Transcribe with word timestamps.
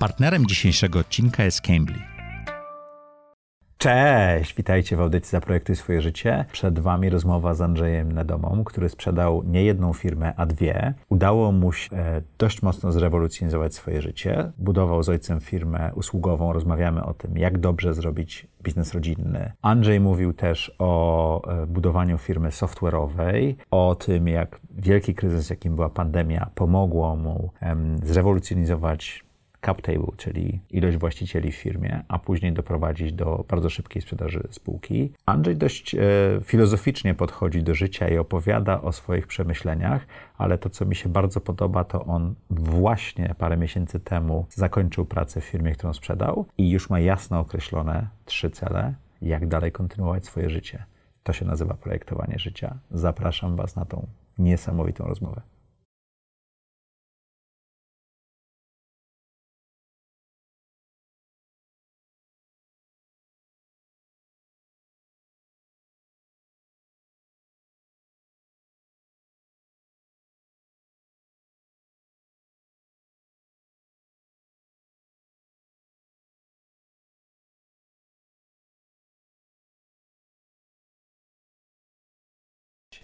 Partnerem 0.00 0.46
dzisiejszego 0.46 0.98
odcinka 0.98 1.44
jest 1.44 1.60
Cambly. 1.60 1.98
Cześć, 3.78 4.54
witajcie 4.54 4.96
w 4.96 5.00
audycji 5.00 5.30
Zaprojektuj 5.30 5.76
swoje 5.76 6.02
życie. 6.02 6.44
Przed 6.52 6.78
Wami 6.78 7.10
rozmowa 7.10 7.54
z 7.54 7.60
Andrzejem 7.60 8.12
Nedomą, 8.12 8.64
który 8.64 8.88
sprzedał 8.88 9.42
nie 9.46 9.64
jedną 9.64 9.92
firmę, 9.92 10.32
a 10.36 10.46
dwie. 10.46 10.94
Udało 11.08 11.52
mu 11.52 11.72
się 11.72 11.96
e, 11.96 12.22
dość 12.38 12.62
mocno 12.62 12.92
zrewolucjonizować 12.92 13.74
swoje 13.74 14.02
życie. 14.02 14.52
Budował 14.58 15.02
z 15.02 15.08
ojcem 15.08 15.40
firmę 15.40 15.90
usługową. 15.94 16.52
Rozmawiamy 16.52 17.04
o 17.04 17.14
tym, 17.14 17.38
jak 17.38 17.58
dobrze 17.58 17.94
zrobić 17.94 18.46
biznes 18.62 18.94
rodzinny. 18.94 19.52
Andrzej 19.62 20.00
mówił 20.00 20.32
też 20.32 20.74
o 20.78 21.62
e, 21.62 21.66
budowaniu 21.66 22.18
firmy 22.18 22.48
software'owej, 22.48 23.54
o 23.70 23.94
tym, 23.94 24.28
jak 24.28 24.60
wielki 24.70 25.14
kryzys, 25.14 25.50
jakim 25.50 25.74
była 25.74 25.88
pandemia, 25.90 26.50
pomogło 26.54 27.16
mu 27.16 27.50
zrewolucjonizować 28.02 29.29
cap 29.66 29.82
table, 29.82 30.12
czyli 30.16 30.60
ilość 30.70 30.96
właścicieli 30.96 31.52
w 31.52 31.56
firmie, 31.56 32.04
a 32.08 32.18
później 32.18 32.52
doprowadzić 32.52 33.12
do 33.12 33.44
bardzo 33.48 33.70
szybkiej 33.70 34.02
sprzedaży 34.02 34.48
spółki. 34.50 35.12
Andrzej 35.26 35.56
dość 35.56 35.94
e, 35.94 35.98
filozoficznie 36.44 37.14
podchodzi 37.14 37.62
do 37.62 37.74
życia 37.74 38.08
i 38.08 38.18
opowiada 38.18 38.80
o 38.82 38.92
swoich 38.92 39.26
przemyśleniach, 39.26 40.06
ale 40.38 40.58
to, 40.58 40.70
co 40.70 40.84
mi 40.84 40.96
się 40.96 41.08
bardzo 41.08 41.40
podoba, 41.40 41.84
to 41.84 42.04
on 42.04 42.34
właśnie 42.50 43.34
parę 43.38 43.56
miesięcy 43.56 44.00
temu 44.00 44.46
zakończył 44.50 45.04
pracę 45.04 45.40
w 45.40 45.44
firmie, 45.44 45.72
którą 45.72 45.92
sprzedał 45.92 46.46
i 46.58 46.70
już 46.70 46.90
ma 46.90 47.00
jasno 47.00 47.38
określone 47.38 48.08
trzy 48.24 48.50
cele, 48.50 48.94
jak 49.22 49.46
dalej 49.46 49.72
kontynuować 49.72 50.24
swoje 50.24 50.50
życie. 50.50 50.84
To 51.22 51.32
się 51.32 51.44
nazywa 51.44 51.74
projektowanie 51.74 52.38
życia. 52.38 52.78
Zapraszam 52.90 53.56
Was 53.56 53.76
na 53.76 53.84
tą 53.84 54.06
niesamowitą 54.38 55.04
rozmowę. 55.04 55.40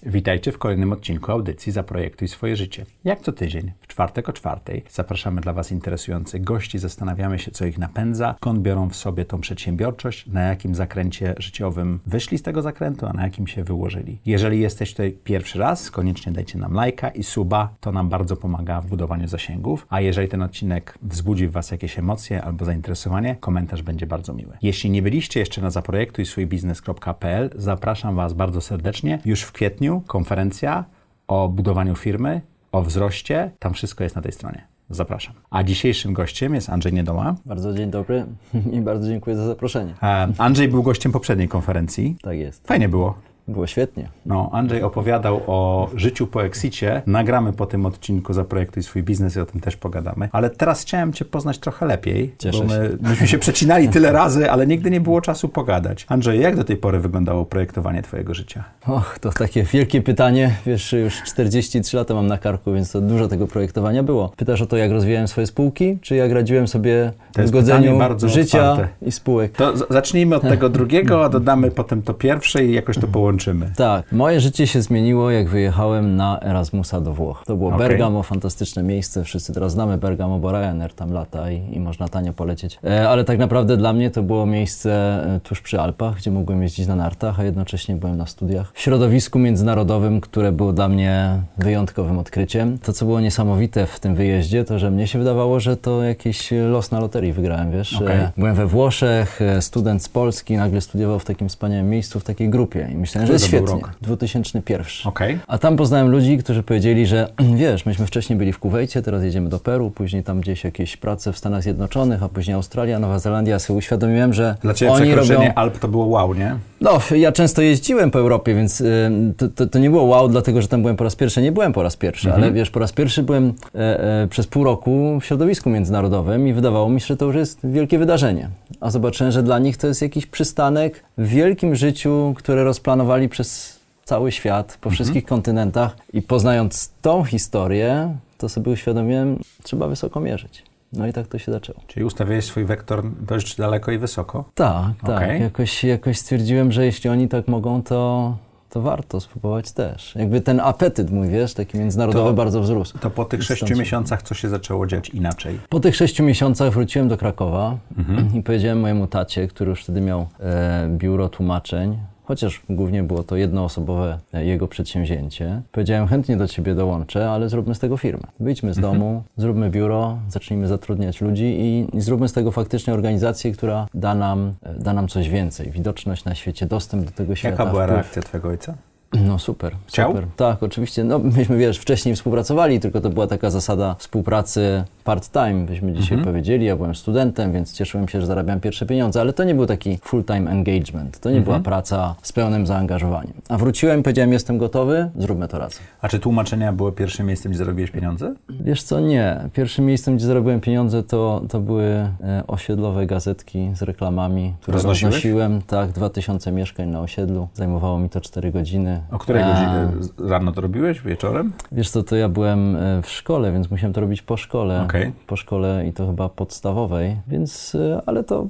Witajcie 0.09 0.53
w 0.53 0.59
kolejnym 0.59 0.93
odcinku 0.93 1.33
audycji 1.33 1.73
Zaprojektuj 1.73 2.29
swoje 2.29 2.57
życie. 2.57 2.87
Jak 3.05 3.21
co 3.21 3.33
tydzień, 3.33 3.73
w 3.81 3.87
czwartek 3.87 4.29
o 4.29 4.33
czwartej, 4.33 4.83
zapraszamy 4.91 5.41
dla 5.41 5.53
Was 5.53 5.73
interesujących 5.73 6.45
gości, 6.45 6.79
zastanawiamy 6.79 7.39
się, 7.39 7.51
co 7.51 7.67
ich 7.67 7.79
napędza, 7.79 8.35
skąd 8.39 8.61
biorą 8.61 8.89
w 8.89 8.97
sobie 8.97 9.25
tą 9.25 9.41
przedsiębiorczość, 9.41 10.27
na 10.27 10.41
jakim 10.43 10.75
zakręcie 10.75 11.35
życiowym 11.39 12.01
wyszli 12.07 12.39
z 12.39 12.43
tego 12.43 12.63
zakrętu, 12.63 13.07
a 13.07 13.13
na 13.13 13.23
jakim 13.23 13.47
się 13.47 13.65
wyłożyli. 13.65 14.19
Jeżeli 14.27 14.61
jesteś 14.61 14.91
tutaj 14.91 15.17
pierwszy 15.25 15.59
raz, 15.59 15.91
koniecznie 15.91 16.33
dajcie 16.33 16.59
nam 16.59 16.73
lajka 16.73 17.09
i 17.09 17.23
suba, 17.23 17.75
to 17.81 17.93
nam 17.93 18.09
bardzo 18.09 18.37
pomaga 18.37 18.81
w 18.81 18.87
budowaniu 18.87 19.29
zasięgów, 19.29 19.87
a 19.91 20.01
jeżeli 20.01 20.29
ten 20.29 20.43
odcinek 20.43 20.99
wzbudzi 21.03 21.49
w 21.49 21.53
Was 21.53 21.71
jakieś 21.71 21.99
emocje 21.99 22.43
albo 22.43 22.65
zainteresowanie, 22.65 23.37
komentarz 23.41 23.83
będzie 23.83 24.07
bardzo 24.07 24.33
miły. 24.33 24.59
Jeśli 24.63 24.91
nie 24.91 25.03
byliście 25.03 25.41
jeszcze 25.41 25.61
na 25.63 25.71
zaprojektuj 25.71 26.27
swój 26.27 26.47
biznes.pl, 26.47 27.51
zapraszam 27.55 28.17
Was 28.17 28.33
bardzo 28.33 28.61
serdecznie 28.61 29.19
już 29.25 29.43
w 29.43 29.53
kwietniu 29.53 29.96
konferencja 30.01 30.85
o 31.29 31.49
budowaniu 31.49 31.95
firmy, 31.97 32.41
o 32.73 32.83
wzroście. 32.83 33.51
Tam 33.59 33.75
wszystko 33.75 34.05
jest 34.05 34.17
na 34.17 34.23
tej 34.23 34.33
stronie. 34.33 34.67
Zapraszam. 34.91 35.35
A 35.51 35.63
dzisiejszym 35.63 36.13
gościem 36.13 36.55
jest 36.55 36.69
Andrzej 36.69 36.93
Niedoła. 36.93 37.35
Bardzo 37.47 37.75
dzień 37.75 37.91
dobry 37.91 38.27
i 38.77 38.81
bardzo 38.81 39.09
dziękuję 39.09 39.37
za 39.37 39.47
zaproszenie. 39.47 39.95
E, 40.03 40.29
Andrzej 40.39 40.69
był 40.69 40.83
gościem 40.83 41.13
poprzedniej 41.13 41.49
konferencji. 41.49 42.17
Tak 42.23 42.39
jest. 42.39 42.67
Fajnie 42.67 42.89
było. 42.89 43.19
Było 43.49 43.67
świetnie. 43.67 44.09
No, 44.27 44.51
Andrzej 44.53 44.83
opowiadał 44.83 45.41
o 45.47 45.91
życiu 45.95 46.27
po 46.27 46.45
exicie. 46.45 47.03
Nagramy 47.07 47.53
po 47.53 47.67
tym 47.67 47.87
odcinku 47.87 48.33
Zaprojektuj 48.33 48.83
swój 48.83 49.03
biznes 49.03 49.37
i 49.37 49.41
o 49.41 49.47
tym 49.47 49.61
też 49.61 49.77
pogadamy. 49.77 50.29
Ale 50.33 50.51
teraz 50.51 50.83
chciałem 50.83 51.13
Cię 51.13 51.25
poznać 51.25 51.59
trochę 51.59 51.87
lepiej. 51.87 52.35
Cieszę 52.39 52.59
bo 52.59 52.65
my, 52.65 52.75
się. 52.75 53.09
Myśmy 53.11 53.29
się 53.29 53.39
przecinali 53.47 53.89
tyle 53.89 54.13
razy, 54.13 54.51
ale 54.51 54.67
nigdy 54.67 54.91
nie 54.91 55.01
było 55.01 55.21
czasu 55.21 55.49
pogadać. 55.49 56.07
Andrzej, 56.09 56.41
jak 56.41 56.57
do 56.57 56.65
tej 56.65 56.77
pory 56.77 56.99
wyglądało 57.01 57.45
projektowanie 57.45 58.03
Twojego 58.03 58.35
życia? 58.35 58.65
Och, 58.87 59.19
to 59.19 59.31
takie 59.31 59.63
wielkie 59.63 60.03
pytanie. 60.03 60.57
Wiesz, 60.67 60.93
już 60.93 61.23
43 61.23 61.97
lata 61.97 62.15
mam 62.15 62.27
na 62.27 62.39
karku, 62.39 62.73
więc 62.73 62.93
to 62.93 63.01
dużo 63.01 63.29
tego 63.29 63.47
projektowania 63.47 64.03
było. 64.03 64.33
Pytasz 64.37 64.63
o 64.63 64.67
to, 64.67 64.77
jak 64.77 64.91
rozwijałem 64.91 65.29
swoje 65.29 65.47
spółki, 65.47 65.99
czy 66.03 66.17
jak 66.17 66.33
radziłem 66.33 66.69
sobie 66.69 67.13
To 67.33 67.43
w 67.43 67.51
godzeniu 67.51 67.99
życia 68.27 68.73
otwarte. 68.73 68.89
i 69.03 69.13
spółek. 69.13 69.53
To 69.53 69.73
zacznijmy 69.91 70.37
od 70.37 70.43
tego 70.43 70.69
drugiego, 70.69 71.25
a 71.25 71.29
dodamy 71.29 71.71
potem 71.71 72.03
to 72.03 72.15
pierwsze 72.15 72.65
i 72.65 72.73
jakoś 72.73 72.99
to 72.99 73.07
połączymy. 73.17 73.36
Tak, 73.77 74.13
moje 74.13 74.41
życie 74.41 74.67
się 74.67 74.83
zmieniło, 74.83 75.31
jak 75.31 75.49
wyjechałem 75.49 76.17
na 76.17 76.41
Erasmusa 76.41 77.01
do 77.01 77.13
Włoch. 77.13 77.43
To 77.47 77.57
było 77.57 77.75
Okej. 77.75 77.89
Bergamo, 77.89 78.23
fantastyczne 78.23 78.83
miejsce. 78.83 79.25
Wszyscy 79.25 79.53
teraz 79.53 79.73
znamy 79.73 79.99
Bergamo, 79.99 80.39
bo 80.39 80.53
Ryanair 80.53 80.95
tam 80.95 81.13
lata 81.13 81.51
i, 81.51 81.75
i 81.75 81.81
można 81.81 82.09
tanio 82.09 82.33
polecieć. 82.33 82.79
E, 82.85 83.09
ale 83.09 83.25
tak 83.25 83.39
naprawdę 83.39 83.77
dla 83.77 83.93
mnie 83.93 84.11
to 84.11 84.23
było 84.23 84.47
miejsce 84.47 84.91
e, 85.37 85.41
tuż 85.41 85.61
przy 85.61 85.81
Alpach, 85.81 86.17
gdzie 86.17 86.31
mogłem 86.31 86.63
jeździć 86.63 86.87
na 86.87 86.97
nartach, 86.97 87.41
a 87.41 87.45
jednocześnie 87.45 87.97
byłem 87.97 88.17
na 88.17 88.27
studiach. 88.27 88.73
W 88.75 88.81
środowisku 88.81 89.39
międzynarodowym, 89.39 90.21
które 90.21 90.53
było 90.53 90.73
dla 90.73 90.89
mnie 90.89 91.43
wyjątkowym 91.59 92.19
odkryciem. 92.19 92.79
To, 92.79 92.93
co 92.93 93.05
było 93.05 93.21
niesamowite 93.21 93.87
w 93.87 94.01
tym 94.01 94.15
wyjeździe, 94.15 94.65
to 94.65 94.79
że 94.79 94.91
mnie 94.91 95.07
się 95.07 95.19
wydawało, 95.19 95.61
że 95.61 95.77
to 95.77 96.03
jakiś 96.03 96.51
los 96.71 96.91
na 96.91 97.01
loterii 97.01 97.33
wygrałem, 97.33 97.73
wiesz. 97.73 98.01
E, 98.01 98.33
byłem 98.37 98.55
we 98.55 98.67
Włoszech, 98.67 99.43
e, 99.43 99.63
student 99.63 100.03
z 100.03 100.09
Polski, 100.09 100.57
nagle 100.57 100.81
studiował 100.81 101.19
w 101.19 101.25
takim 101.25 101.49
wspaniałym 101.49 101.91
miejscu, 101.91 102.21
w 102.21 102.25
takiej 102.25 102.51
grupie 102.51 102.89
i 102.93 102.97
myślałem, 102.97 103.26
Który 103.27 103.39
to 103.39 103.43
był 103.43 103.49
świetnie. 103.49 103.83
rok? 103.83 103.91
2001. 104.03 104.87
Okej. 105.05 105.39
A 105.47 105.59
tam 105.59 105.77
poznałem 105.77 106.09
ludzi, 106.11 106.39
którzy 106.39 106.63
powiedzieli, 106.63 107.07
że 107.07 107.29
wiesz, 107.57 107.87
myśmy 107.87 108.07
wcześniej 108.07 108.39
byli 108.39 108.53
w 108.53 108.59
Kuwejcie, 108.59 109.03
teraz 109.03 109.23
jedziemy 109.25 109.49
do 109.49 109.59
Peru, 109.59 109.91
później 109.91 110.23
tam 110.23 110.41
gdzieś 110.41 110.65
jakieś 110.65 110.97
prace 110.97 111.33
w 111.33 111.39
Stanach 111.39 111.63
Zjednoczonych, 111.63 112.23
a 112.23 112.29
później 112.29 112.55
Australia, 112.55 112.99
Nowa 112.99 113.19
Zelandia. 113.19 113.53
Ja 113.53 113.59
sobie 113.59 113.79
uświadomiłem, 113.79 114.33
że 114.35 114.55
Dla 114.63 114.75
Ciebie 114.75 114.93
oni 114.93 115.15
robią... 115.15 115.41
Alp 115.55 115.79
to 115.79 115.89
było 115.89 116.07
wow, 116.07 116.35
nie? 116.35 116.57
No, 116.81 116.99
ja 117.17 117.33
często 117.33 117.63
jeździłem 117.63 118.11
po 118.11 118.19
Europie, 118.19 118.55
więc 118.55 118.81
y, 118.81 119.11
to, 119.37 119.49
to, 119.49 119.67
to 119.67 119.79
nie 119.79 119.91
było 119.91 120.03
wow, 120.03 120.29
dlatego 120.29 120.63
że 120.63 120.69
tam 120.69 120.83
byłem 120.83 120.97
po 120.97 121.05
raz 121.05 121.17
pierwszy. 121.17 121.43
Nie 121.43 121.53
byłem 121.53 121.73
po 121.73 121.83
raz 121.83 121.97
pierwszy, 121.97 122.29
Mhm. 122.29 122.45
ale 122.45 122.53
wiesz, 122.53 122.71
po 122.71 122.79
raz 122.81 122.93
pierwszy 122.93 123.23
byłem 123.23 123.53
e, 123.75 123.79
e, 124.23 124.29
przez 124.31 124.47
pół 124.47 124.65
roku 124.65 125.19
w 125.21 125.25
środowisku 125.25 125.71
międzynarodowym 125.71 126.49
i 126.49 126.53
wydawało 126.53 126.89
mi 126.89 127.01
się, 127.01 127.07
że 127.07 127.17
to 127.17 127.25
już 127.27 127.37
jest 127.37 127.59
wielkie 127.65 127.99
wydarzenie. 127.99 128.49
A 128.81 128.91
zobaczyłem, 128.91 129.33
że 129.33 129.43
dla 129.43 129.59
nich 129.59 129.77
to 129.77 129.87
jest 129.87 130.03
jakiś 130.03 130.27
przystanek 130.27 131.05
w 131.19 131.29
wielkim 131.29 131.77
życiu, 131.77 132.35
które 132.37 132.65
rozplanowali 132.65 133.16
przez 133.29 133.81
cały 134.05 134.33
świat, 134.33 134.67
Mhm. 134.67 134.81
po 134.81 134.91
wszystkich 134.91 135.25
kontynentach. 135.25 135.97
I 136.13 136.23
poznając 136.23 136.93
tą 137.03 137.25
historię, 137.25 138.17
to 138.39 138.49
sobie 138.49 138.73
uświadomiłem, 138.73 139.39
trzeba 139.63 139.89
wysoko 139.89 140.21
mierzyć. 140.21 140.63
No 140.93 141.07
i 141.07 141.13
tak 141.13 141.27
to 141.27 141.39
się 141.39 141.53
zaczęło. 141.53 141.81
Czyli 141.87 142.05
ustawiłeś 142.05 142.45
swój 142.45 142.65
wektor 142.65 143.03
dość 143.21 143.57
daleko 143.57 143.93
i 143.93 143.99
wysoko. 143.99 144.45
Tak, 144.55 144.93
tak. 145.07 145.17
Okej. 145.17 145.41
Jakoś, 145.43 145.85
jakoś 145.85 146.19
stwierdziłem, 146.19 146.73
że 146.73 146.85
jeśli 146.87 147.11
oni 147.11 147.29
tak 147.29 147.49
mogą, 147.49 147.83
to, 147.83 148.37
to 148.71 148.81
warto 148.83 149.21
spróbować 149.21 149.73
też. 149.73 150.15
Jakby 150.15 150.41
ten 150.41 150.61
apetyt 150.61 151.11
mój, 151.11 151.29
wiesz, 151.29 151.55
taki 151.55 151.79
międzynarodowy 151.79 152.31
To- 152.31 152.35
bardzo 152.35 152.61
wzrósł. 152.61 152.99
To 152.99 153.11
po 153.11 153.25
tych 153.25 153.43
sześciu 153.43 153.67
stąd 153.67 153.79
miesiącach 153.81 154.23
co 154.23 154.35
się 154.35 154.49
zaczęło 154.49 154.87
dziać 154.87 155.09
inaczej? 155.09 155.61
Po 155.69 155.81
tych 155.81 155.97
sześciu 155.97 156.25
miesiącach 156.25 156.73
wróciłem 156.73 157.09
do 157.09 157.17
Krakowa 157.17 157.77
Mhm. 157.99 158.35
i 158.35 158.43
powiedziałem 158.43 158.81
mojemu 158.81 159.07
tacie, 159.07 159.49
który 159.49 159.71
już 159.71 159.83
wtedy 159.83 160.01
miał 160.01 160.27
e, 160.41 160.89
biuro 160.91 161.29
tłumaczeń, 161.29 161.99
chociaż 162.27 162.63
głównie 162.71 163.03
było 163.03 163.23
to 163.23 163.37
jednoosobowe 163.37 164.19
e, 164.35 164.45
jego 164.45 164.69
przedsięwzięcie. 164.69 165.63
Powiedziałem, 165.73 166.09
chętnie 166.09 166.37
do 166.37 166.49
ciebie 166.49 166.75
dołączę, 166.75 167.31
ale 167.31 167.49
zróbmy 167.49 167.75
z 167.75 167.79
tego 167.79 167.97
firmę. 167.97 168.23
Wyjdźmy 168.41 168.75
z 168.75 168.79
domu, 168.79 169.23
zróbmy 169.37 169.71
biuro, 169.71 170.19
zacznijmy 170.29 170.69
zatrudniać 170.69 171.21
ludzi 171.21 171.45
i, 171.45 171.97
i 171.97 172.01
zróbmy 172.01 172.29
z 172.29 172.33
tego 172.33 172.51
faktycznie 172.53 172.95
organizację, 172.95 173.53
która 173.53 173.87
da 173.95 174.15
nam, 174.15 174.53
e, 174.63 174.75
da 174.75 174.93
nam 174.93 175.09
coś 175.09 175.29
więcej. 175.29 175.71
Widoczność 175.71 176.25
na 176.25 176.35
świecie, 176.35 176.67
dostęp 176.67 177.05
do 177.05 177.11
tego 177.11 177.37
świata. 177.37 177.53
Jaka 177.53 177.67
była 177.67 177.83
wpływ. 177.85 177.97
reakcja 177.97 178.23
Twojego 178.23 178.49
ojca? 178.49 178.75
No 179.13 179.39
super, 179.39 179.77
Chciał? 179.87 180.11
super. 180.11 180.27
Tak, 180.37 180.63
oczywiście. 180.63 181.05
No 181.05 181.19
myśmy, 181.19 181.57
wiesz, 181.57 181.79
wcześniej 181.79 182.15
współpracowali, 182.15 182.81
tylko 182.81 183.01
to 183.01 183.11
była 183.11 183.27
taka 183.27 183.51
zasada 183.51 183.95
współpracy 183.99 184.85
part-time, 185.07 185.67
byśmy 185.67 185.93
dzisiaj 185.93 186.19
Mhm. 186.19 186.25
powiedzieli. 186.35 186.65
Ja 186.67 186.77
byłem 186.77 186.95
studentem, 186.95 187.53
więc 187.53 187.73
cieszyłem 187.73 188.09
się, 188.09 188.21
że 188.21 188.27
zarabiam 188.27 188.61
pierwsze 188.61 188.87
pieniądze, 188.87 189.21
ale 189.21 189.33
to 189.33 189.45
nie 189.45 189.55
był 189.55 189.67
taki 189.67 189.99
full-time 190.03 190.51
engagement. 190.51 191.21
To 191.21 191.31
nie 191.31 191.37
Mhm. 191.37 191.45
była 191.45 191.61
praca 191.65 192.15
z 192.23 192.33
pełnym 192.33 192.67
zaangażowaniem. 192.67 193.33
A 193.49 193.59
wróciłem 193.59 194.03
powiedziałem, 194.03 194.33
jestem 194.33 194.59
gotowy, 194.59 195.11
zróbmy 195.19 195.49
to 195.49 195.59
razem. 195.59 195.79
A 196.01 196.09
czy 196.09 196.19
tłumaczenia 196.19 196.73
były 196.73 196.93
pierwszym 196.93 197.27
miejscem, 197.27 197.53
gdzie 197.53 197.59
zarobiłeś 197.59 197.91
pieniądze? 197.91 198.35
Wiesz 198.51 198.83
co, 198.83 199.01
nie. 199.01 199.41
Pierwszym 199.53 199.85
miejscem, 199.87 200.17
gdzie 200.17 200.27
zarobiłem 200.27 200.61
pieniądze, 200.61 201.03
to, 201.03 201.43
to 201.49 201.61
były 201.61 201.85
e, 201.85 202.11
osiedlowe 202.47 203.07
gazetki 203.07 203.71
z 203.75 203.83
reklamami, 203.83 204.55
które 204.61 204.75
Roznosiłeś? 204.75 205.15
roznosiłem. 205.15 205.63
Tak, 205.63 205.91
2000 205.93 206.53
mieszkań 206.53 206.89
na 206.89 207.01
osiedlu. 207.01 207.49
Zajmowało 207.55 207.99
mi 207.99 208.09
to 208.09 208.21
4 208.21 208.53
godziny. 208.53 209.01
O 209.11 209.19
której 209.19 209.43
A, 209.43 209.47
godzinie 209.53 210.07
rano 210.31 210.53
to 210.53 210.61
robiłeś? 210.61 211.01
Wieczorem? 211.03 211.53
Wiesz 211.73 211.91
co, 211.91 212.03
to 212.03 212.17
ja 212.17 212.29
byłem 212.29 212.77
e, 212.77 213.03
w 213.03 213.11
szkole, 213.11 213.53
więc 213.53 213.71
musiałem 213.71 213.93
to 213.93 214.01
robić 214.01 214.23
po 214.23 214.37
szkole. 214.37 214.83
Okej. 214.85 214.96
Okej. 215.01 215.13
po 215.27 215.37
szkole 215.37 215.87
i 215.89 215.93
to 215.93 216.07
chyba 216.07 216.29
podstawowej, 216.29 217.17
więc, 217.29 217.75
e, 217.75 218.01
ale 218.07 218.25
to 218.25 218.47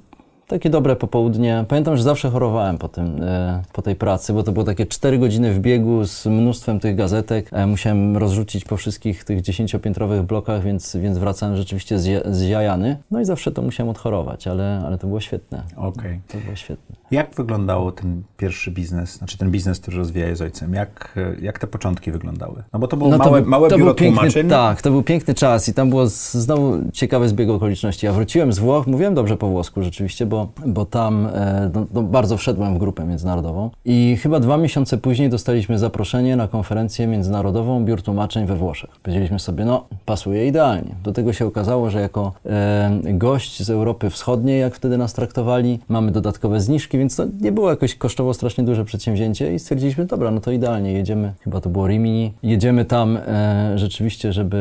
takie 0.47 0.71
dobre 0.71 0.97
popołudnie. 0.97 1.65
Pamiętam, 1.69 1.97
że 1.97 2.03
zawsze 2.03 2.31
chorowałem 2.31 2.79
po, 2.79 2.89
tym, 2.89 3.23
e, 3.23 3.63
po 3.73 3.83
tej 3.83 3.97
pracy, 3.97 4.33
bo 4.33 4.43
to 4.43 4.53
było 4.53 4.65
takie 4.65 4.87
4 4.87 5.19
godziny 5.19 5.53
w 5.55 5.59
biegu 5.61 6.05
z 6.05 6.27
mnóstwem 6.27 6.81
tych 6.81 6.97
gazetek. 6.97 7.51
E, 7.53 7.67
Musiałem 7.67 8.17
rozrzucić 8.17 8.65
po 8.65 8.77
wszystkich 8.77 9.25
tych 9.25 9.41
dziesięciopiętrowych 9.41 10.23
blokach, 10.23 10.63
więc, 10.63 10.97
więc 10.97 11.19
wracałem 11.19 11.57
rzeczywiście 11.57 11.97
zja- 11.97 12.31
zjajany. 12.33 12.97
No 13.11 13.21
i 13.21 13.25
zawsze 13.25 13.53
to 13.53 13.63
musiałem 13.63 13.91
odchorować, 13.91 14.47
ale, 14.47 14.83
ale 14.87 14.99
to 14.99 15.07
było 15.07 15.21
świetne. 15.21 15.63
Okej. 15.77 16.21
To 16.29 16.39
było 16.39 16.57
świetne. 16.57 16.96
Jak 17.11 17.35
wyglądało 17.35 17.93
ten 17.93 18.23
pierwszy 18.37 18.71
biznes, 18.71 19.17
znaczy 19.17 19.39
ten 19.39 19.51
biznes, 19.51 19.81
który 19.81 19.97
rozwijałeś 19.97 20.39
z 20.39 20.43
ojcem? 20.43 20.75
Jak, 20.75 21.19
jak 21.43 21.59
te 21.59 21.67
początki 21.67 22.13
wyglądały? 22.13 22.63
No 22.73 22.79
bo 22.79 22.89
to 22.89 22.97
było 22.97 23.11
No 23.11 23.19
małe, 23.19 23.41
był- 23.41 23.51
małe 23.51 23.69
to 23.69 23.77
biuro 23.79 23.87
był 23.87 23.95
piękny, 23.95 24.17
tłumaczeń. 24.19 24.49
Tak, 24.49 24.83
to 24.83 24.91
był 24.91 25.03
piękny 25.03 25.35
czas 25.35 25.69
i 25.69 25.75
tam 25.75 25.91
było 25.91 26.07
z, 26.07 26.33
znowu 26.35 26.79
ciekawy 26.93 27.29
zbieg 27.29 27.51
okoliczności. 27.51 28.07
Ja 28.07 28.13
wróciłem 28.13 28.53
z 28.53 28.59
Włoch, 28.59 28.87
mówiłem 28.87 29.15
dobrze 29.15 29.37
po 29.37 29.49
włosku 29.49 29.83
rzeczywiście, 29.83 30.27
bo, 30.27 30.49
bo 30.67 30.85
tam 30.85 31.27
e, 31.27 31.71
no, 31.75 31.87
no, 31.95 32.03
bardzo 32.03 32.37
wszedłem 32.37 32.75
w 32.75 32.79
grupę 32.79 33.05
międzynarodową 33.05 33.71
i 33.85 34.17
chyba 34.23 34.41
dwa 34.41 34.57
miesiące 34.57 34.99
później 34.99 35.31
dostaliśmy 35.31 35.79
zaproszenie 35.79 36.37
na 36.37 36.49
konferencję 36.49 37.07
międzynarodową 37.07 37.85
biur 37.85 38.03
tłumaczeń 38.03 38.47
we 38.47 38.57
Włoszech. 38.57 38.91
Powiedzieliśmy 39.03 39.39
sobie, 39.39 39.65
no 39.65 39.87
pasuje 40.05 40.47
idealnie. 40.49 40.95
Do 41.05 41.13
tego 41.13 41.33
się 41.33 41.47
okazało, 41.47 41.91
że 41.91 42.01
jako 42.01 42.33
e, 42.47 42.91
gość 43.05 43.63
z 43.63 43.71
Europy 43.71 44.11
Wschodniej, 44.11 44.61
jak 44.61 44.75
wtedy 44.75 44.99
nas 44.99 45.13
traktowali, 45.15 45.79
mamy 45.89 46.13
dodatkowe 46.13 46.61
zniżki, 46.61 46.96
więc 46.99 47.17
to 47.17 47.25
nie 47.41 47.53
było 47.53 47.71
jakoś 47.71 47.95
kosztowo 47.95 48.35
strasznie 48.35 48.65
duże 48.65 48.85
przedsięwzięcie 48.85 49.55
i 49.55 49.59
stwierdziliśmy, 49.59 50.05
dobra, 50.05 50.31
no 50.31 50.41
to 50.41 50.51
idealnie, 50.51 50.93
jedziemy, 50.93 51.33
chyba 51.41 51.61
to 51.61 51.71
było 51.71 51.87
Rimini, 51.87 52.33
jedziemy 52.43 52.85
tam 52.85 53.17
e, 53.17 53.73
rzeczywiście, 53.79 54.33
żeby 54.33 54.57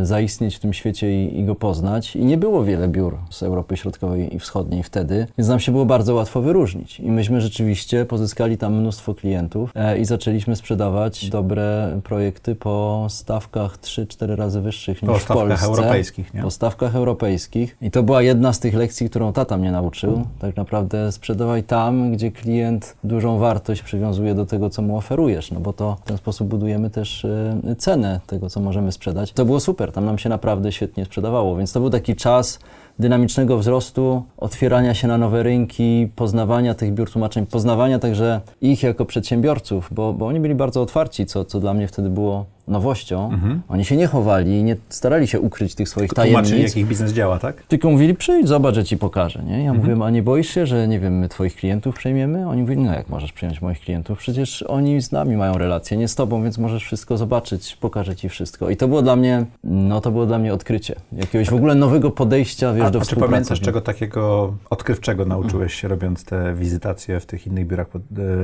e, 0.00 0.06
zaistnieć 0.06 0.56
w 0.56 0.58
tym 0.60 0.72
świecie 0.72 1.24
i, 1.24 1.40
i 1.40 1.44
go 1.44 1.54
poznać. 1.54 2.16
I 2.16 2.24
nie 2.24 2.36
było 2.36 2.64
wiele 2.64 2.88
biur 2.88 3.18
z 3.30 3.42
Europy 3.42 3.76
Środkowej 3.76 4.34
i 4.34 4.38
Wschodniej 4.38 4.82
wtedy, 4.82 5.26
więc 5.38 5.48
nam 5.48 5.60
się 5.60 5.72
było 5.72 5.86
bardzo 5.86 6.14
łatwo 6.14 6.42
wyróżnić. 6.42 7.00
I 7.00 7.10
myśmy 7.10 7.40
rzeczywiście 7.40 8.04
pozyskali 8.04 8.58
tam 8.58 8.74
mnóstwo 8.80 9.14
klientów 9.14 9.72
e, 9.74 9.98
i 9.98 10.04
zaczęliśmy 10.04 10.56
sprzedawać 10.56 11.30
dobre 11.30 12.00
projekty 12.04 12.54
po 12.54 13.06
stawkach 13.08 13.78
3-4 13.78 14.36
razy 14.36 14.60
wyższych 14.60 15.02
niż 15.02 15.10
Po 15.10 15.18
w 15.18 15.22
stawkach 15.22 15.48
Polsce. 15.48 15.66
europejskich, 15.66 16.34
nie? 16.34 16.42
Po 16.42 16.50
stawkach 16.50 16.96
europejskich. 16.96 17.76
I 17.82 17.90
to 17.90 18.02
była 18.02 18.22
jedna 18.22 18.52
z 18.52 18.60
tych 18.60 18.74
lekcji, 18.74 19.10
którą 19.10 19.32
tata 19.32 19.56
mnie 19.56 19.72
nauczył. 19.72 20.26
Tak 20.38 20.56
naprawdę 20.56 21.12
sprzedawaj 21.12 21.62
tam, 21.70 22.12
gdzie 22.12 22.30
klient 22.30 22.96
dużą 23.04 23.38
wartość 23.38 23.82
przywiązuje 23.82 24.34
do 24.34 24.46
tego, 24.46 24.70
co 24.70 24.82
mu 24.82 24.96
oferujesz, 24.96 25.50
no 25.50 25.60
bo 25.60 25.72
to 25.72 25.96
w 26.04 26.08
ten 26.08 26.16
sposób 26.16 26.48
budujemy 26.48 26.90
też 26.90 27.24
e, 27.24 27.76
cenę 27.78 28.20
tego, 28.26 28.50
co 28.50 28.60
możemy 28.60 28.92
sprzedać. 28.92 29.32
To 29.32 29.44
było 29.44 29.60
super, 29.60 29.92
tam 29.92 30.04
nam 30.04 30.18
się 30.18 30.28
naprawdę 30.28 30.72
świetnie 30.72 31.04
sprzedawało, 31.04 31.56
więc 31.56 31.72
to 31.72 31.80
był 31.80 31.90
taki 31.90 32.16
czas 32.16 32.58
dynamicznego 32.98 33.58
wzrostu, 33.58 34.22
otwierania 34.36 34.94
się 34.94 35.08
na 35.08 35.18
nowe 35.18 35.42
rynki, 35.42 36.08
poznawania 36.16 36.74
tych 36.74 36.94
biur 36.94 37.10
tłumaczeń, 37.10 37.46
poznawania 37.46 37.98
także 37.98 38.40
ich 38.60 38.82
jako 38.82 39.04
przedsiębiorców, 39.04 39.88
bo, 39.90 40.12
bo 40.12 40.26
oni 40.26 40.40
byli 40.40 40.54
bardzo 40.54 40.82
otwarci, 40.82 41.26
co, 41.26 41.44
co 41.44 41.60
dla 41.60 41.74
mnie 41.74 41.88
wtedy 41.88 42.10
było 42.10 42.44
nowością. 42.70 43.30
Oni 43.68 43.84
się 43.84 43.96
nie 43.96 44.06
chowali, 44.06 44.64
nie 44.64 44.76
starali 44.88 45.26
się 45.26 45.40
ukryć 45.40 45.74
tych 45.74 45.88
swoich 45.88 46.10
Tłumaczyli, 46.10 46.34
tajemnic. 46.42 46.74
jak 46.74 46.76
ich 46.76 46.86
biznes 46.86 47.12
działa, 47.12 47.38
tak? 47.38 47.62
Tylko 47.62 47.90
mówili, 47.90 48.14
przyjdź, 48.14 48.48
zobacz, 48.48 48.74
że 48.74 48.84
ci 48.84 48.96
pokażę, 48.98 49.38
nie? 49.38 49.44
Mhm. 49.54 49.64
Ja 49.64 49.72
mówiłem, 49.74 50.02
a 50.02 50.10
nie 50.10 50.22
boisz 50.22 50.48
się, 50.48 50.66
że, 50.66 50.88
nie 50.88 51.00
wiem, 51.00 51.18
my 51.18 51.28
twoich 51.28 51.56
klientów 51.56 51.94
przejmiemy? 51.96 52.48
Oni 52.48 52.60
mówili, 52.62 52.80
no 52.82 52.92
jak 52.94 53.08
możesz 53.08 53.32
przyjąć 53.32 53.62
moich 53.62 53.80
klientów? 53.80 54.18
Przecież 54.18 54.62
oni 54.62 55.02
z 55.02 55.12
nami 55.12 55.36
mają 55.36 55.58
relacje, 55.58 55.96
nie 55.96 56.08
z 56.08 56.14
tobą, 56.14 56.42
więc 56.42 56.58
możesz 56.58 56.84
wszystko 56.84 57.16
zobaczyć, 57.16 57.76
pokażę 57.76 58.16
ci 58.16 58.28
wszystko. 58.28 58.70
I 58.70 58.76
to 58.76 58.88
było 58.88 59.02
dla 59.02 59.16
mnie, 59.16 59.44
no 59.64 60.00
to 60.00 60.10
było 60.10 60.26
dla 60.26 60.38
mnie 60.38 60.54
odkrycie. 60.54 60.94
Jakiegoś 61.12 61.50
w 61.50 61.54
ogóle 61.54 61.74
nowego 61.74 62.10
podejścia, 62.10 62.72
wiesz, 62.72 62.84
A, 62.84 62.90
do 62.90 62.98
a 62.98 63.02
czy 63.02 63.06
współpracy. 63.06 63.32
pamiętasz, 63.32 63.60
czego 63.60 63.80
takiego 63.80 64.54
odkrywczego 64.70 65.24
nauczyłeś 65.24 65.74
się, 65.74 65.88
robiąc 65.88 66.24
te 66.24 66.54
wizytacje 66.54 67.20
w 67.20 67.26
tych 67.26 67.46
innych 67.46 67.66
biurach 67.66 67.86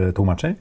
e, 0.08 0.12
tłumaczeń? 0.12 0.54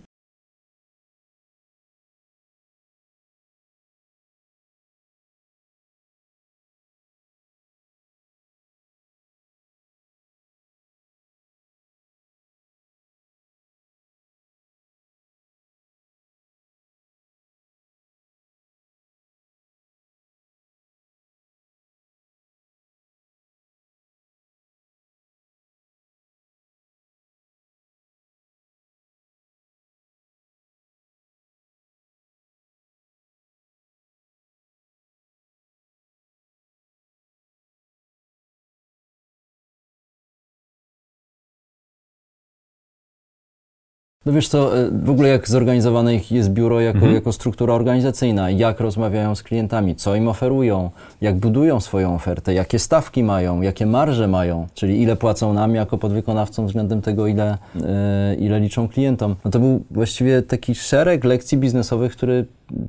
No 44.26 44.32
wiesz 44.34 44.48
co, 44.48 44.80
e, 44.80 44.90
w 45.04 45.10
ogóle 45.10 45.30
jak 45.30 45.50
zorganizowane 45.50 46.16
jest 46.32 46.50
biuro 46.50 46.80
jako, 46.82 46.98
Mhm. 46.98 47.14
jako 47.14 47.32
struktura 47.34 47.74
organizacyjna, 47.74 48.50
jak 48.50 48.80
rozmawiają 48.80 49.36
z 49.36 49.44
klientami, 49.44 49.96
co 49.96 50.16
im 50.16 50.28
oferują, 50.28 50.90
jak 51.22 51.36
budują 51.36 51.80
swoją 51.80 52.16
ofertę, 52.16 52.54
jakie 52.54 52.80
stawki 52.80 53.24
mają, 53.24 53.62
jakie 53.62 53.86
marże 53.86 54.28
mają, 54.28 54.68
czyli 54.74 55.02
ile 55.02 55.16
płacą 55.16 55.54
nam 55.54 55.76
jako 55.76 55.98
podwykonawcom 55.98 56.68
względem 56.68 57.02
tego, 57.02 57.28
ile, 57.28 57.58
e, 57.84 58.36
ile 58.36 58.60
liczą 58.60 58.88
klientom. 58.88 59.36
No 59.46 59.52
to 59.52 59.60
był 59.60 59.84
właściwie 59.92 60.42
taki 60.42 60.76
szereg 60.76 61.24
lekcji 61.24 61.58
biznesowych, 61.58 62.12
który 62.12 62.46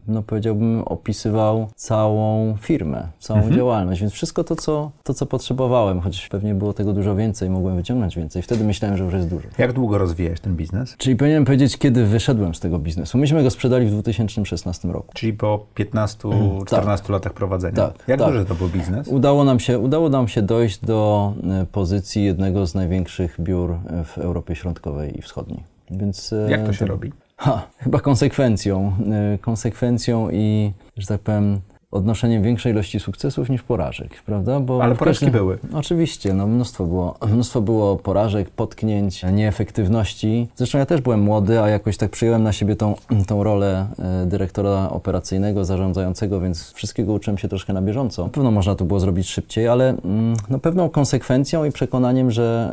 no 0.09 0.23
powiedziałbym, 0.23 0.83
opisywał 0.83 1.69
całą 1.77 2.57
firmę, 2.61 3.09
całą 3.19 3.39
Mhm. 3.39 3.57
działalność, 3.57 4.01
więc 4.01 4.13
wszystko 4.13 4.45
to 4.45 4.57
co, 4.57 4.91
to, 5.03 5.15
co 5.15 5.27
potrzebowałem, 5.27 6.01
choć 6.01 6.29
pewnie 6.29 6.55
było 6.55 6.73
tego 6.73 6.93
dużo 6.93 7.17
więcej, 7.17 7.51
mogłem 7.51 7.77
wyciągnąć 7.77 8.17
więcej. 8.17 8.43
Wtedy 8.43 8.65
myślałem, 8.65 8.97
że 8.97 9.05
już 9.05 9.15
jest 9.15 9.29
dużo. 9.29 9.49
Jak 9.59 9.73
długo 9.73 9.99
rozwijałeś 9.99 10.41
ten 10.41 10.57
biznes? 10.57 10.97
Czyli 10.99 11.17
powinienem 11.17 11.45
powiedzieć, 11.45 11.77
kiedy 11.79 12.05
wyszedłem 12.07 12.55
z 12.55 12.61
tego 12.61 12.79
biznesu. 12.79 13.19
Myśmy 13.19 13.43
go 13.43 13.51
sprzedali 13.51 13.87
w 13.87 13.91
2016 13.91 14.89
roku. 14.89 15.13
Czyli 15.15 15.33
po 15.33 15.67
15-14 15.75 17.11
latach 17.13 17.33
prowadzenia. 17.33 17.77
Tak, 17.77 18.09
Jak 18.09 18.19
tak. 18.19 18.29
duży 18.33 18.45
to 18.45 18.55
był 18.55 18.69
biznes? 18.69 19.09
Udało 19.09 19.45
nam 19.45 19.61
się, 19.61 19.79
udało 19.79 20.09
nam 20.09 20.29
się 20.29 20.43
dojść 20.43 20.79
do 20.85 21.33
e, 21.63 21.67
pozycji 21.73 22.25
jednego 22.25 22.67
z 22.67 22.75
największych 22.75 23.37
biur 23.41 23.75
w 24.05 24.19
Europie 24.19 24.55
Środkowej 24.55 25.19
i 25.19 25.23
Wschodniej. 25.23 25.65
Więc, 25.91 26.33
e, 26.33 26.51
Jak 26.51 26.67
to 26.67 26.73
się 26.73 26.87
robi? 26.87 27.13
Ha, 27.39 27.63
chyba 27.79 28.01
konsekwencją. 28.01 28.93
e, 29.35 29.39
Konsekwencją 29.39 30.29
i, 30.33 30.73
że 30.97 31.07
tak 31.07 31.21
powiem, 31.21 31.61
odnoszeniem 31.91 32.43
większej 32.43 32.73
ilości 32.73 33.01
sukcesów 33.01 33.49
niż 33.51 33.63
porażek, 33.63 34.23
prawda? 34.27 34.61
Bo 34.61 34.83
Ale 34.83 34.95
porażki 34.95 35.25
każdym- 35.27 35.41
były. 35.41 35.59
Oczywiście, 35.75 36.35
no 36.35 36.47
mnóstwo 36.47 36.85
było, 36.85 37.17
mnóstwo 37.33 37.61
było 37.61 37.97
porażek, 37.97 38.51
potknięć, 38.51 39.23
nieefektywności. 39.33 40.49
Zresztą 40.57 40.79
ja 40.79 40.87
też 40.87 41.01
byłem 41.01 41.21
młody, 41.21 41.61
a 41.61 41.69
jakoś 41.69 41.97
tak 41.97 42.11
przyjąłem 42.11 42.43
na 42.43 42.53
siebie 42.53 42.77
tą, 42.77 42.95
tą 43.27 43.45
rolę 43.45 43.87
e, 43.99 44.27
dyrektora 44.27 44.89
operacyjnego, 44.91 45.65
zarządzającego, 45.65 46.41
więc 46.41 46.73
wszystkiego 46.73 47.13
uczyłem 47.13 47.39
się 47.39 47.49
troszkę 47.49 47.73
na 47.73 47.83
bieżąco. 47.83 48.23
Na 48.25 48.29
pewno 48.29 48.51
można 48.51 48.75
to 48.75 48.85
było 48.85 49.01
zrobić 49.01 49.29
szybciej, 49.29 49.69
ale 49.69 49.89
mm, 49.89 50.35
no, 50.49 50.59
pewną 50.59 50.89
konsekwencją 50.89 51.65
i 51.65 51.73
przekonaniem, 51.73 52.31
że, 52.31 52.73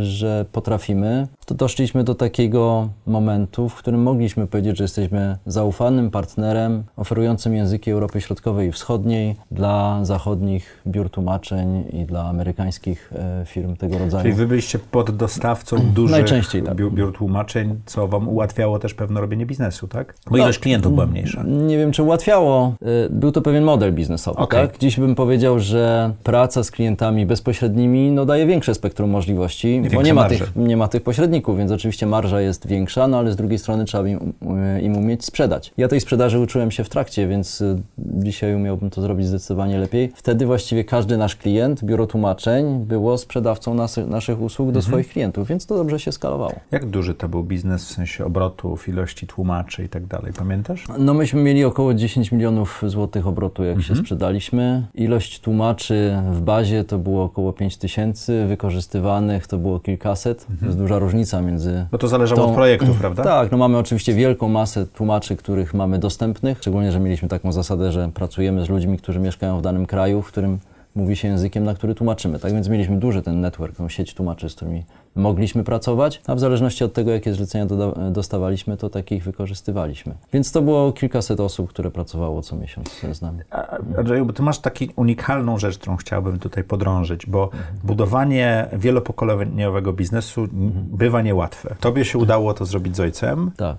e, 0.00 0.04
że 0.04 0.44
potrafimy, 0.52 1.26
to 1.44 1.54
doszliśmy 1.54 2.04
do 2.04 2.14
takiego 2.14 2.88
momentu, 3.06 3.68
w 3.68 3.74
którym 3.74 4.02
mogliśmy 4.02 4.46
powiedzieć, 4.46 4.78
że 4.78 4.84
jesteśmy 4.84 5.36
zaufanym 5.46 6.10
partnerem 6.10 6.84
oferującym 6.96 7.54
języki 7.54 7.90
Europy 7.90 8.20
Środkowej 8.20 8.68
i 8.68 8.72
Wschodniej 8.72 9.36
dla 9.50 9.98
zachodnich 10.02 10.82
biur 10.86 11.10
tłumaczeń 11.10 11.84
i 11.92 12.04
dla 12.04 12.24
amerykańskich 12.24 13.12
e, 13.16 13.46
firm 13.46 13.76
tego 13.76 13.98
rodzaju. 13.98 14.22
Czyli 14.22 14.34
wy 14.34 14.46
byliście 14.46 14.78
poddostawcą 14.78 15.76
dużych 15.94 16.10
Najczęściej 16.10 16.62
tak. 16.62 16.74
biur, 16.74 16.92
biur 16.92 17.12
tłumaczeń, 17.12 17.80
co 17.86 18.08
wam 18.08 18.28
ułatwiało 18.28 18.78
też 18.78 18.94
pewno 18.94 19.20
robienie 19.20 19.46
biznesu, 19.46 19.88
tak? 19.88 20.14
Bo 20.30 20.36
No, 20.36 20.44
ilość 20.44 20.58
klientów 20.58 20.94
była 20.94 21.06
mniejsza. 21.06 21.42
Nie 21.42 21.78
wiem, 21.78 21.92
czy 21.92 22.02
ułatwiało. 22.02 22.74
Y, 23.06 23.10
Był 23.10 23.32
to 23.32 23.42
pewien 23.42 23.64
model 23.64 23.92
biznesowy. 23.94 24.38
Okej. 24.38 24.68
Tak? 24.68 24.78
Dziś 24.78 25.00
bym 25.00 25.14
powiedział, 25.14 25.58
że 25.58 26.12
praca 26.22 26.64
z 26.64 26.70
klientami 26.70 27.26
bezpośrednimi 27.26 28.10
no, 28.10 28.26
daje 28.26 28.46
większe 28.46 28.74
spektrum 28.74 29.10
możliwości, 29.10 29.82
bo 29.94 30.02
nie 30.02 30.14
ma, 30.14 30.28
tych, 30.28 30.56
nie 30.56 30.76
ma 30.76 30.88
tych 30.88 31.02
pośredników. 31.02 31.32
Pracowników, 31.42 31.58
więc 31.58 31.70
oczywiście 31.70 32.06
marża 32.06 32.40
jest 32.40 32.66
większa, 32.66 33.08
no 33.08 33.18
ale 33.18 33.32
z 33.32 33.36
drugiej 33.36 33.58
strony 33.58 33.84
trzeba 33.84 34.08
im, 34.08 34.32
im 34.82 34.96
umieć 34.96 35.24
sprzedać. 35.24 35.72
Ja 35.76 35.88
tej 35.88 36.00
sprzedaży 36.00 36.38
uczyłem 36.38 36.70
się 36.70 36.84
w 36.84 36.88
trakcie, 36.88 37.28
więc 37.28 37.60
y, 37.60 37.82
dzisiaj 37.98 38.54
umiałbym 38.54 38.90
to 38.90 39.02
zrobić 39.02 39.26
zdecydowanie 39.26 39.78
lepiej. 39.78 40.12
Wtedy 40.14 40.46
właściwie 40.46 40.84
każdy 40.84 41.16
nasz 41.16 41.36
klient, 41.36 41.84
biuro 41.84 42.06
tłumaczeń, 42.06 42.84
było 42.84 43.18
sprzedawcą 43.18 43.74
nas, 43.74 43.96
naszych 43.96 44.40
usług 44.40 44.72
do 44.72 44.82
swoich 44.82 45.08
klientów, 45.08 45.48
więc 45.48 45.66
to 45.66 45.76
dobrze 45.76 45.98
się 45.98 46.12
skalowało. 46.12 46.54
Jak 46.70 46.86
duży 46.86 47.14
to 47.14 47.28
był 47.28 47.42
biznes 47.44 47.84
w 47.84 47.92
sensie 47.92 48.24
obrotów, 48.24 48.88
ilości 48.88 49.26
tłumaczy 49.26 49.84
i 49.84 49.88
tak 49.88 50.06
dalej, 50.06 50.32
pamiętasz? 50.32 50.84
No 50.98 51.14
myśmy 51.14 51.42
mieli 51.42 51.64
około 51.64 51.94
10 51.94 52.32
milionów 52.32 52.82
złotych 52.86 53.26
obrotu, 53.26 53.64
jak 53.64 53.82
się 53.82 53.96
sprzedaliśmy. 53.96 54.86
Ilość 54.94 55.40
tłumaczy 55.40 56.16
w 56.30 56.40
bazie 56.40 56.84
to 56.84 56.98
było 56.98 57.24
około 57.24 57.52
5 57.52 57.76
tysięcy, 57.76 58.46
wykorzystywanych 58.48 59.46
to 59.46 59.58
było 59.58 59.80
kilkaset. 59.80 60.46
To 60.60 60.66
jest 60.66 60.78
duża 60.78 60.98
różnica 60.98 61.21
między... 61.42 61.86
Bo 61.92 61.98
to 61.98 62.08
zależało 62.08 62.42
Tą- 62.42 62.48
od 62.48 62.54
projektów, 62.54 62.98
prawda? 62.98 63.22
Tak, 63.24 63.50
no 63.50 63.58
mamy 63.58 63.78
oczywiście 63.78 64.14
wielką 64.14 64.48
masę 64.48 64.86
tłumaczy, 64.86 65.36
których 65.36 65.74
mamy 65.74 65.98
dostępnych, 65.98 66.58
szczególnie, 66.58 66.92
że 66.92 67.00
mieliśmy 67.00 67.28
taką 67.28 67.52
zasadę, 67.52 67.92
że 67.92 68.10
pracujemy 68.14 68.64
z 68.64 68.68
ludźmi, 68.68 68.98
którzy 68.98 69.20
mieszkają 69.20 69.58
w 69.58 69.62
danym 69.62 69.86
kraju, 69.86 70.22
w 70.22 70.26
którym 70.26 70.58
mówi 70.94 71.16
się 71.16 71.28
językiem, 71.28 71.64
na 71.64 71.74
który 71.74 71.94
tłumaczymy. 71.94 72.38
Tak 72.38 72.52
więc 72.52 72.68
mieliśmy 72.68 72.96
duży 72.96 73.22
ten 73.22 73.40
network, 73.40 73.76
tą 73.76 73.88
sieć 73.88 74.14
tłumaczy, 74.14 74.50
z 74.50 74.54
którymi 74.54 74.84
mogliśmy 75.16 75.64
pracować, 75.64 76.20
a 76.26 76.34
w 76.34 76.40
zależności 76.40 76.84
od 76.84 76.92
tego, 76.92 77.10
jakie 77.10 77.34
zlecenia 77.34 77.66
dostawaliśmy, 78.10 78.76
to 78.76 78.90
takich 78.90 79.24
wykorzystywaliśmy. 79.24 80.14
Więc 80.32 80.52
to 80.52 80.62
było 80.62 80.92
kilkaset 80.92 81.40
osób, 81.40 81.68
które 81.68 81.90
pracowało 81.90 82.42
co 82.42 82.56
miesiąc 82.56 83.00
z 83.12 83.22
nami. 83.22 83.38
Andrzeju, 83.98 84.26
bo 84.26 84.32
ty 84.32 84.42
masz 84.42 84.58
taką 84.58 84.84
unikalną 84.96 85.58
rzecz, 85.58 85.78
którą 85.78 85.96
chciałbym 85.96 86.38
tutaj 86.38 86.64
podrążyć, 86.64 87.26
bo 87.26 87.50
budowanie 87.84 88.66
wielopokoleniowego 88.72 89.92
biznesu 89.92 90.48
bywa 90.92 91.22
niełatwe. 91.22 91.76
Tobie 91.80 92.04
się 92.04 92.18
udało 92.18 92.54
to 92.54 92.64
zrobić 92.64 92.96
z 92.96 93.00
ojcem. 93.00 93.50
Tak. 93.56 93.76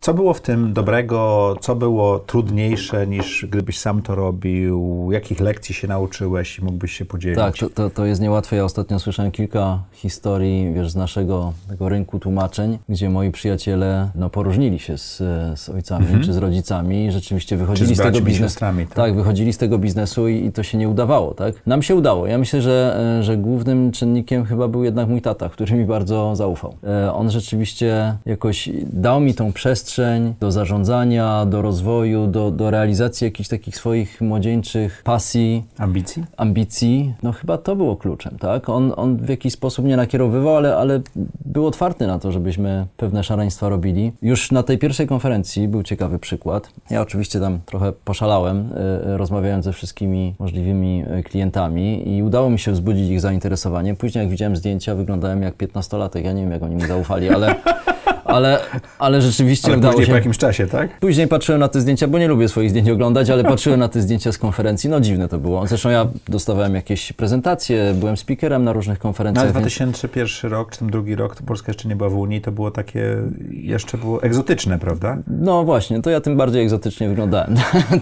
Co 0.00 0.14
było 0.14 0.34
w 0.34 0.40
tym 0.40 0.72
dobrego, 0.72 1.54
co 1.60 1.76
było 1.76 2.18
trudniejsze 2.18 3.06
niż 3.06 3.46
gdybyś 3.50 3.78
sam 3.78 4.02
to 4.02 4.14
robił? 4.14 5.08
Jakich 5.12 5.40
lekcji 5.40 5.74
się 5.74 5.88
nauczyłeś 5.88 6.58
i 6.58 6.64
mógłbyś 6.64 6.92
się 6.92 7.04
podzielić? 7.04 7.38
Tak, 7.38 7.58
to, 7.58 7.70
to, 7.70 7.90
to 7.90 8.04
jest 8.04 8.20
niełatwe. 8.20 8.56
Ja 8.56 8.64
ostatnio 8.64 8.98
słyszałem 8.98 9.32
kilka 9.32 9.78
historii, 9.92 10.49
wiesz, 10.74 10.90
z 10.90 10.96
naszego 10.96 11.52
tego 11.68 11.88
rynku 11.88 12.18
tłumaczeń, 12.18 12.78
gdzie 12.88 13.10
moi 13.10 13.30
przyjaciele 13.30 14.08
no, 14.14 14.30
poróżnili 14.30 14.78
się 14.78 14.98
z, 14.98 15.16
z 15.60 15.68
ojcami 15.68 16.06
czy 16.24 16.32
z 16.32 16.36
rodzicami 16.36 17.04
i 17.06 17.12
rzeczywiście 17.12 17.56
wychodzili 17.56 17.90
Mhm. 17.90 17.96
Z 17.96 18.00
z, 18.00 18.14
tego 18.14 18.26
biznesu. 18.26 18.60
tak? 18.60 18.94
tak, 18.94 19.14
wychodzili 19.14 19.52
z 19.52 19.58
tego 19.58 19.78
biznesu 19.78 20.28
i, 20.28 20.44
i 20.46 20.52
to 20.52 20.62
się 20.62 20.78
nie 20.78 20.88
udawało, 20.88 21.34
tak? 21.34 21.66
Nam 21.66 21.82
się 21.82 21.94
udało. 21.94 22.26
Ja 22.26 22.38
myślę, 22.38 22.62
że, 22.62 22.96
e, 23.18 23.22
że 23.22 23.36
głównym 23.36 23.92
czynnikiem 23.92 24.44
chyba 24.44 24.68
był 24.68 24.84
jednak 24.84 25.08
mój 25.08 25.22
tata, 25.22 25.48
który 25.48 25.74
mi 25.76 25.84
bardzo 25.84 26.36
zaufał. 26.36 26.74
E, 26.86 27.12
On 27.12 27.30
rzeczywiście 27.30 28.14
jakoś 28.26 28.68
dał 28.92 29.20
mi 29.20 29.34
tą 29.34 29.52
przestrzeń 29.52 30.34
do 30.40 30.52
zarządzania, 30.52 31.46
do 31.46 31.62
rozwoju, 31.62 32.26
do, 32.26 32.50
do 32.50 32.70
realizacji 32.70 33.24
jakichś 33.24 33.48
takich 33.48 33.76
swoich 33.76 34.20
młodzieńczych 34.20 35.02
pasji 35.04 35.64
Ambicji? 35.78 36.24
ambicji, 36.36 37.14
no 37.22 37.32
chyba 37.32 37.58
to 37.58 37.76
było 37.76 37.96
kluczem, 37.96 38.36
tak? 38.38 38.68
On, 38.68 38.92
on 38.96 39.16
w 39.16 39.28
jakiś 39.28 39.52
sposób 39.52 39.84
nie 39.84 39.96
nakierowywał, 39.96 40.20
ale, 40.48 40.76
ale 40.76 41.00
był 41.44 41.66
otwarty 41.66 42.06
na 42.06 42.18
to, 42.18 42.32
żebyśmy 42.32 42.86
pewne 42.96 43.24
szaleństwa 43.24 43.68
robili. 43.68 44.12
Już 44.22 44.50
na 44.50 44.62
tej 44.62 44.78
pierwszej 44.78 45.06
konferencji 45.06 45.68
był 45.68 45.82
ciekawy 45.82 46.18
przykład. 46.18 46.70
Ja 46.90 47.00
oczywiście 47.00 47.40
tam 47.40 47.58
trochę 47.66 47.92
poszalałem, 47.92 48.68
e, 48.74 49.06
e, 49.06 49.16
rozmawiając 49.16 49.64
ze 49.64 49.72
wszystkimi 49.72 50.34
możliwymi 50.38 51.04
e, 51.06 51.22
klientami 51.22 52.16
i 52.16 52.22
udało 52.22 52.50
mi 52.50 52.58
się 52.58 52.72
wzbudzić 52.72 53.10
ich 53.10 53.20
zainteresowanie. 53.20 53.94
Później 53.94 54.22
jak 54.22 54.30
widziałem 54.30 54.56
zdjęcia, 54.56 54.94
wyglądałem 54.94 55.42
jak 55.42 55.56
15-latek. 55.56 56.24
Ja 56.24 56.32
nie 56.32 56.42
wiem, 56.42 56.50
jak 56.50 56.62
oni 56.62 56.74
mi 56.74 56.86
zaufali, 56.86 57.30
ale, 57.30 57.54
ale, 58.30 58.58
ale 58.98 59.22
rzeczywiście 59.22 59.68
Ale 59.68 59.78
udało 59.78 59.92
później 59.92 60.06
się. 60.06 60.12
po 60.12 60.16
jakimś 60.16 60.38
czasie, 60.38 60.66
tak? 60.66 61.00
Później 61.00 61.28
patrzyłem 61.28 61.60
na 61.60 61.68
te 61.68 61.80
zdjęcia, 61.80 62.08
bo 62.08 62.18
nie 62.18 62.28
lubię 62.28 62.48
swoich 62.48 62.70
zdjęć 62.70 62.88
oglądać, 62.90 63.30
ale 63.30 63.44
patrzyłem 63.44 63.80
na 63.80 63.88
te 63.88 64.00
zdjęcia 64.02 64.32
z 64.32 64.38
konferencji. 64.38 64.90
No 64.90 65.00
dziwne 65.00 65.28
to 65.28 65.38
było. 65.38 65.66
Zresztą 65.66 65.88
ja 65.90 66.06
dostawałem 66.28 66.74
jakieś 66.74 67.12
prezentacje, 67.12 67.94
byłem 67.94 68.16
speakerem 68.16 68.64
na 68.64 68.72
różnych 68.72 68.98
No, 68.98 69.02
konferencjach. 69.02 69.44
ale 69.44 69.52
więc- 69.52 69.62
2001 69.74 70.50
rok, 70.50 70.72
czy 70.72 70.78
ten 70.78 70.88
drugi 70.90 71.14
rok, 71.14 71.36
to 71.36 71.42
Polska 71.44 71.70
jeszcze 71.72 71.88
nie 71.88 71.96
była 71.96 72.10
w 72.10 72.16
Unii, 72.16 72.40
to 72.40 72.52
było 72.52 72.70
takie, 72.70 73.16
jeszcze 73.50 73.98
było 73.98 74.22
egzotyczne, 74.22 74.78
prawda? 74.78 75.16
No 75.26 75.64
właśnie, 75.64 76.02
to 76.02 76.10
ja 76.10 76.20
tym 76.20 76.36
bardziej 76.36 76.62
egzotycznie 76.62 77.08
wyglądałem. 77.08 77.54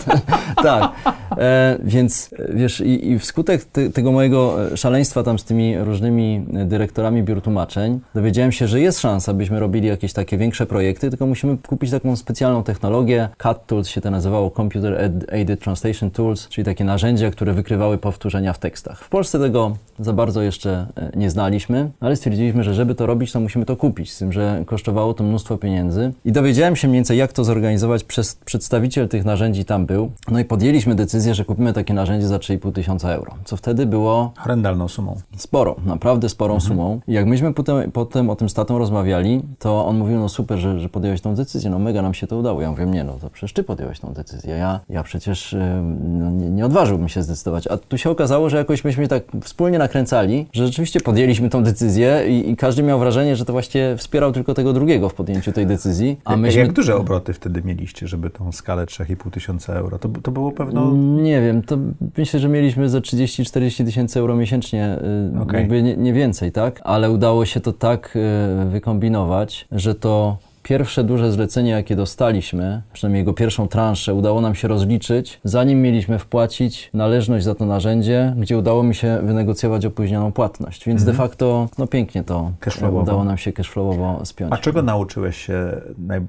tak. 0.63 0.93
E, 1.39 1.79
więc 1.85 2.31
wiesz, 2.55 2.81
i, 2.81 3.11
i 3.11 3.19
wskutek 3.19 3.65
te, 3.65 3.91
tego 3.91 4.13
mojego 4.13 4.57
szaleństwa 4.77 5.23
tam 5.23 5.39
z 5.39 5.45
tymi 5.45 5.79
różnymi 5.79 6.45
dyrektorami 6.65 7.23
biur 7.23 7.43
tłumaczeń, 7.43 8.01
dowiedziałem 8.15 8.53
się, 8.53 8.67
że 8.69 8.81
jest 8.81 9.01
szansa, 9.01 9.35
byśmy 9.35 9.61
robili 9.61 9.89
jakieś 9.89 10.13
takie 10.19 10.39
większe 10.39 10.67
projekty, 10.67 11.11
tylko 11.11 11.27
musimy 11.27 11.57
kupić 11.69 11.91
taką 11.91 12.17
specjalną 12.17 12.63
technologię. 12.63 13.29
CAT 13.37 13.67
Tools 13.67 13.89
się 13.89 14.01
to 14.01 14.11
nazywało 14.11 14.51
Computer 14.51 14.95
Aid- 14.95 15.33
Aided 15.35 15.61
Translation 15.61 16.11
Tools, 16.11 16.49
czyli 16.49 16.65
takie 16.65 16.85
narzędzia, 16.85 17.31
które 17.31 17.53
wykrywały 17.53 17.99
powtórzenia 17.99 18.53
w 18.53 18.59
tekstach. 18.59 19.01
W 19.05 19.09
Polsce 19.09 19.39
tego 19.39 19.77
za 19.99 20.13
bardzo 20.13 20.43
jeszcze 20.43 20.87
e, 20.97 21.11
nie 21.17 21.31
znaliśmy, 21.31 21.91
ale 22.01 22.17
stwierdziliśmy, 22.17 22.65
że 22.65 22.75
żeby 22.75 22.95
to 22.95 23.07
robić, 23.07 23.33
to 23.33 23.41
musimy 23.41 23.65
to 23.65 23.77
kupić, 23.77 24.13
z 24.13 24.19
tym, 24.19 24.33
że 24.33 24.63
kosztowało 24.67 25.15
to 25.15 25.25
mnóstwo 25.25 25.57
pieniędzy. 25.57 26.13
I 26.25 26.33
dowiedziałem 26.33 26.77
się 26.77 26.89
mniej 26.89 26.97
więcej, 26.99 27.19
jak 27.19 27.33
to 27.33 27.45
zorganizować. 27.45 28.05
Przez 28.05 28.35
przedstawiciel 28.35 29.09
tych 29.09 29.25
narzędzi 29.25 29.65
tam 29.65 29.87
był. 29.87 30.11
No 30.31 30.39
i 30.41 30.45
podjęliśmy 30.45 30.95
decyzję, 30.95 31.35
że 31.35 31.45
kupimy 31.45 31.73
takie 31.73 31.95
narzędzie 31.95 32.27
za 32.27 32.37
3,5 32.39 32.73
tysiąca 32.73 33.11
euro, 33.11 33.35
co 33.45 33.57
wtedy 33.57 33.87
było 33.87 34.33
Horrendalną 34.37 34.89
sumą. 34.89 35.17
sporo, 35.37 35.77
naprawdę 35.87 36.29
sporą 36.29 36.61
sumą. 36.61 37.01
I 37.09 37.13
jak 37.13 37.27
myśmy 37.27 37.55
potem, 37.55 37.93
potem 37.93 38.31
o 38.31 38.37
tym 38.37 38.49
z 38.49 38.55
tatą 38.55 38.79
rozmawiali, 38.79 39.43
to 39.59 39.87
on 39.87 39.99
mówił, 40.09 40.21
no 40.21 40.29
super, 40.29 40.59
że, 40.59 40.81
że 40.81 40.89
podjąłeś 40.89 41.21
tą 41.21 41.35
decyzję, 41.35 41.71
no 41.71 41.79
mega 41.79 42.03
nam 42.03 42.15
się 42.15 42.27
to 42.27 42.37
udało. 42.37 42.63
Ja 42.63 42.71
mówię, 42.71 42.87
nie, 42.87 43.05
no 43.05 43.13
to 43.21 43.31
przecież 43.31 43.53
ty 43.53 43.63
podjąłeś 43.63 44.01
tą 44.01 44.13
decyzję. 44.13 44.57
Ja, 44.57 44.81
ja 44.89 45.03
przecież 45.03 45.53
y, 45.53 45.59
no, 46.05 46.31
nie, 46.31 46.51
nie 46.51 46.67
odważyłbym 46.67 47.09
się 47.09 47.23
zdecydować. 47.23 47.67
A 47.67 47.77
tu 47.77 47.99
się 47.99 48.11
okazało, 48.11 48.51
że 48.51 48.57
jakoś 48.57 48.85
myśmy 48.85 49.09
tak 49.09 49.23
wspólnie 49.43 49.79
nakręcali, 49.79 50.47
że 50.53 50.67
rzeczywiście 50.67 51.01
podjęliśmy 51.01 51.49
tą 51.49 51.63
decyzję 51.63 52.25
i, 52.29 52.51
i 52.51 52.57
każdy 52.57 52.83
miał 52.83 52.99
wrażenie, 52.99 53.37
że 53.37 53.45
to 53.45 53.53
właśnie 53.53 53.95
wspierał 53.97 54.33
tylko 54.33 54.55
tego 54.55 54.73
drugiego 54.73 55.09
w 55.09 55.15
podjęciu 55.15 55.53
tej 55.53 55.67
decyzji. 55.67 56.21
A 56.25 56.37
myśmy... 56.37 56.61
Jak 56.61 56.73
duże 56.73 56.97
obroty 56.97 57.33
wtedy 57.33 57.63
mieliście, 57.63 58.09
żeby 58.09 58.31
tą 58.31 58.53
skalę 58.53 58.87
3,5 58.87 59.31
tysiąca 59.31 59.73
euro? 59.75 59.99
To, 59.99 60.09
to 60.09 60.31
było 60.31 60.53
pewno... 60.53 60.93
Nie 60.97 61.41
wiem, 61.41 61.63
to 61.63 61.79
myślę, 62.19 62.41
że 62.41 62.49
mieliśmy 62.49 62.89
za 62.89 62.99
30-40 62.99 63.85
tysięcy 63.85 64.21
euro 64.21 64.37
miesięcznie, 64.37 64.99
y, 65.37 65.41
Okej. 65.41 65.61
jakby 65.61 65.83
nie, 65.83 65.97
nie 65.97 66.13
więcej, 66.13 66.53
tak? 66.53 66.81
Ale 66.85 67.11
udało 67.11 67.45
się 67.45 67.61
to 67.61 67.73
tak 67.73 68.17
y, 68.17 68.71
wykombinować, 68.71 69.69
że 69.73 69.95
to 70.01 70.39
pierwsze 70.69 71.05
duże 71.05 71.33
zlecenie, 71.33 71.71
jakie 71.71 71.97
dostaliśmy, 71.97 72.83
przynajmniej 72.93 73.21
jego 73.21 73.33
pierwszą 73.33 73.69
transzę, 73.69 74.15
udało 74.15 74.41
nam 74.41 74.55
się 74.55 74.69
rozliczyć, 74.69 75.41
zanim 75.45 75.83
mieliśmy 75.83 76.19
wpłacić 76.19 76.91
należność 76.95 77.45
za 77.45 77.55
to 77.55 77.67
narzędzie, 77.67 78.35
gdzie 78.39 78.59
udało 78.59 78.83
mi 78.83 78.95
się 78.95 79.19
wynegocjować 79.23 79.87
opóźnioną 79.87 80.33
płatność. 80.33 80.87
Więc 80.87 81.05
de 81.05 81.13
facto, 81.13 81.69
no 81.79 81.87
pięknie 81.87 82.25
to 82.25 82.53
Mhm. 82.99 83.03
Udało 83.03 83.25
nam 83.25 83.39
się 83.39 83.53
cashflowowo 83.53 84.25
spiąć. 84.25 84.53
A 84.53 84.57
czego 84.57 84.83
nauczyłeś 84.83 85.37
się 85.37 85.81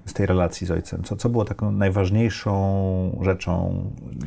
z 0.06 0.14
tej 0.14 0.26
relacji 0.26 0.68
z 0.68 0.72
ojcem? 0.72 1.04
Co, 1.04 1.16
co 1.16 1.30
było 1.30 1.46
taką 1.46 1.72
najważniejszą 1.72 3.20
rzeczą 3.22 3.84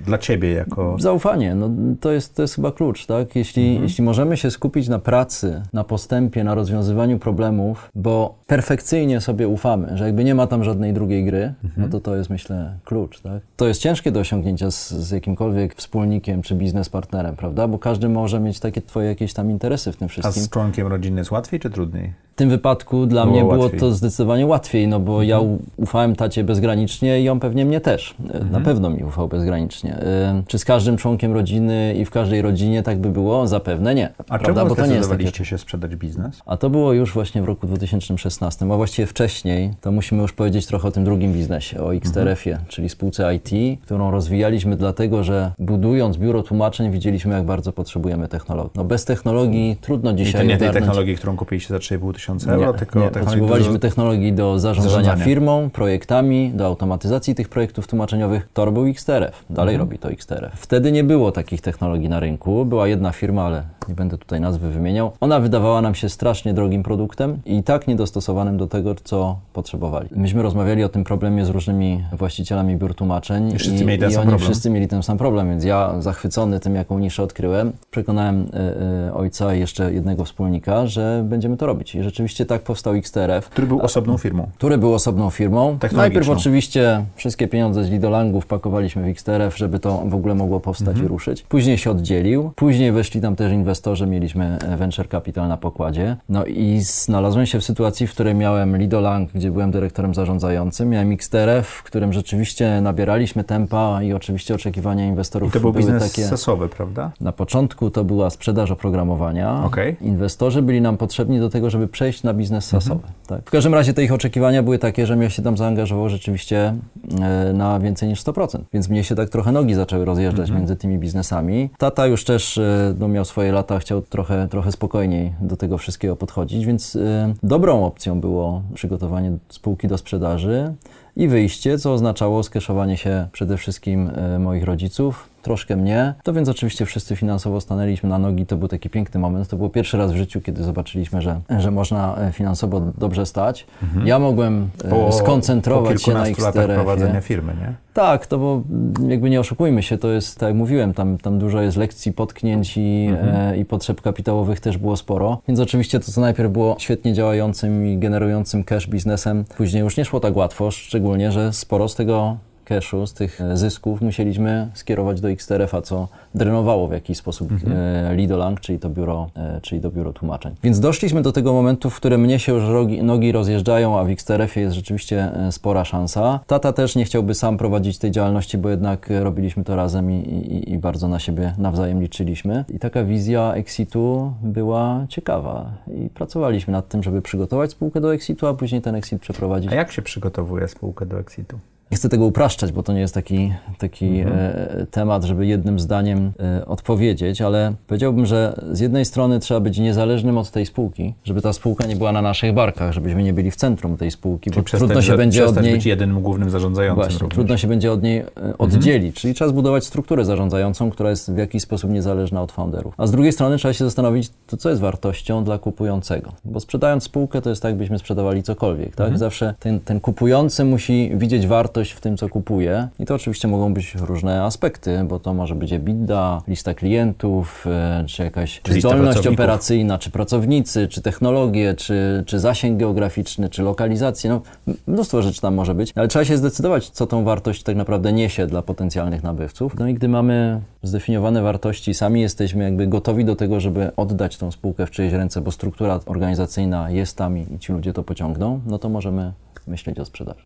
dla 0.06 0.18
ciebie 0.18 0.52
jako... 0.52 0.96
Zaufanie, 1.00 1.54
no 1.54 1.70
to 2.00 2.12
jest, 2.12 2.34
to 2.36 2.42
jest 2.42 2.54
chyba 2.54 2.72
klucz, 2.72 3.06
tak? 3.06 3.36
Jeśli, 3.36 3.66
Mhm. 3.66 3.82
jeśli 3.82 4.04
możemy 4.04 4.36
się 4.36 4.50
skupić 4.50 4.88
na 4.88 4.98
pracy, 4.98 5.62
na 5.72 5.84
postępie, 5.84 6.44
na 6.44 6.54
rozwiązywaniu 6.54 7.18
problemów, 7.18 7.90
bo 7.94 8.34
perfekcyjnie 8.46 9.20
sobie 9.20 9.48
ufamy, 9.48 9.98
że 10.02 10.06
jakby 10.06 10.24
nie 10.24 10.34
ma 10.34 10.46
tam 10.46 10.64
żadnej 10.64 10.92
drugiej 10.92 11.24
gry, 11.24 11.54
Mhm. 11.64 11.72
no 11.76 11.88
to 11.88 12.00
to 12.00 12.16
jest 12.16 12.30
myślę 12.30 12.72
klucz, 12.84 13.20
tak? 13.20 13.42
To 13.56 13.66
jest 13.68 13.80
ciężkie 13.80 14.12
do 14.12 14.20
osiągnięcia 14.20 14.70
z, 14.70 14.90
z 14.90 15.10
jakimkolwiek 15.10 15.74
wspólnikiem 15.74 16.42
czy 16.42 16.54
biznes 16.54 16.88
partnerem, 16.88 17.36
prawda? 17.36 17.68
Bo 17.68 17.78
każdy 17.78 18.08
może 18.08 18.40
mieć 18.40 18.60
takie 18.60 18.82
twoje 18.82 19.08
jakieś 19.08 19.34
tam 19.34 19.50
interesy 19.50 19.92
w 19.92 19.96
tym 19.96 20.06
A 20.06 20.08
wszystkim. 20.08 20.42
z 20.42 20.48
członkiem 20.50 20.86
rodziny 20.86 21.20
jest 21.20 21.30
łatwiej 21.30 21.60
czy 21.60 21.70
trudniej? 21.70 22.12
W 22.32 22.34
tym 22.34 22.48
wypadku 22.50 23.06
dla 23.06 23.22
Było 23.26 23.32
mnie 23.36 23.44
było 23.44 23.62
łatwiej. 23.62 23.80
to 23.80 23.92
zdecydowanie 23.92 24.46
łatwiej, 24.46 24.88
no 24.88 25.00
bo 25.00 25.22
ja 25.22 25.40
u- 25.40 25.58
ufałem 25.76 26.16
tacie 26.16 26.44
bezgranicznie 26.44 27.22
i 27.22 27.28
on 27.28 27.40
pewnie 27.40 27.64
mnie 27.64 27.80
też. 27.80 28.14
E, 28.20 28.32
Mhm. 28.32 28.50
Na 28.52 28.60
pewno 28.60 28.90
mi 28.90 29.04
ufał 29.04 29.28
bezgranicznie. 29.28 29.94
E, 29.96 30.42
Czy 30.46 30.58
z 30.58 30.64
każdym 30.64 30.96
członkiem 30.96 31.32
rodziny 31.32 31.94
i 31.98 32.04
w 32.04 32.10
każdej 32.10 32.42
rodzinie 32.42 32.82
tak 32.82 32.98
by 33.00 33.10
było? 33.10 33.46
Zapewne 33.46 33.94
nie. 33.94 34.08
A 34.18 34.38
prawda? 34.38 34.46
czemu 34.62 34.68
Bo 34.68 34.74
to 34.76 34.86
nie 34.86 34.94
jest 34.94 35.10
takie 35.10 35.44
się 35.44 35.58
sprzedać 35.58 35.96
biznes? 35.96 36.42
a 36.46 36.56
to 36.56 36.70
było 36.70 36.92
już 36.92 37.12
właśnie 37.14 37.42
w 37.42 37.44
roku 37.44 37.66
2016, 37.66 38.72
a 38.72 38.76
właściwie 38.76 39.06
wcześniej, 39.06 39.70
to 39.80 39.91
musimy 39.92 40.22
już 40.22 40.32
powiedzieć 40.32 40.66
trochę 40.66 40.88
o 40.88 40.90
tym 40.90 41.04
drugim 41.04 41.32
biznesie, 41.32 41.80
o 41.84 41.94
XTRF-ie, 41.94 42.58
czyli 42.68 42.88
spółce 42.88 43.34
IT, 43.34 43.80
którą 43.82 44.10
rozwijaliśmy 44.10 44.76
dlatego, 44.76 45.24
że 45.24 45.52
budując 45.58 46.16
biuro 46.16 46.42
tłumaczeń 46.42 46.90
widzieliśmy, 46.90 47.34
jak 47.34 47.44
bardzo 47.44 47.72
potrzebujemy 47.72 48.28
technologii. 48.28 48.72
No 48.74 48.84
bez 48.84 49.04
technologii 49.04 49.76
trudno 49.80 50.10
I 50.10 50.14
dzisiaj 50.14 50.40
to 50.40 50.46
nie 50.46 50.56
tej 50.58 50.68
ogarnąć- 50.68 50.74
technologii, 50.86 51.16
którą 51.16 51.36
kupiliście 51.36 51.68
za 51.74 51.78
3,5 51.78 52.12
tysiąca 52.14 52.52
euro, 52.52 52.72
nie, 52.72 52.78
tylko 52.78 52.98
nie, 52.98 53.04
technologii 53.04 53.24
potrzebowaliśmy 53.24 53.72
do- 53.72 53.78
technologii 53.78 54.32
do 54.32 54.58
zarządzania, 54.58 54.94
Zarządzania. 54.94 55.24
firmą, 55.24 55.70
projektami, 55.70 56.50
do 56.54 56.66
automatyzacji 56.66 57.34
tych 57.34 57.48
projektów 57.48 57.86
tłumaczeniowych. 57.86 58.48
To 58.54 58.64
robił 58.64 58.86
XTRF, 58.86 59.44
dalej 59.50 59.74
Mhm. 59.74 59.88
robi 59.88 59.98
to 59.98 60.10
XTRF. 60.10 60.52
Wtedy 60.56 60.92
nie 60.92 61.04
było 61.04 61.32
takich 61.32 61.60
technologii 61.60 62.08
na 62.08 62.20
rynku. 62.20 62.64
Była 62.64 62.86
jedna 62.88 63.12
firma, 63.12 63.42
ale 63.42 63.62
nie 63.88 63.94
będę 63.94 64.18
tutaj 64.18 64.40
nazwy 64.40 64.70
wymieniał. 64.70 65.12
Ona 65.20 65.40
wydawała 65.40 65.82
nam 65.82 65.94
się 65.94 66.08
strasznie 66.08 66.54
drogim 66.54 66.82
produktem 66.82 67.38
i 67.46 67.62
tak 67.62 67.88
niedostosowanym 67.88 68.56
do 68.56 68.66
tego, 68.66 68.94
co 69.04 69.36
potrzebowali. 69.52 70.08
Myśmy 70.16 70.42
rozmawiali 70.42 70.84
o 70.84 70.88
tym 70.88 71.04
problemie 71.04 71.44
z 71.44 71.48
różnymi 71.48 72.04
właścicielami 72.12 72.76
biur 72.76 72.94
tłumaczeń 72.94 73.52
I 73.52 73.58
wszyscy 73.58 73.84
mieli 73.84 73.98
ten 74.00 74.10
i 74.10 74.12
sam 74.12 74.20
oni 74.20 74.30
problem. 74.30 74.50
wszyscy 74.50 74.70
mieli 74.70 74.88
ten 74.88 75.02
sam 75.02 75.18
problem, 75.18 75.48
więc 75.48 75.64
ja 75.64 75.94
zachwycony 76.00 76.60
tym, 76.60 76.74
jaką 76.74 76.98
niszę 76.98 77.22
odkryłem, 77.22 77.72
przekonałem 77.90 78.46
e, 78.54 79.06
e, 79.08 79.14
ojca 79.14 79.54
i 79.54 79.60
jeszcze 79.60 79.92
jednego 79.92 80.24
wspólnika, 80.24 80.86
że 80.86 81.24
będziemy 81.28 81.56
to 81.56 81.66
robić. 81.66 81.94
I 81.94 82.02
rzeczywiście 82.02 82.46
tak 82.46 82.62
powstał 82.62 82.94
XTRF, 82.94 83.48
który 83.48 83.66
był 83.66 83.80
osobną 83.80 84.18
firmą. 84.18 84.46
który 84.54 84.78
był 84.78 84.94
osobną 84.94 85.30
firmą. 85.30 85.78
Najpierw 85.92 86.28
oczywiście 86.28 87.04
wszystkie 87.16 87.48
pieniądze 87.48 87.84
z 87.84 87.90
Lidolangu 87.90 88.40
wpakowaliśmy 88.40 89.02
w 89.02 89.06
XTRF, 89.06 89.58
żeby 89.58 89.78
to 89.78 90.02
w 90.06 90.14
ogóle 90.14 90.34
mogło 90.34 90.60
powstać 90.60 90.88
Mhm. 90.88 91.06
i 91.06 91.08
ruszyć. 91.08 91.42
Później 91.42 91.78
się 91.78 91.90
oddzielił. 91.90 92.52
Później 92.56 92.92
weszli 92.92 93.20
tam 93.20 93.36
też 93.36 93.52
inwestorzy, 93.52 93.71
mieliśmy 94.06 94.58
e, 94.58 94.76
venture 94.76 95.08
capital 95.08 95.48
na 95.48 95.56
pokładzie. 95.56 96.16
No 96.28 96.44
i 96.44 96.80
znalazłem 96.82 97.46
się 97.46 97.60
w 97.60 97.64
sytuacji, 97.64 98.06
w 98.06 98.10
której 98.12 98.34
miałem 98.34 98.76
Lidolang, 98.76 99.30
gdzie 99.34 99.50
byłem 99.50 99.70
dyrektorem 99.70 100.14
zarządzającym, 100.14 100.88
miałem 100.88 101.12
XTRF, 101.12 101.68
w 101.68 101.82
którym 101.82 102.12
rzeczywiście 102.12 102.80
nabieraliśmy 102.80 103.44
tempa 103.44 104.02
i 104.02 104.12
oczywiście 104.12 104.54
oczekiwania 104.54 105.04
I 105.04 105.08
inwestorów 105.08 105.52
to 105.52 105.60
był 105.60 105.72
były 105.72 105.84
biznes 105.84 106.12
takie... 106.12 106.24
sesowy, 106.28 106.68
prawda? 106.68 107.10
Na 107.20 107.32
początku 107.32 107.90
to 107.90 108.04
była 108.04 108.30
sprzedaż 108.30 108.70
oprogramowania. 108.70 109.62
Okej. 109.64 109.96
Inwestorzy 110.00 110.62
byli 110.62 110.80
nam 110.80 110.96
potrzebni 110.96 111.40
do 111.40 111.50
tego, 111.50 111.70
żeby 111.70 111.88
przejść 111.88 112.22
na 112.22 112.34
biznes 112.34 112.64
Mhm. 112.74 112.82
sasowy. 112.82 113.02
Tak. 113.26 113.40
W 113.48 113.50
każdym 113.50 113.74
razie 113.74 113.92
te 113.94 114.04
ich 114.04 114.12
oczekiwania 114.12 114.62
były 114.62 114.78
takie, 114.78 115.06
że 115.06 115.16
mnie 115.16 115.30
się 115.30 115.42
tam 115.42 115.56
zaangażowało 115.56 116.08
rzeczywiście 116.08 116.74
e, 117.22 117.52
na 117.52 117.80
więcej 117.80 118.08
niż 118.08 118.22
100%. 118.24 118.58
Więc 118.72 118.88
mnie 118.88 119.04
się 119.04 119.14
tak 119.14 119.28
trochę 119.28 119.52
nogi 119.52 119.74
zaczęły 119.74 120.04
rozjeżdżać 120.04 120.42
Mhm. 120.48 120.58
między 120.58 120.76
tymi 120.76 120.98
biznesami. 120.98 121.70
Tata 121.78 122.06
już 122.06 122.24
też 122.24 122.58
e, 122.58 122.94
no, 122.98 123.08
miał 123.08 123.24
swoje 123.24 123.52
lata, 123.52 123.61
chciał 123.80 124.02
trochę, 124.02 124.48
trochę 124.48 124.72
spokojniej 124.72 125.32
do 125.40 125.56
tego 125.56 125.78
wszystkiego 125.78 126.16
podchodzić, 126.16 126.66
więc 126.66 126.96
e, 126.96 127.34
dobrą 127.42 127.86
opcją 127.86 128.20
było 128.20 128.62
przygotowanie 128.74 129.32
spółki 129.48 129.88
do 129.88 129.98
sprzedaży 129.98 130.74
i 131.16 131.28
wyjście, 131.28 131.78
co 131.78 131.92
oznaczało 131.92 132.42
skeszowanie 132.42 132.96
się 132.96 133.28
przede 133.32 133.56
wszystkim 133.56 134.10
e, 134.14 134.38
moich 134.38 134.64
rodziców, 134.64 135.31
troszkę 135.42 135.76
mnie. 135.76 136.14
To 136.22 136.32
więc 136.32 136.48
oczywiście 136.48 136.86
wszyscy 136.86 137.16
finansowo 137.16 137.60
stanęliśmy 137.60 138.08
na 138.08 138.18
nogi. 138.18 138.46
To 138.46 138.56
był 138.56 138.68
taki 138.68 138.90
piękny 138.90 139.20
moment. 139.20 139.48
To 139.48 139.56
było 139.56 139.68
pierwszy 139.68 139.98
raz 139.98 140.12
w 140.12 140.16
życiu, 140.16 140.40
kiedy 140.40 140.64
zobaczyliśmy, 140.64 141.22
że, 141.22 141.40
że 141.58 141.70
można 141.70 142.16
e, 142.16 142.32
finansowo 142.32 142.80
dobrze 142.98 143.26
stać. 143.26 143.66
Ja 144.04 144.18
mogłem 144.18 144.68
e, 144.84 144.88
Po, 144.88 144.96
po 144.96 145.12
skoncentrować 145.12 146.02
się 146.02 146.14
na 146.14 146.24
latach 146.38 146.66
prowadzenia 146.66 147.20
firmy, 147.20 147.54
nie? 147.60 147.74
Tak, 147.94 148.26
to 148.26 148.38
bo 148.38 148.62
jakby 149.08 149.30
nie 149.30 149.40
oszukujmy 149.40 149.82
się, 149.82 149.98
to 149.98 150.08
jest, 150.08 150.38
tak 150.38 150.46
jak 150.46 150.56
mówiłem, 150.56 150.94
tam, 150.94 151.18
tam 151.18 151.38
dużo 151.38 151.60
jest 151.60 151.76
lekcji, 151.76 152.12
potknięć 152.12 152.76
i, 152.76 153.08
e, 153.22 153.56
i 153.56 153.64
potrzeb 153.64 154.00
kapitałowych 154.00 154.60
też 154.60 154.78
było 154.78 154.96
sporo. 154.96 155.38
Więc 155.48 155.60
oczywiście 155.60 156.00
to, 156.00 156.12
co 156.12 156.20
najpierw 156.20 156.52
było 156.52 156.76
świetnie 156.78 157.14
działającym 157.14 157.86
i 157.86 157.98
generującym 157.98 158.64
cash 158.64 158.88
biznesem, 158.88 159.44
później 159.56 159.82
już 159.82 159.96
nie 159.96 160.04
szło 160.04 160.20
tak 160.20 160.36
łatwo, 160.36 160.70
szczególnie, 160.70 161.32
że 161.32 161.52
sporo 161.52 161.88
z 161.88 161.94
tego 161.94 162.36
cashu, 162.64 163.06
z 163.06 163.12
tych 163.14 163.40
e, 163.40 163.56
zysków 163.56 164.00
musieliśmy 164.00 164.68
skierować 164.74 165.20
do 165.20 165.30
XTRF-a, 165.30 165.82
co 165.82 166.08
drenowało 166.34 166.88
w 166.88 166.92
jakiś 166.92 167.18
sposób 167.18 167.50
e, 167.52 168.14
Lidolang, 168.16 168.60
czyli 168.60 168.78
to 168.78 168.90
biuro, 168.90 169.30
e, 169.36 169.60
czyli 169.60 169.80
to 169.80 169.90
biuro 169.90 170.12
tłumaczeń. 170.12 170.54
Więc 170.62 170.80
doszliśmy 170.80 171.22
do 171.22 171.32
tego 171.32 171.52
momentu, 171.52 171.90
w 171.90 171.96
którym 171.96 172.20
mnie 172.20 172.38
się 172.38 172.52
już 172.52 172.64
rogi, 172.64 173.02
nogi 173.02 173.32
rozjeżdżają, 173.32 173.98
a 173.98 174.04
w 174.04 174.08
XTRF-ie 174.08 174.64
jest 174.64 174.76
rzeczywiście 174.76 175.32
spora 175.50 175.84
szansa. 175.84 176.40
Tata 176.46 176.72
też 176.72 176.96
nie 176.96 177.04
chciałby 177.04 177.34
sam 177.34 177.56
prowadzić 177.56 177.98
tej 177.98 178.10
działalności, 178.10 178.58
bo 178.58 178.70
jednak 178.70 179.08
robiliśmy 179.20 179.64
to 179.64 179.76
razem 179.76 180.10
i, 180.10 180.14
i, 180.14 180.72
i 180.72 180.78
bardzo 180.78 181.08
na 181.08 181.18
siebie 181.18 181.54
nawzajem 181.58 182.02
liczyliśmy. 182.02 182.64
I 182.74 182.78
taka 182.78 183.04
wizja 183.04 183.54
exitu 183.54 184.32
była 184.42 185.06
ciekawa 185.08 185.70
i 186.04 186.08
pracowaliśmy 186.08 186.72
nad 186.72 186.88
tym, 186.88 187.02
żeby 187.02 187.22
przygotować 187.22 187.70
spółkę 187.70 188.00
do 188.00 188.14
exitu, 188.14 188.46
a 188.46 188.54
później 188.54 188.82
ten 188.82 188.94
exit 188.94 189.22
przeprowadzić. 189.22 189.72
A 189.72 189.74
jak 189.74 189.92
się 189.92 190.02
przygotowuje 190.02 190.68
spółkę 190.68 191.06
do 191.06 191.18
exitu? 191.18 191.58
Nie 191.92 191.96
chcę 191.96 192.08
tego 192.08 192.26
upraszczać, 192.26 192.72
bo 192.72 192.82
to 192.82 192.92
nie 192.92 193.00
jest 193.00 193.14
taki, 193.14 193.52
taki 193.78 194.06
e, 194.06 194.86
temat, 194.90 195.24
żeby 195.24 195.46
jednym 195.46 195.80
zdaniem 195.80 196.32
e, 196.40 196.66
odpowiedzieć, 196.66 197.42
ale 197.42 197.74
powiedziałbym, 197.86 198.26
że 198.26 198.60
z 198.72 198.80
jednej 198.80 199.04
strony 199.04 199.40
trzeba 199.40 199.60
być 199.60 199.78
niezależnym 199.78 200.38
od 200.38 200.50
tej 200.50 200.66
spółki, 200.66 201.14
żeby 201.24 201.42
ta 201.42 201.52
spółka 201.52 201.86
nie 201.86 201.96
była 201.96 202.12
na 202.12 202.22
naszych 202.22 202.54
barkach, 202.54 202.92
żebyśmy 202.92 203.22
nie 203.22 203.32
byli 203.32 203.50
w 203.50 203.56
centrum 203.56 203.96
tej 203.96 204.10
spółki, 204.10 204.50
bo 204.50 204.62
Czyli 204.62 204.78
trudno 204.78 205.02
się 205.02 205.16
będzie 205.16 205.46
od 205.46 205.62
niej... 205.62 205.74
być 205.74 205.86
jedynym 205.86 206.20
głównym 206.20 206.50
zarządzającym 206.50 207.02
Właśnie, 207.02 207.18
również. 207.18 207.34
trudno 207.34 207.56
się 207.56 207.68
będzie 207.68 207.92
od 207.92 208.02
niej 208.02 208.24
oddzielić, 208.58 209.16
czyli 209.16 209.34
trzeba 209.34 209.48
zbudować 209.48 209.84
strukturę 209.84 210.24
zarządzającą, 210.24 210.90
która 210.90 211.10
jest 211.10 211.32
w 211.32 211.36
jakiś 211.36 211.62
sposób 211.62 211.90
niezależna 211.90 212.42
od 212.42 212.52
founderów. 212.52 212.94
A 212.96 213.06
z 213.06 213.10
drugiej 213.10 213.32
strony 213.32 213.58
trzeba 213.58 213.74
się 213.74 213.84
zastanowić, 213.84 214.30
to 214.46 214.56
co 214.56 214.70
jest 214.70 214.80
wartością 214.80 215.44
dla 215.44 215.58
kupującego. 215.58 216.32
Bo 216.44 216.60
sprzedając 216.60 217.04
spółkę, 217.04 217.42
to 217.42 217.50
jest 217.50 217.62
tak, 217.62 217.70
jakbyśmy 217.70 217.98
sprzedawali 217.98 218.42
cokolwiek, 218.42 218.96
tak? 218.96 219.18
Zawsze 219.18 219.54
ten, 219.60 219.80
ten 219.80 220.00
kupujący 220.00 220.64
musi 220.64 221.12
widzieć 221.14 221.46
wartość 221.46 221.81
w 221.90 222.00
tym, 222.00 222.16
co 222.16 222.28
kupuje 222.28 222.88
i 222.98 223.06
to 223.06 223.14
oczywiście 223.14 223.48
mogą 223.48 223.74
być 223.74 223.94
różne 223.94 224.42
aspekty, 224.42 225.04
bo 225.04 225.18
to 225.18 225.34
może 225.34 225.54
być 225.54 225.72
EBITDA, 225.72 226.42
lista 226.48 226.74
klientów, 226.74 227.66
e, 227.66 228.04
czy 228.06 228.22
jakaś 228.22 228.60
Czy 228.62 228.80
zdolność 228.80 229.26
operacyjna, 229.26 229.98
czy 229.98 230.10
pracownicy, 230.10 230.88
czy 230.88 231.02
technologie, 231.02 231.74
czy, 231.74 232.24
czy 232.26 232.38
zasięg 232.38 232.78
geograficzny, 232.78 233.48
czy 233.48 233.62
lokalizację. 233.62 234.30
No, 234.30 234.40
mnóstwo 234.86 235.22
rzeczy 235.22 235.40
tam 235.40 235.54
może 235.54 235.74
być, 235.74 235.92
ale 235.94 236.08
trzeba 236.08 236.24
się 236.24 236.36
zdecydować, 236.36 236.90
co 236.90 237.06
tą 237.06 237.24
wartość 237.24 237.62
tak 237.62 237.76
naprawdę 237.76 238.12
niesie 238.12 238.46
dla 238.46 238.62
potencjalnych 238.62 239.22
nabywców. 239.22 239.78
No 239.78 239.88
i 239.88 239.94
gdy 239.94 240.08
mamy 240.08 240.60
zdefiniowane 240.82 241.42
wartości, 241.42 241.94
sami 241.94 242.20
jesteśmy 242.20 242.64
jakby 242.64 242.86
gotowi 242.86 243.24
do 243.24 243.36
tego, 243.36 243.60
żeby 243.60 243.90
oddać 243.96 244.36
tą 244.36 244.50
spółkę 244.50 244.86
w 244.86 244.90
czyjeś 244.90 245.12
ręce, 245.12 245.40
bo 245.40 245.50
struktura 245.50 246.00
organizacyjna 246.06 246.90
jest 246.90 247.16
tam 247.16 247.38
i 247.38 247.58
ci 247.58 247.72
ludzie 247.72 247.92
to 247.92 248.02
pociągną, 248.02 248.60
no 248.66 248.78
to 248.78 248.88
możemy 248.88 249.32
myśleć 249.68 249.98
o 249.98 250.04
sprzedaży. 250.04 250.44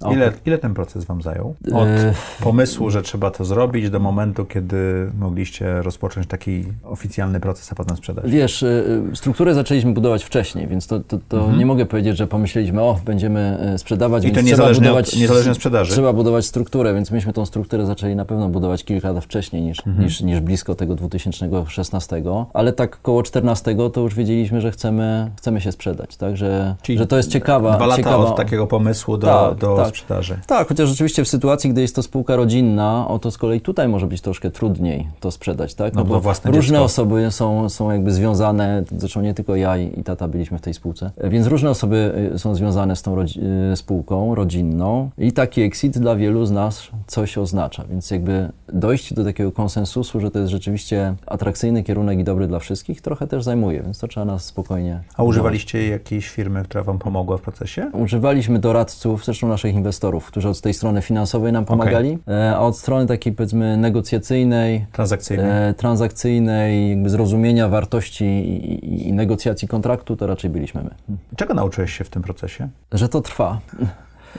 O, 0.00 0.12
Ile, 0.12 0.32
ile 0.46 0.58
ten 0.58 0.74
proces 0.74 1.04
wam 1.04 1.22
zajął? 1.22 1.54
Od 1.72 1.88
E, 1.88 2.14
pomysłu, 2.42 2.90
że 2.90 3.02
trzeba 3.02 3.30
to 3.30 3.44
zrobić, 3.44 3.90
do 3.90 4.00
momentu, 4.00 4.44
kiedy 4.44 5.10
mogliście 5.18 5.82
rozpocząć 5.82 6.26
taki 6.26 6.64
oficjalny 6.84 7.40
proces, 7.40 7.72
a 7.72 7.74
potem 7.74 7.96
sprzedaż? 7.96 8.30
Wiesz, 8.30 8.62
y, 8.62 8.84
y, 9.12 9.16
strukturę 9.16 9.54
zaczęliśmy 9.54 9.92
budować 9.92 10.24
wcześniej, 10.24 10.66
więc 10.66 10.86
to, 10.86 11.00
to, 11.00 11.18
to 11.28 11.52
nie 11.52 11.66
mogę 11.66 11.86
powiedzieć, 11.86 12.16
że 12.16 12.26
pomyśleliśmy, 12.26 12.80
o, 12.82 12.98
będziemy 13.04 13.72
sprzedawać, 13.76 14.24
Mhm. 14.24 14.32
I 14.32 14.34
to 14.34 14.36
więc 14.36 14.48
trzeba 14.48 14.62
niezależnie 14.68 14.88
od- 14.90 14.96
budować, 14.96 15.16
niezależnie 15.16 15.50
od 15.50 15.56
sprzedaży. 15.56 15.92
Trzeba 15.92 16.12
budować 16.12 16.46
strukturę, 16.46 16.94
więc 16.94 17.10
myśmy 17.10 17.32
tą 17.32 17.46
strukturę 17.46 17.86
zaczęli 17.86 18.16
na 18.16 18.24
pewno 18.24 18.48
budować 18.48 18.84
kilka 18.84 19.12
lat 19.12 19.24
wcześniej 19.24 19.62
niż, 19.62 19.86
Mhm. 19.86 20.04
niż, 20.06 20.20
niż 20.20 20.40
blisko 20.40 20.74
tego 20.74 20.94
2016, 20.94 22.22
ale 22.54 22.72
tak 22.72 23.02
koło 23.02 23.22
14 23.22 23.90
to 23.92 24.00
już 24.00 24.14
wiedzieliśmy, 24.14 24.60
że 24.60 24.70
chcemy, 24.70 25.30
chcemy 25.36 25.60
się 25.60 25.72
sprzedać, 25.72 26.16
tak, 26.16 26.36
że, 26.36 26.74
Czyli 26.82 26.98
że 26.98 27.06
to 27.06 27.16
jest 27.16 27.30
ciekawa, 27.30 27.76
Dwa 27.76 27.86
lata 27.86 27.96
ciekawa 27.96 28.24
od 28.24 28.36
takiego 28.52 28.66
pomysłu 28.66 29.16
do, 29.16 29.26
Tak, 29.26 29.58
do 29.58 29.76
tak. 29.76 29.88
sprzedaży. 29.88 30.38
tak, 30.46 30.68
chociaż 30.68 30.88
rzeczywiście 30.88 31.24
w 31.24 31.28
sytuacji, 31.28 31.70
gdy 31.70 31.80
jest 31.80 31.96
to 31.96 32.02
spółka 32.02 32.36
rodzinna, 32.36 33.08
o 33.08 33.18
to 33.18 33.30
z 33.30 33.38
kolei 33.38 33.60
tutaj 33.60 33.88
może 33.88 34.06
być 34.06 34.20
troszkę 34.20 34.50
trudniej 34.50 35.08
to 35.20 35.30
sprzedać, 35.30 35.74
tak? 35.74 35.94
No 35.94 36.04
bo 36.04 36.20
własne 36.20 36.50
różne 36.50 36.72
dziecko. 36.78 36.84
osoby 36.84 37.30
są, 37.30 37.68
są 37.68 37.90
jakby 37.90 38.12
związane, 38.12 38.82
zresztą 38.96 39.20
nie 39.20 39.34
tylko 39.34 39.56
ja 39.56 39.76
i, 39.78 40.00
i 40.00 40.04
tata 40.04 40.28
byliśmy 40.28 40.58
w 40.58 40.60
tej 40.60 40.74
spółce, 40.74 41.10
więc 41.24 41.46
różne 41.46 41.70
osoby 41.70 42.30
y, 42.34 42.38
są 42.38 42.54
związane 42.54 42.96
z 42.96 43.02
tą 43.02 43.16
rodzi- 43.16 43.40
y, 43.72 43.76
spółką 43.76 44.34
rodzinną 44.34 45.10
i 45.18 45.32
taki 45.32 45.62
exit 45.62 45.98
dla 45.98 46.16
wielu 46.16 46.46
z 46.46 46.50
nas 46.50 46.88
coś 47.06 47.38
oznacza, 47.38 47.84
więc 47.90 48.10
jakby 48.10 48.48
dojść 48.72 49.14
do 49.14 49.24
takiego 49.24 49.52
konsensusu, 49.52 50.20
że 50.20 50.30
to 50.30 50.38
jest 50.38 50.50
rzeczywiście 50.50 51.14
atrakcyjny 51.26 51.82
kierunek 51.82 52.18
i 52.18 52.24
dobry 52.24 52.46
dla 52.46 52.58
wszystkich, 52.58 53.00
trochę 53.00 53.26
też 53.26 53.44
zajmuje, 53.44 53.82
więc 53.82 53.98
to 53.98 54.08
trzeba 54.08 54.26
nas 54.26 54.44
spokojnie... 54.44 55.00
A 55.16 55.22
używaliście 55.22 55.88
jakiejś 55.88 56.28
firmy, 56.28 56.62
która 56.64 56.84
wam 56.84 56.98
pomogła 56.98 57.36
w 57.36 57.40
procesie? 57.40 57.90
Używaliśmy 57.92 58.41
doradców, 58.50 59.24
zresztą 59.24 59.48
naszych 59.48 59.74
inwestorów, 59.74 60.26
którzy 60.26 60.48
od 60.48 60.60
tej 60.60 60.74
strony 60.74 61.02
finansowej 61.02 61.52
nam 61.52 61.64
pomagali, 61.64 62.18
e, 62.28 62.56
a 62.56 62.58
od 62.58 62.78
strony 62.78 63.06
takiej 63.06 63.32
powiedzmy 63.32 63.76
negocjacyjnej, 63.76 64.86
Transakcyjnej? 64.92 65.68
e, 65.68 65.74
transakcyjnej, 65.74 66.90
jakby 66.90 67.10
zrozumienia 67.10 67.68
wartości 67.68 68.24
i, 68.24 68.74
i, 68.84 69.08
i 69.08 69.12
negocjacji 69.12 69.68
kontraktu, 69.68 70.16
to 70.16 70.26
raczej 70.26 70.50
byliśmy 70.50 70.82
my. 70.82 70.90
Czego 71.36 71.54
nauczyłeś 71.54 71.98
się 71.98 72.04
w 72.04 72.10
tym 72.10 72.22
procesie? 72.22 72.68
Że 72.92 73.08
to 73.08 73.20
trwa. 73.20 73.60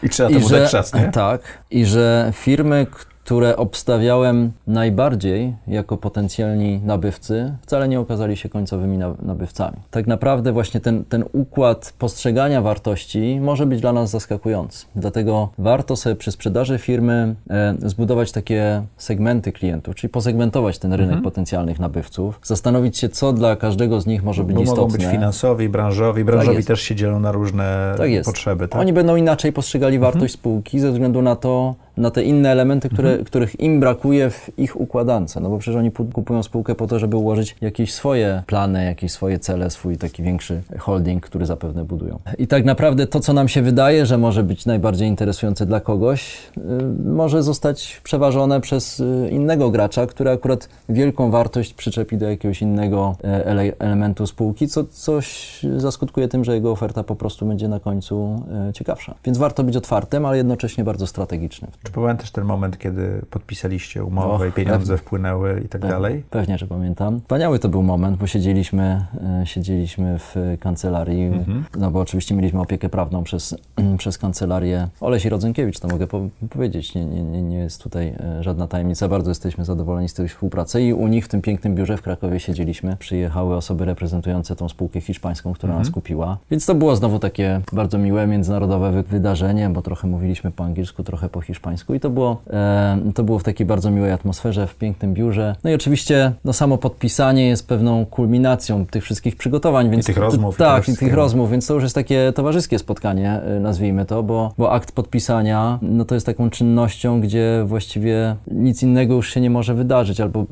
I 0.03 0.09
trzeba 0.09 0.29
I 0.29 0.33
temu 0.33 0.49
że, 0.49 0.59
dać 0.59 0.71
czas, 0.71 0.93
nie? 0.93 1.11
Tak. 1.11 1.41
I 1.71 1.85
że 1.85 2.31
firmy, 2.35 2.87
które 3.23 3.57
obstawiałem 3.57 4.51
najbardziej 4.67 5.55
jako 5.67 5.97
potencjalni 5.97 6.81
nabywcy, 6.86 7.53
wcale 7.62 7.88
nie 7.88 7.99
okazali 7.99 8.38
się 8.38 8.49
końcowymi 8.49 8.97
nabywcami. 9.21 9.77
Tak 9.91 10.07
naprawdę 10.07 10.51
właśnie 10.51 10.79
ten, 10.79 11.03
ten 11.05 11.23
układ 11.33 11.93
postrzegania 11.99 12.62
wartości 12.62 13.39
może 13.41 13.65
być 13.65 13.81
dla 13.81 13.93
nas 13.93 14.09
zaskakujący. 14.09 14.86
Dlatego 14.95 15.49
warto 15.57 15.95
sobie 15.95 16.15
przy 16.15 16.31
sprzedaży 16.31 16.77
firmy 16.77 17.36
e, 17.49 17.75
zbudować 17.86 18.31
takie 18.31 18.83
segmenty 18.97 19.51
klientów, 19.51 19.95
czyli 19.95 20.12
posegmentować 20.12 20.79
ten 20.79 20.93
rynek 20.93 21.15
mhm. 21.15 21.23
potencjalnych 21.23 21.79
nabywców, 21.79 22.39
zastanowić 22.43 22.97
się, 22.97 23.09
co 23.09 23.33
dla 23.33 23.55
każdego 23.55 24.01
z 24.01 24.05
nich 24.05 24.23
może 24.23 24.43
być 24.43 24.55
Bo 24.55 24.62
istotne. 24.62 24.81
mogą 24.81 24.93
być 24.97 25.05
finansowi, 25.05 25.69
branżowi, 25.69 26.23
branżowi 26.23 26.57
tak 26.57 26.65
też 26.65 26.81
się 26.81 26.95
dzielą 26.95 27.19
na 27.19 27.31
różne 27.31 27.95
tak 27.97 28.09
potrzeby. 28.25 28.67
Tak? 28.67 28.81
Oni 28.81 28.93
będą 28.93 29.15
inaczej 29.15 29.53
postrzegali 29.53 29.95
mhm. 29.95 30.13
wartość 30.13 30.33
spółki 30.33 30.79
ze 30.79 30.91
względu 30.91 31.21
na 31.21 31.36
to, 31.36 31.75
na 31.97 32.12
te 32.12 32.23
inne 32.23 32.51
elementy, 32.51 32.89
które, 32.89 33.10
mhm. 33.10 33.25
których 33.25 33.60
im 33.60 33.79
brakuje 33.79 34.29
w 34.29 34.49
ich 34.58 34.82
układance. 34.82 35.36
No 35.41 35.49
bo 35.49 35.58
przecież 35.58 35.79
oni 35.79 35.91
kupują 35.91 36.43
spółkę 36.43 36.75
po 36.75 36.88
to, 36.88 36.99
żeby 36.99 37.17
ułożyć 37.17 37.56
jakieś 37.62 37.93
swoje 37.93 38.43
plany, 38.47 38.86
jakieś 38.86 39.12
swoje 39.12 39.39
cele, 39.39 39.69
swój 39.69 39.97
taki 39.97 40.23
większy 40.23 40.62
holding, 40.79 41.25
który 41.25 41.45
zapewne 41.45 41.86
budują. 41.86 42.19
I 42.38 42.47
tak 42.47 42.65
naprawdę 42.65 43.08
to, 43.08 43.19
co 43.19 43.34
nam 43.34 43.47
się 43.47 43.62
wydaje, 43.62 44.06
że 44.06 44.17
może 44.17 44.43
być 44.43 44.65
najbardziej 44.65 45.08
interesujące 45.08 45.65
dla 45.65 45.79
kogoś, 45.79 46.38
y, 46.58 46.62
może 47.06 47.43
zostać 47.43 48.01
przeważone 48.03 48.62
przez 48.62 48.99
y, 48.99 49.29
innego 49.32 49.69
gracza, 49.69 50.08
który 50.08 50.29
akurat 50.29 50.69
wielką 50.89 51.32
wartość 51.32 51.73
przyczepi 51.73 52.17
do 52.17 52.29
jakiegoś 52.29 52.62
innego 52.62 53.15
e, 53.23 53.45
ele 53.45 53.73
elementu 53.79 54.27
spółki, 54.27 54.67
co 54.67 54.84
coś 54.84 55.60
zaskutkuje 55.77 56.27
tym, 56.27 56.43
że 56.43 56.53
jego 56.53 56.71
oferta 56.71 57.03
po 57.03 57.15
prostu 57.15 57.45
będzie 57.45 57.67
na 57.67 57.79
końcu 57.79 58.43
e, 58.69 58.73
ciekawsza. 58.73 59.15
Więc 59.25 59.38
warto 59.38 59.63
być 59.63 59.77
otwartym, 59.77 60.25
ale 60.25 60.38
jednocześnie 60.38 60.84
bardzo 60.84 61.08
strategicznym. 61.08 61.71
Czy 61.84 61.91
pamiętasz 61.91 62.32
ten 62.32 62.46
moment, 62.46 62.78
kiedy 62.78 63.22
podpisaliście 63.30 64.04
umowę 64.04 64.50
i 64.50 64.52
pieniądze 64.52 64.93
pewnie. 64.93 64.98
wpłynęły 64.98 65.62
i 65.65 65.69
tak 65.69 65.82
pewnie, 65.82 65.89
dalej? 65.89 66.24
Pewnie, 66.30 66.58
że 66.58 66.67
pamiętam. 66.67 67.19
Wspaniały 67.19 67.60
to 67.60 67.69
był 67.69 67.84
moment, 67.84 68.17
bo 68.17 68.28
siedzieliśmy, 68.28 69.06
e, 69.41 69.46
siedzieliśmy 69.46 70.19
w 70.19 70.36
kancelarii, 70.60 71.24
mhm. 71.24 71.65
no 71.78 71.91
bo 71.91 72.00
oczywiście 72.00 72.36
mieliśmy 72.36 72.62
opiekę 72.62 72.89
prawną 72.89 73.24
przez, 73.24 73.56
przez 73.98 74.17
kancelarię 74.17 74.88
Olesi 75.02 75.30
Rodzenkiewicz, 75.30 75.80
to 75.80 75.88
mogę 75.88 76.08
po 76.08 76.22
powiedzieć, 76.50 76.96
nie, 76.96 77.06
nie, 77.06 77.41
nie 77.41 77.58
jest 77.58 77.84
tutaj 77.84 78.08
e, 78.08 78.43
żadna 78.43 78.67
tajemnica, 78.67 79.08
bardzo 79.08 79.32
jesteśmy 79.32 79.65
zadowoleni 79.65 80.10
z 80.10 80.13
tej 80.13 80.28
współpracy 80.28 80.82
i 80.82 80.93
u 80.93 81.08
nich 81.08 81.26
w 81.26 81.28
tym 81.28 81.41
pięknym 81.41 81.76
biurze 81.76 81.98
w 81.98 82.02
Krakowie 82.02 82.39
siedzieliśmy. 82.39 82.98
Przyjechały 82.98 83.56
osoby 83.56 83.86
reprezentujące 83.86 84.56
tą 84.56 84.69
spółkę 84.69 85.02
hiszpańską, 85.02 85.54
która 85.54 85.74
mhm. 85.74 85.86
nas 85.86 85.93
kupiła, 85.93 86.38
więc 86.52 86.65
to 86.65 86.76
było 86.76 86.96
znowu 86.96 87.19
takie 87.19 87.62
bardzo 87.72 87.98
miłe, 87.98 88.28
międzynarodowe 88.28 89.04
wydarzenie, 89.04 89.69
bo 89.69 89.82
trochę 89.82 90.08
mówiliśmy 90.08 90.52
po 90.52 90.63
angielsku, 90.63 91.04
trochę 91.04 91.30
po 91.30 91.41
hiszpańsku 91.41 91.72
hiszpańsku 91.73 91.93
i 91.93 91.99
to 91.99 92.09
było, 92.09 92.41
e, 92.49 93.12
to 93.15 93.23
było 93.23 93.39
w 93.39 93.43
takiej 93.43 93.65
bardzo 93.65 93.91
miłej 93.91 94.12
atmosferze, 94.12 94.67
w 94.67 94.75
pięknym 94.75 95.13
biurze. 95.13 95.55
No 95.63 95.69
i 95.69 95.73
oczywiście 95.73 96.33
no, 96.45 96.53
samo 96.53 96.77
podpisanie 96.77 97.47
jest 97.47 97.67
pewną 97.67 98.05
kulminacją 98.05 98.86
tych 98.86 99.03
wszystkich 99.03 99.36
przygotowań. 99.36 99.89
Więc 99.89 100.03
I 100.03 100.07
tych 100.07 100.17
rozmów. 100.17 100.57
To, 100.57 100.63
tak, 100.63 100.89
i 100.89 100.97
tych 100.97 101.13
rozmów, 101.13 101.51
więc 101.51 101.67
to 101.67 101.73
już 101.73 101.83
jest 101.83 101.95
takie 101.95 102.33
towarzyskie 102.36 102.79
spotkanie, 102.79 103.41
e, 103.41 103.59
nazwijmy 103.59 104.05
to, 104.05 104.23
bo, 104.23 104.53
bo 104.57 104.71
akt 104.71 104.91
podpisania 104.91 105.79
no, 105.81 106.05
to 106.05 106.15
jest 106.15 106.25
taką 106.25 106.49
czynnością, 106.49 107.21
gdzie 107.21 107.63
właściwie 107.65 108.36
nic 108.51 108.83
innego 108.83 109.13
już 109.13 109.33
się 109.33 109.41
nie 109.41 109.49
może 109.49 109.73
wydarzyć, 109.73 110.21
albo 110.21 110.45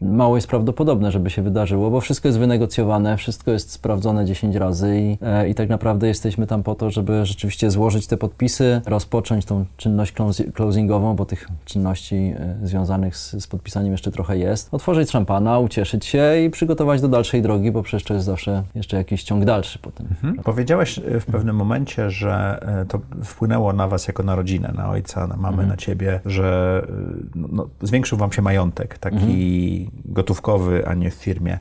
mało 0.00 0.36
jest 0.36 0.48
prawdopodobne, 0.48 1.12
żeby 1.12 1.30
się 1.30 1.42
wydarzyło, 1.42 1.90
bo 1.90 2.00
wszystko 2.00 2.28
jest 2.28 2.38
wynegocjowane, 2.38 3.16
wszystko 3.16 3.50
jest 3.50 3.70
sprawdzone 3.70 4.24
10 4.24 4.56
razy 4.56 5.00
i, 5.00 5.18
e, 5.22 5.48
i 5.48 5.54
tak 5.54 5.68
naprawdę 5.68 6.08
jesteśmy 6.08 6.46
tam 6.46 6.62
po 6.62 6.74
to, 6.74 6.90
żeby 6.90 7.26
rzeczywiście 7.26 7.70
złożyć 7.70 8.06
te 8.06 8.16
podpisy, 8.16 8.80
rozpocząć 8.86 9.44
tą 9.44 9.64
czynność 9.76 10.12
closingową, 10.64 11.16
bo 11.16 11.26
tych 11.26 11.48
czynności 11.64 12.16
e, 12.16 12.56
związanych 12.62 13.16
z, 13.16 13.42
z, 13.42 13.46
podpisaniem 13.46 13.92
jeszcze 13.92 14.10
trochę 14.10 14.38
jest. 14.38 14.74
Otworzyć 14.74 15.10
szampana, 15.10 15.58
ucieszyć 15.58 16.04
się 16.04 16.40
i 16.46 16.50
przygotować 16.50 17.00
do 17.00 17.08
dalszej 17.08 17.42
drogi, 17.42 17.72
bo 17.72 17.82
przecież 17.82 18.04
to 18.04 18.14
jest 18.14 18.26
zawsze 18.26 18.62
jeszcze 18.74 18.96
jakiś 18.96 19.22
ciąg 19.22 19.44
dalszy 19.44 19.78
potem. 19.78 20.06
Mhm. 20.10 20.34
Powiedziałeś 20.34 20.98
e, 20.98 21.20
w 21.20 21.26
pewnym 21.26 21.56
momencie, 21.56 22.10
że 22.10 22.58
e, 22.82 22.84
to 22.86 23.00
wpłynęło 23.24 23.72
na 23.72 23.88
was 23.88 24.06
jako 24.06 24.22
na 24.22 24.34
rodzinę, 24.34 24.72
na 24.76 24.90
ojca, 24.90 25.26
na 25.26 25.36
mamę, 25.36 25.48
mhm. 25.48 25.68
na 25.68 25.76
ciebie, 25.76 26.20
że 26.26 26.82
no, 27.34 27.48
no, 27.52 27.68
zwiększył 27.82 28.18
wam 28.18 28.32
się 28.32 28.42
majątek, 28.42 28.98
taki 28.98 29.16
mhm. 29.16 30.14
gotówkowy, 30.14 30.86
a 30.86 30.94
nie 30.94 31.10
w 31.10 31.14
firmie. 31.14 31.58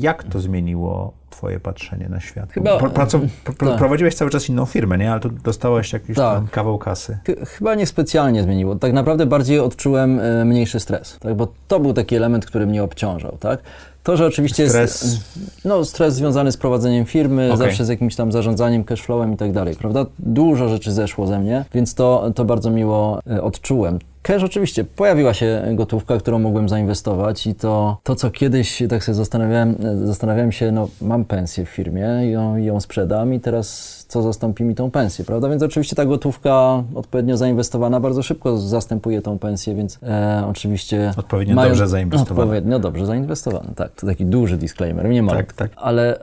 Jak 0.00 0.24
to 0.24 0.40
zmieniło 0.40 1.12
twoje 1.30 1.60
patrzenie 1.60 2.08
na 2.08 2.20
świat? 2.20 2.52
Chyba, 2.52 2.78
Praco, 2.90 3.20
tak. 3.44 3.78
Prowadziłeś 3.78 4.14
cały 4.14 4.30
czas 4.30 4.48
inną 4.48 4.64
firmę, 4.64 4.98
nie? 4.98 5.12
Ale 5.12 5.20
tu 5.20 5.28
dostałeś 5.30 5.92
jakiś 5.92 6.16
tak. 6.16 6.50
kawał 6.50 6.78
kasy. 6.78 7.18
Chyba 7.46 7.74
niespecjalnie 7.74 8.42
zmieniło. 8.42 8.76
Tak 8.76 8.92
naprawdę 8.92 9.26
bardziej 9.26 9.58
odczułem 9.58 10.20
e, 10.20 10.44
mniejszy 10.44 10.80
stres, 10.80 11.18
tak? 11.20 11.34
bo 11.34 11.48
to 11.68 11.80
był 11.80 11.92
taki 11.92 12.16
element, 12.16 12.46
który 12.46 12.66
mnie 12.66 12.82
obciążał. 12.82 13.36
Tak? 13.40 13.60
To, 14.02 14.16
że 14.16 14.26
oczywiście 14.26 14.68
stres. 14.68 15.02
jest 15.02 15.64
no, 15.64 15.84
stres 15.84 16.14
związany 16.14 16.52
z 16.52 16.56
prowadzeniem 16.56 17.04
firmy, 17.04 17.52
okay. 17.52 17.56
zawsze 17.56 17.84
z 17.84 17.88
jakimś 17.88 18.16
tam 18.16 18.32
zarządzaniem 18.32 18.84
cashflowem 18.84 19.32
i 19.32 19.36
tak 19.36 19.52
dalej, 19.52 19.76
prawda? 19.76 20.06
Dużo 20.18 20.68
rzeczy 20.68 20.92
zeszło 20.92 21.26
ze 21.26 21.38
mnie, 21.38 21.64
więc 21.74 21.94
to, 21.94 22.30
to 22.34 22.44
bardzo 22.44 22.70
miło 22.70 23.20
e, 23.30 23.42
odczułem. 23.42 23.98
Cash 24.22 24.42
oczywiście, 24.42 24.84
pojawiła 24.84 25.34
się 25.34 25.62
gotówka, 25.74 26.18
którą 26.18 26.38
mogłem 26.38 26.68
zainwestować 26.68 27.46
i 27.46 27.54
to, 27.54 27.98
to 28.02 28.14
co 28.14 28.30
kiedyś 28.30 28.82
tak 28.88 29.04
sobie 29.04 29.16
zastanawiałem, 29.16 29.76
zastanawiałem 30.04 30.52
się, 30.52 30.72
no 30.72 30.88
mam 31.02 31.24
pensję 31.24 31.64
w 31.64 31.68
firmie, 31.68 32.30
ją, 32.30 32.56
ją 32.56 32.80
sprzedam 32.80 33.34
i 33.34 33.40
teraz 33.40 33.98
co 34.08 34.22
zastąpi 34.22 34.64
mi 34.64 34.74
tą 34.74 34.90
pensję, 34.90 35.24
prawda? 35.24 35.48
Więc 35.48 35.62
oczywiście 35.62 35.96
ta 35.96 36.04
gotówka 36.04 36.82
odpowiednio 36.94 37.36
zainwestowana 37.36 38.00
bardzo 38.00 38.22
szybko 38.22 38.58
zastępuje 38.58 39.22
tą 39.22 39.38
pensję, 39.38 39.74
więc 39.74 39.98
e, 40.02 40.44
oczywiście... 40.50 41.12
Odpowiednio 41.16 41.54
mają, 41.54 41.68
dobrze 41.68 41.88
zainwestowana. 41.88 42.42
Odpowiednio 42.42 42.78
dobrze 42.78 43.06
zainwestowana, 43.06 43.70
tak. 43.76 43.92
To 43.92 44.06
taki 44.06 44.26
duży 44.26 44.56
disclaimer, 44.56 45.08
nie 45.08 45.22
ma. 45.22 45.32
Tak, 45.32 45.52
tak. 45.52 45.70
Ale 45.76 46.18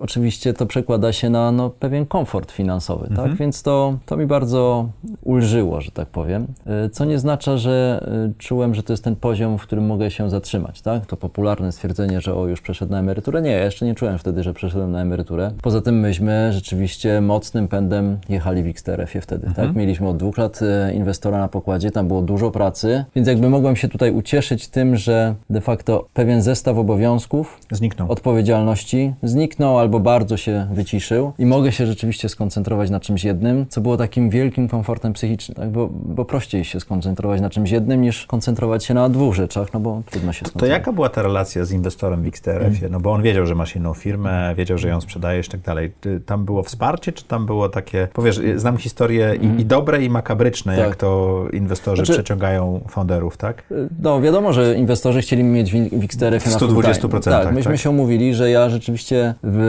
oczywiście 0.00 0.54
to 0.54 0.66
przekłada 0.66 1.12
się 1.12 1.30
na 1.30 1.52
no, 1.52 1.70
pewien 1.70 2.06
komfort 2.06 2.52
finansowy, 2.52 3.02
tak? 3.02 3.10
mhm. 3.10 3.30
tak? 3.30 3.38
Więc 3.38 3.62
to, 3.62 3.98
to 4.06 4.16
mi 4.16 4.26
bardzo 4.26 4.88
ulżyło, 5.24 5.80
że 5.80 5.90
tak 5.90 6.08
powiem. 6.08 6.46
E, 6.66 6.90
co 6.90 7.04
nie 7.04 7.14
oznacza, 7.14 7.56
że 7.56 8.06
e, 8.28 8.32
czułem, 8.38 8.74
że 8.74 8.82
to 8.82 8.92
jest 8.92 9.04
ten 9.04 9.16
poziom, 9.16 9.58
w 9.58 9.62
którym 9.62 9.86
mogę 9.86 10.10
się 10.10 10.30
zatrzymać, 10.30 10.82
tak? 10.82 11.06
To 11.06 11.16
popularne 11.16 11.72
stwierdzenie, 11.72 12.20
że 12.20 12.34
o, 12.34 12.46
już 12.46 12.60
przeszedł 12.60 12.92
na 12.92 12.98
emeryturę. 12.98 13.42
Nie, 13.42 13.50
ja 13.50 13.64
jeszcze 13.64 13.86
nie 13.86 13.94
czułem 13.94 14.18
wtedy, 14.18 14.42
że 14.42 14.54
przeszedłem 14.54 14.92
na 14.92 15.00
emeryturę. 15.00 15.50
Poza 15.62 15.80
tym 15.80 16.00
myśmy 16.00 16.52
rzeczywiście 16.52 17.20
mocnym 17.20 17.68
pędem 17.68 18.18
jechali 18.28 18.62
w 18.62 18.66
XTRF-ie 18.66 19.22
wtedy, 19.22 19.40
tak? 19.40 19.50
mhm. 19.50 19.68
tak? 19.68 19.76
Mieliśmy 19.76 20.08
od 20.08 20.16
dwóch 20.16 20.38
lat 20.38 20.60
e, 20.62 20.94
inwestora 20.94 21.38
na 21.38 21.48
pokładzie, 21.48 21.90
tam 21.90 22.08
było 22.08 22.22
dużo 22.22 22.50
pracy, 22.50 23.04
więc 23.14 23.28
jakby 23.28 23.48
mogłem 23.48 23.76
się 23.76 23.88
tutaj 23.88 24.12
ucieszyć 24.12 24.68
tym, 24.68 24.96
że 24.96 25.34
de 25.50 25.60
facto 25.60 26.06
pewien 26.14 26.42
zestaw 26.42 26.78
obowiązków, 26.78 27.60
zniknął. 27.70 28.12
odpowiedzialności 28.12 29.14
zniknął, 29.22 29.77
albo 29.80 30.00
bardzo 30.00 30.36
się 30.36 30.66
wyciszył 30.72 31.32
i 31.38 31.46
mogę 31.46 31.72
się 31.72 31.86
rzeczywiście 31.86 32.28
skoncentrować 32.28 32.90
na 32.90 33.00
czymś 33.00 33.24
jednym, 33.24 33.66
co 33.68 33.80
było 33.80 33.96
takim 33.96 34.30
wielkim 34.30 34.68
komfortem 34.68 35.12
psychicznym, 35.12 35.56
tak? 35.56 35.70
bo, 35.70 35.88
bo 35.92 36.24
prościej 36.24 36.64
się 36.64 36.80
skoncentrować 36.80 37.40
na 37.40 37.50
czymś 37.50 37.70
jednym 37.70 38.02
niż 38.02 38.26
koncentrować 38.26 38.84
się 38.84 38.94
na 38.94 39.08
dwóch 39.08 39.34
rzeczach, 39.34 39.72
no 39.74 39.80
bo 39.80 40.02
trudno 40.10 40.32
się 40.32 40.38
skoncentrować. 40.38 40.70
To 40.70 40.78
jaka 40.78 40.92
była 40.92 41.08
ta 41.08 41.22
relacja 41.22 41.64
z 41.64 41.72
inwestorem 41.72 42.22
w 42.22 42.26
XTRF-ie? 42.26 42.78
Mm. 42.78 42.92
No 42.92 43.00
bo 43.00 43.12
on 43.12 43.22
wiedział, 43.22 43.46
że 43.46 43.54
masz 43.54 43.76
inną 43.76 43.94
firmę, 43.94 44.54
wiedział, 44.56 44.78
że 44.78 44.88
ją 44.88 45.00
sprzedajesz 45.00 45.46
i 45.46 45.50
tak 45.50 45.60
dalej. 45.60 45.92
Tam 46.26 46.44
było 46.44 46.62
wsparcie, 46.62 47.12
czy 47.12 47.24
tam 47.24 47.46
było 47.46 47.68
takie, 47.68 48.08
powiesz, 48.12 48.40
znam 48.56 48.76
historie 48.76 49.34
i, 49.34 49.46
mm. 49.46 49.60
i 49.60 49.64
dobre, 49.64 50.04
i 50.04 50.10
makabryczne, 50.10 50.76
tak. 50.76 50.86
jak 50.86 50.96
to 50.96 51.44
inwestorzy 51.52 52.04
znaczy, 52.04 52.12
przeciągają 52.12 52.80
founderów, 52.88 53.36
tak? 53.36 53.62
No 54.02 54.20
wiadomo, 54.20 54.52
że 54.52 54.74
inwestorzy 54.74 55.20
chcieli 55.20 55.44
mieć 55.44 55.72
w 55.72 56.04
XTRF-ie 56.04 56.54
na 56.54 56.60
120%. 56.60 57.20
Tak, 57.20 57.54
myśmy 57.54 57.72
tak? 57.72 57.80
się 57.80 57.90
umówili, 57.90 58.34
że 58.34 58.50
ja 58.50 58.70
rzeczywiście 58.70 59.34
w 59.42 59.67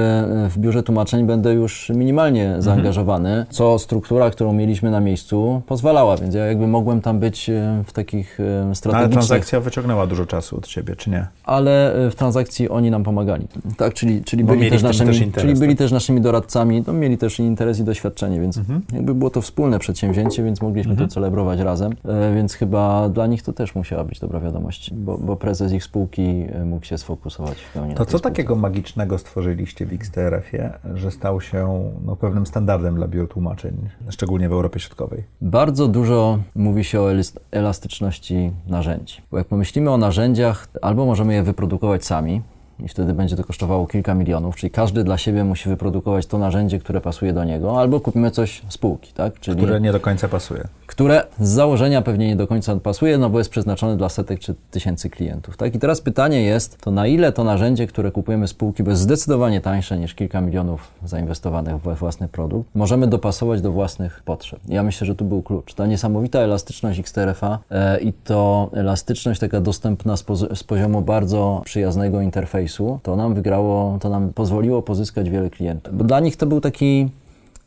w 0.50 0.54
biurze 0.58 0.84
tłumaczeń 0.84 1.26
będę 1.26 1.54
już 1.54 1.92
minimalnie 1.96 2.44
mhm. 2.44 2.62
zaangażowany, 2.62 3.46
co 3.50 3.80
struktura, 3.80 4.30
którą 4.30 4.54
mieliśmy 4.54 4.92
na 4.92 5.00
miejscu 5.00 5.62
pozwalała, 5.68 6.18
więc 6.18 6.36
ja 6.36 6.46
jakby 6.46 6.68
mogłem 6.68 7.02
tam 7.02 7.20
być 7.20 7.50
e, 7.50 7.84
w 7.86 7.94
takich 7.94 8.40
e, 8.40 8.76
strategicznych... 8.76 8.96
Ale 8.96 9.10
transakcja 9.10 9.60
wyciągnęła 9.60 10.08
dużo 10.08 10.26
czasu 10.26 10.58
od 10.58 10.68
Ciebie, 10.68 10.96
czy 10.96 11.10
nie? 11.10 11.28
Ale 11.44 12.06
e, 12.06 12.12
w 12.12 12.16
transakcji 12.16 12.70
oni 12.70 12.92
nam 12.92 13.04
pomagali. 13.04 13.48
Tak, 13.78 13.94
czyli, 13.94 14.24
czyli, 14.24 14.44
byli, 14.44 14.70
też 14.70 14.84
naszymi, 14.84 15.10
też 15.10 15.22
interes, 15.22 15.42
czyli 15.42 15.60
byli 15.60 15.74
tak? 15.74 15.78
też 15.78 15.92
naszymi 15.92 16.22
doradcami, 16.22 16.84
no, 16.88 16.94
mieli 16.94 17.18
też 17.18 17.40
interes 17.40 17.80
i 17.80 17.84
doświadczenie, 17.84 18.40
więc 18.40 18.58
mhm. 18.58 18.82
jakby 18.94 19.14
było 19.14 19.30
to 19.30 19.42
wspólne 19.42 19.80
przedsięwzięcie, 19.80 20.44
więc 20.44 20.62
mogliśmy 20.62 20.92
mhm. 20.92 21.10
to 21.10 21.14
celebrować 21.14 21.60
razem, 21.60 21.96
więc 22.36 22.54
chyba 22.54 23.10
dla 23.10 23.28
nich 23.28 23.44
to 23.44 23.54
też 23.54 23.76
musiała 23.76 24.04
być 24.04 24.20
dobra 24.20 24.40
wiadomość, 24.40 24.94
bo, 24.94 25.18
bo 25.18 25.36
prezes 25.36 25.74
ich 25.74 25.84
spółki 25.84 26.46
mógł 26.66 26.86
się 26.86 26.98
sfokusować 26.98 27.58
w 27.58 27.74
pełni 27.74 27.94
To 27.94 28.06
co 28.06 28.10
spółce. 28.10 28.24
takiego 28.24 28.56
magicznego 28.56 29.18
stworzyliście 29.18 29.79
w 29.86 29.94
XTRF-ie, 29.94 30.74
że 30.94 31.12
stał 31.12 31.42
się 31.42 31.92
no, 32.06 32.16
pewnym 32.16 32.46
standardem 32.46 32.96
dla 32.96 33.08
biur 33.08 33.30
tłumaczeń, 33.30 33.90
szczególnie 34.10 34.50
w 34.50 34.52
Europie 34.52 34.80
Środkowej. 34.80 35.24
Bardzo 35.42 35.88
dużo 35.88 36.40
mówi 36.56 36.84
się 36.84 37.02
o 37.02 37.12
elastyczności 37.52 38.52
narzędzi. 38.68 39.22
Bo 39.32 39.38
jak 39.38 39.48
pomyślimy 39.48 39.92
o 39.92 39.98
narzędziach, 39.98 40.68
albo 40.82 41.06
możemy 41.06 41.34
je 41.34 41.44
wyprodukować 41.44 42.06
sami, 42.06 42.42
i 42.84 42.88
wtedy 42.88 43.14
będzie 43.14 43.36
to 43.36 43.44
kosztowało 43.44 43.88
kilka 43.88 44.14
milionów, 44.14 44.56
czyli 44.56 44.72
każdy 44.72 45.04
dla 45.04 45.18
siebie 45.18 45.44
musi 45.44 45.70
wyprodukować 45.70 46.26
to 46.26 46.38
narzędzie, 46.38 46.80
które 46.80 47.02
pasuje 47.02 47.34
do 47.34 47.44
niego, 47.44 47.80
albo 47.80 48.00
kupimy 48.00 48.32
coś 48.32 48.62
z 48.70 48.78
półki, 48.78 49.14
tak? 49.14 49.40
Czyli, 49.40 49.58
które 49.58 49.82
nie 49.82 49.92
do 49.92 50.00
końca 50.00 50.28
pasuje. 50.28 50.68
Które 50.90 51.24
z 51.40 51.50
założenia 51.50 52.02
pewnie 52.02 52.28
nie 52.28 52.36
do 52.36 52.48
końca 52.48 52.76
pasuje, 52.76 53.18
no 53.18 53.30
bo 53.30 53.38
jest 53.38 53.50
przeznaczone 53.50 53.98
dla 53.98 54.10
setek 54.10 54.40
czy 54.40 54.56
tysięcy 54.72 55.10
klientów. 55.10 55.58
Tak? 55.58 55.76
I 55.76 55.80
teraz 55.80 56.02
pytanie 56.02 56.42
jest, 56.42 56.78
to 56.78 56.92
na 56.92 57.08
ile 57.08 57.32
to 57.32 57.44
narzędzie, 57.44 57.88
które 57.88 58.12
kupujemy 58.12 58.48
z 58.48 58.52
spółki, 58.52 58.84
bo 58.84 58.90
jest 58.90 59.02
zdecydowanie 59.02 59.62
tańsze 59.62 59.98
niż 59.98 60.16
kilka 60.16 60.42
milionów 60.42 60.92
zainwestowanych 61.06 61.78
we 61.82 61.96
własny 61.96 62.28
produkt, 62.28 62.70
możemy 62.76 63.08
dopasować 63.08 63.62
do 63.62 63.72
własnych 63.72 64.22
potrzeb. 64.26 64.60
Ja 64.68 64.84
myślę, 64.84 65.08
że 65.08 65.16
tu 65.16 65.26
był 65.26 65.42
klucz. 65.42 65.74
Ta 65.74 65.86
niesamowita 65.86 66.40
elastyczność 66.40 67.00
XTRFA 67.00 67.60
e, 67.72 68.00
i 68.00 68.14
to 68.14 68.70
elastyczność 68.74 69.40
taka 69.40 69.62
dostępna 69.62 70.18
z, 70.18 70.26
z 70.58 70.64
poziomu 70.64 71.02
bardzo 71.02 71.62
przyjaznego 71.66 72.22
interfejsu, 72.22 73.00
to 73.04 73.16
nam 73.16 73.34
wygrało, 73.34 73.98
to 74.02 74.10
nam 74.10 74.34
pozwoliło 74.34 74.82
pozyskać 74.82 75.30
wiele 75.30 75.50
klientów. 75.50 75.98
Bo 75.98 76.04
dla 76.04 76.20
nich 76.20 76.38
to 76.38 76.46
był 76.46 76.62
taki 76.62 77.10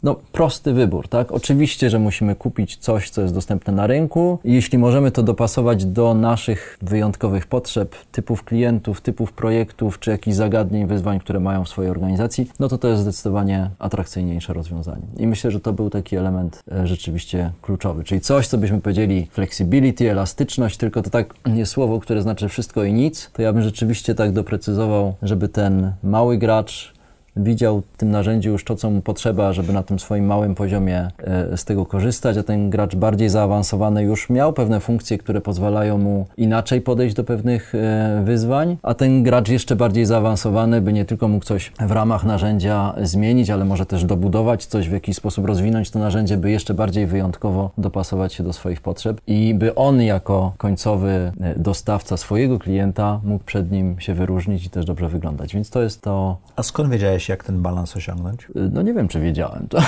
no, 0.03 0.17
prosty 0.33 0.73
wybór, 0.73 1.09
tak? 1.09 1.33
Oczywiście, 1.33 1.91
że 1.91 1.99
musimy 1.99 2.35
kupić 2.35 2.77
coś, 2.77 3.11
co 3.11 3.23
jest 3.23 3.35
dostępne 3.35 3.73
na 3.73 3.87
rynku. 3.87 4.39
Jeśli 4.45 4.79
możemy 4.79 5.11
to 5.11 5.23
dopasować 5.23 5.85
do 5.85 6.15
naszych 6.15 6.79
wyjątkowych 6.83 7.47
potrzeb, 7.47 7.95
typów 8.13 8.45
klientów, 8.45 9.01
typów 9.01 9.33
projektów, 9.33 9.99
czy 9.99 10.11
jakichś 10.11 10.37
zagadnień, 10.37 10.87
wyzwań, 10.87 11.21
które 11.21 11.41
mają 11.41 11.65
w 11.65 11.69
swojej 11.69 11.91
organizacji, 11.91 12.51
no 12.61 12.69
to 12.69 12.79
to 12.79 12.89
jest 12.89 13.03
zdecydowanie 13.03 13.71
atrakcyjniejsze 13.79 14.53
rozwiązanie. 14.53 15.03
I 15.17 15.27
myślę, 15.27 15.51
że 15.51 15.61
to 15.61 15.73
był 15.73 15.91
taki 15.91 16.17
element 16.17 16.63
e, 16.73 16.87
rzeczywiście 16.87 17.51
kluczowy, 17.63 18.05
czyli 18.05 18.21
coś, 18.21 18.47
co 18.47 18.59
byśmy 18.59 18.81
powiedzieli 18.81 19.29
flexibility, 19.31 20.11
elastyczność, 20.11 20.77
tylko 20.77 21.03
to 21.03 21.11
tak 21.11 21.35
nie 21.47 21.67
słowo, 21.67 22.01
które 22.01 22.23
znaczy 22.23 22.49
wszystko 22.49 22.85
i 22.85 22.93
nic, 22.93 23.31
to 23.33 23.43
ja 23.43 23.53
bym 23.53 23.63
rzeczywiście 23.63 24.15
tak 24.15 24.33
doprecyzował, 24.33 25.15
żeby 25.23 25.49
ten 25.49 25.93
mały 26.03 26.39
gracz 26.39 26.93
widział 27.37 27.83
w 27.93 27.97
tym 27.97 28.11
narzędziu 28.11 28.51
już 28.51 28.65
to, 28.65 28.77
co 28.77 28.91
mu 28.91 29.01
potrzeba, 29.01 29.53
żeby 29.53 29.73
na 29.73 29.83
tym 29.83 29.99
swoim 29.99 30.25
małym 30.27 30.55
poziomie 30.55 31.09
e, 31.19 31.57
z 31.57 31.65
tego 31.65 31.87
korzystać, 31.87 32.37
a 32.37 32.43
ten 32.43 32.71
gracz 32.71 32.97
bardziej 32.97 33.29
zaawansowany 33.29 34.03
już 34.03 34.31
miał 34.31 34.53
pewne 34.53 34.81
funkcje, 34.81 35.19
które 35.19 35.41
pozwalają 35.41 35.99
mu 35.99 36.27
inaczej 36.37 36.81
podejść 36.81 37.17
do 37.17 37.25
pewnych 37.25 37.75
e, 37.75 38.23
wyzwań, 38.25 38.77
a 38.83 38.95
ten 38.95 39.23
gracz 39.23 39.49
jeszcze 39.49 39.77
bardziej 39.77 40.07
zaawansowany 40.07 40.81
by 40.81 40.93
nie 40.93 41.05
tylko 41.05 41.29
mógł 41.29 41.45
coś 41.45 41.73
w 41.81 41.91
ramach 41.91 42.25
narzędzia 42.25 42.95
zmienić, 43.03 43.51
ale 43.51 43.65
może 43.65 43.87
też 43.87 44.05
dobudować 44.05 44.67
coś, 44.67 44.89
w 44.89 44.93
jakiś 44.93 45.17
sposób 45.17 45.47
rozwinąć 45.47 45.91
to 45.91 45.99
narzędzie, 45.99 46.37
by 46.37 46.51
jeszcze 46.51 46.75
bardziej 46.75 47.07
wyjątkowo 47.07 47.71
dopasować 47.79 48.35
się 48.35 48.45
do 48.45 48.53
swoich 48.53 48.81
potrzeb 48.81 49.21
i 49.27 49.55
by 49.55 49.75
on 49.75 50.03
jako 50.03 50.53
końcowy 50.59 51.33
e, 51.41 51.59
dostawca 51.59 52.17
swojego 52.17 52.59
klienta 52.59 53.21
mógł 53.25 53.45
przed 53.45 53.71
nim 53.71 54.01
się 54.01 54.15
wyróżnić 54.15 54.67
i 54.67 54.71
też 54.71 54.85
dobrze 54.85 55.09
wyglądać. 55.09 55.55
Więc 55.55 55.71
to 55.71 55.83
jest 55.83 56.03
to. 56.03 56.37
A 56.57 56.63
skąd 56.63 56.91
wiedziałeś, 56.91 57.22
wiedziałeś, 57.23 57.29
jak 57.29 57.45
ten 57.45 57.63
balans 57.63 57.97
osiągnąć? 57.97 58.49
No 58.55 58.83
nie 58.83 58.95
wiem, 58.95 59.09
czy 59.09 59.21
wiedziałem. 59.21 59.67
To, 59.69 59.79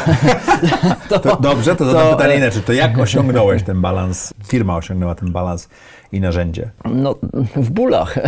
to, 1.09 1.18
to 1.18 1.37
dobrze, 1.37 1.77
to 1.77 1.85
zadam 1.85 2.11
to, 2.11 2.16
pytanie 2.16 2.37
inaczej. 2.37 2.62
To 2.62 2.73
jak 2.73 2.99
osiągnąłeś 2.99 3.62
ten 3.62 3.81
balans, 3.81 4.35
firma 4.47 4.77
osiągnęła 4.77 5.14
ten 5.14 5.33
balans 5.33 5.68
i 6.12 6.20
narzędzie? 6.20 6.70
No, 6.85 7.14
w 7.57 7.70
bólach. 7.70 8.18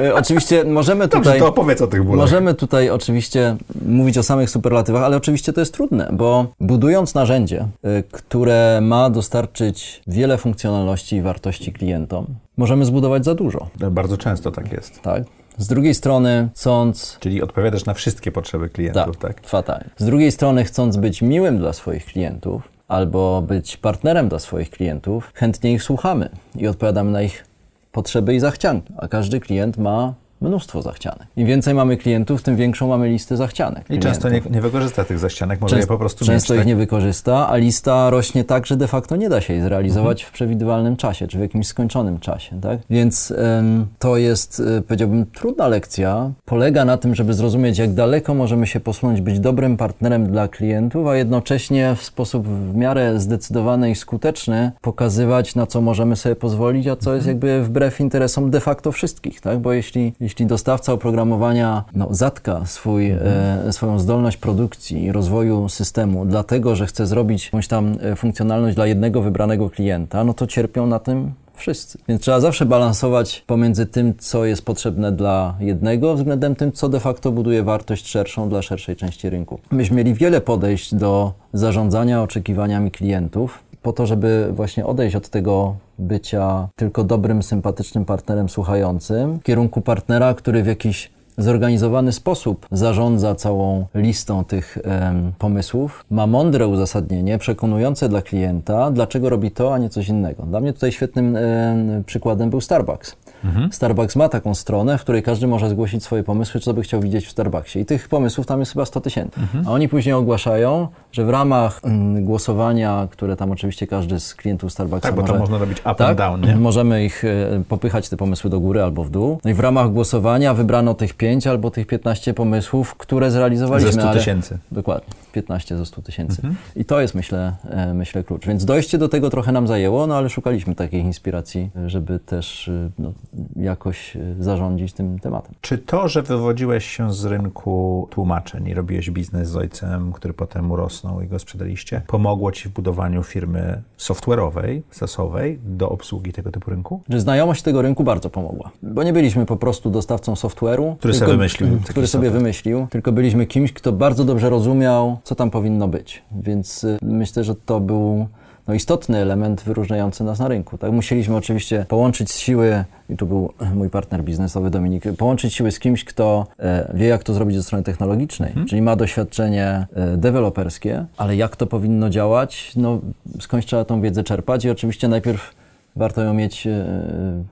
E, 0.00 0.14
oczywiście 0.14 0.64
możemy 0.64 1.04
tutaj... 1.04 1.22
Dobrze, 1.22 1.38
to 1.38 1.48
opowiedz 1.48 1.80
o 1.80 1.86
tych 1.86 2.04
bólach. 2.04 2.18
Możemy 2.18 2.54
tutaj 2.54 2.90
oczywiście 2.90 3.56
mówić 3.86 4.18
o 4.18 4.22
samych 4.22 4.50
superlatywach, 4.50 5.02
ale 5.02 5.16
oczywiście 5.16 5.52
to 5.52 5.60
jest 5.60 5.74
trudne, 5.74 6.08
bo 6.12 6.46
budując 6.60 7.14
narzędzie, 7.14 7.68
e, 7.82 8.02
które 8.02 8.80
ma 8.82 9.10
dostarczyć 9.10 10.02
wiele 10.06 10.38
funkcjonalności 10.38 11.16
i 11.16 11.22
wartości 11.22 11.72
klientom, 11.72 12.26
możemy 12.56 12.84
zbudować 12.84 13.24
za 13.24 13.34
dużo. 13.34 13.68
Bardzo 13.90 14.16
często 14.16 14.50
tak 14.50 14.72
jest. 14.72 15.02
Tak. 15.02 15.22
Z 15.58 15.66
drugiej 15.66 15.94
strony, 15.94 16.48
chcąc. 16.54 17.16
Czyli 17.20 17.42
odpowiadasz 17.42 17.84
na 17.84 17.94
wszystkie 17.94 18.32
potrzeby 18.32 18.68
klientów, 18.68 19.16
tak? 19.16 19.34
Tak, 19.34 19.46
fatalnie. 19.48 19.90
Z 19.96 20.04
drugiej 20.04 20.32
strony, 20.32 20.64
chcąc 20.64 20.96
być 20.96 21.22
miłym 21.22 21.58
dla 21.58 21.72
swoich 21.72 22.04
klientów 22.04 22.68
albo 22.88 23.42
być 23.42 23.76
partnerem 23.76 24.28
dla 24.28 24.38
swoich 24.38 24.70
klientów, 24.70 25.30
chętnie 25.34 25.72
ich 25.72 25.82
słuchamy 25.82 26.28
i 26.56 26.66
odpowiadamy 26.66 27.10
na 27.10 27.22
ich 27.22 27.44
potrzeby 27.92 28.34
i 28.34 28.40
zachcianki. 28.40 28.92
A 28.96 29.08
każdy 29.08 29.40
klient 29.40 29.78
ma 29.78 30.14
mnóstwo 30.42 30.82
zachcianek. 30.82 31.26
Im 31.36 31.46
więcej 31.46 31.74
mamy 31.74 31.96
klientów, 31.96 32.42
tym 32.42 32.56
większą 32.56 32.88
mamy 32.88 33.08
listę 33.08 33.36
zachcianek. 33.36 33.90
I 33.90 33.98
często 33.98 34.28
nie, 34.28 34.42
nie, 34.50 34.60
wykorzysta 34.60 35.04
tych 35.04 35.18
zachcianek, 35.18 35.60
może 35.60 35.76
Częst, 35.76 35.88
je 35.88 35.94
po 35.94 35.98
prostu 35.98 36.24
Często 36.24 36.54
ich 36.54 36.60
tak? 36.60 36.66
nie 36.66 36.76
wykorzysta, 36.76 37.48
a 37.48 37.56
lista 37.56 38.10
rośnie 38.10 38.44
tak, 38.44 38.66
że 38.66 38.76
de 38.76 38.88
facto 38.88 39.16
nie 39.16 39.28
da 39.28 39.40
się 39.40 39.52
jej 39.52 39.62
zrealizować 39.62 40.20
mhm. 40.20 40.30
w 40.30 40.32
przewidywalnym 40.32 40.96
czasie, 40.96 41.28
czy 41.28 41.38
w 41.38 41.40
jakimś 41.40 41.66
skończonym 41.66 42.18
czasie. 42.18 42.60
Tak? 42.60 42.78
Więc 42.90 43.30
ym, 43.30 43.86
to 43.98 44.16
jest, 44.16 44.60
y, 44.60 44.82
powiedziałbym, 44.82 45.26
trudna 45.26 45.68
lekcja. 45.68 46.30
Polega 46.44 46.84
na 46.84 46.96
tym, 46.96 47.14
żeby 47.14 47.34
zrozumieć, 47.34 47.78
jak 47.78 47.94
daleko 47.94 48.34
możemy 48.34 48.66
się 48.66 48.80
posunąć, 48.80 49.20
być 49.20 49.40
dobrym 49.40 49.76
partnerem 49.76 50.26
dla 50.26 50.48
klientów, 50.48 51.06
a 51.06 51.16
jednocześnie 51.16 51.94
w 51.96 52.02
sposób 52.02 52.48
w 52.48 52.74
miarę 52.74 53.20
zdecydowany 53.20 53.90
i 53.90 53.94
skuteczny 53.94 54.72
pokazywać, 54.80 55.54
na 55.54 55.66
co 55.66 55.80
możemy 55.80 56.16
sobie 56.16 56.36
pozwolić, 56.36 56.86
a 56.86 56.96
co 56.96 57.00
mhm. 57.00 57.16
jest 57.16 57.26
jakby 57.26 57.62
wbrew 57.62 58.00
interesom 58.00 58.50
de 58.50 58.60
facto 58.60 58.92
wszystkich. 58.92 59.40
Tak? 59.40 59.58
Bo 59.58 59.72
jeśli 59.72 60.12
jeśli 60.32 60.46
dostawca 60.46 60.92
oprogramowania 60.92 61.84
no, 61.94 62.08
zatka 62.10 62.66
swój, 62.66 63.10
mhm. 63.10 63.68
e, 63.68 63.72
swoją 63.72 63.98
zdolność 63.98 64.36
produkcji 64.36 65.04
i 65.04 65.12
rozwoju 65.12 65.68
systemu, 65.68 66.24
dlatego 66.24 66.76
że 66.76 66.86
chce 66.86 67.06
zrobić 67.06 67.44
jakąś 67.44 67.68
tam 67.68 67.96
e, 68.00 68.16
funkcjonalność 68.16 68.76
dla 68.76 68.86
jednego 68.86 69.22
wybranego 69.22 69.70
klienta, 69.70 70.24
no 70.24 70.34
to 70.34 70.46
cierpią 70.46 70.86
na 70.86 70.98
tym 70.98 71.32
wszyscy. 71.54 71.98
Więc 72.08 72.22
trzeba 72.22 72.40
zawsze 72.40 72.66
balansować 72.66 73.44
pomiędzy 73.46 73.86
tym, 73.86 74.14
co 74.18 74.44
jest 74.44 74.64
potrzebne 74.64 75.12
dla 75.12 75.54
jednego, 75.60 76.14
względem 76.14 76.54
tym, 76.54 76.72
co 76.72 76.88
de 76.88 77.00
facto 77.00 77.32
buduje 77.32 77.62
wartość 77.62 78.08
szerszą 78.08 78.48
dla 78.48 78.62
szerszej 78.62 78.96
części 78.96 79.30
rynku. 79.30 79.58
Myśmy 79.70 79.96
mieli 79.96 80.14
wiele 80.14 80.40
podejść 80.40 80.94
do 80.94 81.32
zarządzania 81.52 82.22
oczekiwaniami 82.22 82.90
klientów 82.90 83.58
po 83.82 83.92
to, 83.92 84.06
żeby 84.06 84.48
właśnie 84.52 84.86
odejść 84.86 85.16
od 85.16 85.28
tego 85.28 85.76
bycia 85.98 86.68
tylko 86.76 87.04
dobrym, 87.04 87.42
sympatycznym 87.42 88.04
partnerem 88.04 88.48
słuchającym 88.48 89.38
w 89.38 89.42
kierunku 89.42 89.80
partnera, 89.80 90.34
który 90.34 90.62
w 90.62 90.66
jakiś 90.66 91.10
zorganizowany 91.38 92.12
sposób 92.12 92.66
zarządza 92.72 93.34
całą 93.34 93.86
listą 93.94 94.44
tych 94.44 94.78
um, 94.84 95.32
pomysłów, 95.38 96.04
ma 96.10 96.26
mądre 96.26 96.66
uzasadnienie, 96.66 97.38
przekonujące 97.38 98.08
dla 98.08 98.22
klienta, 98.22 98.90
dlaczego 98.90 99.28
robi 99.28 99.50
to, 99.50 99.74
a 99.74 99.78
nie 99.78 99.88
coś 99.88 100.08
innego. 100.08 100.42
Dla 100.42 100.60
mnie 100.60 100.72
tutaj 100.72 100.92
świetnym 100.92 101.34
um, 101.34 102.04
przykładem 102.04 102.50
był 102.50 102.60
Starbucks. 102.60 103.16
Mhm. 103.44 103.72
Starbucks 103.72 104.16
ma 104.16 104.28
taką 104.28 104.54
stronę, 104.54 104.98
w 104.98 105.00
której 105.00 105.22
każdy 105.22 105.46
może 105.46 105.70
zgłosić 105.70 106.04
swoje 106.04 106.22
pomysły, 106.22 106.60
co 106.60 106.74
by 106.74 106.82
chciał 106.82 107.00
widzieć 107.00 107.26
w 107.26 107.30
Starbucksie. 107.30 107.80
I 107.80 107.84
tych 107.84 108.08
pomysłów 108.08 108.46
tam 108.46 108.60
jest 108.60 108.72
chyba 108.72 108.84
100 108.84 109.00
tysięcy. 109.00 109.40
Mhm. 109.40 109.68
A 109.68 109.70
oni 109.70 109.88
później 109.88 110.14
ogłaszają, 110.14 110.88
że 111.12 111.24
w 111.24 111.30
ramach 111.30 111.80
mm, 111.84 112.24
głosowania, 112.24 113.08
które 113.10 113.36
tam 113.36 113.50
oczywiście 113.50 113.86
każdy 113.86 114.20
z 114.20 114.34
klientów 114.34 114.72
Starbucksa 114.72 115.08
Tak, 115.08 115.14
bo 115.14 115.20
może, 115.20 115.32
to 115.32 115.38
można 115.38 115.58
robić 115.58 115.78
up 115.78 115.94
tak, 115.94 116.08
and 116.08 116.18
down, 116.18 116.40
nie? 116.40 116.56
Możemy 116.56 117.04
ich 117.04 117.24
e, 117.24 117.62
popychać, 117.68 118.08
te 118.08 118.16
pomysły 118.16 118.50
do 118.50 118.60
góry 118.60 118.82
albo 118.82 119.04
w 119.04 119.10
dół. 119.10 119.38
No 119.44 119.50
i 119.50 119.54
w 119.54 119.60
ramach 119.60 119.92
głosowania 119.92 120.54
wybrano 120.54 120.94
tych 120.94 121.14
5 121.14 121.46
albo 121.46 121.70
tych 121.70 121.86
15 121.86 122.34
pomysłów, 122.34 122.94
które 122.94 123.30
zrealizowaliśmy. 123.30 123.92
Ze 123.92 124.00
100 124.00 124.12
tysięcy. 124.12 124.58
Dokładnie. 124.72 125.14
15 125.32 125.76
ze 125.76 125.86
100 125.86 126.02
tysięcy. 126.02 126.36
Mhm. 126.36 126.54
I 126.76 126.84
to 126.84 127.00
jest, 127.00 127.14
myślę, 127.14 127.52
e, 127.70 127.94
myślę, 127.94 128.24
klucz. 128.24 128.46
Więc 128.46 128.64
dojście 128.64 128.98
do 128.98 129.08
tego 129.08 129.30
trochę 129.30 129.52
nam 129.52 129.66
zajęło, 129.66 130.06
no 130.06 130.16
ale 130.16 130.28
szukaliśmy 130.28 130.74
takiej 130.74 131.00
inspiracji, 131.00 131.70
żeby 131.86 132.18
też 132.18 132.68
e, 132.68 132.90
no, 132.98 133.12
jakoś 133.56 134.16
zarządzić 134.40 134.92
tym 134.92 135.18
tematem. 135.18 135.54
Czy 135.60 135.78
to, 135.78 136.08
że 136.08 136.22
wywodziłeś 136.22 136.86
się 136.86 137.12
z 137.12 137.24
rynku 137.24 138.08
tłumaczeń 138.10 138.68
i 138.68 138.74
robiłeś 138.74 139.10
biznes 139.10 139.48
z 139.48 139.56
ojcem, 139.56 140.12
który 140.12 140.34
potem 140.34 140.70
urosnął 140.70 141.20
i 141.20 141.26
go 141.26 141.38
sprzedaliście, 141.38 142.02
pomogło 142.06 142.52
ci 142.52 142.68
w 142.68 142.72
budowaniu 142.72 143.22
firmy 143.22 143.82
software'owej, 143.98 144.82
sasowej 144.90 145.58
do 145.64 145.90
obsługi 145.90 146.32
tego 146.32 146.50
typu 146.50 146.70
rynku? 146.70 147.00
Że 147.08 147.20
znajomość 147.20 147.62
tego 147.62 147.82
rynku 147.82 148.04
bardzo 148.04 148.30
pomogła, 148.30 148.70
bo 148.82 149.02
nie 149.02 149.12
byliśmy 149.12 149.46
po 149.46 149.56
prostu 149.56 149.90
dostawcą 149.90 150.34
software'u, 150.34 150.96
który 150.96 151.12
tylko, 151.12 151.26
sobie 151.26 151.36
wymyślił, 151.36 151.78
który 151.88 152.06
sobie 152.06 152.30
wymyślił, 152.30 152.86
tylko 152.90 153.12
byliśmy 153.12 153.46
kimś, 153.46 153.72
kto 153.72 153.92
bardzo 153.92 154.24
dobrze 154.24 154.50
rozumiał, 154.50 155.18
co 155.24 155.34
tam 155.34 155.50
powinno 155.50 155.88
być. 155.88 156.22
Więc 156.32 156.84
y, 156.84 156.98
myślę, 157.02 157.44
że 157.44 157.54
to 157.54 157.80
był 157.80 158.26
no, 158.68 158.74
istotny 158.74 159.18
element 159.18 159.62
wyróżniający 159.62 160.24
nas 160.24 160.38
na 160.38 160.48
rynku. 160.48 160.78
Tak? 160.78 160.92
Musieliśmy 160.92 161.36
oczywiście 161.36 161.86
połączyć 161.88 162.30
siły, 162.30 162.84
i 163.10 163.16
tu 163.16 163.26
był 163.26 163.52
mój 163.74 163.90
partner 163.90 164.24
biznesowy 164.24 164.70
Dominik, 164.70 165.04
połączyć 165.18 165.54
siły 165.54 165.72
z 165.72 165.78
kimś, 165.78 166.04
kto 166.04 166.46
e, 166.58 166.92
wie, 166.94 167.06
jak 167.06 167.22
to 167.22 167.34
zrobić 167.34 167.56
ze 167.56 167.62
strony 167.62 167.84
technologicznej, 167.84 168.48
hmm. 168.48 168.68
czyli 168.68 168.82
ma 168.82 168.96
doświadczenie 168.96 169.86
e, 169.94 170.16
deweloperskie, 170.16 171.06
ale 171.16 171.36
jak 171.36 171.56
to 171.56 171.66
powinno 171.66 172.10
działać, 172.10 172.72
no 172.76 173.00
skądś 173.40 173.66
trzeba 173.66 173.84
tą 173.84 174.00
wiedzę 174.00 174.24
czerpać 174.24 174.64
i 174.64 174.70
oczywiście 174.70 175.08
najpierw 175.08 175.54
warto 175.96 176.22
ją 176.22 176.34
mieć 176.34 176.66
e, 176.66 176.84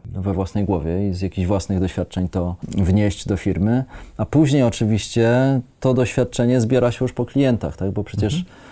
we 0.05 0.33
własnej 0.33 0.65
głowie 0.65 1.09
i 1.09 1.15
z 1.15 1.21
jakichś 1.21 1.47
własnych 1.47 1.81
doświadczeń 1.81 2.29
to 2.29 2.57
wnieść 2.63 3.29
do 3.29 3.37
firmy, 3.37 3.85
a 4.17 4.27
później 4.27 4.63
oczywiście 4.63 5.61
to 5.81 5.95
doświadczenie 5.95 6.61
zbiera 6.61 6.93
się 6.93 7.05
już 7.05 7.13
po 7.13 7.25
klientach, 7.27 7.77
tak? 7.77 7.91
bo 7.91 8.05
przecież 8.05 8.35
mhm 8.35 8.70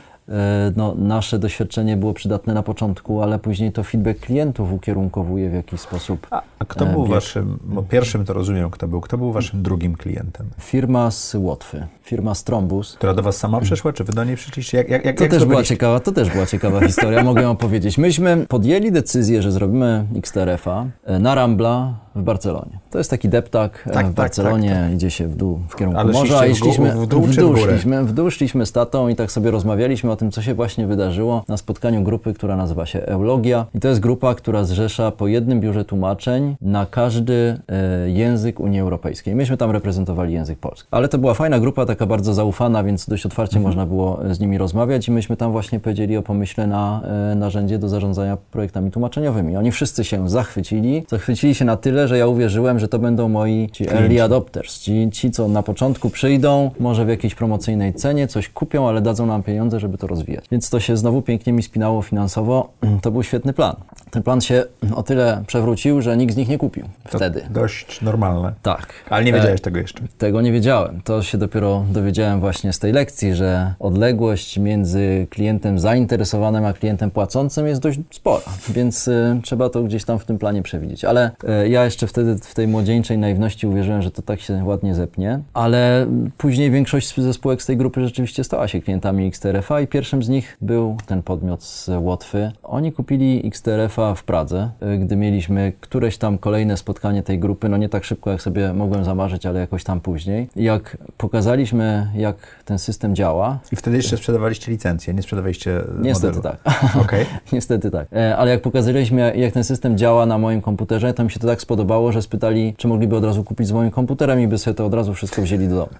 no, 0.76 0.94
nasze 0.94 1.38
doświadczenie 1.38 1.96
było 1.96 2.14
przydatne 2.14 2.54
na 2.54 2.62
początku, 2.62 3.22
ale 3.22 3.38
później 3.38 3.72
to 3.72 3.84
feedback 3.84 4.20
klientów 4.20 4.72
ukierunkowuje 4.72 5.50
w 5.50 5.54
jakiś 5.54 5.80
sposób. 5.80 6.26
A, 6.30 6.42
a 6.58 6.64
kto 6.64 6.86
e, 6.86 6.92
był 6.92 7.02
bieg. 7.02 7.10
waszym, 7.10 7.58
bo 7.64 7.82
pierwszym 7.82 8.24
to 8.24 8.32
rozumiem, 8.32 8.70
kto 8.70 8.88
był, 8.88 9.00
kto 9.00 9.18
był 9.18 9.32
waszym 9.32 9.62
drugim 9.62 9.96
klientem? 9.96 10.46
Firma 10.60 11.10
z 11.10 11.34
Łotwy, 11.34 11.86
firma 12.02 12.34
Strombus. 12.34 12.94
Która 12.96 13.14
do 13.14 13.22
was 13.22 13.36
sama 13.36 13.60
przyszła, 13.60 13.92
czy 13.92 14.04
wy 14.04 14.12
do 14.12 14.24
niej 14.24 14.36
przyszliście? 14.36 14.78
Jak, 14.78 14.88
jak, 14.88 15.04
jak, 15.04 15.16
To 15.16 15.24
jak 15.24 15.30
też 15.30 15.44
była 15.44 15.62
ciekawa, 15.62 16.00
to 16.00 16.12
też 16.12 16.30
była 16.30 16.46
ciekawa 16.46 16.86
historia, 16.86 17.24
mogę 17.24 17.42
ją 17.42 17.50
opowiedzieć. 17.50 17.98
Myśmy 17.98 18.46
podjęli 18.48 18.92
decyzję, 18.92 19.42
że 19.42 19.52
zrobimy 19.52 20.04
XTRF-a 20.16 20.86
e, 21.04 21.18
na 21.18 21.34
Rambla 21.34 21.94
w 22.18 22.22
Barcelonie. 22.22 22.78
To 22.90 22.98
jest 22.98 23.10
taki 23.10 23.28
deptak 23.28 23.84
e, 23.86 23.90
Tak, 23.90 24.06
w 24.06 24.08
tak, 24.08 24.12
Barcelonie, 24.12 24.70
tak, 24.70 24.94
idzie 24.94 25.10
się 25.10 25.28
w 25.28 25.36
dół, 25.36 25.60
w 25.68 25.76
kierunku 25.76 26.00
Ale 26.00 26.12
morza 26.12 26.46
i 26.46 26.54
szliście 26.54 26.70
w 26.70 26.74
szliśmy 26.74 26.92
w 26.92 27.06
dół 27.06 27.22
w 27.22 27.34
szliśmy, 27.34 28.04
w 28.04 28.12
dół 28.12 28.30
szliśmy 28.30 28.66
z 28.66 28.72
tatą 28.72 29.08
i 29.08 29.16
tak 29.16 29.32
sobie 29.32 29.50
rozmawialiśmy 29.50 30.10
o 30.10 30.16
tym, 30.16 30.30
co 30.30 30.42
się 30.42 30.54
właśnie 30.54 30.86
wydarzyło 30.86 31.44
na 31.48 31.56
spotkaniu 31.56 32.02
grupy, 32.02 32.34
która 32.34 32.56
nazywa 32.56 32.86
się 32.86 33.02
Eulogia. 33.02 33.66
I 33.74 33.80
to 33.80 33.88
jest 33.88 34.00
grupa, 34.00 34.34
która 34.34 34.64
zrzesza 34.64 35.10
po 35.10 35.26
jednym 35.26 35.60
biurze 35.60 35.84
tłumaczeń 35.84 36.56
na 36.60 36.86
każdy 36.86 37.58
e, 37.68 38.10
język 38.10 38.60
Unii 38.60 38.80
Europejskiej. 38.80 39.34
Myśmy 39.34 39.56
tam 39.56 39.70
reprezentowali 39.70 40.32
język 40.32 40.58
polski. 40.58 40.88
Ale 40.90 41.08
to 41.08 41.18
była 41.18 41.34
fajna 41.34 41.60
grupa, 41.60 41.86
taka 41.86 42.06
bardzo 42.06 42.34
zaufana, 42.34 42.84
więc 42.84 43.08
dość 43.08 43.26
otwarcie 43.26 43.56
Mhm. 43.56 43.62
można 43.62 43.86
było 43.86 44.24
e, 44.24 44.34
z 44.34 44.40
nimi 44.40 44.58
rozmawiać 44.58 45.08
i 45.08 45.10
myśmy 45.12 45.36
tam 45.36 45.52
właśnie 45.52 45.80
powiedzieli 45.80 46.16
o 46.16 46.22
pomyśle 46.22 46.66
na 46.66 47.00
e, 47.32 47.34
narzędzie 47.34 47.78
do 47.78 47.88
zarządzania 47.88 48.36
projektami 48.50 48.90
tłumaczeniowymi. 48.90 49.56
Oni 49.56 49.72
wszyscy 49.72 50.04
się 50.04 50.28
zachwycili. 50.28 51.04
Zachwycili 51.08 51.54
się 51.54 51.64
na 51.64 51.76
tyle, 51.76 52.07
że 52.08 52.18
ja 52.18 52.26
uwierzyłem, 52.26 52.78
że 52.78 52.88
to 52.88 52.98
będą 52.98 53.28
moi 53.28 53.68
ci 53.72 53.88
early 53.90 54.22
adopters, 54.22 54.78
ci, 54.78 55.08
ci, 55.12 55.30
co 55.30 55.48
na 55.48 55.62
początku 55.62 56.10
przyjdą, 56.10 56.70
może 56.80 57.04
w 57.04 57.08
jakiejś 57.08 57.34
promocyjnej 57.34 57.94
cenie 57.94 58.28
coś 58.28 58.48
kupią, 58.48 58.88
ale 58.88 59.00
dadzą 59.00 59.26
nam 59.26 59.42
pieniądze, 59.42 59.80
żeby 59.80 59.98
to 59.98 60.06
rozwijać. 60.06 60.44
Więc 60.52 60.70
to 60.70 60.80
się 60.80 60.96
znowu 60.96 61.22
pięknie 61.22 61.52
mi 61.52 61.62
spinało 61.62 62.02
finansowo. 62.02 62.68
To 63.02 63.10
był 63.10 63.22
świetny 63.22 63.52
plan. 63.52 63.76
Ten 64.10 64.22
plan 64.22 64.40
się 64.40 64.64
o 64.94 65.02
tyle 65.02 65.42
przewrócił, 65.46 66.02
że 66.02 66.16
nikt 66.16 66.34
z 66.34 66.36
nich 66.36 66.48
nie 66.48 66.58
kupił 66.58 66.84
To 67.10 67.18
wtedy. 67.18 67.42
Dość 67.50 68.00
normalne. 68.02 68.52
Tak. 68.62 68.86
Ale 69.10 69.24
nie 69.24 69.32
E, 69.32 69.34
wiedziałeś 69.34 69.60
tego 69.60 69.78
jeszcze. 69.78 70.02
tego 70.18 70.40
nie 70.40 70.52
wiedziałem. 70.52 71.00
To 71.04 71.22
się 71.22 71.38
dopiero 71.38 71.84
dowiedziałem 71.92 72.40
właśnie 72.40 72.72
z 72.72 72.78
tej 72.78 72.92
lekcji, 72.92 73.34
że 73.34 73.74
odległość 73.80 74.58
między 74.58 75.26
klientem 75.30 75.78
zainteresowanym 75.78 76.64
a 76.64 76.72
klientem 76.72 77.10
płacącym 77.10 77.66
jest 77.66 77.80
dość 77.80 77.98
spora, 78.10 78.42
więc 78.68 79.08
y, 79.08 79.40
trzeba 79.42 79.68
to 79.70 79.82
gdzieś 79.82 80.04
tam 80.04 80.18
w 80.18 80.24
tym 80.24 80.38
planie 80.38 80.62
przewidzieć. 80.62 81.04
Ale 81.04 81.30
y, 81.64 81.68
ja 81.68 81.84
jeszcze 81.84 81.97
wtedy 82.06 82.38
w 82.38 82.54
tej 82.54 82.68
młodzieńczej 82.68 83.18
naiwności 83.18 83.66
uwierzyłem, 83.66 84.02
że 84.02 84.10
to 84.10 84.22
tak 84.22 84.40
się 84.40 84.64
ładnie 84.64 84.94
zepnie, 84.94 85.40
ale 85.54 86.06
później 86.38 86.70
większość 86.70 87.20
ze 87.20 87.32
spółek 87.34 87.62
z 87.62 87.66
tej 87.66 87.76
grupy 87.76 88.00
rzeczywiście 88.04 88.44
stała 88.44 88.68
się 88.68 88.80
klientami 88.80 89.26
XTRF-a 89.26 89.80
i 89.80 89.86
pierwszym 89.86 90.22
z 90.22 90.28
nich 90.28 90.56
był 90.60 90.96
ten 91.06 91.22
podmiot 91.22 91.62
z 91.62 91.90
Łotwy. 92.00 92.52
Oni 92.62 92.92
kupili 92.92 93.46
XTRF-a 93.46 94.14
w 94.14 94.24
Pradze, 94.24 94.70
gdy 94.98 95.16
mieliśmy 95.16 95.72
któreś 95.80 96.18
tam 96.18 96.38
kolejne 96.38 96.76
spotkanie 96.76 97.22
tej 97.22 97.38
grupy, 97.38 97.68
no 97.68 97.76
nie 97.76 97.88
tak 97.88 98.04
szybko 98.04 98.30
jak 98.30 98.42
sobie 98.42 98.72
mogłem 98.72 99.04
zamarzyć, 99.04 99.46
ale 99.46 99.60
jakoś 99.60 99.84
tam 99.84 100.00
później. 100.00 100.48
Jak 100.56 100.96
pokazaliśmy, 101.16 102.08
jak 102.14 102.36
ten 102.64 102.78
system 102.78 103.14
działa, 103.14 103.58
I 103.72 103.76
wtedy 103.76 103.96
jeszcze 103.96 104.16
sprzedawaliście 104.16 104.72
licencję, 104.72 105.14
nie 105.14 105.22
sprzedawaliście 105.22 105.80
Niestety 106.00 106.36
modelu. 106.36 106.42
tak. 106.64 106.74
Okej. 107.02 107.26
Niestety 107.52 107.90
tak. 107.90 108.08
E, 108.12 108.36
Ale 108.36 108.50
jak 108.50 108.62
pokazaliśmy, 108.62 109.20
jak- 109.20 109.36
jak 109.36 109.52
ten 109.52 109.64
system 109.64 109.98
działa 109.98 110.26
na 110.26 110.38
moim 110.38 110.60
komputerze, 110.60 111.14
to 111.14 111.24
mi 111.24 111.30
się 111.30 111.40
to 111.40 111.46
tak 111.46 111.60
spodobało, 111.60 111.77
że 112.10 112.22
spytali, 112.22 112.74
czy 112.76 112.88
mogliby 112.88 113.16
od 113.16 113.24
razu 113.24 113.44
kupić 113.44 113.66
z 113.66 113.72
moim 113.72 113.90
komputerem 113.90 114.40
i 114.40 114.48
by 114.48 114.58
sobie 114.58 114.74
to 114.74 114.86
od 114.86 114.94
razu 114.94 115.14
wszystko 115.14 115.42
wzięli 115.42 115.68
do 115.68 115.74
domu. 115.76 115.90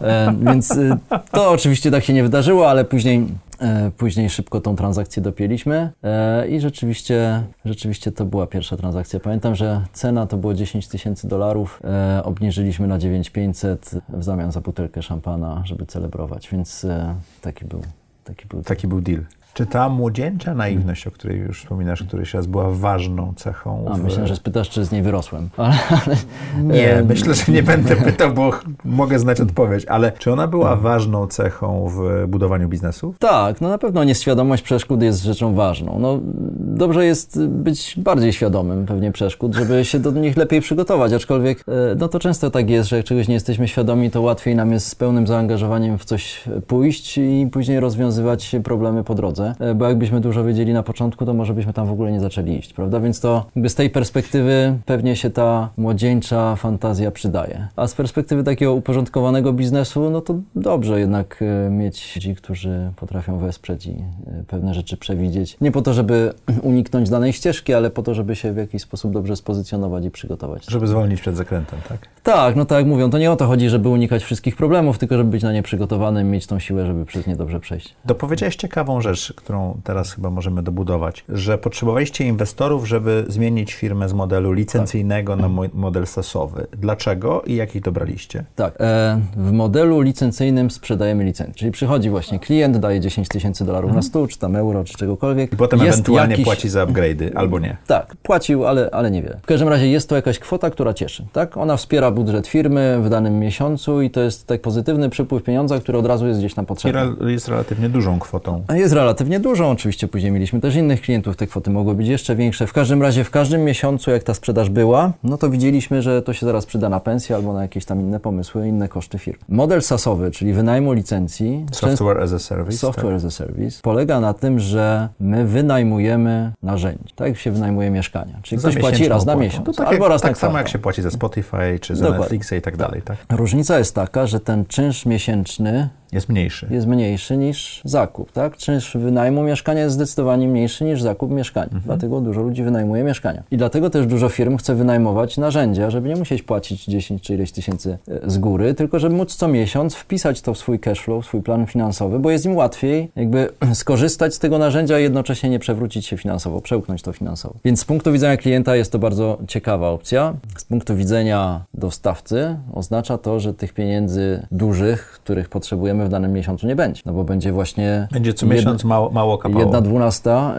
E, 0.00 0.34
Więc 0.40 0.70
y, 0.70 0.96
to 1.32 1.50
oczywiście 1.50 1.90
tak 1.90 2.04
się 2.04 2.12
nie 2.12 2.22
wydarzyło, 2.22 2.70
ale 2.70 2.84
później, 2.84 3.26
e, 3.60 3.90
później 3.96 4.30
szybko 4.30 4.60
tą 4.60 4.76
transakcję 4.76 5.22
dopięliśmy 5.22 5.90
e, 6.02 6.48
i 6.48 6.60
rzeczywiście, 6.60 7.42
rzeczywiście 7.64 8.12
to 8.12 8.24
była 8.24 8.46
pierwsza 8.46 8.76
transakcja. 8.76 9.20
Pamiętam, 9.20 9.54
że 9.54 9.80
cena 9.92 10.26
to 10.26 10.36
było 10.36 10.54
10 10.54 10.88
tysięcy 10.88 11.28
dolarów, 11.28 11.80
e, 11.84 12.24
obniżyliśmy 12.24 12.86
na 12.86 12.98
9500 12.98 13.90
w 14.08 14.24
zamian 14.24 14.52
za 14.52 14.60
butelkę 14.60 15.02
szampana, 15.02 15.62
żeby 15.64 15.86
celebrować, 15.86 16.48
więc 16.52 16.84
e, 16.84 17.14
taki 17.40 17.64
był, 17.64 17.82
taki 18.24 18.46
był 18.46 18.62
Taki 18.62 18.86
był 18.88 19.00
deal. 19.00 19.22
Czy 19.54 19.66
ta 19.66 19.88
młodzieńcza 19.88 20.54
naiwność, 20.54 21.06
o 21.06 21.10
której 21.10 21.38
już 21.38 21.60
wspominasz 21.62 22.02
któryś 22.02 22.34
raz, 22.34 22.46
była 22.46 22.70
ważną 22.70 23.32
cechą? 23.36 23.84
A, 23.90 23.94
w- 23.94 24.02
myślę, 24.04 24.26
że 24.26 24.36
spytasz, 24.36 24.70
czy 24.70 24.84
z 24.84 24.92
niej 24.92 25.02
wyrosłem. 25.02 25.48
Ale, 25.56 25.74
ale, 26.06 26.16
Nie, 26.62 27.02
myślę, 27.08 27.34
że 27.34 27.52
nie 27.52 27.62
będę 27.62 27.96
pytał, 27.96 28.32
bo 28.32 28.50
mogę 28.84 29.18
znać 29.18 29.40
odpowiedź, 29.40 29.86
ale 29.86 30.12
czy 30.12 30.32
ona 30.32 30.46
była 30.46 30.76
ważną 30.76 31.26
cechą 31.26 31.88
w 31.88 32.26
budowaniu 32.28 32.68
biznesu? 32.68 33.14
Tak, 33.18 33.60
no 33.60 33.68
na 33.68 33.78
pewno 33.78 34.04
nieświadomość 34.04 34.62
przeszkód 34.62 35.02
jest 35.02 35.22
rzeczą 35.22 35.54
ważną. 35.54 35.98
No, 36.00 36.18
dobrze 36.58 37.04
jest 37.06 37.44
być 37.46 37.94
bardziej 37.98 38.32
świadomym 38.32 38.86
pewnie 38.86 39.12
przeszkód, 39.12 39.54
żeby 39.54 39.84
się 39.84 39.98
do 39.98 40.10
nich 40.10 40.36
lepiej 40.36 40.60
przygotować, 40.60 41.12
aczkolwiek 41.12 41.64
e, 41.68 41.94
no 41.98 42.08
to 42.08 42.18
często 42.18 42.50
tak 42.50 42.70
jest, 42.70 42.88
że 42.88 42.96
jak 42.96 43.06
czegoś 43.06 43.28
nie 43.28 43.34
jesteśmy 43.34 43.68
świadomi, 43.68 44.10
to 44.10 44.22
łatwiej 44.22 44.56
nam 44.56 44.72
jest 44.72 44.88
z 44.88 44.94
pełnym 44.94 45.26
zaangażowaniem 45.26 45.98
w 45.98 46.04
coś 46.04 46.44
pójść 46.66 47.18
i 47.18 47.48
później 47.52 47.80
rozwiązywać 47.80 48.56
problemy 48.64 49.04
po 49.04 49.14
drodze, 49.14 49.43
E, 49.60 49.74
bo 49.74 49.88
jakbyśmy 49.88 50.20
dużo 50.20 50.44
wiedzieli 50.44 50.72
na 50.72 50.82
początku, 50.82 51.26
to 51.26 51.34
może 51.34 51.54
byśmy 51.54 51.72
tam 51.72 51.86
w 51.86 51.90
ogóle 51.90 52.12
nie 52.12 52.20
zaczęli 52.20 52.58
iść, 52.58 52.72
prawda? 52.72 53.00
Więc 53.00 53.20
to 53.20 53.46
jakby 53.56 53.68
z 53.68 53.74
tej 53.74 53.90
perspektywy 53.90 54.78
pewnie 54.86 55.16
się 55.16 55.30
ta 55.30 55.68
młodzieńcza 55.76 56.56
fantazja 56.56 57.10
przydaje. 57.10 57.68
A 57.76 57.86
z 57.86 57.94
perspektywy 57.94 58.44
takiego 58.44 58.74
uporządkowanego 58.74 59.52
biznesu, 59.52 60.10
no 60.10 60.20
to 60.20 60.34
dobrze 60.56 61.00
jednak 61.00 61.42
e, 61.66 61.70
mieć 61.70 62.16
ludzi, 62.16 62.34
którzy 62.34 62.90
potrafią 62.96 63.38
wesprzeć 63.38 63.86
i 63.86 63.90
e, 63.90 64.44
pewne 64.46 64.74
rzeczy 64.74 64.96
przewidzieć. 64.96 65.56
Nie 65.60 65.72
po 65.72 65.82
to, 65.82 65.94
żeby 65.94 66.32
uniknąć 66.62 67.10
danej 67.10 67.32
ścieżki, 67.32 67.74
ale 67.74 67.90
po 67.90 68.02
to, 68.02 68.14
żeby 68.14 68.36
się 68.36 68.52
w 68.52 68.56
jakiś 68.56 68.82
sposób 68.82 69.12
dobrze 69.12 69.36
spozycjonować 69.36 70.04
i 70.04 70.10
przygotować. 70.10 70.66
Żeby 70.68 70.86
zwolnić 70.86 71.20
przed 71.20 71.36
zakrętem, 71.36 71.78
tak? 71.88 71.98
Tak, 72.22 72.56
no 72.56 72.64
tak 72.64 72.78
jak 72.78 72.86
mówią, 72.86 73.10
to 73.10 73.18
nie 73.18 73.32
o 73.32 73.36
to 73.36 73.46
chodzi, 73.46 73.68
żeby 73.68 73.88
unikać 73.88 74.24
wszystkich 74.24 74.56
problemów, 74.56 74.98
tylko 74.98 75.16
żeby 75.16 75.30
być 75.30 75.42
na 75.42 75.52
nie 75.52 75.62
przygotowanym, 75.62 76.30
mieć 76.30 76.46
tą 76.46 76.58
siłę, 76.58 76.86
żeby 76.86 77.06
przez 77.06 77.26
nie 77.26 77.36
dobrze 77.36 77.60
przejść. 77.60 77.94
Dopowiedziałeś 78.04 78.56
ciekawą 78.56 79.00
rzecz, 79.00 79.33
którą 79.34 79.80
teraz 79.84 80.12
chyba 80.12 80.30
możemy 80.30 80.62
dobudować, 80.62 81.24
że 81.28 81.58
potrzebowaliście 81.58 82.24
inwestorów, 82.26 82.88
żeby 82.88 83.24
zmienić 83.28 83.74
firmę 83.74 84.08
z 84.08 84.12
modelu 84.12 84.52
licencyjnego 84.52 85.36
na 85.36 85.48
mo- 85.48 85.62
model 85.74 86.06
sasowy. 86.06 86.66
Dlaczego 86.78 87.42
i 87.46 87.54
jakich 87.54 87.82
dobraliście? 87.82 88.44
Tak, 88.56 88.74
e, 88.80 89.20
w 89.36 89.52
modelu 89.52 90.00
licencyjnym 90.00 90.70
sprzedajemy 90.70 91.24
licencję, 91.24 91.54
czyli 91.54 91.70
przychodzi 91.72 92.10
właśnie 92.10 92.38
klient, 92.38 92.76
daje 92.76 93.00
10 93.00 93.28
tysięcy 93.28 93.64
dolarów 93.64 93.92
na 93.92 94.02
stół, 94.02 94.26
czy 94.26 94.38
tam 94.38 94.56
euro, 94.56 94.84
czy 94.84 94.94
czegokolwiek. 94.94 95.52
I 95.52 95.56
potem 95.56 95.80
Jest 95.80 95.88
ewentualnie 95.98 96.30
jakiś- 96.32 96.44
płaci 96.44 96.68
za 96.68 96.86
upgrade'y, 96.86 97.30
albo 97.34 97.58
nie. 97.58 97.76
Tak, 97.86 98.16
płacił, 98.22 98.66
ale, 98.66 98.90
ale 98.92 99.10
niewiele. 99.10 99.38
W 99.42 99.46
każdym 99.46 99.68
razie 99.68 99.88
jest 99.88 100.08
to 100.08 100.16
jakaś 100.16 100.38
kwota, 100.38 100.70
która 100.70 100.94
cieszy. 100.94 101.26
Tak? 101.32 101.56
Ona 101.56 101.76
wspiera 101.76 102.10
budżet 102.10 102.46
firmy 102.46 102.98
w 103.02 103.08
danym 103.08 103.38
miesiącu 103.38 104.02
i 104.02 104.10
to 104.10 104.20
jest 104.20 104.46
tak 104.46 104.60
pozytywny 104.60 105.10
przepływ 105.10 105.42
pieniądza, 105.42 105.78
który 105.78 105.98
od 105.98 106.06
razu 106.06 106.26
jest 106.26 106.40
gdzieś 106.40 106.54
tam 106.54 106.64
I 106.64 106.68
potrzebny. 106.68 107.00
re- 107.20 107.32
jest 107.32 107.48
relatywnie 107.48 107.88
dużą 107.88 108.18
kwotą. 108.18 108.64
Jest 108.74 108.94
relatywnie 108.94 109.23
dużo, 109.40 109.70
oczywiście 109.70 110.08
później 110.08 110.32
mieliśmy 110.32 110.60
też 110.60 110.76
innych 110.76 111.00
klientów, 111.00 111.36
te 111.36 111.46
kwoty 111.46 111.70
mogły 111.70 111.94
być 111.94 112.08
jeszcze 112.08 112.36
większe. 112.36 112.66
W 112.66 112.72
każdym 112.72 113.02
razie 113.02 113.24
w 113.24 113.30
każdym 113.30 113.64
miesiącu, 113.64 114.10
jak 114.10 114.22
ta 114.22 114.34
sprzedaż 114.34 114.70
była, 114.70 115.12
no 115.24 115.38
to 115.38 115.50
widzieliśmy, 115.50 116.02
że 116.02 116.22
to 116.22 116.32
się 116.32 116.46
zaraz 116.46 116.66
przyda 116.66 116.88
na 116.88 117.00
pensję 117.00 117.36
albo 117.36 117.52
na 117.52 117.62
jakieś 117.62 117.84
tam 117.84 118.00
inne 118.00 118.20
pomysły, 118.20 118.68
inne 118.68 118.88
koszty 118.88 119.18
firm. 119.18 119.38
Model 119.48 119.82
SaaSowy, 119.82 120.30
czyli 120.30 120.52
wynajmu 120.52 120.92
licencji, 120.92 121.66
Software 121.72 122.18
as 122.22 122.32
a 122.32 122.38
service. 122.38 122.78
Software 122.78 123.14
as 123.14 123.24
a 123.24 123.30
service 123.30 123.80
polega 123.82 124.20
na 124.20 124.34
tym, 124.34 124.60
że 124.60 125.08
my 125.20 125.44
wynajmujemy 125.46 126.52
narzędzie. 126.62 127.14
Tak 127.14 127.28
jak 127.28 127.38
się 127.38 127.50
wynajmuje 127.50 127.90
mieszkania. 127.90 128.38
Czyli 128.42 128.60
Za 128.60 128.68
ktoś 128.68 128.80
płaci 128.80 129.08
raz 129.08 129.26
na 129.26 129.32
opłatą. 129.32 129.40
miesiąc, 129.46 129.66
To 129.66 129.72
tak 129.72 129.88
albo 129.88 130.04
jak, 130.04 130.12
raz 130.12 130.22
tak 130.22 130.30
na 130.32 130.38
samo 130.38 130.58
jak 130.58 130.68
się 130.68 130.78
płaci 130.78 131.02
za 131.02 131.10
Spotify, 131.10 131.78
czy 131.80 131.96
za 131.96 132.02
Dokładnie. 132.02 132.20
Netflixa 132.22 132.52
i 132.52 132.60
tak 132.62 132.76
dalej, 132.76 133.02
tak? 133.02 133.16
Różnica 133.30 133.78
jest 133.78 133.94
taka, 133.94 134.26
że 134.26 134.40
ten 134.40 134.66
czynsz 134.66 135.06
miesięczny 135.06 135.88
Jest 136.14 136.28
mniejszy. 136.28 136.66
jest 136.70 136.86
mniejszy 136.86 137.36
niż 137.36 137.80
zakup, 137.84 138.32
tak? 138.32 138.56
Czynsz 138.56 138.96
wynajmu 138.96 139.42
mieszkania 139.42 139.80
jest 139.82 139.94
zdecydowanie 139.94 140.48
mniejszy 140.48 140.84
niż 140.84 141.02
zakup 141.02 141.30
mieszkania. 141.30 141.64
Mhm. 141.64 141.82
Dlatego 141.84 142.20
dużo 142.20 142.42
ludzi 142.42 142.62
wynajmuje 142.62 143.04
mieszkania. 143.04 143.42
I 143.50 143.56
dlatego 143.56 143.90
też 143.90 144.06
dużo 144.06 144.28
firm 144.28 144.56
chce 144.56 144.74
wynajmować 144.74 145.38
narzędzia, 145.38 145.90
żeby 145.90 146.08
nie 146.08 146.16
musieć 146.16 146.42
płacić 146.42 146.84
10 146.84 147.22
czy 147.22 147.34
ileś 147.34 147.52
tysięcy 147.52 147.98
e, 148.08 148.30
z 148.30 148.38
góry, 148.38 148.74
tylko 148.74 148.98
żeby 148.98 149.14
móc 149.14 149.36
co 149.36 149.48
miesiąc 149.48 149.94
wpisać 149.94 150.40
to 150.40 150.54
w 150.54 150.58
swój 150.58 150.78
cashflow, 150.78 151.24
w 151.24 151.26
swój 151.26 151.42
plan 151.42 151.66
finansowy, 151.66 152.18
bo 152.18 152.30
jest 152.30 152.46
im 152.46 152.56
łatwiej 152.56 153.10
jakby 153.16 153.48
skorzystać 153.74 154.34
z 154.34 154.38
tego 154.38 154.58
narzędzia 154.58 154.98
i 154.98 155.02
jednocześnie 155.02 155.50
nie 155.50 155.58
przewrócić 155.58 156.06
się 156.06 156.16
finansowo, 156.16 156.60
przełknąć 156.60 157.02
to 157.02 157.12
finansowo. 157.12 157.54
Więc 157.64 157.80
z 157.80 157.84
punktu 157.84 158.12
widzenia 158.12 158.36
klienta 158.36 158.76
jest 158.76 158.92
to 158.92 158.98
bardzo 158.98 159.38
ciekawa 159.48 159.88
opcja. 159.88 160.34
Z 160.56 160.64
punktu 160.64 160.96
widzenia 160.96 161.64
dostawcy 161.74 162.56
oznacza 162.72 163.18
to, 163.18 163.40
że 163.40 163.54
tych 163.54 163.72
pieniędzy 163.72 164.46
dużych, 164.50 165.20
których 165.24 165.48
potrzebujemy 165.48 166.03
w 166.04 166.08
danym 166.08 166.32
miesiącu 166.32 166.66
nie 166.66 166.76
będzie, 166.76 167.02
no 167.06 167.12
bo 167.12 167.24
będzie 167.24 167.52
właśnie... 167.52 168.08
Będzie 168.12 168.34
co 168.34 168.46
miesiąc 168.46 168.84
mało, 168.84 169.10
mało 169.10 169.38
kapało. 169.38 169.60
Jedna 169.60 169.80
dwunasta 169.80 170.54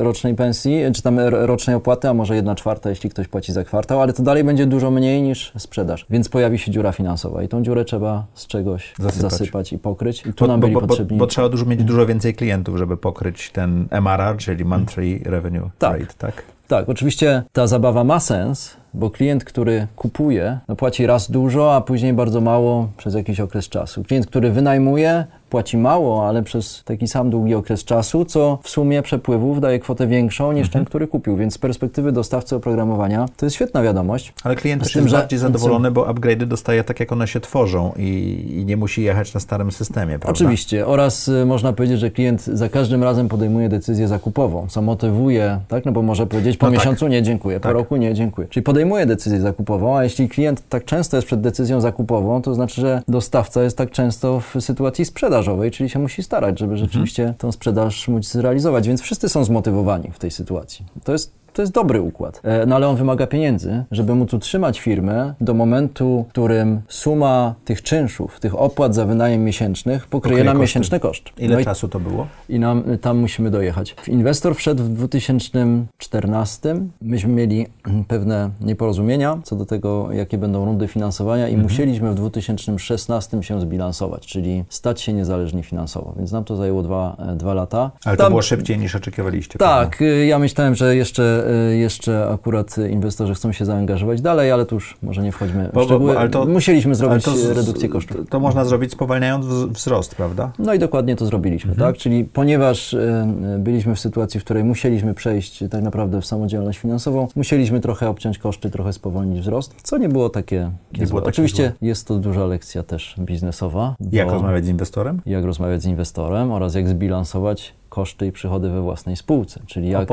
y, 0.00 0.02
rocznej 0.02 0.34
pensji, 0.34 0.80
czy 0.94 1.02
tam 1.02 1.18
rocznej 1.28 1.76
opłaty, 1.76 2.08
a 2.08 2.14
może 2.14 2.36
jedna 2.36 2.54
czwarta, 2.54 2.90
jeśli 2.90 3.10
ktoś 3.10 3.28
płaci 3.28 3.52
za 3.52 3.64
kwartał, 3.64 4.00
ale 4.02 4.12
to 4.12 4.22
dalej 4.22 4.44
będzie 4.44 4.66
dużo 4.66 4.90
mniej 4.90 5.22
niż 5.22 5.52
sprzedaż, 5.58 6.06
więc 6.10 6.28
pojawi 6.28 6.58
się 6.58 6.70
dziura 6.70 6.92
finansowa 6.92 7.42
i 7.42 7.48
tą 7.48 7.62
dziurę 7.62 7.84
trzeba 7.84 8.26
z 8.34 8.46
czegoś 8.46 8.94
zasypać, 8.98 9.30
zasypać 9.30 9.72
i 9.72 9.78
pokryć 9.78 10.26
i 10.26 10.32
tu 10.32 10.44
bo, 10.44 10.46
nam 10.46 10.60
byli 10.60 10.74
bo, 10.74 10.80
bo, 10.80 10.86
potrzebni... 10.86 11.18
Bo, 11.18 11.26
trzeba 11.26 11.48
dużo, 11.48 11.66
mieć 11.66 11.84
dużo 11.84 12.06
więcej 12.06 12.34
klientów, 12.34 12.76
żeby 12.76 12.96
pokryć 12.96 13.50
ten 13.50 13.88
MRR, 13.90 14.36
czyli 14.36 14.64
Monthly 14.64 15.20
Revenue 15.24 15.70
tak. 15.78 16.00
Rate, 16.00 16.14
tak? 16.18 16.42
Tak, 16.68 16.88
oczywiście 16.88 17.42
ta 17.52 17.66
zabawa 17.66 18.04
ma 18.04 18.20
sens, 18.20 18.76
bo 18.96 19.10
klient, 19.10 19.44
który 19.44 19.86
kupuje, 19.96 20.58
no 20.68 20.76
płaci 20.76 21.06
raz 21.06 21.30
dużo, 21.30 21.74
a 21.74 21.80
później 21.80 22.12
bardzo 22.12 22.40
mało 22.40 22.88
przez 22.96 23.14
jakiś 23.14 23.40
okres 23.40 23.68
czasu. 23.68 24.04
Klient, 24.04 24.26
który 24.26 24.50
wynajmuje, 24.50 25.24
płaci 25.50 25.76
mało, 25.76 26.28
ale 26.28 26.42
przez 26.42 26.82
taki 26.84 27.08
sam 27.08 27.30
długi 27.30 27.54
okres 27.54 27.84
czasu, 27.84 28.24
co 28.24 28.58
w 28.62 28.68
sumie 28.68 29.02
przepływów 29.02 29.60
daje 29.60 29.78
kwotę 29.78 30.06
większą 30.06 30.52
niż 30.52 30.66
mhm. 30.66 30.72
ten, 30.72 30.84
który 30.84 31.06
kupił. 31.06 31.36
Więc 31.36 31.54
z 31.54 31.58
perspektywy 31.58 32.12
dostawcy 32.12 32.56
oprogramowania 32.56 33.28
to 33.36 33.46
jest 33.46 33.56
świetna 33.56 33.82
wiadomość. 33.82 34.32
Ale 34.44 34.56
klient 34.56 34.82
też 34.82 34.94
jest 34.94 35.08
że... 35.08 35.16
bardziej 35.16 35.38
zadowolony, 35.38 35.90
bo 35.90 36.04
upgrade'y 36.04 36.44
dostaje 36.44 36.84
tak, 36.84 37.00
jak 37.00 37.12
one 37.12 37.28
się 37.28 37.40
tworzą 37.40 37.92
i, 37.96 38.44
i 38.50 38.64
nie 38.64 38.76
musi 38.76 39.02
jechać 39.02 39.34
na 39.34 39.40
starym 39.40 39.72
systemie, 39.72 40.18
prawda? 40.18 40.30
Oczywiście. 40.30 40.86
Oraz 40.86 41.28
y, 41.28 41.46
można 41.46 41.72
powiedzieć, 41.72 42.00
że 42.00 42.10
klient 42.10 42.44
za 42.44 42.68
każdym 42.68 43.02
razem 43.02 43.28
podejmuje 43.28 43.68
decyzję 43.68 44.08
zakupową, 44.08 44.66
co 44.68 44.82
motywuje, 44.82 45.60
tak? 45.68 45.84
No 45.84 45.92
bo 45.92 46.02
może 46.02 46.26
powiedzieć 46.26 46.56
po 46.56 46.66
no 46.66 46.72
tak. 46.72 46.80
miesiącu 46.80 47.04
tak. 47.04 47.12
nie 47.12 47.22
dziękuję, 47.22 47.60
po 47.60 47.62
tak. 47.62 47.72
roku 47.72 47.96
nie 47.96 48.14
dziękuję. 48.14 48.48
Czyli 48.50 48.64
podejmuje 48.64 49.06
decyzję 49.06 49.40
zakupową, 49.40 49.96
a 49.96 50.04
jeśli 50.04 50.28
klient 50.28 50.68
tak 50.68 50.84
często 50.84 51.16
jest 51.16 51.26
przed 51.26 51.40
decyzją 51.40 51.80
zakupową, 51.80 52.42
to 52.42 52.54
znaczy, 52.54 52.80
że 52.80 53.02
dostawca 53.08 53.62
jest 53.62 53.78
tak 53.78 53.90
często 53.90 54.40
w 54.40 54.60
sytuacji 54.60 55.04
sprzedażowej, 55.36 55.70
czyli 55.70 55.90
się 55.90 55.98
musi 55.98 56.22
starać, 56.22 56.58
żeby 56.58 56.72
mhm. 56.72 56.88
rzeczywiście 56.88 57.34
tą 57.38 57.52
sprzedaż 57.52 58.08
móc 58.08 58.28
zrealizować. 58.28 58.88
Więc 58.88 59.00
wszyscy 59.00 59.28
są 59.28 59.44
zmotywowani 59.44 60.10
w 60.12 60.18
tej 60.18 60.30
sytuacji. 60.30 60.84
To 61.04 61.12
jest 61.12 61.32
to 61.56 61.62
jest 61.62 61.72
dobry 61.72 62.00
układ. 62.00 62.40
E, 62.44 62.66
no 62.66 62.76
ale 62.76 62.88
on 62.88 62.96
wymaga 62.96 63.26
pieniędzy, 63.26 63.84
żeby 63.90 64.14
móc 64.14 64.34
utrzymać 64.34 64.80
firmę 64.80 65.34
do 65.40 65.54
momentu, 65.54 66.24
w 66.28 66.32
którym 66.32 66.80
suma 66.88 67.54
tych 67.64 67.82
czynszów, 67.82 68.40
tych 68.40 68.60
opłat 68.60 68.94
za 68.94 69.04
wynajem 69.04 69.44
miesięcznych 69.44 70.06
pokryje 70.06 70.44
nam 70.44 70.60
miesięczny 70.60 71.00
koszt. 71.00 71.24
Ile 71.38 71.56
no 71.56 71.64
czasu 71.64 71.88
to 71.88 72.00
było? 72.00 72.26
I 72.48 72.58
nam, 72.58 72.84
tam 73.00 73.18
musimy 73.18 73.50
dojechać. 73.50 73.96
Inwestor 74.08 74.56
wszedł 74.56 74.82
w 74.82 74.88
2014. 74.88 76.76
Myśmy 77.02 77.32
mieli 77.32 77.66
pewne 78.08 78.50
nieporozumienia 78.60 79.38
co 79.44 79.56
do 79.56 79.66
tego, 79.66 80.12
jakie 80.12 80.38
będą 80.38 80.64
rundy 80.64 80.88
finansowania 80.88 81.48
i 81.48 81.54
mhm. 81.54 81.62
musieliśmy 81.62 82.10
w 82.10 82.14
2016 82.14 83.42
się 83.42 83.60
zbilansować, 83.60 84.26
czyli 84.26 84.64
stać 84.68 85.00
się 85.00 85.12
niezależni 85.12 85.62
finansowo. 85.62 86.14
Więc 86.16 86.32
nam 86.32 86.44
to 86.44 86.56
zajęło 86.56 86.82
dwa, 86.82 87.16
e, 87.18 87.36
dwa 87.36 87.54
lata. 87.54 87.90
Ale 88.04 88.16
tam, 88.16 88.24
to 88.24 88.30
było 88.30 88.42
szybciej 88.42 88.78
niż 88.78 88.96
oczekiwaliście. 88.96 89.58
Tak, 89.58 89.88
prawda? 89.88 90.14
ja 90.14 90.38
myślałem, 90.38 90.74
że 90.74 90.96
jeszcze 90.96 91.45
Y, 91.45 91.45
jeszcze 91.78 92.28
akurat 92.28 92.76
inwestorzy 92.90 93.34
chcą 93.34 93.52
się 93.52 93.64
zaangażować 93.64 94.20
dalej, 94.20 94.50
ale 94.50 94.66
tu 94.66 94.74
już 94.74 94.96
może 95.02 95.22
nie 95.22 95.32
wchodźmy 95.32 95.70
w 95.74 95.82
szczegóły. 95.82 96.14
Bo, 96.14 96.28
to, 96.28 96.44
Musieliśmy 96.46 96.94
zrobić 96.94 97.24
to, 97.24 97.32
redukcję 97.54 97.88
kosztów. 97.88 98.28
To, 98.28 98.40
można 98.40 98.64
zrobić 98.64 98.92
spowalniając 98.92 99.46
wzrost, 99.46 100.14
prawda? 100.14 100.52
No 100.58 100.74
i 100.74 100.78
dokładnie 100.78 101.16
to 101.16 101.26
zrobiliśmy, 101.26 101.70
mhm. 101.70 101.92
tak? 101.92 102.00
Czyli 102.00 102.24
ponieważ 102.24 102.92
y, 102.92 103.26
byliśmy 103.58 103.94
w 103.94 104.00
sytuacji, 104.00 104.40
w 104.40 104.44
której 104.44 104.64
musieliśmy 104.64 105.14
przejść 105.14 105.64
tak 105.70 105.82
naprawdę 105.82 106.20
w 106.20 106.26
samodzielność 106.26 106.78
finansową, 106.78 107.28
musieliśmy 107.36 107.80
trochę 107.80 108.08
obciąć 108.08 108.38
koszty, 108.38 108.70
trochę 108.70 108.92
spowolnić 108.92 109.40
wzrost, 109.40 109.74
co 109.82 109.98
nie 109.98 110.08
było 110.08 110.28
takie 110.28 110.70
nie 110.98 111.06
było 111.06 111.20
takie 111.20 111.30
Oczywiście 111.30 111.62
złe. 111.62 111.88
jest 111.88 112.08
to 112.08 112.18
duża 112.18 112.46
lekcja 112.46 112.82
też 112.82 113.14
biznesowa. 113.18 113.94
Jak 114.12 114.30
rozmawiać 114.30 114.64
z 114.64 114.68
inwestorem? 114.68 115.22
Jak 115.26 115.44
rozmawiać 115.44 115.82
z 115.82 115.86
inwestorem 115.86 116.52
oraz 116.52 116.74
jak 116.74 116.88
zbilansować 116.88 117.74
koszty 117.96 118.26
i 118.26 118.32
przychody 118.32 118.70
we 118.70 118.82
własnej 118.82 119.16
spółce. 119.16 119.60
Czyli 119.66 119.88
jak 119.88 120.08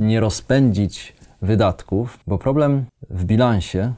nie 0.00 0.20
rozpędzić 0.20 1.14
wydatków, 1.42 2.18
bo 2.26 2.38
problem 2.38 2.84
w 3.10 3.24
bilansie 3.24 3.92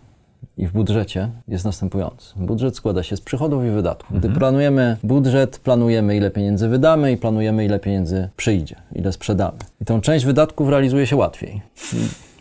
i 0.57 0.67
w 0.67 0.73
budżecie 0.73 1.31
jest 1.49 1.65
następujący. 1.65 2.35
Budżet 2.37 2.77
składa 2.77 3.03
się 3.03 3.17
z 3.17 3.21
przychodów 3.21 3.65
i 3.65 3.71
wydatków. 3.71 4.19
Gdy 4.19 4.29
mhm. 4.29 4.39
planujemy 4.39 4.97
budżet, 5.03 5.59
planujemy 5.59 6.17
ile 6.17 6.31
pieniędzy 6.31 6.69
wydamy 6.69 7.13
i 7.13 7.17
planujemy 7.17 7.65
ile 7.65 7.79
pieniędzy 7.79 8.29
przyjdzie, 8.37 8.77
ile 8.95 9.13
sprzedamy. 9.13 9.59
I 9.81 9.85
tą 9.85 10.01
część 10.01 10.25
wydatków 10.25 10.69
realizuje 10.69 11.07
się 11.07 11.17
łatwiej 11.17 11.61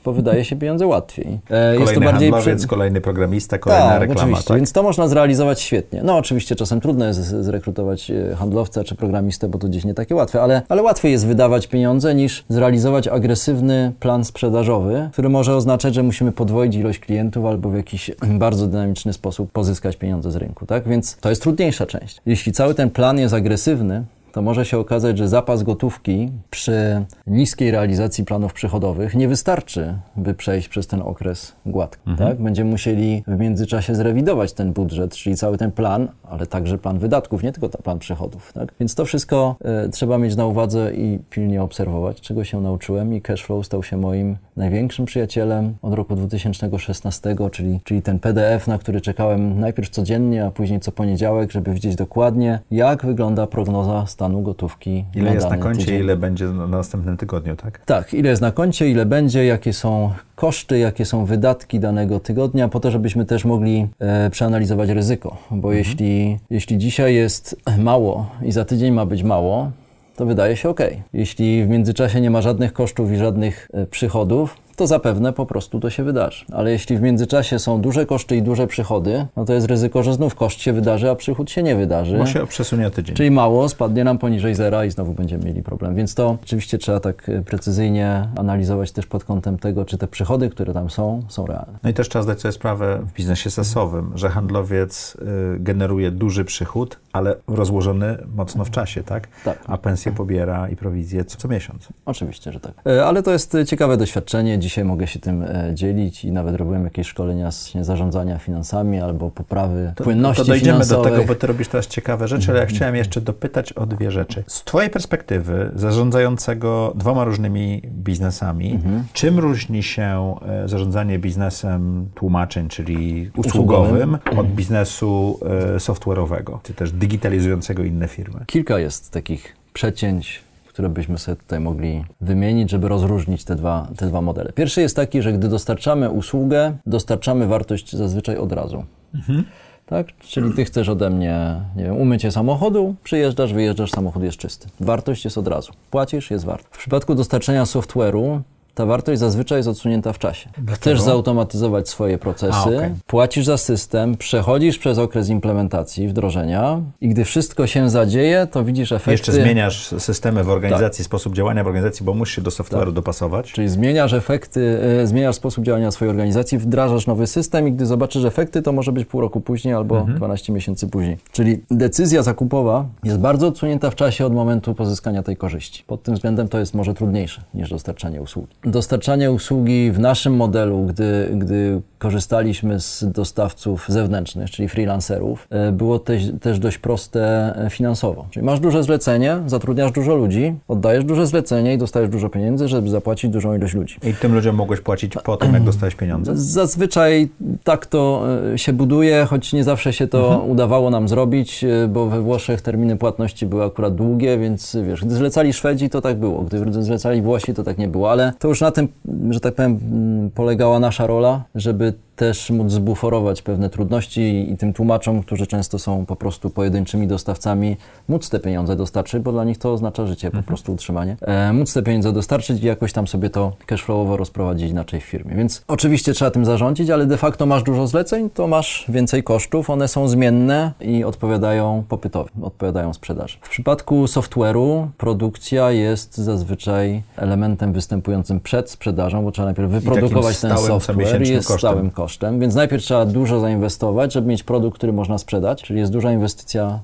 bo 0.06 0.14
wydaje 0.14 0.46
się 0.46 0.56
pieniądze 0.56 0.88
łatwiej. 0.88 1.40
Kolejny 1.48 1.80
jest 1.82 1.94
to 1.94 2.00
bardziej 2.00 2.32
przy... 2.58 2.68
kolejny 2.68 3.02
programista, 3.02 3.58
kolejna 3.58 3.90
tak, 3.90 4.02
reklama. 4.02 4.22
Oczywiście, 4.22 4.48
tak? 4.48 4.58
więc 4.58 4.72
to 4.72 4.84
można 4.84 5.08
zrealizować 5.08 5.62
świetnie. 5.62 6.02
No 6.04 6.18
oczywiście 6.18 6.56
czasem 6.56 6.82
trudno 6.82 7.06
jest 7.06 7.20
zrekrutować 7.20 8.12
e, 8.12 8.36
handlowca 8.36 8.84
czy 8.84 8.96
programistę, 8.96 9.48
bo 9.48 9.58
to 9.58 9.68
gdzieś 9.68 9.86
nie 9.86 9.94
takie 9.94 10.16
łatwe, 10.16 10.42
ale, 10.42 10.62
ale 10.70 10.84
łatwiej 10.84 11.12
jest 11.12 11.28
wydawać 11.28 11.68
pieniądze 11.68 12.16
niż 12.16 12.46
zrealizować 12.50 13.08
agresywny 13.08 13.92
plan 14.00 14.26
sprzedażowy, 14.26 15.10
który 15.14 15.30
może 15.30 15.56
oznaczać, 15.56 15.96
że 15.96 16.04
musimy 16.04 16.32
podwoić 16.32 16.76
ilość 16.76 17.00
klientów 17.00 17.46
albo 17.46 17.70
w 17.70 17.76
jakiś 17.76 18.12
bardzo 18.46 18.68
dynamiczny 18.68 19.14
sposób 19.14 19.52
pozyskać 19.52 19.96
pieniądze 19.96 20.32
z 20.32 20.36
rynku, 20.36 20.66
tak? 20.66 20.88
Więc 20.88 21.18
to 21.18 21.30
jest 21.30 21.42
trudniejsza 21.42 21.86
część. 21.86 22.22
Jeśli 22.26 22.52
cały 22.52 22.74
ten 22.74 22.90
plan 22.90 23.20
jest 23.20 23.34
agresywny, 23.34 24.04
to 24.36 24.42
może 24.42 24.66
się 24.66 24.78
okazać, 24.78 25.18
że 25.18 25.28
zapas 25.28 25.64
gotówki 25.64 26.32
przy 26.50 27.06
niskiej 27.28 27.72
realizacji 27.72 28.26
planów 28.26 28.54
przychodowych 28.54 29.16
nie 29.16 29.28
wystarczy, 29.28 29.98
by 30.16 30.34
przejść 30.34 30.68
przez 30.68 30.88
ten 30.88 31.02
okres 31.02 31.56
gładki. 31.66 32.10
Mhm. 32.10 32.30
Tak? 32.30 32.42
Będziemy 32.42 32.72
musieli 32.72 33.24
w 33.28 33.40
międzyczasie 33.40 33.96
zrewidować 33.96 34.54
ten 34.54 34.74
budżet, 34.74 35.16
czyli 35.16 35.36
cały 35.36 35.58
ten 35.58 35.72
plan, 35.72 36.08
ale 36.30 36.48
także 36.48 36.78
plan 36.78 37.00
wydatków, 37.00 37.44
nie 37.44 37.52
tylko 37.52 37.70
plan 37.70 38.00
przychodów. 38.00 38.54
Tak? 38.54 38.74
Więc 38.80 38.96
to 38.96 39.06
wszystko 39.06 39.56
y, 39.86 39.90
trzeba 39.90 40.18
mieć 40.18 40.36
na 40.36 40.46
uwadze 40.46 40.94
i 40.94 41.20
pilnie 41.30 41.64
obserwować, 41.64 42.22
czego 42.22 42.44
się 42.44 42.62
nauczyłem 42.62 43.14
i 43.14 43.22
cashflow 43.22 43.66
stał 43.66 43.84
się 43.84 43.98
moim 43.98 44.38
największym 44.58 45.06
przyjacielem 45.06 45.74
od 45.82 45.94
roku 45.94 46.16
2016, 46.16 47.36
czyli, 47.52 47.80
czyli 47.84 48.02
ten 48.02 48.20
PDF, 48.20 48.68
na 48.68 48.78
który 48.78 49.02
czekałem 49.02 49.60
najpierw 49.60 49.90
codziennie, 49.90 50.46
a 50.46 50.52
później 50.52 50.80
co 50.80 50.92
poniedziałek, 50.92 51.52
żeby 51.52 51.74
widzieć 51.74 51.96
dokładnie, 51.96 52.60
jak 52.72 53.06
wygląda 53.06 53.48
prognoza 53.48 54.06
stanu 54.06 54.42
gotówki. 54.42 55.06
Ile 55.16 55.26
na 55.26 55.34
jest 55.34 55.50
na 55.50 55.58
koncie, 55.58 55.80
tydzień. 55.80 56.00
ile 56.00 56.18
będzie 56.18 56.46
na 56.46 56.68
następnym 56.68 57.18
tygodniu, 57.18 57.56
tak? 57.56 57.86
Tak, 57.86 58.14
ile 58.14 58.30
jest 58.30 58.42
na 58.42 58.52
koncie, 58.52 58.90
ile 58.90 59.06
będzie, 59.06 59.46
jakie 59.46 59.74
są 59.74 60.12
koszty, 60.36 60.80
jakie 60.80 61.06
są 61.06 61.26
wydatki 61.26 61.80
danego 61.80 62.20
tygodnia, 62.20 62.68
po 62.68 62.80
to, 62.80 62.92
żebyśmy 62.92 63.26
też 63.26 63.46
mogli 63.46 63.88
e, 64.00 64.30
przeanalizować 64.30 64.90
ryzyko. 64.90 65.38
Bo 65.52 65.56
mhm. 65.56 65.78
jeśli, 65.78 66.15
jeśli 66.50 66.78
dzisiaj 66.78 67.16
jest 67.16 67.56
mało 67.78 68.30
i 68.42 68.52
za 68.52 68.66
tydzień 68.66 68.94
ma 68.94 69.06
być 69.06 69.24
mało, 69.24 69.72
to 70.16 70.26
wydaje 70.26 70.56
się 70.56 70.70
ok. 70.70 70.80
Jeśli 71.14 71.66
w 71.66 71.70
międzyczasie 71.70 72.22
nie 72.22 72.32
ma 72.32 72.42
żadnych 72.42 72.74
kosztów 72.74 73.12
i 73.12 73.18
żadnych 73.18 73.70
e, 73.74 73.86
przychodów, 73.86 74.58
to 74.76 74.88
zapewne 74.88 75.34
po 75.34 75.46
prostu 75.46 75.80
to 75.80 75.90
się 75.90 76.04
wydarzy. 76.04 76.46
Ale 76.52 76.72
jeśli 76.72 76.98
w 76.98 77.02
międzyczasie 77.02 77.60
są 77.60 77.82
duże 77.82 78.06
koszty 78.06 78.36
i 78.36 78.42
duże 78.42 78.68
przychody, 78.68 79.26
no 79.36 79.46
to 79.46 79.54
jest 79.54 79.68
ryzyko, 79.68 80.04
że 80.04 80.14
znów 80.14 80.36
koszt 80.36 80.62
się 80.62 80.74
wydarzy, 80.74 81.10
a 81.10 81.16
przychód 81.16 81.52
się 81.52 81.64
nie 81.64 81.76
wydarzy. 81.76 82.18
Bo 82.18 82.26
się 82.26 82.48
przesunie 82.48 82.90
tydzień. 82.90 83.16
Czyli 83.16 83.32
mało, 83.32 83.70
spadnie 83.70 84.04
nam 84.04 84.18
poniżej 84.18 84.56
zera 84.56 84.86
i 84.86 84.92
znowu 84.92 85.14
będziemy 85.14 85.46
mieli 85.46 85.64
problem. 85.64 85.96
Więc 85.96 86.16
to 86.16 86.38
oczywiście 86.44 86.78
trzeba 86.78 87.00
tak 87.00 87.30
e, 87.30 87.42
precyzyjnie 87.42 88.28
analizować 88.36 88.92
też 88.92 89.06
pod 89.06 89.24
kątem 89.24 89.58
tego, 89.58 89.86
czy 89.86 89.98
te 89.98 90.08
przychody, 90.08 90.50
które 90.50 90.74
tam 90.74 90.90
są, 90.90 91.24
są 91.28 91.46
realne. 91.46 91.80
No 91.84 91.90
i 91.90 91.94
też 91.94 92.10
trzeba 92.10 92.24
zdać 92.24 92.42
sobie 92.42 92.52
sprawę 92.52 93.00
w 93.08 93.14
biznesie 93.14 93.50
sasowym, 93.50 94.12
że 94.16 94.30
handlowiec 94.30 95.18
y, 95.56 95.60
generuje 95.60 96.12
duży 96.12 96.46
przychód, 96.46 97.00
ale 97.16 97.36
rozłożony 97.48 98.18
mocno 98.36 98.66
w 98.66 98.72
czasie, 98.72 99.04
tak? 99.04 99.28
Tak. 99.46 99.64
A 99.68 99.78
pensję 99.78 100.12
pobiera 100.12 100.70
i 100.70 100.76
prowizję 100.76 101.26
co, 101.26 101.38
co 101.38 101.48
miesiąc. 101.48 101.90
Oczywiście, 102.06 102.52
że 102.52 102.60
tak. 102.60 102.74
E, 102.88 103.06
ale 103.06 103.24
to 103.24 103.32
jest 103.32 103.58
ciekawe 103.68 103.98
doświadczenie 103.98 104.60
dzisiaj 104.60 104.86
mogę 104.86 105.08
się 105.08 105.20
tym 105.20 105.44
e, 105.44 105.72
dzielić 105.74 106.26
i 106.26 106.32
nawet 106.32 106.56
robiłem 106.56 106.84
jakieś 106.84 107.08
szkolenia 107.08 107.52
z 107.52 107.74
zarządzania 107.82 108.38
finansami 108.38 109.00
albo 109.00 109.32
poprawy 109.32 109.94
to, 109.96 110.04
płynności 110.04 110.44
To 110.44 110.48
dojdziemy 110.48 110.74
finansowych. 110.74 111.12
do 111.12 111.18
tego, 111.18 111.28
bo 111.28 111.36
ty 111.36 111.48
robisz 111.48 111.68
teraz 111.68 111.88
ciekawe 111.88 112.28
rzeczy, 112.28 112.52
ale 112.52 112.58
ja 112.58 112.64
mhm. 112.64 112.76
chciałem 112.76 112.96
jeszcze 112.96 113.22
dopytać 113.22 113.74
o 113.74 113.86
dwie 113.86 114.12
rzeczy. 114.12 114.44
Z 114.48 114.64
twojej 114.64 114.90
perspektywy, 114.90 115.72
zarządzającego 115.76 116.94
dwoma 116.96 117.24
różnymi 117.24 117.82
biznesami, 117.88 118.72
mhm. 118.72 119.04
czym 119.14 119.40
różni 119.40 119.84
się 119.84 120.36
e, 120.48 120.70
zarządzanie 120.70 121.20
biznesem 121.20 122.10
tłumaczeń, 122.16 122.68
czyli 122.68 123.32
usługowym, 123.38 124.14
usługowym. 124.16 124.40
od 124.40 124.48
biznesu 124.48 125.40
e, 125.76 125.78
software'owego, 125.78 126.60
czy 126.64 126.74
też 126.74 126.92
digitalizującego 127.08 127.84
inne 127.84 128.08
firmy? 128.08 128.46
Kilka 128.48 128.80
jest 128.80 129.12
takich 129.12 129.56
przecięć 129.74 130.46
które 130.76 130.90
byśmy 130.90 131.18
sobie 131.18 131.36
tutaj 131.36 131.60
mogli 131.60 132.06
wymienić, 132.22 132.72
żeby 132.72 132.88
rozróżnić 132.88 133.44
te 133.44 133.56
dwa, 133.56 133.88
te 133.98 134.08
dwa 134.08 134.22
modele. 134.22 134.54
Pierwszy 134.54 134.82
jest 134.82 134.96
taki, 134.96 135.22
że 135.22 135.34
gdy 135.34 135.48
dostarczamy 135.48 136.10
usługę, 136.10 136.78
dostarczamy 136.86 137.48
wartość 137.48 137.96
zazwyczaj 137.96 138.38
od 138.38 138.52
razu. 138.52 138.86
Mhm. 139.14 139.44
Tak? 139.86 140.08
Czyli 140.20 140.54
ty 140.54 140.66
chcesz 140.66 140.90
ode 140.90 141.10
mnie, 141.10 141.62
nie 141.76 141.84
wiem, 141.84 141.98
umycie 141.98 142.32
samochodu, 142.32 142.96
przyjeżdżasz, 143.04 143.54
wyjeżdżasz, 143.54 143.92
samochód 143.92 144.24
jest 144.24 144.38
czysty. 144.38 144.68
Wartość 144.80 145.26
jest 145.26 145.38
od 145.38 145.48
razu. 145.48 145.74
Płacisz, 145.92 146.32
jest 146.32 146.46
wart. 146.46 146.68
W 146.72 146.78
przypadku 146.78 147.16
dostarczenia 147.16 147.64
software'u 147.64 148.40
ta 148.76 148.86
wartość 148.86 149.20
zazwyczaj 149.20 149.60
jest 149.60 149.70
odsunięta 149.70 150.14
w 150.14 150.20
czasie. 150.20 150.50
Dlaczego? 150.58 150.76
Chcesz 150.76 151.02
zautomatyzować 151.02 151.90
swoje 151.90 152.18
procesy, 152.18 152.54
A, 152.54 152.64
okej. 152.64 152.92
płacisz 153.08 153.46
za 153.46 153.58
system, 153.58 154.18
przechodzisz 154.18 154.78
przez 154.78 154.98
okres 154.98 155.30
implementacji, 155.30 156.08
wdrożenia 156.08 156.82
i 157.02 157.10
gdy 157.10 157.26
wszystko 157.26 157.68
się 157.68 157.90
zadzieje, 157.90 158.48
to 158.52 158.64
widzisz 158.64 158.92
efekty. 158.92 159.12
Jeszcze 159.12 159.32
zmieniasz 159.32 159.88
systemy 159.88 160.44
w 160.44 160.50
organizacji, 160.50 161.04
sposób 161.04 161.36
działania 161.36 161.64
w 161.64 161.68
organizacji, 161.68 162.06
bo 162.06 162.14
musisz 162.14 162.36
się 162.36 162.42
do 162.42 162.52
software'u 162.52 162.94
dopasować. 162.94 163.52
Czyli 163.52 163.70
zmieniasz 163.70 164.14
efekty, 164.14 164.80
e, 165.02 165.08
zmieniasz 165.08 165.36
sposób 165.36 165.66
działania 165.66 165.92
swojej 165.92 166.10
organizacji, 166.10 166.58
wdrażasz 166.58 167.08
nowy 167.08 167.28
system 167.28 167.68
i 167.68 167.72
gdy 167.72 167.86
zobaczysz 167.86 168.26
efekty, 168.26 168.62
to 168.62 168.72
może 168.72 168.92
być 168.92 169.08
pół 169.08 169.22
roku 169.22 169.42
później 169.42 169.74
albo 169.74 170.02
12 170.02 170.54
miesięcy 170.54 170.88
później. 170.88 171.18
Czyli 171.32 171.62
decyzja 171.72 172.24
zakupowa 172.24 172.86
jest 173.04 173.20
bardzo 173.20 173.48
odsunięta 173.48 173.90
w 173.90 173.96
czasie 173.96 174.26
od 174.26 174.34
momentu 174.34 174.76
pozyskania 174.76 175.24
tej 175.24 175.38
korzyści. 175.38 175.84
Pod 175.88 176.04
tym 176.04 176.16
względem 176.16 176.48
to 176.48 176.60
jest 176.60 176.74
może 176.74 176.94
trudniejsze 176.94 177.42
niż 177.54 177.70
dostarczanie 177.70 178.22
usługi. 178.22 178.48
Dostarczanie 178.66 179.32
usługi 179.32 179.92
w 179.92 180.00
naszym 180.00 180.36
modelu, 180.36 180.86
gdy, 180.86 181.30
gdy 181.34 181.82
korzystaliśmy 181.98 182.80
z 182.80 183.06
dostawców 183.12 183.86
zewnętrznych, 183.90 184.52
czyli 184.52 184.70
freelancerów, 184.70 185.48
e, 185.50 185.72
było 185.72 186.00
też, 186.00 186.24
też 186.42 186.60
dość 186.60 186.78
proste 186.78 187.54
finansowo. 187.70 188.26
Czyli 188.30 188.46
masz 188.46 188.60
duże 188.60 188.84
zlecenie, 188.84 189.38
zatrudniasz 189.48 189.92
dużo 189.92 190.16
ludzi, 190.16 190.56
oddajesz 190.68 191.04
duże 191.04 191.28
zlecenie 191.28 191.74
i 191.74 191.78
dostajesz 191.78 192.10
dużo 192.10 192.30
pieniędzy, 192.30 192.68
żeby 192.68 192.90
zapłacić 192.90 193.32
dużą 193.32 193.56
ilość 193.56 193.74
ludzi. 193.74 193.98
I 194.04 194.14
tym 194.14 194.34
ludziom 194.34 194.56
mogłeś 194.56 194.82
płacić 194.82 195.14
po 195.24 195.38
tym, 195.38 195.54
jak 195.54 195.64
dostałeś 195.64 195.96
pieniądze. 195.96 196.32
Zazwyczaj 196.36 197.30
tak 197.64 197.86
to 197.86 198.26
e, 198.54 198.58
się 198.58 198.74
buduje, 198.74 199.26
choć 199.30 199.54
nie 199.54 199.64
zawsze 199.64 199.94
się 199.94 200.08
to 200.08 200.46
udawało 200.48 200.90
nam 200.90 201.08
zrobić, 201.08 201.64
e, 201.64 201.88
bo 201.88 202.06
we 202.06 202.22
Włoszech 202.22 202.62
terminy 202.62 202.98
płatności 202.98 203.46
były 203.46 203.64
akurat 203.64 203.96
długie, 203.96 204.38
więc 204.38 204.78
wiesz, 204.88 205.06
gdy 205.06 205.16
zlecali 205.16 205.54
Szwedzi, 205.54 205.90
to 205.90 206.02
tak 206.02 206.18
było, 206.18 206.42
gdy 206.42 206.84
zlecali 206.84 207.22
Włosi, 207.22 207.54
to 207.54 207.64
tak 207.64 207.78
nie 207.78 207.88
było, 207.88 208.12
ale 208.12 208.34
to 208.40 208.48
już 208.48 208.55
na 208.62 208.72
tym, 208.72 208.88
że 209.30 209.40
tak 209.40 209.56
powiem, 209.56 209.80
mm, 209.92 210.32
polegała 210.32 210.80
nasza 210.80 211.08
rola, 211.08 211.44
żeby 211.56 211.94
też 212.16 212.50
móc 212.50 212.72
zbuforować 212.72 213.42
pewne 213.42 213.70
trudności 213.70 214.52
i 214.52 214.58
tym 214.58 214.74
tłumaczom, 214.74 215.22
którzy 215.22 215.48
często 215.48 215.80
są 215.80 216.06
po 216.06 216.16
prostu 216.16 216.50
pojedynczymi 216.50 217.08
dostawcami, 217.08 217.78
móc 218.08 218.30
te 218.30 218.40
pieniądze 218.40 218.76
dostarczyć, 218.76 219.24
bo 219.24 219.32
dla 219.32 219.44
nich 219.44 219.58
to 219.58 219.74
oznacza 219.74 220.06
życie, 220.08 220.32
po 220.32 220.44
prostu 220.44 220.74
utrzymanie. 220.74 221.18
E, 221.22 221.54
móc 221.54 221.74
te 221.74 221.84
pieniądze 221.84 222.14
dostarczyć 222.14 222.64
i 222.64 222.66
jakoś 222.66 222.94
tam 222.94 223.08
sobie 223.08 223.30
to 223.30 223.54
cashflowowo 223.66 224.18
rozprowadzić 224.18 224.72
inaczej 224.72 225.02
w 225.02 225.04
firmie. 225.04 225.36
Więc 225.36 225.64
oczywiście 225.68 226.14
trzeba 226.14 226.32
tym 226.32 226.46
zarządzić, 226.46 226.90
ale 226.90 227.06
de 227.06 227.18
facto 227.18 227.46
masz 227.46 227.64
dużo 227.64 227.88
zleceń, 227.88 228.30
to 228.30 228.48
masz 228.48 228.86
więcej 228.90 229.24
kosztów, 229.24 229.70
one 229.70 229.88
są 229.88 230.08
zmienne 230.08 230.72
i 230.82 231.04
odpowiadają 231.04 231.84
popytowi, 231.90 232.30
odpowiadają 232.42 232.94
sprzedaży. 232.94 233.38
W 233.42 233.50
przypadku 233.50 234.06
software'u 234.06 234.88
produkcja 234.98 235.72
jest 235.72 236.18
zazwyczaj 236.18 237.04
elementem 237.16 237.74
występującym 237.74 238.40
przed 238.40 238.70
sprzedażą, 238.70 239.24
bo 239.24 239.32
trzeba 239.32 239.46
najpierw 239.46 239.72
wyprodukować 239.72 240.42
ten 240.42 240.58
software 240.58 241.24
i 241.24 241.30
jest 241.30 241.48
kosztem. 241.48 241.70
stałym 241.70 241.92
kosztem, 241.92 242.05
więc 242.40 242.56
najpierw 242.56 242.84
trzeba 242.84 243.06
dużo 243.06 243.40
zainwestować, 243.40 244.14
żeby 244.14 244.28
mieć 244.28 244.44
produkt, 244.44 244.78
który 244.78 244.94
można 244.94 245.18
sprzedać, 245.18 245.64
czyli 245.64 245.80
jest 245.80 245.92
duża 245.92 246.12
inwestycja 246.12 246.80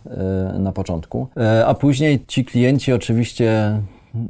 e, 0.56 0.60
na 0.60 0.72
początku, 0.72 1.28
E, 1.38 1.66
a 1.66 1.74
później 1.74 2.26
ci 2.28 2.46
klienci 2.46 2.94
oczywiście 2.94 3.82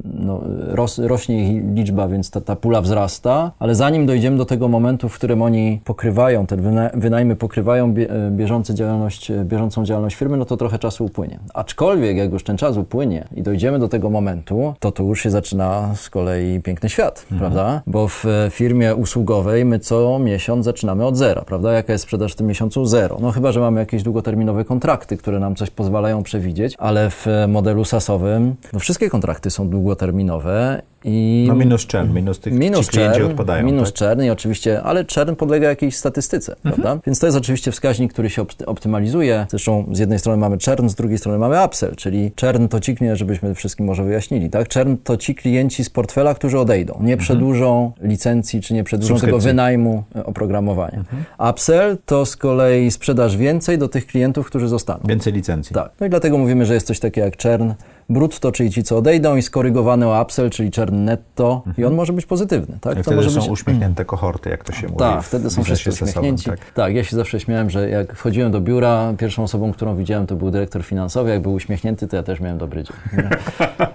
no, 0.04 0.40
ros, 0.68 0.98
rośnie 0.98 1.52
ich 1.52 1.74
liczba, 1.74 2.08
więc 2.08 2.30
ta, 2.30 2.40
ta 2.40 2.56
pula 2.56 2.80
wzrasta, 2.80 3.52
ale 3.58 3.74
zanim 3.74 4.06
dojdziemy 4.06 4.36
do 4.36 4.44
tego 4.44 4.68
momentu, 4.68 5.08
w 5.08 5.14
którym 5.14 5.42
oni 5.42 5.80
pokrywają, 5.84 6.46
te 6.46 6.56
wyna, 6.56 6.90
wynajmy 6.94 7.36
pokrywają 7.36 7.92
bie, 7.92 8.10
e, 8.10 8.74
działalność, 8.74 9.30
e, 9.30 9.44
bieżącą 9.44 9.84
działalność 9.84 10.16
firmy, 10.16 10.36
no 10.36 10.44
to 10.44 10.56
trochę 10.56 10.78
czasu 10.78 11.04
upłynie. 11.04 11.38
Aczkolwiek 11.54 12.16
jak 12.16 12.32
już 12.32 12.44
ten 12.44 12.56
czas 12.56 12.76
upłynie 12.76 13.24
i 13.34 13.42
dojdziemy 13.42 13.78
do 13.78 13.88
tego 13.88 14.10
momentu, 14.10 14.74
to 14.80 14.92
tu 14.92 15.06
już 15.06 15.22
się 15.22 15.30
zaczyna 15.30 15.94
z 15.94 16.10
kolei 16.10 16.60
piękny 16.60 16.88
świat, 16.88 17.26
prawda? 17.38 17.82
Bo 17.86 18.08
w 18.08 18.26
e, 18.26 18.50
firmie 18.50 18.94
usługowej 18.94 19.64
my 19.64 19.78
co 19.78 20.18
miesiąc 20.18 20.64
zaczynamy 20.64 21.06
od 21.06 21.16
zera, 21.16 21.42
prawda? 21.42 21.72
Jaka 21.72 21.92
jest 21.92 22.04
sprzedaż 22.04 22.32
w 22.32 22.36
tym 22.36 22.46
miesiącu? 22.46 22.86
Zero. 22.86 23.18
No 23.20 23.30
chyba, 23.30 23.52
że 23.52 23.60
mamy 23.60 23.80
jakieś 23.80 24.02
długoterminowe 24.02 24.64
kontrakty, 24.64 25.16
które 25.16 25.40
nam 25.40 25.54
coś 25.54 25.70
pozwalają 25.70 26.22
przewidzieć, 26.22 26.74
ale 26.78 27.10
w 27.10 27.26
modelu 27.48 27.84
SaaS-owym 27.84 28.54
no 28.72 28.78
wszystkie 28.78 29.10
kontrakty 29.10 29.50
są 29.50 29.68
długoterminowe 29.72 30.82
i 31.04 31.44
No 31.48 31.54
minus 31.54 31.86
czern, 31.86 32.12
minus 32.14 32.40
tych 32.40 32.52
minus 32.52 32.86
ci 32.86 32.92
czern, 32.92 33.24
odpadają. 33.24 33.66
minus 33.66 33.88
tak? 33.88 33.94
czern 33.98 34.22
i 34.22 34.30
oczywiście, 34.30 34.82
ale 34.82 35.04
czern 35.04 35.34
podlega 35.36 35.68
jakiejś 35.68 35.96
statystyce, 35.96 36.56
prawda? 36.62 36.98
Więc 37.06 37.18
to 37.18 37.26
jest 37.26 37.38
oczywiście 37.38 37.72
wskaźnik, 37.72 38.12
który 38.12 38.30
się 38.30 38.42
opt- 38.42 38.62
optymalizuje. 38.66 39.46
Zresztą 39.50 39.84
z 39.92 39.98
jednej 39.98 40.18
strony 40.18 40.38
mamy 40.38 40.58
czern, 40.58 40.88
z 40.88 40.94
drugiej 40.94 41.18
strony 41.18 41.38
mamy 41.38 41.64
upsell, 41.64 41.96
czyli 41.96 42.32
czern 42.34 42.68
to 42.68 42.80
ci 42.80 42.94
klienci, 42.96 43.18
żebyśmy 43.18 43.54
wszystkim 43.54 43.86
może 43.86 44.04
wyjaśnili, 44.04 44.50
tak? 44.50 44.68
Czern 44.68 44.96
to 45.04 45.16
ci 45.16 45.34
klienci 45.34 45.84
z 45.84 45.90
portfela, 45.90 46.34
którzy 46.34 46.58
odejdą, 46.58 46.98
nie 47.02 47.16
przedłużą 47.16 47.92
licencji, 48.00 48.60
czy 48.60 48.74
nie 48.74 48.84
przedłużą 48.84 49.18
tego 49.20 49.38
wynajmu 49.38 50.02
e, 50.16 50.24
oprogramowania. 50.26 51.04
Upsell 51.50 51.98
to 52.06 52.26
z 52.26 52.36
kolei 52.36 52.90
sprzedaż 52.90 53.36
więcej 53.36 53.78
do 53.78 53.88
tych 53.88 54.06
klientów, 54.06 54.46
którzy 54.46 54.68
zostaną. 54.68 55.00
Więcej 55.08 55.32
licencji. 55.32 55.74
Tak. 55.74 55.90
No 56.00 56.06
i 56.06 56.10
dlatego 56.10 56.38
mówimy, 56.38 56.66
że 56.66 56.74
jest 56.74 56.86
coś 56.86 57.00
takiego 57.00 57.24
jak 57.24 57.36
czern 57.36 57.72
brutto, 58.08 58.52
czyli 58.52 58.70
ci, 58.70 58.82
co 58.82 58.96
odejdą 58.98 59.36
i 59.36 59.42
skorygowany 59.42 60.08
o 60.08 60.22
upsell, 60.22 60.50
czyli 60.50 60.70
czern 60.70 61.04
netto 61.04 61.62
i 61.78 61.84
on 61.84 61.94
może 61.94 62.12
być 62.12 62.26
pozytywny. 62.26 62.78
Tak? 62.80 62.92
I 62.92 62.96
To 62.96 63.10
wtedy 63.10 63.30
są 63.30 63.40
być... 63.40 63.50
uśmiechnięte 63.50 64.04
kohorty, 64.04 64.50
jak 64.50 64.64
to 64.64 64.72
się 64.72 64.86
mówi. 64.86 64.98
Tak, 64.98 65.22
wtedy 65.22 65.50
są 65.50 65.64
wszyscy 65.64 65.90
uśmiechnięci. 65.90 66.44
Tak. 66.44 66.58
Tak. 66.74 66.94
ja 66.94 67.04
się 67.04 67.16
zawsze 67.16 67.40
śmiałem, 67.40 67.70
że 67.70 67.88
jak 67.88 68.16
wchodziłem 68.16 68.52
do 68.52 68.60
biura, 68.60 69.14
pierwszą 69.18 69.42
osobą, 69.42 69.72
którą 69.72 69.96
widziałem, 69.96 70.26
to 70.26 70.36
był 70.36 70.50
dyrektor 70.50 70.84
finansowy. 70.84 71.30
Jak 71.30 71.42
był 71.42 71.52
uśmiechnięty, 71.52 72.08
to 72.08 72.16
ja 72.16 72.22
też 72.22 72.40
miałem 72.40 72.58
dobry 72.58 72.84
dzień. 72.84 72.96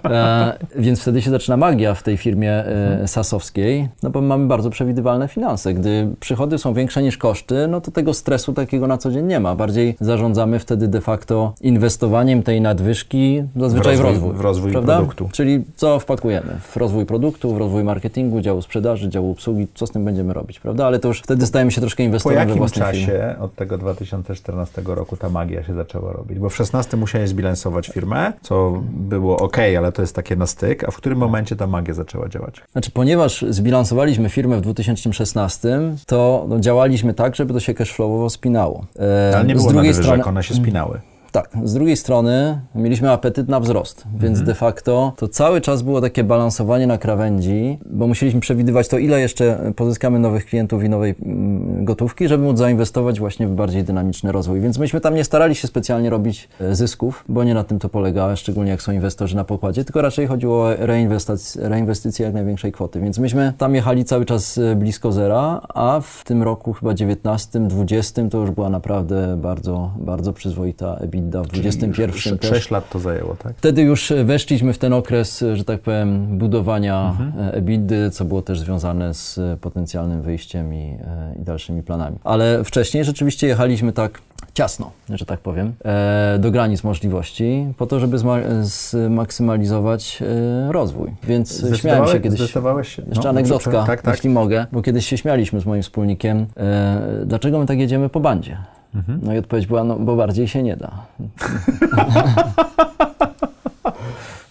e, 0.03 0.57
więc 0.75 1.01
wtedy 1.01 1.21
się 1.21 1.31
zaczyna 1.31 1.57
magia 1.57 1.93
w 1.93 2.03
tej 2.03 2.17
firmie 2.17 2.51
e, 2.51 3.07
sasowskiej, 3.07 3.89
no 4.03 4.09
bo 4.09 4.21
mamy 4.21 4.47
bardzo 4.47 4.69
przewidywalne 4.69 5.27
finanse. 5.27 5.73
Gdy 5.73 6.07
przychody 6.19 6.57
są 6.57 6.73
większe 6.73 7.03
niż 7.03 7.17
koszty, 7.17 7.67
no 7.67 7.81
to 7.81 7.91
tego 7.91 8.13
stresu 8.13 8.53
takiego 8.53 8.87
na 8.87 8.97
co 8.97 9.11
dzień 9.11 9.25
nie 9.25 9.39
ma. 9.39 9.55
Bardziej 9.55 9.95
zarządzamy 9.99 10.59
wtedy 10.59 10.87
de 10.87 11.01
facto 11.01 11.53
inwestowaniem 11.61 12.43
tej 12.43 12.61
nadwyżki 12.61 13.43
zazwyczaj 13.55 13.96
w 13.97 14.01
W 14.01 14.03
rozwój. 14.05 14.29
rozwój- 14.31 14.37
w 14.37 14.41
rozwój 14.41 14.71
produktu. 14.71 15.29
Czyli 15.31 15.63
co 15.75 15.99
wpakujemy? 15.99 16.57
W 16.61 16.77
rozwój 16.77 17.05
produktu, 17.05 17.53
w 17.53 17.57
rozwój 17.57 17.83
marketingu, 17.83 18.41
działu 18.41 18.61
sprzedaży, 18.61 19.09
działu 19.09 19.31
obsługi, 19.31 19.67
co 19.75 19.87
z 19.87 19.91
tym 19.91 20.05
będziemy 20.05 20.33
robić, 20.33 20.59
prawda? 20.59 20.85
Ale 20.85 20.99
to 20.99 21.07
już 21.07 21.21
wtedy 21.21 21.45
stajemy 21.47 21.71
się 21.71 21.81
troszkę 21.81 21.97
Po 22.03 22.05
inwestorem 22.05 22.35
we 22.37 22.41
jakim 22.43 22.57
własnej 22.57 22.85
czasie 22.85 23.05
firmie. 23.05 23.35
od 23.39 23.55
tego 23.55 23.77
2014 23.77 24.81
roku 24.85 25.17
ta 25.17 25.29
magia 25.29 25.63
się 25.63 25.73
zaczęła 25.73 26.13
robić? 26.13 26.39
Bo 26.39 26.49
w 26.49 26.55
16 26.55 26.97
musiałeś 26.97 27.29
zbilansować 27.29 27.87
firmę, 27.87 28.33
co 28.41 28.73
było 28.91 29.37
ok, 29.37 29.57
ale 29.77 29.91
to 29.91 30.01
jest 30.01 30.15
takie 30.15 30.35
na 30.35 30.45
styk. 30.47 30.83
A 30.83 30.91
w 30.91 30.95
którym 30.97 31.19
momencie 31.19 31.55
ta 31.55 31.67
magia 31.67 31.93
zaczęła 31.93 32.29
działać? 32.29 32.61
Znaczy, 32.71 32.91
ponieważ 32.91 33.45
zbilansowaliśmy 33.49 34.29
firmę 34.29 34.57
w 34.57 34.61
2016, 34.61 35.79
to 36.05 36.45
no, 36.49 36.59
działaliśmy 36.59 37.13
tak, 37.13 37.35
żeby 37.35 37.53
to 37.53 37.59
się 37.59 37.73
cashflowowo 37.73 38.29
spinało. 38.29 38.85
E, 38.99 39.31
Ale 39.37 39.45
nie 39.47 39.53
z 39.55 39.57
było 39.57 39.69
drugiej 39.73 39.87
nadwyżek, 39.91 40.03
strony, 40.05 40.25
one 40.25 40.43
się 40.43 40.53
spinały. 40.53 40.99
Tak, 41.37 41.49
z 41.63 41.73
drugiej 41.73 41.97
strony 41.97 42.61
mieliśmy 42.75 43.11
apetyt 43.11 43.47
na 43.47 43.59
wzrost, 43.59 44.03
więc 44.19 44.41
de 44.41 44.53
facto 44.53 45.13
to 45.17 45.27
cały 45.27 45.61
czas 45.61 45.81
było 45.81 46.01
takie 46.01 46.23
balansowanie 46.23 46.87
na 46.87 46.97
krawędzi, 46.97 47.79
bo 47.85 48.07
musieliśmy 48.07 48.41
przewidywać 48.41 48.87
to, 48.87 48.97
ile 48.97 49.21
jeszcze 49.21 49.71
pozyskamy 49.75 50.19
nowych 50.19 50.45
klientów 50.45 50.83
i 50.83 50.89
nowej 50.89 51.15
mm, 51.21 51.85
gotówki, 51.85 52.27
żeby 52.27 52.43
móc 52.43 52.57
zainwestować 52.57 53.19
właśnie 53.19 53.47
w 53.47 53.53
bardziej 53.53 53.83
dynamiczny 53.83 54.31
rozwój. 54.31 54.61
Więc 54.61 54.77
myśmy 54.77 55.01
tam 55.01 55.15
nie 55.15 55.23
starali 55.23 55.55
się 55.55 55.67
specjalnie 55.67 56.09
robić 56.09 56.49
e, 56.61 56.75
zysków, 56.75 57.23
bo 57.29 57.43
nie 57.43 57.53
na 57.53 57.63
tym 57.63 57.79
to 57.79 57.89
polega, 57.89 58.35
szczególnie 58.35 58.71
jak 58.71 58.81
są 58.81 58.91
inwestorzy 58.91 59.35
na 59.35 59.43
pokładzie, 59.43 59.85
tylko 59.85 60.01
raczej 60.01 60.27
chodziło 60.27 60.63
o 60.63 60.75
reinwestycję, 60.75 61.69
reinwestycję 61.69 62.25
jak 62.25 62.33
największej 62.33 62.71
kwoty. 62.71 62.99
Więc 62.99 63.19
myśmy 63.19 63.53
tam 63.57 63.75
jechali 63.75 64.05
cały 64.05 64.25
czas 64.25 64.57
e, 64.57 64.75
blisko 64.75 65.11
zera, 65.11 65.61
a 65.73 65.99
w 66.03 66.23
tym 66.23 66.43
roku 66.43 66.73
chyba 66.73 66.93
19, 66.93 67.59
20 67.59 68.21
to 68.29 68.37
już 68.37 68.51
była 68.51 68.69
naprawdę 68.69 69.37
bardzo, 69.41 69.91
bardzo 69.97 70.33
przyzwoita 70.33 70.95
EBITDA. 70.95 71.26
W 71.43 71.47
21 71.47 72.37
też. 72.37 72.49
6 72.49 72.71
lat 72.71 72.89
to 72.89 72.99
zajęło, 72.99 73.35
tak? 73.35 73.53
Wtedy 73.57 73.81
już 73.81 74.13
weszliśmy 74.25 74.73
w 74.73 74.77
ten 74.77 74.93
okres, 74.93 75.43
że 75.53 75.63
tak 75.63 75.79
powiem, 75.81 76.37
budowania 76.37 77.09
Mhm. 77.09 77.47
e, 77.47 77.53
EBITDA, 77.53 78.09
co 78.11 78.25
było 78.25 78.41
też 78.41 78.59
związane 78.59 79.13
z 79.13 79.39
potencjalnym 79.61 80.21
wyjściem 80.21 80.73
i, 80.73 80.77
e, 80.77 81.35
i 81.41 81.43
dalszymi 81.43 81.83
planami. 81.83 82.17
Ale 82.23 82.63
wcześniej 82.63 83.03
rzeczywiście 83.03 83.47
jechaliśmy 83.47 83.93
tak 83.93 84.21
ciasno, 84.53 84.91
że 85.09 85.25
tak 85.25 85.39
powiem, 85.39 85.73
e, 85.85 86.37
do 86.39 86.51
granic 86.51 86.83
możliwości, 86.83 87.67
po 87.77 87.85
to, 87.87 87.99
żeby 87.99 88.17
zma- 88.17 88.41
zmaksymalizować 88.61 90.19
e, 90.67 90.71
rozwój. 90.71 91.11
Więc 91.23 91.65
śmiałem 91.81 92.07
się 92.07 92.19
kiedyś. 92.19 92.39
Zdecydowałeś 92.39 92.95
się? 92.95 93.01
Jeszcze 93.07 93.23
No, 93.23 93.29
anegdotka. 93.29 93.83
Tak, 93.85 94.01
tak. 94.01 94.15
jeśli 94.15 94.29
mogę, 94.29 94.65
bo 94.71 94.81
kiedyś 94.81 95.05
się 95.07 95.17
śmialiśmy 95.17 95.59
z 95.61 95.65
moim 95.65 95.81
wspólnikiem, 95.81 96.45
e, 96.57 97.01
dlaczego 97.25 97.59
my 97.59 97.65
tak 97.65 97.79
jedziemy 97.79 98.09
po 98.09 98.19
bandzie? 98.19 98.57
Mhm. 98.97 99.19
No 99.23 99.33
i 99.33 99.37
odpowiedź 99.37 99.67
była, 99.67 99.83
no 99.83 99.99
bo 99.99 100.15
bardziej 100.15 100.47
się 100.47 100.63
nie 100.63 100.77
da. 100.77 100.91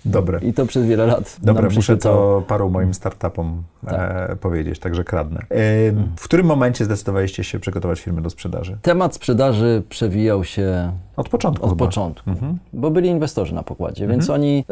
Dobre. 0.04 0.40
I 0.42 0.52
to 0.52 0.66
przez 0.66 0.86
wiele 0.86 1.06
lat. 1.06 1.36
Dobra, 1.42 1.62
nam 1.62 1.74
muszę 1.74 1.96
to 1.96 2.42
paru 2.48 2.70
moim 2.70 2.94
startupom 2.94 3.62
Tak. 3.86 4.30
e, 4.30 4.36
powiedzieć, 4.36 4.78
także 4.78 5.04
kradnę. 5.04 5.40
E, 5.40 5.44
w 6.16 6.24
którym 6.24 6.46
momencie 6.46 6.84
zdecydowaliście 6.84 7.44
się 7.44 7.58
przygotować 7.58 8.00
firmę 8.00 8.22
do 8.22 8.30
sprzedaży? 8.30 8.78
Temat 8.82 9.14
sprzedaży 9.14 9.82
przewijał 9.88 10.44
się 10.44 10.92
Od 11.16 11.28
początku 11.28 11.64
Od 11.64 11.70
chyba. 11.70 11.84
początku, 11.86 12.30
bo 12.72 12.90
byli 12.90 13.08
inwestorzy 13.08 13.54
na 13.54 13.62
pokładzie, 13.62 14.06
więc 14.06 14.30
oni 14.30 14.64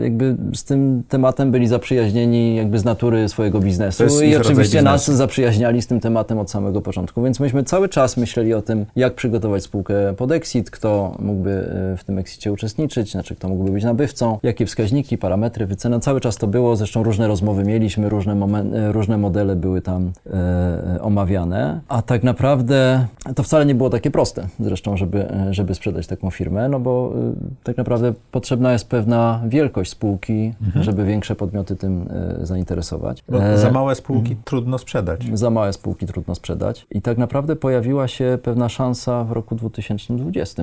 e, 0.00 0.02
jakby 0.02 0.36
z 0.54 0.64
tym 0.64 1.02
tematem 1.08 1.50
byli 1.50 1.66
zaprzyjaźnieni 1.66 2.56
jakby 2.56 2.78
z 2.78 2.84
natury 2.84 3.28
swojego 3.28 3.60
biznesu 3.60 4.04
i 4.24 4.36
oczywiście 4.36 4.82
nas 4.82 5.10
zaprzyjaźniali 5.10 5.82
z 5.82 5.86
tym 5.86 6.00
tematem 6.00 6.38
od 6.38 6.50
samego 6.50 6.80
początku, 6.80 7.22
więc 7.22 7.40
myśmy 7.40 7.64
cały 7.64 7.88
czas 7.88 8.16
myśleli 8.16 8.54
o 8.54 8.62
tym, 8.62 8.86
jak 8.96 9.14
przygotować 9.14 9.62
spółkę 9.62 10.14
pod 10.16 10.32
exit, 10.32 10.70
kto 10.70 11.16
mógłby 11.18 11.50
e, 11.50 11.96
w 11.96 12.04
tym 12.04 12.18
exicie 12.18 12.52
uczestniczyć, 12.52 13.12
znaczy 13.12 13.36
kto 13.36 13.48
mógłby 13.48 13.70
być 13.70 13.84
nabywcą, 13.84 14.38
jakie 14.42 14.66
wskaźniki, 14.66 15.18
parametry, 15.18 15.66
wycena, 15.66 16.00
cały 16.00 16.20
czas 16.20 16.36
to 16.36 16.46
było, 16.46 16.76
zresztą 16.76 17.02
różne 17.02 17.28
rozmowy 17.28 17.64
mieliśmy, 17.64 18.08
różne, 18.08 18.32
e, 18.32 18.92
różne 18.92 19.18
modele 19.18 19.56
były 19.56 19.82
tam 19.82 20.12
e, 20.32 20.98
omawiane, 21.00 21.80
a 21.88 22.02
tak 22.02 22.22
naprawdę 22.22 23.06
to 23.34 23.42
wcale 23.42 23.66
nie 23.66 23.74
było 23.74 23.90
takie 23.90 24.10
proste 24.10 24.46
zresztą, 24.60 24.96
żeby, 24.96 25.30
e, 25.30 25.54
sprzedać 25.74 26.06
taką 26.06 26.30
firmę, 26.30 26.68
no 26.68 26.80
bo 26.80 27.12
e, 27.16 27.32
tak 27.62 27.76
naprawdę 27.76 28.12
potrzebna 28.30 28.72
jest 28.72 28.88
pewna 28.88 29.40
wielkość 29.48 29.90
spółki, 29.90 30.54
żeby 30.80 31.04
większe 31.04 31.36
podmioty 31.36 31.76
tym 31.76 32.08
e, 32.42 32.46
zainteresować. 32.46 33.24
Bo 33.28 33.44
E, 33.44 33.58
za 33.58 33.70
małe 33.70 33.94
spółki 33.94 34.36
trudno 34.44 34.78
sprzedać. 34.78 35.20
za 35.32 35.50
małe 35.50 35.72
spółki 35.72 36.06
trudno 36.06 36.34
sprzedać. 36.34 36.86
I 36.90 37.02
tak 37.02 37.18
naprawdę 37.18 37.56
pojawiła 37.56 38.08
się 38.08 38.38
pewna 38.42 38.68
szansa 38.68 39.24
w 39.24 39.32
roku 39.32 39.54
2020. 39.54 40.62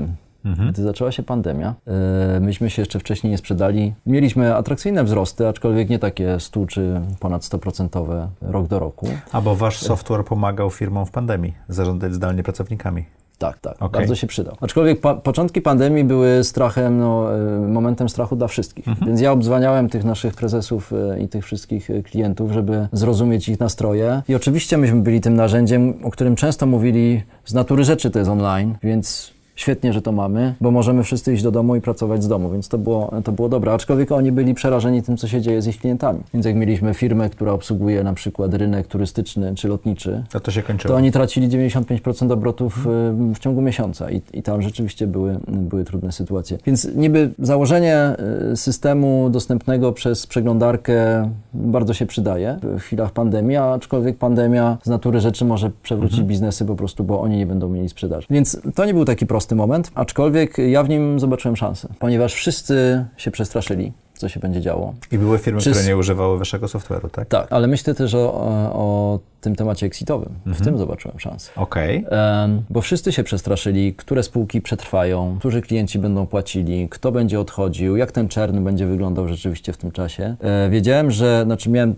Gdy 0.69 0.83
zaczęła 0.83 1.11
się 1.11 1.23
pandemia, 1.23 1.75
e, 1.87 2.39
myśmy 2.39 2.69
się 2.69 2.81
jeszcze 2.81 2.99
wcześniej 2.99 3.31
nie 3.31 3.37
sprzedali. 3.37 3.93
Mieliśmy 4.05 4.55
atrakcyjne 4.55 5.03
wzrosty, 5.03 5.47
aczkolwiek 5.47 5.89
nie 5.89 5.99
takie 5.99 6.39
100 6.39 6.65
czy 6.65 7.01
ponad 7.19 7.41
100% 7.43 8.27
rok 8.41 8.67
do 8.67 8.79
roku. 8.79 9.07
A 9.31 9.41
bo 9.41 9.55
wasz 9.55 9.77
software 9.79 10.25
pomagał 10.25 10.69
firmom 10.69 11.05
w 11.05 11.11
pandemii 11.11 11.53
zarządzać 11.69 12.13
zdalnie 12.13 12.43
pracownikami. 12.43 13.05
Tak, 13.39 13.59
tak, 13.59 13.75
Okej. 13.79 13.89
bardzo 13.89 14.15
się 14.15 14.27
przydał. 14.27 14.55
Aczkolwiek 14.61 15.01
pa- 15.01 15.15
początki 15.15 15.61
pandemii 15.61 16.03
były 16.03 16.43
strachem, 16.43 16.99
no, 16.99 17.35
e, 17.35 17.59
momentem 17.59 18.09
strachu 18.09 18.35
dla 18.35 18.47
wszystkich. 18.47 18.85
Więc 19.07 19.21
ja 19.21 19.31
obdzwaniałem 19.31 19.89
tych 19.89 20.03
naszych 20.03 20.33
prezesów 20.33 20.93
e, 20.93 21.19
i 21.21 21.27
tych 21.27 21.45
wszystkich 21.45 21.89
e, 21.89 22.03
klientów, 22.03 22.51
żeby 22.51 22.87
zrozumieć 22.91 23.49
ich 23.49 23.59
nastroje. 23.59 24.21
I 24.29 24.35
oczywiście 24.35 24.77
myśmy 24.77 25.01
byli 25.01 25.21
tym 25.21 25.35
narzędziem, 25.35 25.93
o 26.03 26.11
którym 26.11 26.35
często 26.35 26.65
mówili, 26.65 27.23
z 27.45 27.53
natury 27.53 27.83
rzeczy 27.83 28.09
to 28.09 28.19
jest 28.19 28.31
online, 28.31 28.75
więc 28.83 29.33
świetnie, 29.59 29.93
że 29.93 30.01
to 30.01 30.11
mamy, 30.11 30.55
bo 30.61 30.71
możemy 30.71 31.03
wszyscy 31.03 31.33
iść 31.33 31.43
do 31.43 31.51
domu 31.51 31.75
i 31.75 31.81
pracować 31.81 32.23
z 32.23 32.27
domu, 32.27 32.51
więc 32.51 32.67
to 32.67 32.77
było, 32.77 33.11
to 33.23 33.31
było 33.31 33.49
dobre. 33.49 33.73
Aczkolwiek 33.73 34.11
oni 34.11 34.31
byli 34.31 34.53
przerażeni 34.53 35.03
tym, 35.03 35.17
co 35.17 35.27
się 35.27 35.41
dzieje 35.41 35.61
z 35.61 35.67
ich 35.67 35.79
klientami. 35.79 36.19
Więc 36.33 36.45
jak 36.45 36.55
mieliśmy 36.55 36.93
firmę, 36.93 37.29
która 37.29 37.51
obsługuje 37.51 38.03
na 38.03 38.13
przykład 38.13 38.53
rynek 38.53 38.87
turystyczny 38.87 39.55
czy 39.55 39.67
lotniczy, 39.67 40.23
A 40.33 40.39
to 40.39 40.51
się 40.51 40.63
kończyło. 40.63 40.91
to 40.91 40.97
oni 40.97 41.11
tracili 41.11 41.49
95% 41.49 42.31
obrotów 42.31 42.77
y, 42.77 42.89
w 43.35 43.39
ciągu 43.39 43.61
miesiąca 43.61 44.11
i, 44.11 44.21
i 44.33 44.43
tam 44.43 44.61
rzeczywiście 44.61 45.07
były, 45.07 45.39
były 45.47 45.83
trudne 45.83 46.11
sytuacje. 46.11 46.57
Więc 46.65 46.87
niby 46.95 47.31
założenie 47.39 48.15
y, 48.51 48.57
systemu 48.57 49.29
dostępnego 49.29 49.91
przez 49.91 50.27
przeglądarkę 50.27 51.29
bardzo 51.53 51.93
się 51.93 52.05
przydaje 52.05 52.59
w 52.63 52.79
chwilach 52.79 53.11
pandemii, 53.11 53.57
aczkolwiek 53.57 54.17
pandemia 54.17 54.77
z 54.83 54.89
natury 54.89 55.19
rzeczy 55.19 55.45
może 55.45 55.71
przewrócić 55.83 56.21
biznesy 56.21 56.65
po 56.65 56.75
prostu, 56.75 57.03
bo 57.03 57.21
oni 57.21 57.37
nie 57.37 57.45
będą 57.45 57.69
mieli 57.69 57.89
sprzedaży. 57.89 58.27
Więc 58.29 58.61
to 58.75 58.85
nie 58.85 58.93
był 58.93 59.05
taki 59.05 59.25
prosty 59.25 59.48
moment, 59.55 59.91
aczkolwiek 59.95 60.57
ja 60.57 60.83
w 60.83 60.89
nim 60.89 61.19
zobaczyłem 61.19 61.55
szansę, 61.55 61.87
ponieważ 61.99 62.33
wszyscy 62.33 63.05
się 63.17 63.31
przestraszyli, 63.31 63.93
co 64.13 64.29
się 64.29 64.39
będzie 64.39 64.61
działo. 64.61 64.93
I 65.11 65.17
były 65.17 65.37
firmy, 65.37 65.61
Czy- 65.61 65.71
które 65.71 65.85
nie 65.85 65.97
używały 65.97 66.37
waszego 66.39 66.67
software'u, 66.67 67.09
tak? 67.09 67.27
Tak, 67.27 67.47
ale 67.53 67.67
myślę 67.67 67.95
też 67.95 68.13
o, 68.15 68.33
o 68.73 69.19
tym 69.41 69.55
temacie 69.55 69.85
exitowym. 69.85 70.29
W 70.45 70.61
tym 70.61 70.77
zobaczyłem 70.77 71.19
szansę. 71.19 71.51
Okej. 71.55 72.05
Em, 72.09 72.61
bo 72.69 72.81
wszyscy 72.81 73.11
się 73.11 73.23
przestraszyli, 73.23 73.93
które 73.93 74.23
spółki 74.23 74.61
przetrwają, 74.61 75.35
którzy 75.39 75.61
klienci 75.61 75.99
będą 75.99 76.27
płacili, 76.27 76.89
kto 76.89 77.11
będzie 77.11 77.39
odchodził, 77.39 77.97
jak 77.97 78.11
ten 78.11 78.27
czern 78.27 78.63
będzie 78.63 78.85
wyglądał 78.85 79.27
rzeczywiście 79.27 79.73
w 79.73 79.77
tym 79.77 79.91
czasie. 79.91 80.35
E, 80.41 80.69
wiedziałem, 80.69 81.11
że, 81.11 81.43
znaczy 81.45 81.69
miałem 81.69 81.95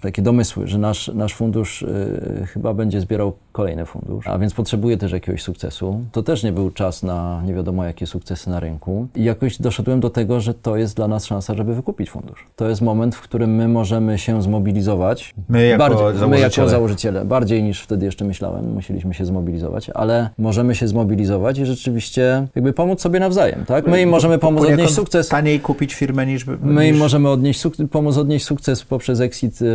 takie 0.00 0.22
domysły, 0.22 0.66
że 0.68 0.78
nasz, 0.78 1.08
nasz 1.08 1.34
fundusz 1.34 1.82
e, 1.82 2.46
chyba 2.46 2.74
będzie 2.74 3.00
zbierał 3.00 3.32
kolejny 3.52 3.86
fundusz, 3.86 4.26
a 4.26 4.38
więc 4.38 4.54
potrzebuje 4.54 4.96
też 4.96 5.12
jakiegoś 5.12 5.42
sukcesu. 5.42 6.00
To 6.12 6.22
też 6.22 6.42
nie 6.42 6.52
był 6.52 6.70
czas 6.70 7.02
na 7.02 7.42
nie 7.46 7.54
wiadomo 7.54 7.84
jakie 7.84 8.06
sukcesy 8.06 8.50
na 8.50 8.60
rynku. 8.60 9.06
I 9.16 9.24
jakoś 9.24 9.58
doszedłem 9.58 10.00
do 10.00 10.10
tego, 10.10 10.40
że 10.40 10.54
to 10.54 10.76
jest 10.76 10.96
dla 10.96 11.08
nas 11.08 11.26
szansa, 11.26 11.54
żeby 11.54 11.74
wykupić 11.74 12.10
fundusz. 12.10 12.46
To 12.56 12.68
jest 12.68 12.82
moment, 12.82 13.14
w 13.14 13.20
którym 13.20 13.54
my 13.54 13.68
możemy 13.68 14.18
się 14.18 14.42
zmobilizować. 14.42 15.34
My 15.48 15.66
jako 15.66 15.78
bardziej, 15.78 16.28
my 16.28 16.40
jako 16.40 16.68
założyciele. 16.80 17.24
bardziej 17.24 17.62
niż 17.62 17.80
wtedy 17.82 18.06
jeszcze 18.06 18.24
myślałem, 18.24 18.72
musieliśmy 18.72 19.14
się 19.14 19.24
zmobilizować, 19.24 19.90
ale 19.90 20.30
możemy 20.38 20.74
się 20.74 20.88
zmobilizować 20.88 21.58
i 21.58 21.66
rzeczywiście 21.66 22.46
jakby 22.54 22.72
pomóc 22.72 23.00
sobie 23.00 23.20
nawzajem, 23.20 23.64
tak? 23.64 23.86
My 23.86 24.02
im 24.02 24.08
możemy 24.08 24.38
pomóc 24.38 24.64
odnieść 24.68 24.94
sukces. 24.94 25.28
Taniej 25.28 25.60
kupić 25.60 25.94
firmę 25.94 26.26
niż... 26.26 26.46
My 26.62 26.88
im 26.88 26.96
możemy 26.96 27.28
odnieść 27.28 27.62
pomóc 27.90 28.16
odnieść 28.16 28.44
sukces 28.46 28.84
poprzez 28.84 29.20
exit, 29.20 29.62
y, 29.62 29.66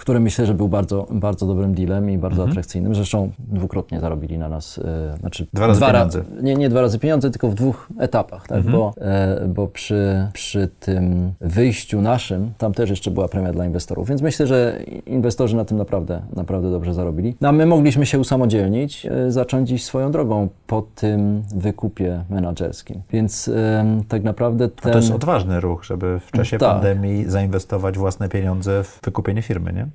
który 0.00 0.20
myślę, 0.20 0.46
że 0.46 0.54
był 0.54 0.68
bardzo, 0.68 1.06
bardzo 1.10 1.46
dobrym 1.46 1.74
dealem 1.74 2.10
i 2.10 2.18
bardzo 2.18 2.44
atrakcyjnym. 2.44 2.94
Zresztą 2.94 3.30
dwukrotnie 3.38 4.00
zarobili 4.00 4.38
na 4.38 4.48
nas, 4.48 4.78
y, 4.78 4.82
znaczy 5.20 5.46
Dwa 5.52 5.66
razy 5.66 5.80
ra- 5.80 5.92
pieniądze. 5.92 6.22
nie, 6.42 6.54
nie 6.54 6.68
dwa 6.68 6.80
razy 6.80 6.98
pieniądze, 6.98 7.30
tylko 7.30 7.48
w 7.48 7.54
dwóch 7.54 7.88
etapach, 7.98 8.46
tak? 8.48 8.62
Bo, 8.62 8.94
e, 9.00 9.48
bo 9.48 9.66
przy, 9.68 10.28
przy 10.32 10.68
tym 10.80 11.32
wyjściu 11.40 12.02
naszym, 12.02 12.52
tam 12.58 12.72
też 12.74 12.90
jeszcze 12.90 13.10
była 13.10 13.28
premia 13.28 13.52
dla 13.52 13.66
inwestorów, 13.66 14.08
więc 14.08 14.22
myślę, 14.22 14.46
że 14.46 14.78
inwestorzy 15.06 15.56
na 15.56 15.64
tym 15.64 15.78
naprawdę, 15.78 16.20
naprawdę 16.28 16.45
dobrze 16.46 16.94
zarobili. 16.94 17.36
No, 17.40 17.48
a 17.48 17.52
my 17.52 17.66
mogliśmy 17.66 18.06
się 18.06 18.18
usamodzielnić, 18.18 19.06
e, 19.06 19.30
zacząć 19.30 19.70
iść 19.70 19.84
swoją 19.84 20.12
drogą 20.12 20.48
po 20.66 20.82
tym 20.94 21.42
wykupie 21.54 22.24
menadżerskim. 22.30 23.02
Więc 23.10 23.48
em, 23.48 24.04
tak 24.08 24.22
naprawdę 24.22 24.64
A 24.64 24.80
ten... 24.82 24.92
to 24.92 24.98
jest 24.98 25.10
odważny 25.10 25.60
ruch, 25.60 25.84
żeby 25.84 26.20
w 26.26 26.32
czasie 26.32 26.58
Tak. 26.58 26.68
pandemii 26.72 27.24
zainwestować 27.24 27.98
własne 27.98 28.28
pieniądze 28.28 28.84
w 28.84 29.00
wykupienie 29.04 29.42
firmy, 29.42 29.72
nie? 29.72 29.86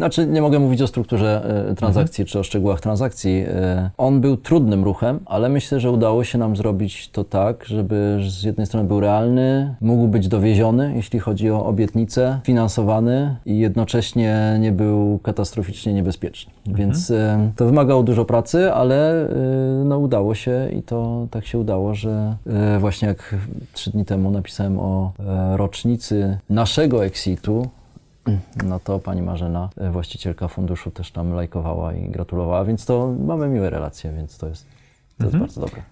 Znaczy, 0.00 0.26
nie 0.26 0.42
mogę 0.42 0.58
mówić 0.58 0.82
o 0.82 0.86
strukturze 0.86 1.42
e, 1.70 1.74
transakcji 1.74 2.24
czy 2.24 2.38
o 2.38 2.42
szczegółach 2.42 2.80
transakcji. 2.80 3.44
E, 3.48 3.90
on 3.98 4.20
był 4.20 4.36
trudnym 4.36 4.84
ruchem, 4.84 5.20
ale 5.26 5.48
myślę, 5.48 5.80
że 5.80 5.90
udało 5.90 6.24
się 6.24 6.38
nam 6.38 6.56
zrobić 6.56 7.10
to 7.10 7.24
tak, 7.24 7.64
żeby 7.64 8.18
z 8.28 8.42
jednej 8.42 8.66
strony 8.66 8.88
był 8.88 9.00
realny, 9.00 9.74
mógł 9.80 10.08
być 10.08 10.28
dowieziony, 10.28 10.92
jeśli 10.96 11.18
chodzi 11.18 11.50
o 11.50 11.66
obietnice, 11.66 12.40
finansowany 12.44 13.36
i 13.46 13.58
jednocześnie 13.58 14.56
nie 14.60 14.72
był 14.72 15.18
katastroficznie 15.22 15.94
niebezpieczny. 15.94 16.52
Więc 16.66 17.10
e, 17.10 17.50
to 17.56 17.66
wymagało 17.66 18.02
dużo 18.02 18.24
pracy, 18.24 18.72
ale 18.72 19.28
no, 19.84 19.98
udało 19.98 20.34
się 20.34 20.68
i 20.78 20.82
to 20.82 21.26
tak 21.30 21.46
się 21.46 21.58
udało, 21.58 21.94
że 21.94 22.36
właśnie 22.78 23.08
jak 23.08 23.36
trzy 23.72 23.90
dni 23.90 24.04
temu 24.04 24.30
napisałem 24.30 24.78
o 24.78 25.12
rocznicy 25.56 26.38
naszego 26.50 27.04
exitu, 27.04 27.68
no 28.64 28.80
to 28.80 28.98
pani 28.98 29.22
Marzena, 29.22 29.68
e, 29.76 29.90
właścicielka 29.90 30.48
funduszu, 30.48 30.90
też 30.90 31.10
tam 31.12 31.32
lajkowała 31.32 31.94
i 31.94 32.08
gratulowała, 32.08 32.64
więc 32.64 32.86
to 32.86 33.14
mamy 33.26 33.48
miłe 33.48 33.70
relacje, 33.70 34.12
więc 34.12 34.38
to 34.38 34.48
jest, 34.48 34.66
to 35.18 35.24
jest 35.24 35.36
bardzo 35.36 35.60
dobre. 35.60 35.82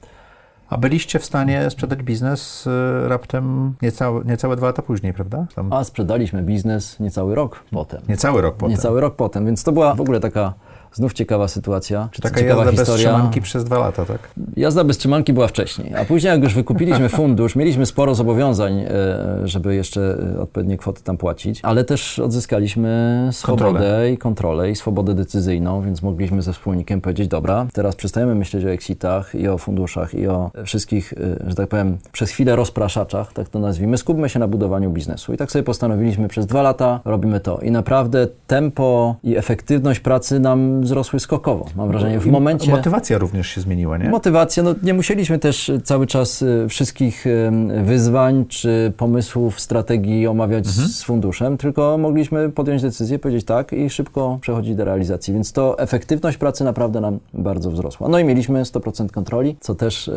A 0.70 0.78
byliście 0.78 1.18
w 1.18 1.24
stanie 1.24 1.70
sprzedać 1.70 2.02
biznes 2.02 2.66
y, 2.66 3.08
raptem 3.08 3.74
niecałe, 3.82 4.24
niecałe 4.24 4.56
dwa 4.56 4.66
lata 4.66 4.82
później, 4.82 5.12
prawda? 5.12 5.46
Tam 5.54 5.72
A 5.72 5.84
sprzedaliśmy 5.84 6.42
biznes 6.42 7.00
niecały 7.00 7.34
rok 7.34 7.64
potem. 7.70 8.02
Niecały 8.08 8.42
rok 8.42 8.56
potem. 8.56 8.76
Niecały 8.76 9.00
rok 9.00 9.16
potem, 9.16 9.46
więc 9.46 9.64
to 9.64 9.72
była 9.72 9.94
w 9.94 10.00
ogóle 10.00 10.20
taka 10.20 10.54
znów 10.92 11.12
ciekawa 11.12 11.48
sytuacja. 11.48 12.08
Czy 12.12 12.22
Taka 12.22 12.40
ciekawa 12.40 12.64
jazda 12.64 12.70
bez 12.76 12.80
historia. 12.88 13.10
trzymanki 13.12 13.40
przez 13.40 13.64
dwa 13.64 13.78
lata, 13.78 14.04
tak? 14.04 14.30
Jazda 14.56 14.84
bez 14.84 14.98
trzymanki 14.98 15.32
była 15.32 15.48
wcześniej, 15.48 15.94
a 15.94 16.04
później 16.04 16.30
jak 16.30 16.42
już 16.42 16.54
wykupiliśmy 16.54 17.08
fundusz, 17.08 17.56
mieliśmy 17.56 17.86
sporo 17.86 18.14
zobowiązań, 18.14 18.80
e, 18.80 18.88
żeby 19.44 19.74
jeszcze 19.74 20.18
e, 20.36 20.40
odpowiednie 20.40 20.76
kwoty 20.76 21.02
tam 21.02 21.16
płacić, 21.16 21.60
ale 21.62 21.84
też 21.84 22.18
odzyskaliśmy 22.18 23.28
swobodę 23.32 23.64
Kontrolę. 23.64 24.12
i 24.12 24.18
kontrolę 24.18 24.70
i 24.70 24.76
swobodę 24.76 25.14
decyzyjną, 25.14 25.82
więc 25.82 26.02
mogliśmy 26.02 26.42
ze 26.42 26.52
wspólnikiem 26.52 27.00
powiedzieć, 27.00 27.28
dobra, 27.28 27.66
teraz 27.72 27.96
przestajemy 27.96 28.34
myśleć 28.34 28.64
o 28.64 28.70
exitach 28.70 29.34
i 29.34 29.48
o 29.48 29.58
funduszach 29.58 30.14
i 30.14 30.28
o 30.28 30.50
wszystkich, 30.64 31.12
e, 31.12 31.50
że 31.50 31.54
tak 31.54 31.68
powiem, 31.68 31.98
przez 32.12 32.30
chwilę 32.30 32.56
rozpraszaczach, 32.56 33.32
tak 33.32 33.48
to 33.48 33.58
nazwijmy, 33.58 33.98
skupmy 33.98 34.28
się 34.28 34.38
na 34.38 34.48
budowaniu 34.48 34.90
biznesu. 34.90 35.32
I 35.32 35.36
tak 35.36 35.52
sobie 35.52 35.62
postanowiliśmy, 35.62 36.28
przez 36.28 36.46
dwa 36.46 36.62
lata 36.62 37.00
robimy 37.04 37.40
to 37.40 37.58
i 37.58 37.70
naprawdę 37.70 38.26
tempo 38.46 39.16
i 39.24 39.36
efektywność 39.36 40.00
pracy 40.00 40.40
nam 40.40 40.77
wzrosły 40.80 41.20
skokowo. 41.20 41.66
Mam 41.76 41.88
wrażenie, 41.88 42.18
w 42.20 42.26
momencie... 42.26 42.70
Motywacja 42.70 43.18
również 43.18 43.46
się 43.48 43.60
zmieniła, 43.60 43.98
nie? 43.98 44.08
Motywacja, 44.08 44.62
no 44.62 44.74
nie 44.82 44.94
musieliśmy 44.94 45.38
też 45.38 45.70
cały 45.84 46.06
czas 46.06 46.42
y, 46.42 46.66
wszystkich 46.68 47.24
wyzwań 47.84 48.44
czy 48.48 48.92
pomysłów, 48.96 49.60
strategii 49.60 50.26
omawiać 50.26 50.66
Mhm. 50.66 50.88
z 50.88 51.02
funduszem, 51.02 51.56
tylko 51.56 51.98
mogliśmy 51.98 52.50
podjąć 52.50 52.82
decyzję, 52.82 53.18
powiedzieć 53.18 53.44
tak 53.44 53.72
i 53.72 53.90
szybko 53.90 54.38
przechodzić 54.40 54.74
do 54.76 54.84
realizacji. 54.84 55.34
Więc 55.34 55.52
to 55.52 55.78
efektywność 55.78 56.36
pracy 56.38 56.64
naprawdę 56.64 57.00
nam 57.00 57.18
bardzo 57.34 57.70
wzrosła. 57.70 58.08
No 58.08 58.18
i 58.18 58.24
mieliśmy 58.24 58.62
100% 58.62 59.10
kontroli, 59.10 59.56
co 59.60 59.74
też 59.74 60.08
y, 60.08 60.12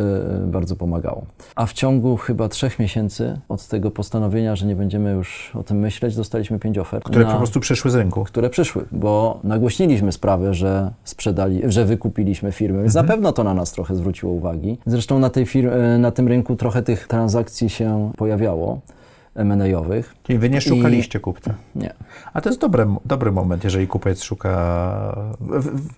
bardzo 0.47 0.75
pomagało. 0.75 1.25
A 1.55 1.65
w 1.65 1.73
ciągu 1.73 2.17
chyba 2.17 2.49
trzech 2.49 2.79
miesięcy 2.79 3.39
od 3.49 3.67
tego 3.67 3.91
postanowienia, 3.91 4.55
że 4.55 4.65
nie 4.65 4.75
będziemy 4.75 5.11
już 5.11 5.51
o 5.55 5.63
tym 5.63 5.77
myśleć, 5.79 6.15
dostaliśmy 6.15 6.59
pięć 6.59 6.77
ofert. 6.77 7.03
Które 7.03 7.25
na- 7.25 7.31
po 7.31 7.37
prostu 7.37 7.59
przyszły 7.59 7.91
z 7.91 7.95
rynku. 7.95 8.23
które 8.23 8.49
przyszły, 8.49 8.85
bo 8.91 9.39
nagłośniliśmy 9.43 10.11
sprawę 10.11 10.50
że 10.53 10.91
sprzedali, 11.03 11.61
że 11.65 11.85
wykupiliśmy 11.85 12.51
firmę. 12.51 12.81
Więc 12.81 12.95
Mhm. 12.95 13.05
na 13.05 13.13
pewno 13.13 13.31
to 13.31 13.43
na 13.43 13.53
nas 13.53 13.71
trochę 13.71 13.95
zwróciło 13.95 14.31
uwagi. 14.31 14.77
Zresztą 14.85 15.19
na, 15.19 15.29
tej 15.29 15.45
fir- 15.45 15.71
e, 15.73 15.97
na 15.97 16.11
tym 16.11 16.27
rynku 16.27 16.55
trochę 16.55 16.81
tych 16.81 17.07
transakcji 17.07 17.69
się 17.69 18.11
pojawiało. 18.17 18.79
M&A-owych. 19.35 20.15
Czyli 20.23 20.39
wy 20.39 20.49
nie 20.49 20.61
szukaliście 20.61 21.19
kupca. 21.19 21.53
Nie. 21.75 21.93
A 22.33 22.41
to 22.41 22.49
jest 22.49 22.61
dobry, 22.61 22.85
dobry 23.05 23.31
moment, 23.31 23.63
jeżeli 23.63 23.87
kupiec 23.87 24.23
szuka... 24.23 24.51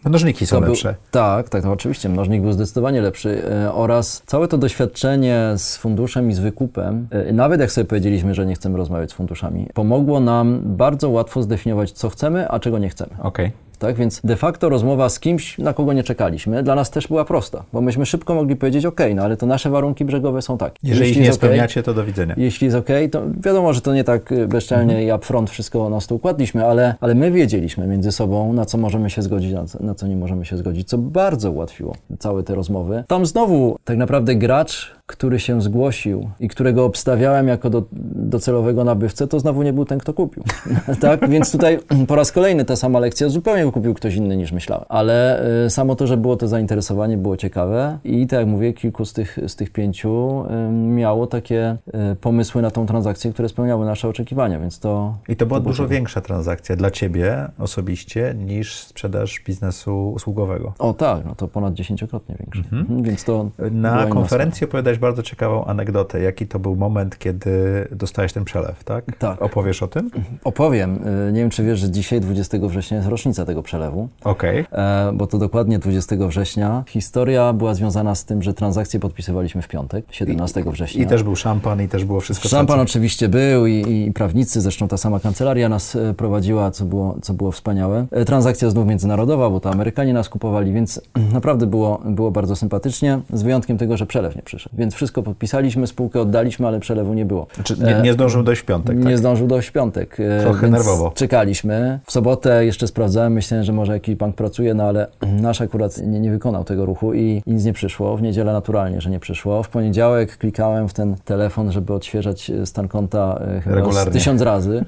Mnożniki 0.05 0.45
są 0.47 0.59
był- 0.59 0.69
lepsze. 0.69 0.95
tak, 1.11 1.49
tak, 1.49 1.63
no 1.63 1.71
oczywiście. 1.71 2.09
Mnożnik 2.09 2.41
był 2.41 2.51
zdecydowanie 2.51 3.01
lepszy 3.01 3.41
e, 3.51 3.73
oraz 3.73 4.23
całe 4.25 4.47
to 4.47 4.57
doświadczenie 4.57 5.53
z 5.57 5.77
funduszem 5.77 6.29
i 6.29 6.33
z 6.33 6.39
wykupem, 6.39 7.07
e, 7.11 7.33
nawet 7.33 7.59
jak 7.59 7.71
sobie 7.71 7.85
powiedzieliśmy, 7.85 8.33
że 8.33 8.45
nie 8.45 8.55
chcemy 8.55 8.77
rozmawiać 8.77 9.09
z 9.11 9.13
funduszami, 9.13 9.67
pomogło 9.73 10.19
nam 10.19 10.59
bardzo 10.63 11.09
łatwo 11.09 11.43
zdefiniować, 11.43 11.91
co 11.91 12.09
chcemy, 12.09 12.49
a 12.49 12.59
czego 12.59 12.79
nie 12.79 12.89
chcemy. 12.89 13.11
Okej. 13.21 13.51
Tak, 13.83 13.95
więc 13.95 14.21
de 14.23 14.35
facto 14.35 14.69
rozmowa 14.69 15.09
z 15.09 15.19
kimś, 15.19 15.57
na 15.57 15.73
kogo 15.73 15.93
nie 15.93 16.03
czekaliśmy, 16.03 16.63
dla 16.63 16.75
nas 16.75 16.91
też 16.91 17.07
była 17.07 17.25
prosta, 17.25 17.63
bo 17.73 17.81
myśmy 17.81 18.05
szybko 18.05 18.35
mogli 18.35 18.55
powiedzieć, 18.55 18.85
ok, 18.85 18.99
no 19.15 19.23
ale 19.23 19.37
to 19.37 19.45
nasze 19.45 19.69
warunki 19.69 20.05
brzegowe 20.05 20.41
są 20.41 20.57
takie. 20.57 20.79
Jeżeli 20.83 21.09
ich 21.09 21.17
Jeśli 21.17 21.29
nie 21.29 21.33
spełniacie, 21.33 21.83
to 21.83 21.93
do 21.93 22.05
widzenia. 22.05 22.35
jeśli 22.37 22.65
jest 22.65 22.77
ok, 22.77 22.87
to 23.11 23.21
wiadomo, 23.43 23.73
że 23.73 23.81
to 23.81 23.93
nie 23.93 24.03
tak 24.03 24.31
y, 24.31 24.47
bezczelnie 24.47 25.05
i 25.05 25.11
upfront 25.11 25.49
wszystko 25.49 25.89
na 25.89 26.01
stół 26.01 26.19
kładliśmy, 26.19 26.65
ale, 26.65 26.95
ale 27.01 27.15
my 27.15 27.31
wiedzieliśmy 27.31 27.87
między 27.87 28.11
sobą, 28.11 28.53
na 28.53 28.65
co 28.65 28.77
możemy 28.77 29.09
się 29.09 29.21
zgodzić, 29.21 29.53
na 29.53 29.65
co, 29.65 29.83
na 29.83 29.95
co 29.95 30.07
nie 30.07 30.15
możemy 30.15 30.45
się 30.45 30.57
zgodzić, 30.57 30.87
co 30.87 30.97
bardzo 30.97 31.51
ułatwiło 31.51 31.95
całe 32.19 32.43
te 32.43 32.55
rozmowy. 32.55 33.03
Tam 33.07 33.25
znowu 33.25 33.77
tak 33.83 33.97
naprawdę 33.97 34.35
gracz, 34.35 34.91
który 35.05 35.39
się 35.39 35.61
zgłosił 35.61 36.29
i 36.39 36.47
którego 36.47 36.85
obstawiałem 36.85 37.47
jako 37.47 37.69
do, 37.69 37.83
docelowego 38.15 38.83
nabywcę, 38.83 39.27
to 39.27 39.39
znowu 39.39 39.63
nie 39.63 39.73
był 39.73 39.85
ten, 39.85 39.99
kto 39.99 40.13
kupił. 40.13 40.43
tak? 41.01 41.29
Więc 41.29 41.51
tutaj 41.51 41.79
po 42.07 42.15
raz 42.15 42.31
kolejny 42.31 42.65
ta 42.65 42.75
sama 42.75 42.99
lekcja, 42.99 43.29
zupełnie 43.29 43.71
kupił 43.71 43.93
ktoś 43.93 44.15
inny 44.15 44.37
niż 44.37 44.51
myślałem. 44.51 44.85
Ale 44.89 45.45
y, 45.65 45.69
samo 45.69 45.95
to, 45.95 46.07
że 46.07 46.17
było 46.17 46.35
to 46.35 46.47
zainteresowanie, 46.47 47.17
było 47.17 47.37
ciekawe 47.37 47.97
i 48.03 48.27
tak 48.27 48.39
jak 48.39 48.47
mówię, 48.47 48.73
kilku 48.73 49.05
z 49.05 49.13
tych, 49.13 49.37
z 49.47 49.55
tych 49.55 49.69
pięciu 49.69 50.43
y, 50.45 50.71
miało 50.71 51.27
takie 51.27 51.77
y, 52.11 52.15
pomysły 52.15 52.61
na 52.61 52.71
tą 52.71 52.85
transakcję, 52.85 53.33
które 53.33 53.49
spełniały 53.49 53.85
nasze 53.85 54.07
oczekiwania, 54.07 54.59
więc 54.59 54.79
to... 54.79 55.15
I 55.29 55.35
to 55.35 55.45
była 55.45 55.59
było 55.59 55.71
dużo 55.71 55.83
ciekawe. 55.83 55.95
większa 55.95 56.21
transakcja 56.21 56.75
dla 56.75 56.91
ciebie 56.91 57.49
osobiście 57.59 58.35
niż 58.37 58.75
sprzedaż 58.75 59.43
biznesu 59.47 60.11
usługowego. 60.11 60.73
O 60.79 60.93
tak, 60.93 61.25
no 61.25 61.35
to 61.35 61.47
ponad 61.47 61.73
dziesięciokrotnie 61.73 62.35
większe. 62.39 62.77
Mhm. 62.77 63.03
Więc 63.03 63.23
to 63.23 63.49
Na 63.71 64.05
konferencji 64.05 64.65
opowiadałeś 64.65 64.92
bardzo 64.99 65.23
ciekawą 65.23 65.65
anegdotę. 65.65 66.21
Jaki 66.21 66.47
to 66.47 66.59
był 66.59 66.75
moment, 66.75 67.17
kiedy 67.17 67.51
dostałeś 67.91 68.33
ten 68.33 68.45
przelew, 68.45 68.83
tak? 68.83 69.05
Tak. 69.19 69.41
Opowiesz 69.41 69.83
o 69.83 69.87
tym? 69.87 70.11
Opowiem. 70.43 71.07
Y, 71.29 71.31
Nie 71.33 71.39
wiem, 71.39 71.49
czy 71.49 71.63
wiesz, 71.63 71.79
że 71.79 71.89
dzisiaj, 71.91 72.21
20 72.21 72.57
września, 72.67 72.97
jest 72.97 73.09
rocznica 73.09 73.45
tego 73.45 73.63
przelewu. 73.63 74.07
Okej. 74.23 74.65
E, 74.71 75.11
bo 75.13 75.27
to 75.27 75.37
dokładnie 75.37 75.79
20 75.79 76.15
września. 76.27 76.83
Historia 76.87 77.53
była 77.53 77.73
związana 77.73 78.15
z 78.15 78.25
tym, 78.25 78.41
że 78.41 78.53
transakcje 78.53 78.99
podpisywaliśmy 78.99 79.61
w 79.61 79.67
piątek, 79.67 80.05
17 80.11 80.63
września. 80.71 81.03
I 81.03 81.07
też 81.07 81.23
był 81.23 81.35
szampan, 81.35 81.81
i 81.81 81.87
też 81.87 82.05
było 82.05 82.19
wszystko. 82.19 82.49
Szampan 82.49 82.77
co- 82.77 82.81
oczywiście 82.83 83.29
był 83.29 83.67
i, 83.67 84.05
i 84.07 84.11
prawnicy, 84.11 84.61
zresztą 84.61 84.87
ta 84.87 84.97
sama 84.97 85.19
kancelaria 85.19 85.69
nas 85.69 85.95
e, 85.95 86.13
prowadziła, 86.13 86.71
co 86.71 86.85
było, 86.85 87.15
co 87.21 87.33
było 87.33 87.51
wspaniałe. 87.51 88.05
E, 88.11 88.25
Transakcja 88.25 88.69
znów 88.69 88.87
międzynarodowa, 88.87 89.49
bo 89.49 89.59
to 89.59 89.71
Amerykanie 89.71 90.13
nas 90.13 90.29
kupowali, 90.29 90.73
więc 90.73 91.01
naprawdę 91.33 91.67
było, 91.67 92.01
było 92.05 92.31
bardzo 92.31 92.55
sympatycznie, 92.55 93.19
z 93.33 93.43
wyjątkiem 93.43 93.77
tego, 93.77 93.97
że 93.97 94.05
przelew 94.05 94.35
nie 94.35 94.41
przyszedł. 94.41 94.75
Więc 94.83 94.95
wszystko 94.95 95.23
podpisaliśmy, 95.23 95.87
spółkę 95.87 96.21
oddaliśmy, 96.21 96.67
ale 96.67 96.79
przelewu 96.79 97.13
nie 97.13 97.25
było. 97.25 97.47
Czy 97.63 97.75
nie, 97.79 98.01
nie 98.03 98.13
zdążył 98.13 98.43
dojść 98.43 98.61
w 98.61 98.65
piątek, 98.65 98.97
Nie 98.97 99.03
tak? 99.03 99.17
zdążył 99.17 99.47
dojść 99.47 99.69
w 99.69 99.71
piątek. 99.71 100.17
e, 100.19 100.41
Trochę 100.41 100.67
nerwowo. 100.67 101.11
Czekaliśmy. 101.15 101.99
W 102.05 102.11
sobotę 102.11 102.65
jeszcze 102.65 102.87
sprawdzałem, 102.87 103.33
myślałem, 103.33 103.63
że 103.63 103.73
może 103.73 103.93
jakiś 103.93 104.15
bank 104.15 104.35
pracuje, 104.35 104.73
no 104.73 104.83
ale 104.83 105.07
nasz 105.41 105.61
akurat 105.61 105.97
nie, 105.97 106.19
nie 106.19 106.31
wykonał 106.31 106.63
tego 106.63 106.85
ruchu 106.85 107.13
i 107.13 107.41
nic 107.47 107.65
nie 107.65 107.73
przyszło. 107.73 108.17
W 108.17 108.21
niedzielę 108.21 108.53
naturalnie, 108.53 109.01
że 109.01 109.09
nie 109.09 109.19
przyszło. 109.19 109.63
W 109.63 109.69
poniedziałek 109.69 110.37
klikałem 110.37 110.87
w 110.87 110.93
ten 110.93 111.15
telefon, 111.25 111.71
żeby 111.71 111.93
odświeżać 111.93 112.49
e, 112.49 112.65
stan 112.65 112.87
konta 112.87 113.39
e, 113.57 113.61
chyba 113.61 114.05
tysiąc 114.05 114.41
razy 114.41 114.85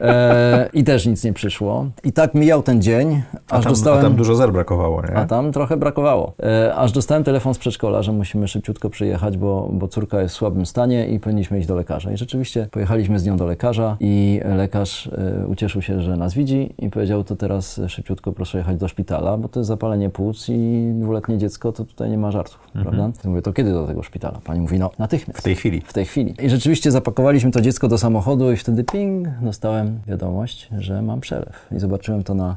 e, 0.00 0.68
i 0.72 0.84
też 0.84 1.06
nic 1.06 1.24
nie 1.24 1.32
przyszło. 1.32 1.86
I 2.04 2.12
tak 2.12 2.34
mijał 2.34 2.62
ten 2.62 2.82
dzień, 2.82 3.22
A 3.50 3.56
aż 3.56 3.64
tam, 3.64 3.72
dostałem... 3.72 4.00
a 4.00 4.02
tam 4.02 4.14
dużo 4.14 4.34
zer 4.34 4.52
brakowało, 4.52 5.02
nie? 5.02 5.14
A 5.16 5.26
tam 5.26 5.52
trochę 5.52 5.76
brakowało. 5.76 6.32
E, 6.42 6.74
aż 6.74 6.92
dostałem 6.92 7.24
telefon 7.24 7.54
z 7.54 7.58
przedszkola, 7.58 8.02
że 8.02 8.12
musimy 8.12 8.48
szybciutko 8.48 8.90
przyjechać, 8.90 9.31
bo, 9.36 9.68
bo 9.72 9.88
córka 9.88 10.20
jest 10.20 10.34
w 10.34 10.38
słabym 10.38 10.66
stanie 10.66 11.08
i 11.08 11.20
powinniśmy 11.20 11.58
iść 11.58 11.68
do 11.68 11.74
lekarza. 11.74 12.12
I 12.12 12.16
rzeczywiście 12.16 12.68
pojechaliśmy 12.70 13.18
z 13.18 13.24
nią 13.24 13.36
do 13.36 13.46
lekarza 13.46 13.96
i 14.00 14.40
lekarz 14.56 15.06
e, 15.06 15.46
ucieszył 15.46 15.82
się, 15.82 16.00
że 16.00 16.16
nas 16.16 16.34
widzi 16.34 16.74
i 16.78 16.90
powiedział, 16.90 17.24
to 17.24 17.36
teraz 17.36 17.80
szybciutko 17.88 18.32
proszę 18.32 18.58
jechać 18.58 18.76
do 18.76 18.88
szpitala, 18.88 19.36
bo 19.36 19.48
to 19.48 19.60
jest 19.60 19.68
zapalenie 19.68 20.10
płuc 20.10 20.48
i 20.48 20.92
dwuletnie 20.94 21.38
dziecko, 21.38 21.72
to 21.72 21.84
tutaj 21.84 22.10
nie 22.10 22.18
ma 22.18 22.30
żartów, 22.30 22.68
prawda? 22.72 23.10
Ja 23.24 23.30
mówię, 23.30 23.42
to 23.42 23.52
kiedy 23.52 23.72
do 23.72 23.86
tego 23.86 24.02
szpitala? 24.02 24.40
Pani 24.44 24.60
mówi, 24.60 24.78
no 24.78 24.90
natychmiast. 24.98 25.40
W 25.40 25.42
tej 25.42 25.54
chwili. 25.54 25.80
W 25.80 25.92
tej 25.92 26.04
chwili. 26.04 26.34
I 26.42 26.50
rzeczywiście 26.50 26.90
zapakowaliśmy 26.90 27.50
to 27.50 27.60
dziecko 27.60 27.88
do 27.88 27.98
samochodu 27.98 28.52
i 28.52 28.56
wtedy 28.56 28.84
ping, 28.84 29.28
dostałem 29.42 30.00
wiadomość, 30.06 30.68
że 30.78 31.02
mam 31.02 31.20
przelew. 31.20 31.68
I 31.76 31.78
zobaczyłem 31.78 32.22
to 32.22 32.34
na 32.34 32.56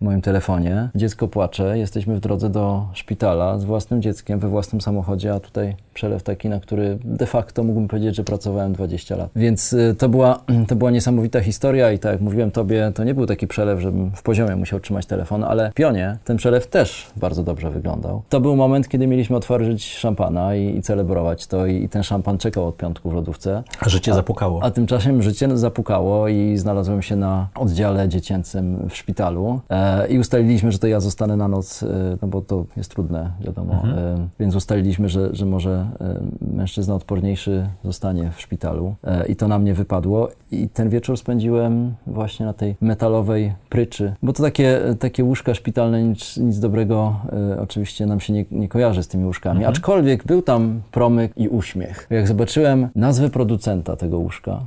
moim 0.00 0.22
telefonie. 0.22 0.88
Dziecko 0.94 1.28
płacze, 1.28 1.78
jesteśmy 1.78 2.16
w 2.16 2.20
drodze 2.20 2.50
do 2.50 2.86
szpitala 2.92 3.58
z 3.58 3.64
własnym 3.64 4.02
dzieckiem, 4.02 4.38
we 4.38 4.48
własnym 4.48 4.80
samochodzie, 4.80 5.34
a 5.34 5.40
tutaj 5.40 5.76
przelew 5.96 6.22
taki, 6.22 6.48
na 6.48 6.60
który 6.60 6.98
de 7.04 7.26
facto 7.26 7.64
mógłbym 7.64 7.88
powiedzieć, 7.88 8.16
że 8.16 8.24
pracowałem 8.24 8.72
20 8.72 9.16
lat. 9.16 9.30
Więc 9.36 9.72
y, 9.72 9.94
to 9.98 10.08
była, 10.08 10.40
to 10.68 10.76
była 10.76 10.90
niesamowita 10.90 11.40
historia 11.40 11.92
i 11.92 11.98
tak 11.98 12.12
jak 12.12 12.20
mówiłem 12.20 12.50
tobie, 12.50 12.92
to 12.94 13.04
nie 13.04 13.14
był 13.14 13.26
taki 13.26 13.46
przelew, 13.46 13.80
żebym 13.80 14.10
w 14.10 14.22
poziomie 14.22 14.56
musiał 14.56 14.80
trzymać 14.80 15.06
telefon, 15.06 15.44
ale 15.44 15.70
w 15.70 15.74
pionie 15.74 16.18
ten 16.24 16.36
przelew 16.36 16.66
też 16.66 17.06
bardzo 17.16 17.42
dobrze 17.42 17.70
wyglądał. 17.70 18.22
To 18.28 18.40
był 18.40 18.56
moment, 18.56 18.88
kiedy 18.88 19.06
mieliśmy 19.06 19.36
otworzyć 19.36 19.94
szampana 19.94 20.54
i, 20.54 20.76
i 20.76 20.82
celebrować 20.82 21.46
to 21.46 21.66
i, 21.66 21.82
i 21.82 21.88
ten 21.88 22.02
szampan 22.02 22.38
czekał 22.38 22.68
od 22.68 22.76
piątku 22.76 23.10
w 23.10 23.14
lodówce. 23.14 23.62
A 23.80 23.88
życie 23.88 24.14
zapukało. 24.14 24.62
A 24.62 24.70
tymczasem 24.70 25.22
życie 25.22 25.58
zapukało 25.58 26.28
i 26.28 26.56
znalazłem 26.56 27.02
się 27.02 27.16
na 27.16 27.48
oddziale 27.54 28.08
dziecięcym 28.08 28.88
w 28.88 28.96
szpitalu 28.96 29.60
e, 29.70 30.08
i 30.08 30.18
ustaliliśmy, 30.18 30.72
że 30.72 30.78
to 30.78 30.86
ja 30.86 31.00
zostanę 31.00 31.36
na 31.36 31.48
noc, 31.48 31.82
e, 31.82 31.86
no 32.22 32.28
bo 32.28 32.42
to 32.42 32.64
jest 32.76 32.90
trudne, 32.90 33.30
wiadomo. 33.40 33.74
E, 33.74 34.28
więc 34.40 34.54
ustaliliśmy, 34.54 35.08
że, 35.08 35.28
że 35.32 35.46
może 35.46 35.85
e, 36.00 36.20
mężczyzna 36.56 36.94
odporniejszy 36.94 37.68
zostanie 37.84 38.30
w 38.34 38.40
szpitalu. 38.40 38.94
E, 39.04 39.26
i 39.26 39.36
to 39.36 39.48
na 39.48 39.58
mnie 39.58 39.74
wypadło. 39.74 40.28
I 40.50 40.68
ten 40.68 40.88
wieczór 40.88 41.16
spędziłem 41.16 41.94
właśnie 42.06 42.46
na 42.46 42.52
tej 42.52 42.76
metalowej 42.80 43.52
pryczy, 43.68 44.14
bo 44.22 44.32
to 44.32 44.42
takie, 44.42 44.80
takie 44.98 45.24
łóżka 45.24 45.54
szpitalne, 45.54 46.02
nic, 46.02 46.36
nic 46.36 46.58
dobrego 46.58 47.16
e, 47.52 47.60
oczywiście 47.60 48.06
nam 48.06 48.20
się 48.20 48.32
nie, 48.32 48.44
nie 48.50 48.68
kojarzy 48.68 49.02
z 49.02 49.08
tymi 49.08 49.24
łóżkami, 49.24 49.64
aczkolwiek 49.64 50.24
był 50.24 50.42
tam 50.42 50.80
promyk 50.92 51.32
i 51.36 51.48
uśmiech. 51.48 52.06
Jak 52.10 52.28
zobaczyłem 52.28 52.88
nazwę 52.94 53.30
producenta 53.30 53.96
tego 53.96 54.18
łóżka, 54.18 54.60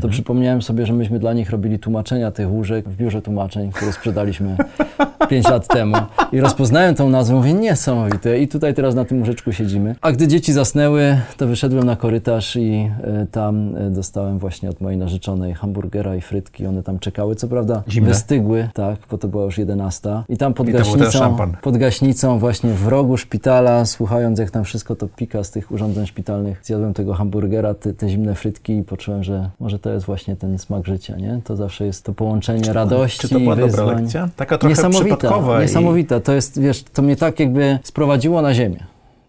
to 0.00 0.08
przypomniałem 0.08 0.62
sobie, 0.62 0.86
że 0.86 0.92
myśmy 0.92 1.18
dla 1.18 1.32
nich 1.32 1.50
robili 1.50 1.78
tłumaczenia 1.78 2.30
tych 2.30 2.50
łóżek 2.50 2.88
w 2.88 2.96
biurze 2.96 3.22
tłumaczeń, 3.22 3.72
które 3.72 3.92
sprzedaliśmy 3.92 4.56
5 5.30 5.48
lat 5.48 5.66
temu. 5.66 5.96
I 6.32 6.40
rozpoznałem 6.40 6.94
tą 6.94 7.08
nazwę, 7.08 7.34
mówię, 7.34 7.54
niesamowite. 7.54 8.38
I 8.38 8.48
tutaj 8.48 8.74
teraz 8.74 8.94
na 8.94 9.04
tym 9.04 9.18
łóżeczku 9.18 9.52
siedzimy. 9.52 9.94
A 10.00 10.12
gdy 10.12 10.28
dzieci 10.28 10.52
zasnęły, 10.52 11.16
to 11.36 11.46
wyszedłem 11.46 11.84
na 11.84 11.96
korytarz 11.96 12.56
i 12.56 12.90
e, 13.02 13.26
tam 13.30 13.76
e, 13.76 13.90
dostałem 13.90 14.38
właśnie 14.38 14.70
od 14.70 14.80
mojej 14.80 14.98
narzeczonej 14.98 15.54
hamburgera 15.54 16.16
i 16.16 16.20
frytki. 16.20 16.66
One 16.66 16.82
tam 16.82 16.98
czekały, 16.98 17.34
co 17.34 17.48
prawda 17.48 17.82
Zimne? 17.88 18.08
wystygły, 18.08 18.68
tak, 18.74 18.98
bo 19.10 19.18
to 19.18 19.28
była 19.28 19.44
już 19.44 19.58
11. 19.58 20.10
I 20.28 20.36
tam 20.36 20.54
pod 20.54 20.68
I 20.68 20.72
gaśnicą, 20.72 21.36
pod 21.62 21.76
gaśnicą 21.76 22.38
właśnie 22.38 22.70
w 22.70 22.88
rogu 22.88 23.16
szpitala, 23.16 23.84
słuchając 23.84 24.38
jak 24.38 24.50
tam 24.50 24.64
wszystko 24.64 24.96
to 24.96 25.08
pika 25.08 25.44
z 25.44 25.50
tych 25.50 25.72
urządzeń 25.72 26.06
szpitalnych, 26.06 26.60
zjadłem 26.62 26.94
tego 26.94 27.14
hamburgera, 27.14 27.74
te, 27.74 27.94
te 27.94 28.08
zimne 28.08 28.34
frytki 28.34 28.76
i 28.76 28.82
poczułem, 28.82 29.24
że 29.24 29.50
może 29.60 29.78
to 29.80 29.90
jest 29.90 30.06
właśnie 30.06 30.36
ten 30.36 30.58
smak 30.58 30.86
życia, 30.86 31.16
nie? 31.16 31.40
To 31.44 31.56
zawsze 31.56 31.86
jest 31.86 32.04
to 32.04 32.12
połączenie 32.12 32.72
radości, 32.72 33.18
Czy 33.20 33.28
to 33.28 33.40
była 33.40 33.54
wyzwań. 33.54 33.86
dobra 33.86 34.00
lekcja? 34.00 34.28
Taka 34.36 34.58
trochę 34.58 34.70
Niesamowita, 34.72 35.16
przypadkowa. 35.16 35.58
i- 35.58 35.62
niesamowita. 35.62 36.20
To 36.20 36.32
jest, 36.32 36.60
wiesz, 36.60 36.82
to 36.82 37.02
mnie 37.02 37.16
tak 37.16 37.40
jakby 37.40 37.78
sprowadziło 37.82 38.42
na 38.42 38.54
ziemię, 38.54 38.84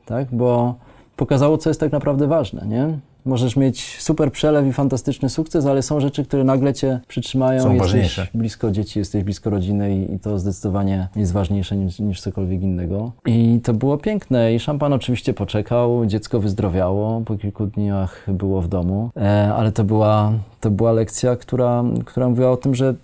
tak? 0.05 0.27
Bo 0.31 0.75
pokazało, 1.15 1.57
co 1.57 1.69
jest 1.69 1.79
tak 1.79 1.91
naprawdę 1.91 2.27
ważne, 2.27 2.65
nie? 2.67 2.99
Możesz 3.25 3.55
mieć 3.55 3.97
super 3.99 4.31
przelew 4.31 4.67
i 4.67 4.73
fantastyczny 4.73 5.29
sukces, 5.29 5.65
ale 5.65 5.81
są 5.81 5.99
rzeczy, 5.99 6.25
które 6.25 6.43
nagle 6.43 6.73
cię 6.73 6.99
przytrzymają. 7.07 7.63
Są 7.63 7.73
jesteś 7.73 7.91
ważniejsze. 7.91 8.27
blisko 8.33 8.71
dzieci, 8.71 8.99
jesteś 8.99 9.23
blisko 9.23 9.49
rodziny 9.49 9.95
i, 9.95 10.13
i 10.13 10.19
to 10.19 10.39
zdecydowanie 10.39 11.07
jest 11.15 11.33
ważniejsze 11.33 11.75
niż, 11.75 11.99
niż 11.99 12.21
cokolwiek 12.21 12.61
innego. 12.61 13.11
I 13.25 13.59
to 13.63 13.73
było 13.73 13.97
piękne 13.97 14.53
i 14.53 14.59
szampan 14.59 14.93
oczywiście 14.93 15.33
poczekał, 15.33 16.05
dziecko 16.05 16.39
wyzdrowiało, 16.39 17.21
po 17.21 17.37
kilku 17.37 17.65
dniach 17.65 18.25
było 18.27 18.61
w 18.61 18.67
domu, 18.67 19.09
e, 19.17 19.53
ale 19.53 19.71
to 19.71 19.83
była, 19.83 20.33
to 20.59 20.71
była 20.71 20.91
lekcja, 20.91 21.35
która, 21.35 21.83
która 22.05 22.29
mówiła 22.29 22.51
o 22.51 22.57
tym, 22.57 22.75
że 22.75 22.95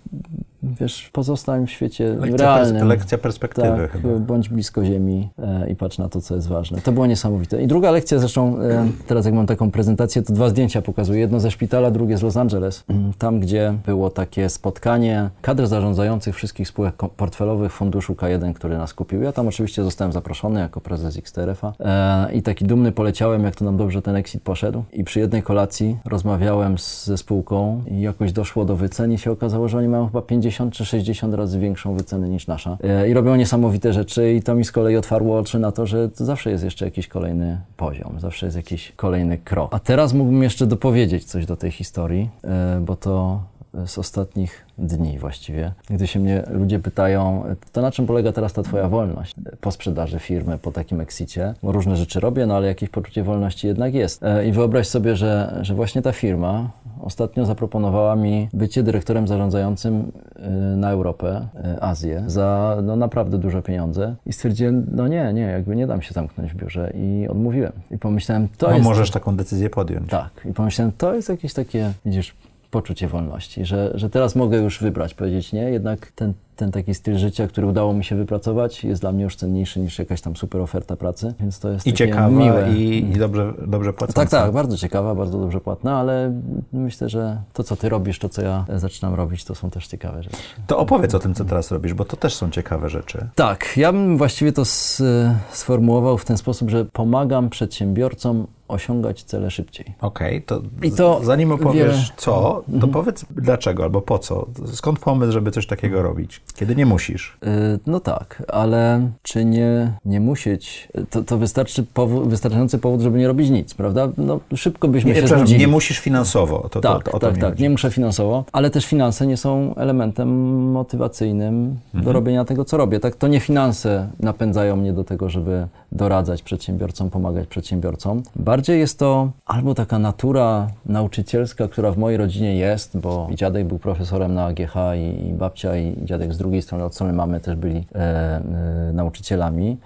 wiesz, 0.62 1.10
pozostań 1.12 1.66
w 1.66 1.70
świecie 1.70 2.08
Lekcja, 2.20 2.36
realnym. 2.36 2.82
pers- 2.82 2.86
lekcja 2.88 3.18
perspektywy 3.18 3.88
Tak, 3.92 4.18
bądź 4.20 4.48
blisko 4.48 4.84
ziemi 4.84 5.28
e, 5.38 5.70
i 5.70 5.76
patrz 5.76 5.98
na 5.98 6.08
to, 6.08 6.20
co 6.20 6.34
jest 6.34 6.48
ważne. 6.48 6.80
To 6.80 6.92
było 6.92 7.06
niesamowite. 7.06 7.62
I 7.62 7.66
druga 7.66 7.90
lekcja, 7.90 8.18
zresztą 8.18 8.60
e, 8.60 8.86
teraz 9.06 9.24
jak 9.24 9.34
mam 9.34 9.46
taką 9.46 9.70
prezentację, 9.70 10.22
to 10.22 10.32
dwa 10.32 10.48
zdjęcia 10.48 10.82
pokazuję. 10.82 11.20
Jedno 11.20 11.40
ze 11.40 11.50
szpitala, 11.50 11.90
drugie 11.90 12.18
z 12.18 12.22
Los 12.22 12.36
Angeles. 12.36 12.84
Mm, 12.88 13.12
Tam, 13.18 13.40
gdzie 13.40 13.74
było 13.86 14.10
takie 14.10 14.48
spotkanie 14.48 15.30
kadr 15.42 15.66
zarządzających 15.66 16.34
wszystkich 16.34 16.68
spółek 16.68 16.94
portfelowych 17.16 17.72
funduszu 17.72 18.12
K1, 18.14 18.52
który 18.54 18.78
nas 18.78 18.94
kupił. 18.94 19.22
Ja 19.22 19.32
tam 19.32 19.48
oczywiście 19.48 19.84
zostałem 19.84 20.12
zaproszony 20.12 20.60
jako 20.60 20.80
prezes 20.80 21.16
XTRF-a 21.16 21.72
e, 21.80 22.32
i 22.32 22.42
taki 22.42 22.64
dumny 22.64 22.92
poleciałem, 22.92 23.44
jak 23.44 23.56
to 23.56 23.64
nam 23.64 23.76
dobrze 23.76 24.02
ten 24.02 24.16
exit 24.16 24.42
poszedł. 24.42 24.84
I 24.92 25.04
przy 25.04 25.20
jednej 25.20 25.42
kolacji 25.42 25.96
rozmawiałem 26.04 26.78
z, 26.78 27.04
ze 27.06 27.18
spółką 27.18 27.82
i 27.90 28.00
jakoś 28.00 28.32
doszło 28.32 28.64
do 28.64 28.76
wycen 28.76 29.12
i 29.12 29.18
się 29.18 29.30
okazało, 29.32 29.68
że 29.68 29.78
oni 29.78 29.88
mają 29.88 30.06
chyba 30.06 30.22
50 30.22 30.47
czy 30.72 30.84
60 30.84 31.34
razy 31.34 31.58
większą 31.58 31.94
wycenę 31.94 32.28
niż 32.28 32.46
nasza. 32.46 32.78
E, 32.84 33.08
I 33.08 33.14
robią 33.14 33.36
niesamowite 33.36 33.92
rzeczy 33.92 34.32
i 34.32 34.42
to 34.42 34.54
mi 34.54 34.64
z 34.64 34.72
kolei 34.72 34.96
otwarło 34.96 35.38
oczy 35.38 35.58
na 35.58 35.72
to, 35.72 35.86
że 35.86 36.08
to 36.08 36.24
zawsze 36.24 36.50
jest 36.50 36.64
jeszcze 36.64 36.84
jakiś 36.84 37.08
kolejny 37.08 37.60
poziom, 37.76 38.20
zawsze 38.20 38.46
jest 38.46 38.56
jakiś 38.56 38.92
kolejny 38.96 39.38
krok. 39.38 39.74
A 39.74 39.78
teraz 39.78 40.12
mógłbym 40.12 40.42
jeszcze 40.42 40.66
dopowiedzieć 40.66 41.24
coś 41.24 41.46
do 41.46 41.56
tej 41.56 41.70
historii, 41.70 42.30
e, 42.44 42.80
bo 42.80 42.96
to 42.96 43.40
z 43.86 43.98
ostatnich 43.98 44.66
dni 44.78 45.18
właściwie. 45.18 45.72
Gdy 45.90 46.06
się 46.06 46.20
mnie 46.20 46.42
ludzie 46.50 46.78
pytają, 46.78 47.44
to 47.72 47.82
na 47.82 47.90
czym 47.90 48.06
polega 48.06 48.32
teraz 48.32 48.52
ta 48.52 48.62
twoja 48.62 48.88
wolność 48.88 49.34
po 49.60 49.70
sprzedaży 49.70 50.18
firmy, 50.18 50.58
po 50.58 50.72
takim 50.72 51.00
exicie? 51.00 51.54
Bo 51.62 51.72
różne 51.72 51.96
rzeczy 51.96 52.20
robię, 52.20 52.46
no 52.46 52.56
ale 52.56 52.66
jakieś 52.66 52.88
poczucie 52.88 53.22
wolności 53.22 53.66
jednak 53.66 53.94
jest. 53.94 54.22
E, 54.22 54.46
I 54.46 54.52
wyobraź 54.52 54.88
sobie, 54.88 55.16
że, 55.16 55.58
że 55.62 55.74
właśnie 55.74 56.02
ta 56.02 56.12
firma 56.12 56.70
ostatnio 57.00 57.46
zaproponowała 57.46 58.16
mi 58.16 58.48
bycie 58.52 58.82
dyrektorem 58.82 59.28
zarządzającym 59.28 60.12
e, 60.36 60.50
na 60.76 60.90
Europę, 60.90 61.48
e, 61.64 61.82
Azję 61.82 62.24
za 62.26 62.76
no, 62.82 62.96
naprawdę 62.96 63.38
duże 63.38 63.62
pieniądze 63.62 64.14
i 64.26 64.32
stwierdziłem, 64.32 64.86
no 64.92 65.08
nie, 65.08 65.32
nie, 65.32 65.42
jakby 65.42 65.76
nie 65.76 65.86
dam 65.86 66.02
się 66.02 66.14
zamknąć 66.14 66.52
w 66.52 66.56
biurze 66.56 66.92
i 66.94 67.28
odmówiłem. 67.28 67.72
I 67.90 67.98
pomyślałem, 67.98 68.48
to 68.58 68.66
No, 68.68 68.72
jest... 68.72 68.84
możesz 68.84 69.10
taką 69.10 69.36
decyzję 69.36 69.70
podjąć. 69.70 70.10
Tak. 70.10 70.30
I 70.50 70.52
pomyślałem, 70.54 70.92
to 70.98 71.14
jest 71.14 71.28
jakieś 71.28 71.52
takie, 71.54 71.92
widzisz, 72.04 72.34
poczucie 72.70 73.08
wolności, 73.08 73.64
że, 73.64 73.90
że 73.94 74.10
teraz 74.10 74.36
mogę 74.36 74.58
już 74.58 74.80
wybrać, 74.80 75.14
powiedzieć 75.14 75.52
nie, 75.52 75.62
jednak 75.62 76.10
ten, 76.12 76.32
ten 76.56 76.70
taki 76.72 76.94
styl 76.94 77.18
życia, 77.18 77.46
który 77.48 77.66
udało 77.66 77.94
mi 77.94 78.04
się 78.04 78.16
wypracować, 78.16 78.84
jest 78.84 79.00
dla 79.00 79.12
mnie 79.12 79.24
już 79.24 79.36
cenniejszy 79.36 79.80
niż 79.80 79.98
jakaś 79.98 80.20
tam 80.20 80.36
super 80.36 80.60
oferta 80.60 80.96
pracy, 80.96 81.34
więc 81.40 81.58
to 81.60 81.70
jest 81.70 81.86
I 81.86 81.92
ciekawa, 81.92 82.28
miłe. 82.28 82.72
i, 82.76 82.98
i 83.10 83.18
dobrze, 83.18 83.52
dobrze 83.66 83.92
płacąca. 83.92 84.20
Tak, 84.20 84.30
tak, 84.30 84.52
bardzo 84.52 84.76
ciekawa, 84.76 85.14
bardzo 85.14 85.38
dobrze 85.38 85.60
płatna, 85.60 85.98
ale 86.00 86.32
myślę, 86.72 87.08
że 87.08 87.42
to, 87.52 87.64
co 87.64 87.76
ty 87.76 87.88
robisz, 87.88 88.18
to, 88.18 88.28
co 88.28 88.42
ja 88.42 88.64
zaczynam 88.76 89.14
robić, 89.14 89.44
to 89.44 89.54
są 89.54 89.70
też 89.70 89.86
ciekawe 89.86 90.22
rzeczy. 90.22 90.36
To 90.66 90.78
opowiedz 90.78 91.14
o 91.14 91.18
tym, 91.18 91.34
co 91.34 91.44
teraz 91.44 91.70
robisz, 91.70 91.94
bo 91.94 92.04
to 92.04 92.16
też 92.16 92.34
są 92.34 92.50
ciekawe 92.50 92.88
rzeczy. 92.90 93.26
Tak, 93.34 93.72
ja 93.76 93.92
bym 93.92 94.18
właściwie 94.18 94.52
to 94.52 94.62
s- 94.62 95.02
sformułował 95.50 96.18
w 96.18 96.24
ten 96.24 96.36
sposób, 96.36 96.70
że 96.70 96.84
pomagam 96.84 97.50
przedsiębiorcom 97.50 98.46
osiągać 98.68 99.22
cele 99.22 99.50
szybciej. 99.50 99.94
Okej, 100.00 100.42
to, 100.42 100.60
I 100.82 100.92
to 100.92 101.20
zanim 101.24 101.52
opowiesz 101.52 101.92
wiele- 101.96 102.12
co, 102.16 102.32
to 102.32 102.72
Mhm. 102.74 102.92
powiedz 102.92 103.24
dlaczego 103.30 103.82
albo 103.82 104.00
po 104.02 104.18
co. 104.18 104.46
Skąd 104.72 104.98
pomysł, 104.98 105.32
żeby 105.32 105.50
coś 105.50 105.66
takiego 105.66 106.02
robić, 106.02 106.40
kiedy 106.56 106.76
nie 106.76 106.86
musisz? 106.86 107.36
Y, 107.46 107.48
No 107.86 108.00
tak, 108.00 108.42
ale 108.48 109.08
czy 109.22 109.44
nie, 109.44 109.92
nie 110.04 110.20
musieć, 110.20 110.88
to, 111.10 111.22
to 111.22 111.38
wystarczy 111.38 111.82
powód, 111.94 112.28
wystarczający 112.28 112.78
powód, 112.78 113.00
żeby 113.00 113.18
nie 113.18 113.26
robić 113.28 113.50
nic, 113.50 113.74
prawda? 113.74 114.08
No, 114.18 114.40
szybko 114.54 114.88
byśmy 114.88 115.10
Nie, 115.12 115.20
się 115.20 115.26
znudzili. 115.28 115.60
nie 115.60 115.68
musisz 115.68 115.98
finansowo. 115.98 116.68
To, 116.70 116.80
tak, 116.80 117.04
to, 117.04 117.10
to 117.10 117.18
tak, 117.18 117.38
tak, 117.38 117.50
chodzi. 117.50 117.62
nie 117.62 117.70
muszę 117.70 117.90
finansowo, 117.90 118.44
ale 118.52 118.70
też 118.70 118.86
finanse 118.86 119.26
nie 119.26 119.36
są 119.36 119.74
elementem 119.74 120.28
motywacyjnym 120.72 121.76
Mhm. 121.86 122.04
do 122.04 122.12
robienia 122.12 122.44
tego, 122.44 122.64
co 122.64 122.76
robię. 122.76 123.00
Tak, 123.00 123.16
to 123.16 123.28
nie 123.28 123.40
finanse 123.40 124.08
napędzają 124.20 124.76
mnie 124.76 124.92
do 124.92 125.04
tego, 125.04 125.28
żeby 125.28 125.66
doradzać 125.92 126.42
przedsiębiorcom, 126.42 127.10
pomagać 127.10 127.46
przedsiębiorcom. 127.46 128.22
Bardziej 128.36 128.78
jest 128.80 128.98
to 128.98 129.30
albo 129.46 129.74
taka 129.74 129.98
natura 129.98 130.68
nauczycielska, 130.86 131.68
która 131.68 131.92
w 131.92 131.98
mojej 131.98 132.18
rodzinie 132.18 132.56
jest, 132.56 132.98
bo 132.98 133.28
dziadek 133.34 133.66
był 133.66 133.78
profesorem 133.78 134.34
na 134.34 134.44
AGH 134.44 134.74
i, 134.96 135.26
i 135.28 135.32
babcia 135.32 135.76
i 135.76 135.96
dziadek 136.04 136.34
z 136.34 136.38
drugiej 136.38 136.62
strony, 136.62 136.84
od 136.84 136.94
strony 136.94 137.12
mamy 137.12 137.40
też 137.40 137.56
byli 137.56 137.84
e, 137.94 137.98
e, 137.98 138.92
nauczycielami. 138.92 139.76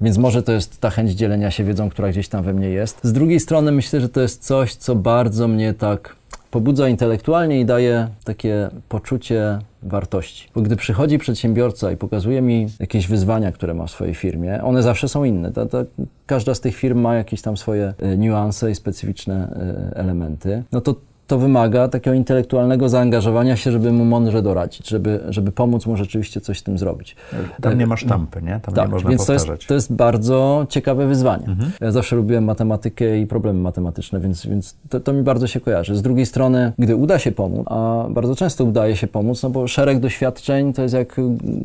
Więc 0.00 0.18
może 0.18 0.42
to 0.42 0.52
jest 0.52 0.80
ta 0.80 0.90
chęć 0.90 1.10
dzielenia 1.10 1.50
się 1.50 1.64
wiedzą, 1.64 1.90
która 1.90 2.08
gdzieś 2.08 2.28
tam 2.28 2.44
we 2.44 2.52
mnie 2.52 2.68
jest. 2.68 3.00
Z 3.02 3.12
drugiej 3.12 3.40
strony 3.40 3.72
myślę, 3.72 4.00
że 4.00 4.08
to 4.08 4.20
jest 4.20 4.46
coś, 4.46 4.74
co 4.74 4.94
bardzo 4.94 5.48
mnie 5.48 5.74
tak 5.74 6.16
pobudza 6.50 6.88
intelektualnie 6.88 7.60
i 7.60 7.64
daje 7.64 8.08
takie 8.24 8.70
poczucie 8.88 9.58
wartości. 9.82 10.48
Bo 10.54 10.60
gdy 10.60 10.76
przychodzi 10.76 11.18
przedsiębiorca 11.18 11.92
i 11.92 11.96
pokazuje 11.96 12.42
mi 12.42 12.66
jakieś 12.80 13.08
wyzwania, 13.08 13.52
które 13.52 13.74
ma 13.74 13.86
w 13.86 13.90
swojej 13.90 14.14
firmie, 14.14 14.62
one 14.62 14.82
zawsze 14.82 15.08
są 15.08 15.24
inne. 15.24 15.52
Ta, 15.52 15.66
ta, 15.66 15.78
każda 16.26 16.54
z 16.54 16.60
tych 16.60 16.76
firm 16.76 17.00
ma 17.00 17.14
jakieś 17.14 17.42
tam 17.42 17.56
swoje 17.56 17.94
e, 17.98 18.16
niuanse 18.16 18.70
i 18.70 18.74
specyficzne 18.74 19.56
e, 19.94 19.96
elementy. 19.96 20.62
No 20.72 20.80
to 20.80 20.94
to 21.28 21.38
wymaga 21.38 21.88
takiego 21.88 22.14
intelektualnego 22.14 22.88
zaangażowania 22.88 23.56
się, 23.56 23.72
żeby 23.72 23.92
mu 23.92 24.04
mądrze 24.04 24.42
doradzić, 24.42 24.88
żeby, 24.88 25.20
żeby 25.28 25.52
pomóc 25.52 25.86
mu 25.86 25.96
rzeczywiście 25.96 26.40
coś 26.40 26.58
z 26.58 26.62
tym 26.62 26.78
zrobić. 26.78 27.16
Tam 27.60 27.78
nie 27.78 27.86
ma 27.86 27.96
sztampy, 27.96 28.42
nie? 28.42 28.60
Tam 28.62 28.74
nie 28.74 28.76
Tak, 28.76 28.90
można 28.90 29.10
więc 29.10 29.26
to 29.26 29.32
jest, 29.32 29.46
to 29.68 29.74
jest 29.74 29.92
bardzo 29.92 30.66
ciekawe 30.68 31.06
wyzwanie. 31.06 31.46
Mhm. 31.46 31.70
Ja 31.80 31.92
zawsze 31.92 32.16
lubiłem 32.16 32.44
matematykę 32.44 33.18
i 33.18 33.26
problemy 33.26 33.60
matematyczne, 33.60 34.20
więc, 34.20 34.46
więc 34.46 34.76
to, 34.88 35.00
to 35.00 35.12
mi 35.12 35.22
bardzo 35.22 35.46
się 35.46 35.60
kojarzy. 35.60 35.96
Z 35.96 36.02
drugiej 36.02 36.26
strony, 36.26 36.72
gdy 36.78 36.96
uda 36.96 37.18
się 37.18 37.32
pomóc, 37.32 37.66
a 37.66 38.06
bardzo 38.10 38.36
często 38.36 38.64
udaje 38.64 38.96
się 38.96 39.06
pomóc, 39.06 39.42
no 39.42 39.50
bo 39.50 39.68
szereg 39.68 40.00
doświadczeń 40.00 40.72
to 40.72 40.82
jest 40.82 40.94
jak 40.94 41.16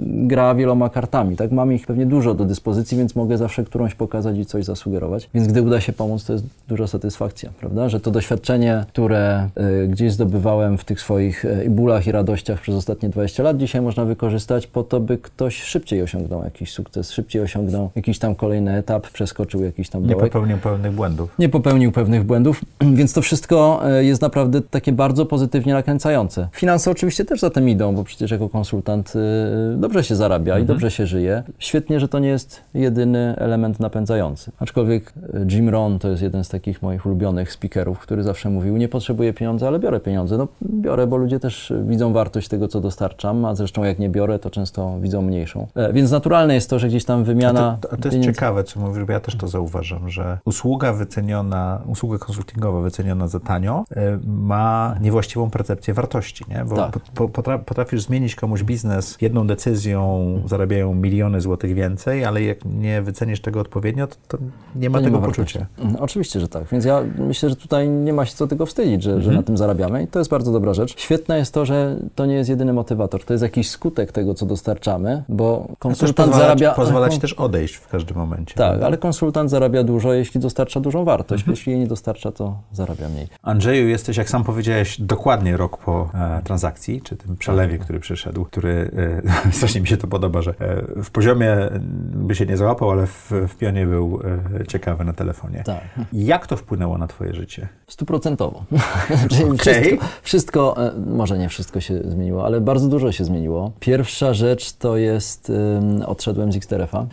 gra 0.08 0.56
wieloma 0.56 0.90
kartami, 0.90 1.36
tak? 1.36 1.52
Mam 1.52 1.74
ich 1.74 1.88
pewnie 1.88 2.06
dużo 2.06 2.34
do 2.34 2.46
dyspozycji, 2.46 2.98
więc 2.98 3.16
mogę 3.16 3.38
zawsze 3.38 3.64
którąś 3.64 3.96
pokazać 3.96 4.38
i 4.38 4.46
coś 4.46 4.66
zasugerować. 4.66 5.30
Więc 5.34 5.48
gdy 5.48 5.62
uda 5.62 5.82
się 5.82 5.94
pomóc, 5.94 6.26
to 6.26 6.34
jest 6.34 6.46
duża 6.68 6.88
satysfakcja, 6.88 7.50
prawda? 7.60 7.90
Że 7.90 8.00
to 8.00 8.12
doświadczenie, 8.12 8.86
które 8.88 9.50
gdzieś 9.88 10.12
zdobywałem 10.12 10.78
w 10.78 10.86
tych 10.86 11.02
swoich 11.02 11.46
y, 11.46 11.70
bólach 11.70 12.08
i 12.08 12.12
radościach 12.12 12.62
przez 12.62 12.76
ostatnie 12.76 13.10
20 13.10 13.44
lat, 13.44 13.58
dzisiaj 13.58 13.82
można 13.82 14.06
wykorzystać 14.06 14.68
po 14.68 14.84
to, 14.84 15.00
by 15.00 15.18
ktoś 15.18 15.64
szybciej 15.64 16.02
osiągnął 16.02 16.44
jakiś 16.44 16.72
sukces, 16.72 17.12
szybciej 17.12 17.42
osiągnął 17.42 17.90
jakiś 17.96 18.20
tam 18.20 18.36
kolejny 18.36 18.78
etap, 18.78 19.10
przeskoczył 19.10 19.64
jakiś 19.64 19.90
tam 19.90 20.02
Nie 20.04 20.10
dołek 20.10 20.32
popełnił 20.32 20.58
pełnych 20.58 20.92
błędów. 20.92 21.36
nie 21.40 21.50
popełnił 21.50 21.92
pewnych 21.92 22.24
błędów, 22.24 22.62
więc 22.98 23.14
to 23.14 23.22
wszystko 23.22 23.82
e, 23.90 24.04
jest 24.06 24.22
naprawdę 24.22 24.62
takie 24.62 24.92
bardzo 24.92 25.26
pozytywnie 25.26 25.74
nakręcające. 25.74 26.48
Finanse 26.52 26.92
oczywiście 26.92 27.26
też 27.26 27.40
za 27.40 27.50
tym 27.50 27.70
idą, 27.70 27.96
bo 27.96 28.04
przecież 28.04 28.32
jako 28.32 28.50
konsultant 28.50 29.14
dobrze 29.78 30.04
się 30.04 30.16
zarabia 30.16 30.60
i 30.60 30.66
dobrze 30.66 30.92
się 30.92 31.08
żyje. 31.08 31.44
Świetnie, 31.60 32.00
że 32.00 32.08
to 32.08 32.20
nie 32.20 32.28
jest 32.28 32.62
jedyny 32.74 33.36
element 33.38 33.80
napędzający. 33.80 34.52
Aczkolwiek 34.60 35.14
Jim 35.50 35.70
Rohn 35.70 36.00
to 36.00 36.10
jest 36.10 36.24
jeden 36.24 36.44
z 36.44 36.50
takich 36.50 36.82
moich 36.82 37.06
ulubionych 37.06 37.52
speakerów, 37.52 38.00
który 38.00 38.24
zawsze 38.24 38.50
mówił, 38.50 38.78
nie 38.78 38.88
potrzebuję 38.88 39.34
pieniądze, 39.44 39.68
ale 39.68 39.80
biorę 39.80 40.00
pieniądze. 40.00 40.38
No 40.38 40.48
biorę, 40.62 41.08
bo 41.08 41.18
ludzie 41.18 41.40
też 41.40 41.74
widzą 41.86 42.14
wartość 42.14 42.48
tego, 42.48 42.68
co 42.68 42.82
dostarczam, 42.82 43.46
a 43.46 43.56
zresztą 43.56 43.84
jak 43.84 44.00
nie 44.00 44.10
biorę, 44.10 44.40
to 44.40 44.50
często 44.50 45.00
widzą 45.00 45.22
mniejszą. 45.22 45.68
E, 45.76 45.94
Więc 45.94 46.12
naturalne 46.12 46.54
jest 46.56 46.70
to, 46.70 46.80
że 46.80 46.88
gdzieś 46.88 47.06
tam 47.06 47.22
A 47.22 47.24
wymiana 47.24 47.78
to, 47.82 47.88
a 47.94 47.98
to 47.98 48.08
jest 48.08 48.10
pieniędzy- 48.18 48.26
ciekawe, 48.26 48.64
co 48.64 48.80
mówisz, 48.80 49.04
bo 49.06 49.12
ja 49.12 49.20
też 49.20 49.36
to 49.36 49.48
zauważam, 49.48 50.10
że 50.10 50.38
usługa 50.46 50.94
wyceniona, 50.94 51.82
usługa 51.88 52.18
konsultingowa 52.18 52.82
wyceniona 52.82 53.28
za 53.28 53.40
tanio 53.40 53.84
y, 53.92 53.96
ma 54.28 54.96
niewłaściwą 55.02 55.50
percepcję 55.50 55.94
wartości, 55.94 56.46
nie? 56.50 56.66
Bo 56.66 56.76
Tak. 56.76 56.92
po- 57.00 57.28
po- 57.28 57.42
potra- 57.42 57.60
potrafisz 57.60 58.02
zmienić 58.02 58.36
komuś 58.36 58.64
biznes 58.64 59.18
jedną 59.22 59.48
decyzją, 59.48 60.26
zarabiają 60.46 60.94
miliony 60.96 61.42
złotych 61.42 61.74
więcej, 61.74 62.26
ale 62.26 62.42
jak 62.44 62.66
nie 62.66 63.02
wycenisz 63.02 63.42
tego 63.42 63.60
odpowiednio, 63.60 64.08
to, 64.08 64.16
to 64.28 64.38
nie 64.76 64.90
ma 64.90 64.98
To 64.98 65.04
tego 65.04 65.20
wartości. 65.20 65.60
poczucia. 65.60 65.84
Mm, 65.90 65.96
Oczywiście, 66.04 66.40
że 66.40 66.48
tak. 66.48 66.64
Więc 66.72 66.86
ja 66.86 67.02
myślę, 67.18 67.50
że 67.50 67.56
tutaj 67.56 67.90
nie 67.90 68.14
ma 68.14 68.26
się 68.26 68.36
co 68.36 68.48
tego 68.48 68.66
wstydzić, 68.66 69.04
że, 69.04 69.22
że 69.22 69.33
Mhm. 69.34 69.44
na 69.44 69.48
tym 69.48 69.58
zarabiamy 69.58 70.04
i 70.04 70.08
to 70.08 70.20
jest 70.20 70.32
bardzo 70.32 70.52
dobra 70.52 70.74
rzecz. 70.74 71.00
Świetne 71.00 71.38
jest 71.38 71.54
to, 71.54 71.66
że 71.66 71.96
to 72.16 72.26
nie 72.26 72.36
jest 72.36 72.50
jedyny 72.50 72.74
motywator. 72.74 73.26
To 73.26 73.34
jest 73.34 73.44
jakiś 73.44 73.70
skutek 73.70 74.12
tego, 74.12 74.34
co 74.34 74.46
dostarczamy, 74.46 75.24
bo 75.30 75.68
konsultant 75.80 76.16
pozwala, 76.30 76.44
zarabia... 76.44 76.72
pozwala 76.72 77.10
ci 77.10 77.20
też 77.20 77.34
odejść 77.34 77.76
w 77.76 77.88
każdym 77.88 78.18
momencie. 78.18 78.56
Tak, 78.56 78.68
prawda? 78.70 78.86
ale 78.86 78.98
konsultant 78.98 79.50
zarabia 79.50 79.84
dużo, 79.84 80.14
jeśli 80.14 80.40
dostarcza 80.40 80.80
dużą 80.80 81.06
wartość. 81.06 81.42
Mhm. 81.42 81.52
Jeśli 81.56 81.72
jej 81.72 81.82
nie 81.82 81.88
dostarcza, 81.88 82.32
to 82.32 82.58
zarabia 82.72 83.10
mniej. 83.10 83.28
Andrzeju, 83.42 83.88
jesteś, 83.88 84.18
jak 84.18 84.30
sam 84.30 84.44
powiedziałeś, 84.44 85.02
dokładnie 85.02 85.58
rok 85.58 85.78
po 85.78 86.10
e, 86.14 86.42
transakcji, 86.44 87.02
czy 87.02 87.16
tym 87.16 87.38
przelewie, 87.38 87.78
który 87.78 88.00
przyszedł, 88.00 88.46
który, 88.46 88.92
e, 89.48 89.52
strasznie 89.58 89.82
mi 89.82 89.88
się 89.88 89.98
to 89.98 90.08
podoba, 90.08 90.42
że 90.42 90.52
e, 90.60 91.04
w 91.04 91.12
poziomie 91.12 91.58
by 92.14 92.36
się 92.36 92.46
nie 92.46 92.58
załapał, 92.58 92.92
ale 92.92 93.08
w, 93.08 93.32
w 93.48 93.56
pionie 93.56 93.86
był 93.86 94.20
e, 94.62 94.68
ciekawy 94.68 95.04
na 95.06 95.14
telefonie. 95.14 95.64
Tak, 95.66 95.82
Jak 96.14 96.48
to 96.48 96.58
wpłynęło 96.58 96.98
na 96.98 97.08
twoje 97.08 97.34
życie? 97.34 97.68
stuprocentowo. 97.88 98.64
Okej. 99.54 99.58
wszystko, 99.58 100.06
wszystko, 100.24 100.88
e, 100.88 100.92
może 101.08 101.38
nie 101.38 101.50
wszystko 101.50 101.82
się 101.82 102.02
zmieniło, 102.06 102.46
ale 102.46 102.62
bardzo 102.62 102.88
dużo 102.88 103.12
się 103.12 103.26
zmieniło. 103.26 103.72
Pierwsza 103.80 104.34
rzecz 104.34 104.72
to 104.74 104.98
jest, 104.98 105.50
ym, 105.50 106.02
odszedłem 106.06 106.52
z 106.52 106.56
XTRF-a. 106.56 107.06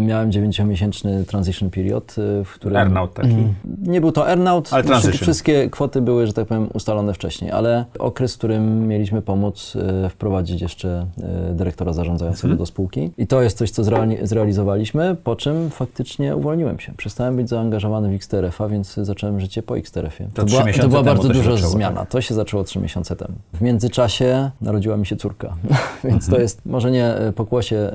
Miałem 0.00 0.30
9-miesięczny 0.30 1.24
transition 1.24 1.70
period, 1.70 2.14
y, 2.40 2.44
w 2.44 2.52
którym... 2.54 2.76
Earnout 2.76 3.14
taki. 3.14 3.36
Nie 3.82 4.00
był 4.00 4.12
to 4.12 4.28
earnout, 4.30 4.68
Ale 4.72 4.82
wszystkie, 4.82 5.00
transition. 5.00 5.22
wszystkie 5.24 5.70
kwoty 5.70 6.00
były, 6.00 6.26
że 6.26 6.32
tak 6.32 6.46
powiem, 6.48 6.68
ustalone 6.74 7.14
wcześniej, 7.14 7.50
ale 7.50 7.84
okres, 7.98 8.34
w 8.34 8.38
którym 8.38 8.88
mieliśmy 8.88 9.22
pomóc 9.22 9.76
e, 10.04 10.08
wprowadzić 10.08 10.60
jeszcze 10.62 11.06
e, 11.50 11.54
dyrektora 11.54 11.92
zarządzającego 11.92 12.48
Mhm. 12.48 12.58
do 12.58 12.66
spółki. 12.66 13.10
I 13.18 13.26
to 13.26 13.42
jest 13.42 13.58
coś, 13.58 13.70
co 13.70 13.82
zreali- 13.82 14.26
zrealizowaliśmy, 14.26 15.16
po 15.24 15.36
czym 15.36 15.70
faktycznie 15.70 16.36
uwolniłem 16.36 16.78
się. 16.80 16.92
Przestałem 16.96 17.36
być 17.36 17.48
zaangażowany 17.48 18.08
w 18.10 18.14
XTRF-a, 18.14 18.68
więc 18.68 18.94
zacząłem 18.94 19.40
życie 19.40 19.62
po 19.62 19.78
XTRF-ie. 19.78 20.28
To 20.34 20.44
trzy 20.44 20.56
była, 20.62 20.72
to 20.72 20.88
była 20.88 21.02
bardzo 21.02 21.28
to 21.28 21.34
duża 21.34 21.56
zmiana. 21.66 22.00
tak? 22.00 22.10
To 22.10 22.20
się 22.20 22.34
zaczęło 22.34 22.64
trzy 22.64 22.78
miesiące 22.80 23.16
temu. 23.16 23.34
W 23.54 23.60
międzyczasie 23.60 24.50
narodziła 24.60 24.96
mi 24.96 25.06
się 25.06 25.16
córka, 25.16 25.54
więc 26.04 26.24
Mhm. 26.24 26.30
to 26.32 26.40
jest 26.40 26.66
może 26.66 26.90
nie 26.90 27.06
e, 27.06 27.32
pokłosie 27.32 27.76
e, 27.76 27.90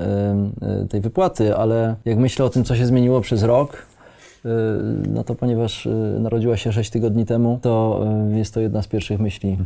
e, 0.82 0.86
tej 0.88 1.00
wypłaty, 1.00 1.56
ale 1.56 1.96
jak 2.04 2.18
myślę 2.18 2.44
o 2.44 2.48
tym, 2.50 2.64
co 2.64 2.76
się 2.76 2.86
zmieniło 2.86 3.20
przez 3.20 3.42
rok, 3.42 3.86
no 5.08 5.24
to 5.24 5.34
ponieważ 5.34 5.88
narodziła 6.18 6.56
się 6.56 6.72
6 6.72 6.90
tygodni 6.90 7.26
temu, 7.26 7.58
to 7.62 8.00
jest 8.30 8.54
to 8.54 8.60
jedna 8.60 8.82
z 8.82 8.86
pierwszych 8.86 9.20
myśli, 9.20 9.58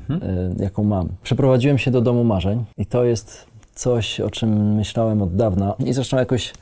y, 0.59 0.63
jaką 0.63 0.85
mam. 0.85 1.09
Przeprowadziłem 1.23 1.79
się 1.79 1.91
do 1.91 2.01
domu 2.01 2.25
marzeń 2.25 2.65
i 2.77 2.87
to 2.87 3.05
jest 3.05 3.47
coś, 3.75 4.21
o 4.21 4.31
czym 4.31 4.75
myślałem 4.75 5.23
od 5.23 5.37
dawna 5.37 5.75
i 5.87 5.93
zresztą 5.93 6.17
jakoś 6.17 6.53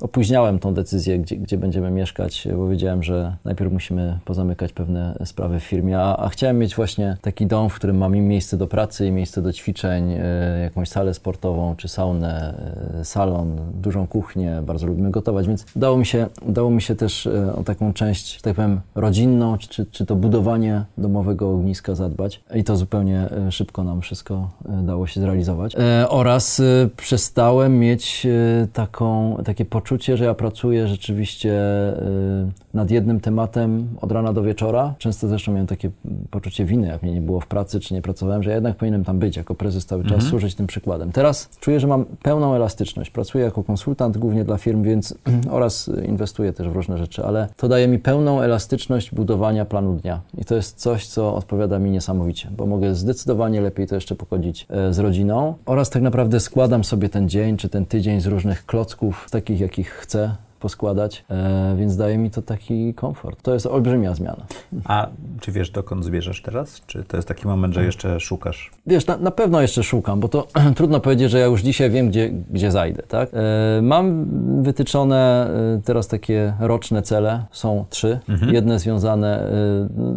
opóźniałem 0.00 0.58
tą 0.58 0.74
decyzję, 0.74 1.18
gdzie, 1.18 1.36
gdzie 1.36 1.58
będziemy 1.58 1.90
mieszkać, 1.90 2.48
bo 2.56 2.68
wiedziałem, 2.68 3.02
że 3.02 3.36
najpierw 3.44 3.72
musimy 3.72 4.18
pozamykać 4.24 4.72
pewne 4.72 5.18
sprawy 5.24 5.60
w 5.60 5.64
firmie, 5.64 5.98
a, 5.98 6.16
a 6.16 6.28
chciałem 6.28 6.58
mieć 6.58 6.74
właśnie 6.74 7.16
taki 7.22 7.46
dom, 7.46 7.70
w 7.70 7.74
którym 7.74 7.98
mam 7.98 8.16
i 8.16 8.20
miejsce 8.20 8.56
do 8.56 8.66
pracy, 8.66 9.06
i 9.06 9.12
miejsce 9.12 9.42
do 9.42 9.52
ćwiczeń, 9.52 10.12
y, 10.12 10.18
jakąś 10.62 10.88
salę 10.88 11.14
sportową, 11.14 11.76
czy 11.76 11.88
saunę, 11.88 12.54
y, 13.00 13.04
salon, 13.04 13.56
dużą 13.74 14.06
kuchnię, 14.06 14.62
bardzo 14.66 14.86
lubimy 14.86 15.10
gotować, 15.10 15.46
więc 15.46 15.66
udało 15.76 15.96
mi 15.96 16.06
się, 16.06 16.26
udało 16.42 16.70
mi 16.70 16.82
się 16.82 16.94
też 16.94 17.26
y, 17.26 17.52
o 17.56 17.64
taką 17.64 17.92
część, 17.92 18.40
tak 18.40 18.54
powiem, 18.54 18.80
rodzinną, 18.94 19.58
czy, 19.58 19.86
czy 19.86 20.06
to 20.06 20.16
budowanie 20.16 20.84
domowego 20.98 21.50
ogniska 21.50 21.94
zadbać 21.94 22.42
i 22.54 22.64
to 22.64 22.76
zupełnie 22.76 23.28
szybko 23.50 23.84
nam 23.84 24.00
wszystko 24.00 24.50
dało 24.82 25.06
się 25.06 25.20
zrealizować. 25.20 25.76
Oraz 26.08 26.62
przestałem 26.96 27.78
mieć 27.78 28.26
taką, 28.72 29.36
takie 29.44 29.64
poczucie, 29.64 29.87
że 30.14 30.24
ja 30.24 30.34
pracuję 30.34 30.88
rzeczywiście 30.88 31.52
y, 31.98 32.74
nad 32.74 32.90
jednym 32.90 33.20
tematem 33.20 33.88
od 34.00 34.12
rana 34.12 34.32
do 34.32 34.42
wieczora. 34.42 34.94
Często 34.98 35.28
zresztą 35.28 35.52
miałem 35.52 35.66
takie 35.66 35.90
poczucie 36.30 36.64
winy, 36.64 36.86
jak 36.86 37.02
mnie 37.02 37.12
nie 37.12 37.20
było 37.20 37.40
w 37.40 37.46
pracy, 37.46 37.80
czy 37.80 37.94
nie 37.94 38.02
pracowałem, 38.02 38.42
że 38.42 38.50
ja 38.50 38.56
jednak 38.56 38.76
powinienem 38.76 39.04
tam 39.04 39.18
być 39.18 39.36
jako 39.36 39.54
prezes 39.54 39.86
cały 39.86 40.04
czas, 40.04 40.22
służyć 40.24 40.54
tym 40.54 40.66
przykładem. 40.66 41.12
Teraz 41.12 41.48
czuję, 41.60 41.80
że 41.80 41.86
mam 41.86 42.04
pełną 42.22 42.54
elastyczność. 42.54 43.10
Pracuję 43.10 43.44
jako 43.44 43.64
konsultant 43.64 44.18
głównie 44.18 44.44
dla 44.44 44.58
firm, 44.58 44.82
więc 44.82 45.14
oraz 45.50 45.90
inwestuję 46.08 46.52
też 46.52 46.68
w 46.68 46.72
różne 46.72 46.98
rzeczy, 46.98 47.24
ale 47.24 47.48
to 47.56 47.68
daje 47.68 47.88
mi 47.88 47.98
pełną 47.98 48.40
elastyczność 48.40 49.14
budowania 49.14 49.64
planu 49.64 49.94
dnia. 49.94 50.20
I 50.38 50.44
to 50.44 50.54
jest 50.54 50.76
coś, 50.76 51.06
co 51.06 51.34
odpowiada 51.34 51.78
mi 51.78 51.90
niesamowicie, 51.90 52.48
bo 52.56 52.66
mogę 52.66 52.94
zdecydowanie 52.94 53.60
lepiej 53.60 53.86
to 53.86 53.94
jeszcze 53.94 54.14
pogodzić 54.14 54.66
e, 54.70 54.94
z 54.94 54.98
rodziną 54.98 55.54
oraz 55.66 55.90
tak 55.90 56.02
naprawdę 56.02 56.40
składam 56.40 56.84
sobie 56.84 57.08
ten 57.08 57.28
dzień 57.28 57.56
czy 57.56 57.68
ten 57.68 57.86
tydzień 57.86 58.20
z 58.20 58.26
różnych 58.26 58.66
klocków, 58.66 59.26
takich 59.30 59.60
chcę 59.84 60.36
poskładać, 60.60 61.24
e, 61.30 61.74
więc 61.78 61.96
daje 61.96 62.18
mi 62.18 62.30
to 62.30 62.42
taki 62.42 62.94
komfort. 62.94 63.42
To 63.42 63.54
jest 63.54 63.66
olbrzymia 63.66 64.14
zmiana. 64.14 64.46
A 64.84 65.08
czy 65.40 65.52
wiesz, 65.52 65.70
dokąd 65.70 66.04
zmierzasz 66.04 66.42
teraz? 66.42 66.80
Czy 66.86 67.04
to 67.04 67.16
jest 67.16 67.28
taki 67.28 67.46
moment, 67.46 67.74
że 67.74 67.84
jeszcze 67.84 68.20
szukasz? 68.20 68.70
Wiesz, 68.86 69.06
na, 69.06 69.16
na 69.16 69.30
pewno 69.30 69.60
jeszcze 69.60 69.82
szukam, 69.82 70.20
bo 70.20 70.28
to 70.28 70.46
trudno 70.76 71.00
powiedzieć, 71.00 71.30
że 71.30 71.38
ja 71.38 71.46
już 71.46 71.62
dzisiaj 71.62 71.90
wiem, 71.90 72.08
gdzie, 72.08 72.30
gdzie 72.50 72.70
zajdę, 72.70 73.02
tak? 73.02 73.30
E, 73.32 73.82
mam 73.82 74.26
wytyczone 74.62 75.50
e, 75.76 75.80
teraz 75.84 76.08
takie 76.08 76.52
roczne 76.60 77.02
cele, 77.02 77.44
są 77.50 77.84
trzy. 77.90 78.18
Jedne 78.52 78.78
związane, 78.78 79.50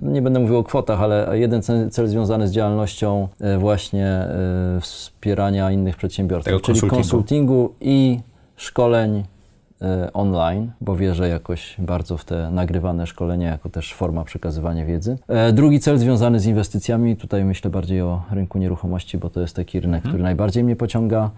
e, 0.03 0.07
nie 0.12 0.22
będę 0.22 0.39
mówił 0.39 0.57
o 0.57 0.64
kwotach, 0.64 1.01
ale 1.01 1.39
jeden 1.39 1.62
cel, 1.62 1.89
cel 1.89 2.07
związany 2.07 2.47
z 2.47 2.51
działalnością 2.51 3.28
właśnie 3.59 4.28
wspierania 4.82 5.72
innych 5.72 5.95
przedsiębiorców, 5.95 6.45
Tego 6.45 6.59
czyli 6.59 6.80
konsultingu. 6.80 6.95
konsultingu 6.95 7.74
i 7.82 8.20
szkoleń 8.55 9.24
online, 10.14 10.72
bo 10.82 10.96
wierzę 10.96 11.30
jakoś 11.30 11.76
bardzo 11.80 12.18
w 12.18 12.26
te 12.26 12.52
nagrywane 12.52 13.08
szkolenia 13.08 13.50
jako 13.50 13.70
też 13.70 13.94
forma 13.94 14.24
przekazywania 14.24 14.86
wiedzy. 14.86 15.18
E, 15.28 15.54
Drugi 15.54 15.80
cel 15.80 15.98
związany 15.98 16.40
z 16.40 16.46
inwestycjami, 16.46 17.16
tutaj 17.16 17.46
myślę 17.46 17.72
bardziej 17.72 18.02
o 18.02 18.22
rynku 18.32 18.58
nieruchomości, 18.58 19.18
bo 19.18 19.30
to 19.30 19.42
jest 19.42 19.56
taki 19.56 19.80
rynek, 19.80 20.04
który 20.04 20.24
najbardziej 20.24 20.64
mnie 20.64 20.76
pociąga. 20.76 21.30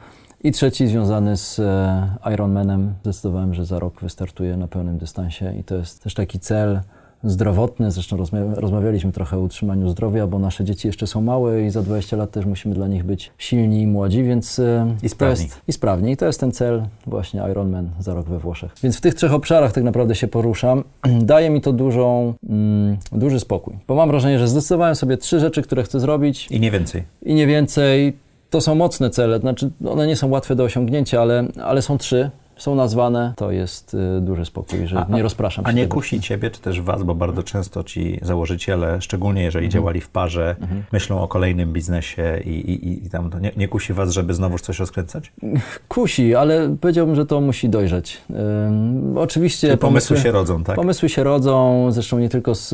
I 0.43 0.51
trzeci 0.51 0.87
związany 0.87 1.37
z 1.37 1.59
e, 1.59 2.33
Ironmanem. 2.33 2.93
Zdecydowałem, 3.01 3.53
że 3.53 3.65
za 3.65 3.79
rok 3.79 4.01
wystartuję 4.01 4.57
na 4.57 4.67
pełnym 4.67 4.97
dystansie 4.97 5.53
i 5.59 5.63
to 5.63 5.75
jest 5.75 6.03
też 6.03 6.13
taki 6.13 6.39
cel 6.39 6.79
zdrowotny. 7.23 7.91
Zresztą 7.91 8.17
rozmawialiśmy 8.55 9.11
trochę 9.11 9.37
o 9.37 9.39
utrzymaniu 9.39 9.89
zdrowia, 9.89 10.27
bo 10.27 10.39
nasze 10.39 10.63
dzieci 10.63 10.87
jeszcze 10.87 11.07
są 11.07 11.21
małe 11.21 11.61
i 11.63 11.69
za 11.69 11.81
20 11.81 12.17
lat 12.17 12.31
też 12.31 12.45
musimy 12.45 12.75
dla 12.75 12.87
nich 12.87 13.03
być 13.03 13.31
silni 13.37 13.81
i 13.81 13.87
młodzi, 13.87 14.23
więc 14.23 14.59
e, 14.59 14.95
I 14.97 15.01
to 15.01 15.09
sprawni. 15.09 15.43
jest, 15.43 15.61
i 15.67 15.73
sprawnie. 15.73 16.11
I 16.11 16.17
to 16.17 16.25
jest 16.25 16.39
ten 16.39 16.51
cel 16.51 16.83
właśnie 17.07 17.41
Ironman 17.51 17.89
za 17.99 18.13
rok 18.13 18.25
we 18.29 18.39
Włoszech. 18.39 18.75
Więc 18.83 18.97
w 18.97 19.01
tych 19.01 19.13
trzech 19.13 19.33
obszarach 19.33 19.71
tak 19.71 19.83
naprawdę 19.83 20.15
się 20.15 20.27
poruszam. 20.27 20.83
Daje 21.21 21.49
mi 21.49 21.61
to 21.61 21.73
dużą, 21.73 22.33
mm, 22.49 22.97
duży 23.11 23.39
spokój, 23.39 23.73
bo 23.87 23.95
mam 23.95 24.09
wrażenie, 24.09 24.39
że 24.39 24.47
zdecydowałem 24.47 24.95
sobie 24.95 25.17
trzy 25.17 25.39
rzeczy, 25.39 25.61
które 25.61 25.83
chcę 25.83 25.99
zrobić 25.99 26.47
I 26.51 26.59
nie 26.59 26.71
więcej. 26.71 27.03
i 27.25 27.33
nie 27.33 27.47
więcej. 27.47 28.23
To 28.49 28.61
są 28.61 28.75
mocne 28.75 29.09
cele, 29.09 29.39
znaczy 29.39 29.71
one 29.87 30.07
nie 30.07 30.15
są 30.15 30.29
łatwe 30.29 30.55
do 30.55 30.63
osiągnięcia, 30.63 31.21
ale, 31.21 31.47
ale 31.63 31.81
są 31.81 31.97
trzy, 31.97 32.31
są 32.63 32.75
nazwane. 32.75 33.33
To 33.35 33.51
jest 33.51 33.93
y, 33.93 34.21
duży 34.21 34.45
spokój, 34.45 34.87
że 34.87 35.05
nie 35.09 35.23
rozpraszam 35.23 35.65
A 35.65 35.69
się 35.69 35.75
nie 35.75 35.83
tego. 35.83 35.95
kusi 35.95 36.21
ciebie, 36.21 36.51
czy 36.51 36.61
też 36.61 36.81
was, 36.81 37.03
bo 37.03 37.15
bardzo 37.15 37.43
często 37.43 37.83
ci 37.83 38.19
założyciele, 38.21 39.01
szczególnie 39.01 39.43
jeżeli 39.43 39.69
działali 39.69 40.01
w 40.01 40.09
parze, 40.09 40.55
myślą 40.91 41.21
o 41.21 41.27
kolejnym 41.27 41.73
biznesie 41.73 42.39
i, 42.45 42.49
i, 42.49 43.05
i 43.05 43.09
tam 43.09 43.29
to 43.29 43.39
nie, 43.39 43.51
nie 43.57 43.67
kusi 43.67 43.93
was, 43.93 44.11
żeby 44.11 44.33
znowuż 44.33 44.61
coś 44.61 44.79
rozkręcać? 44.79 45.33
Kusi, 45.87 46.35
ale 46.35 46.75
powiedziałbym, 46.81 47.15
że 47.15 47.25
to 47.25 47.41
musi 47.41 47.69
dojrzeć. 47.69 48.21
Ym, 48.67 49.17
oczywiście 49.17 49.67
Czy 49.69 49.77
pomysły 49.77 50.17
się 50.17 50.31
rodzą, 50.31 50.63
tak? 50.63 50.75
Pomysły 50.75 51.09
się 51.09 51.23
rodzą, 51.23 51.87
zresztą 51.91 52.19
nie 52.19 52.29
tylko 52.29 52.55
z, 52.55 52.69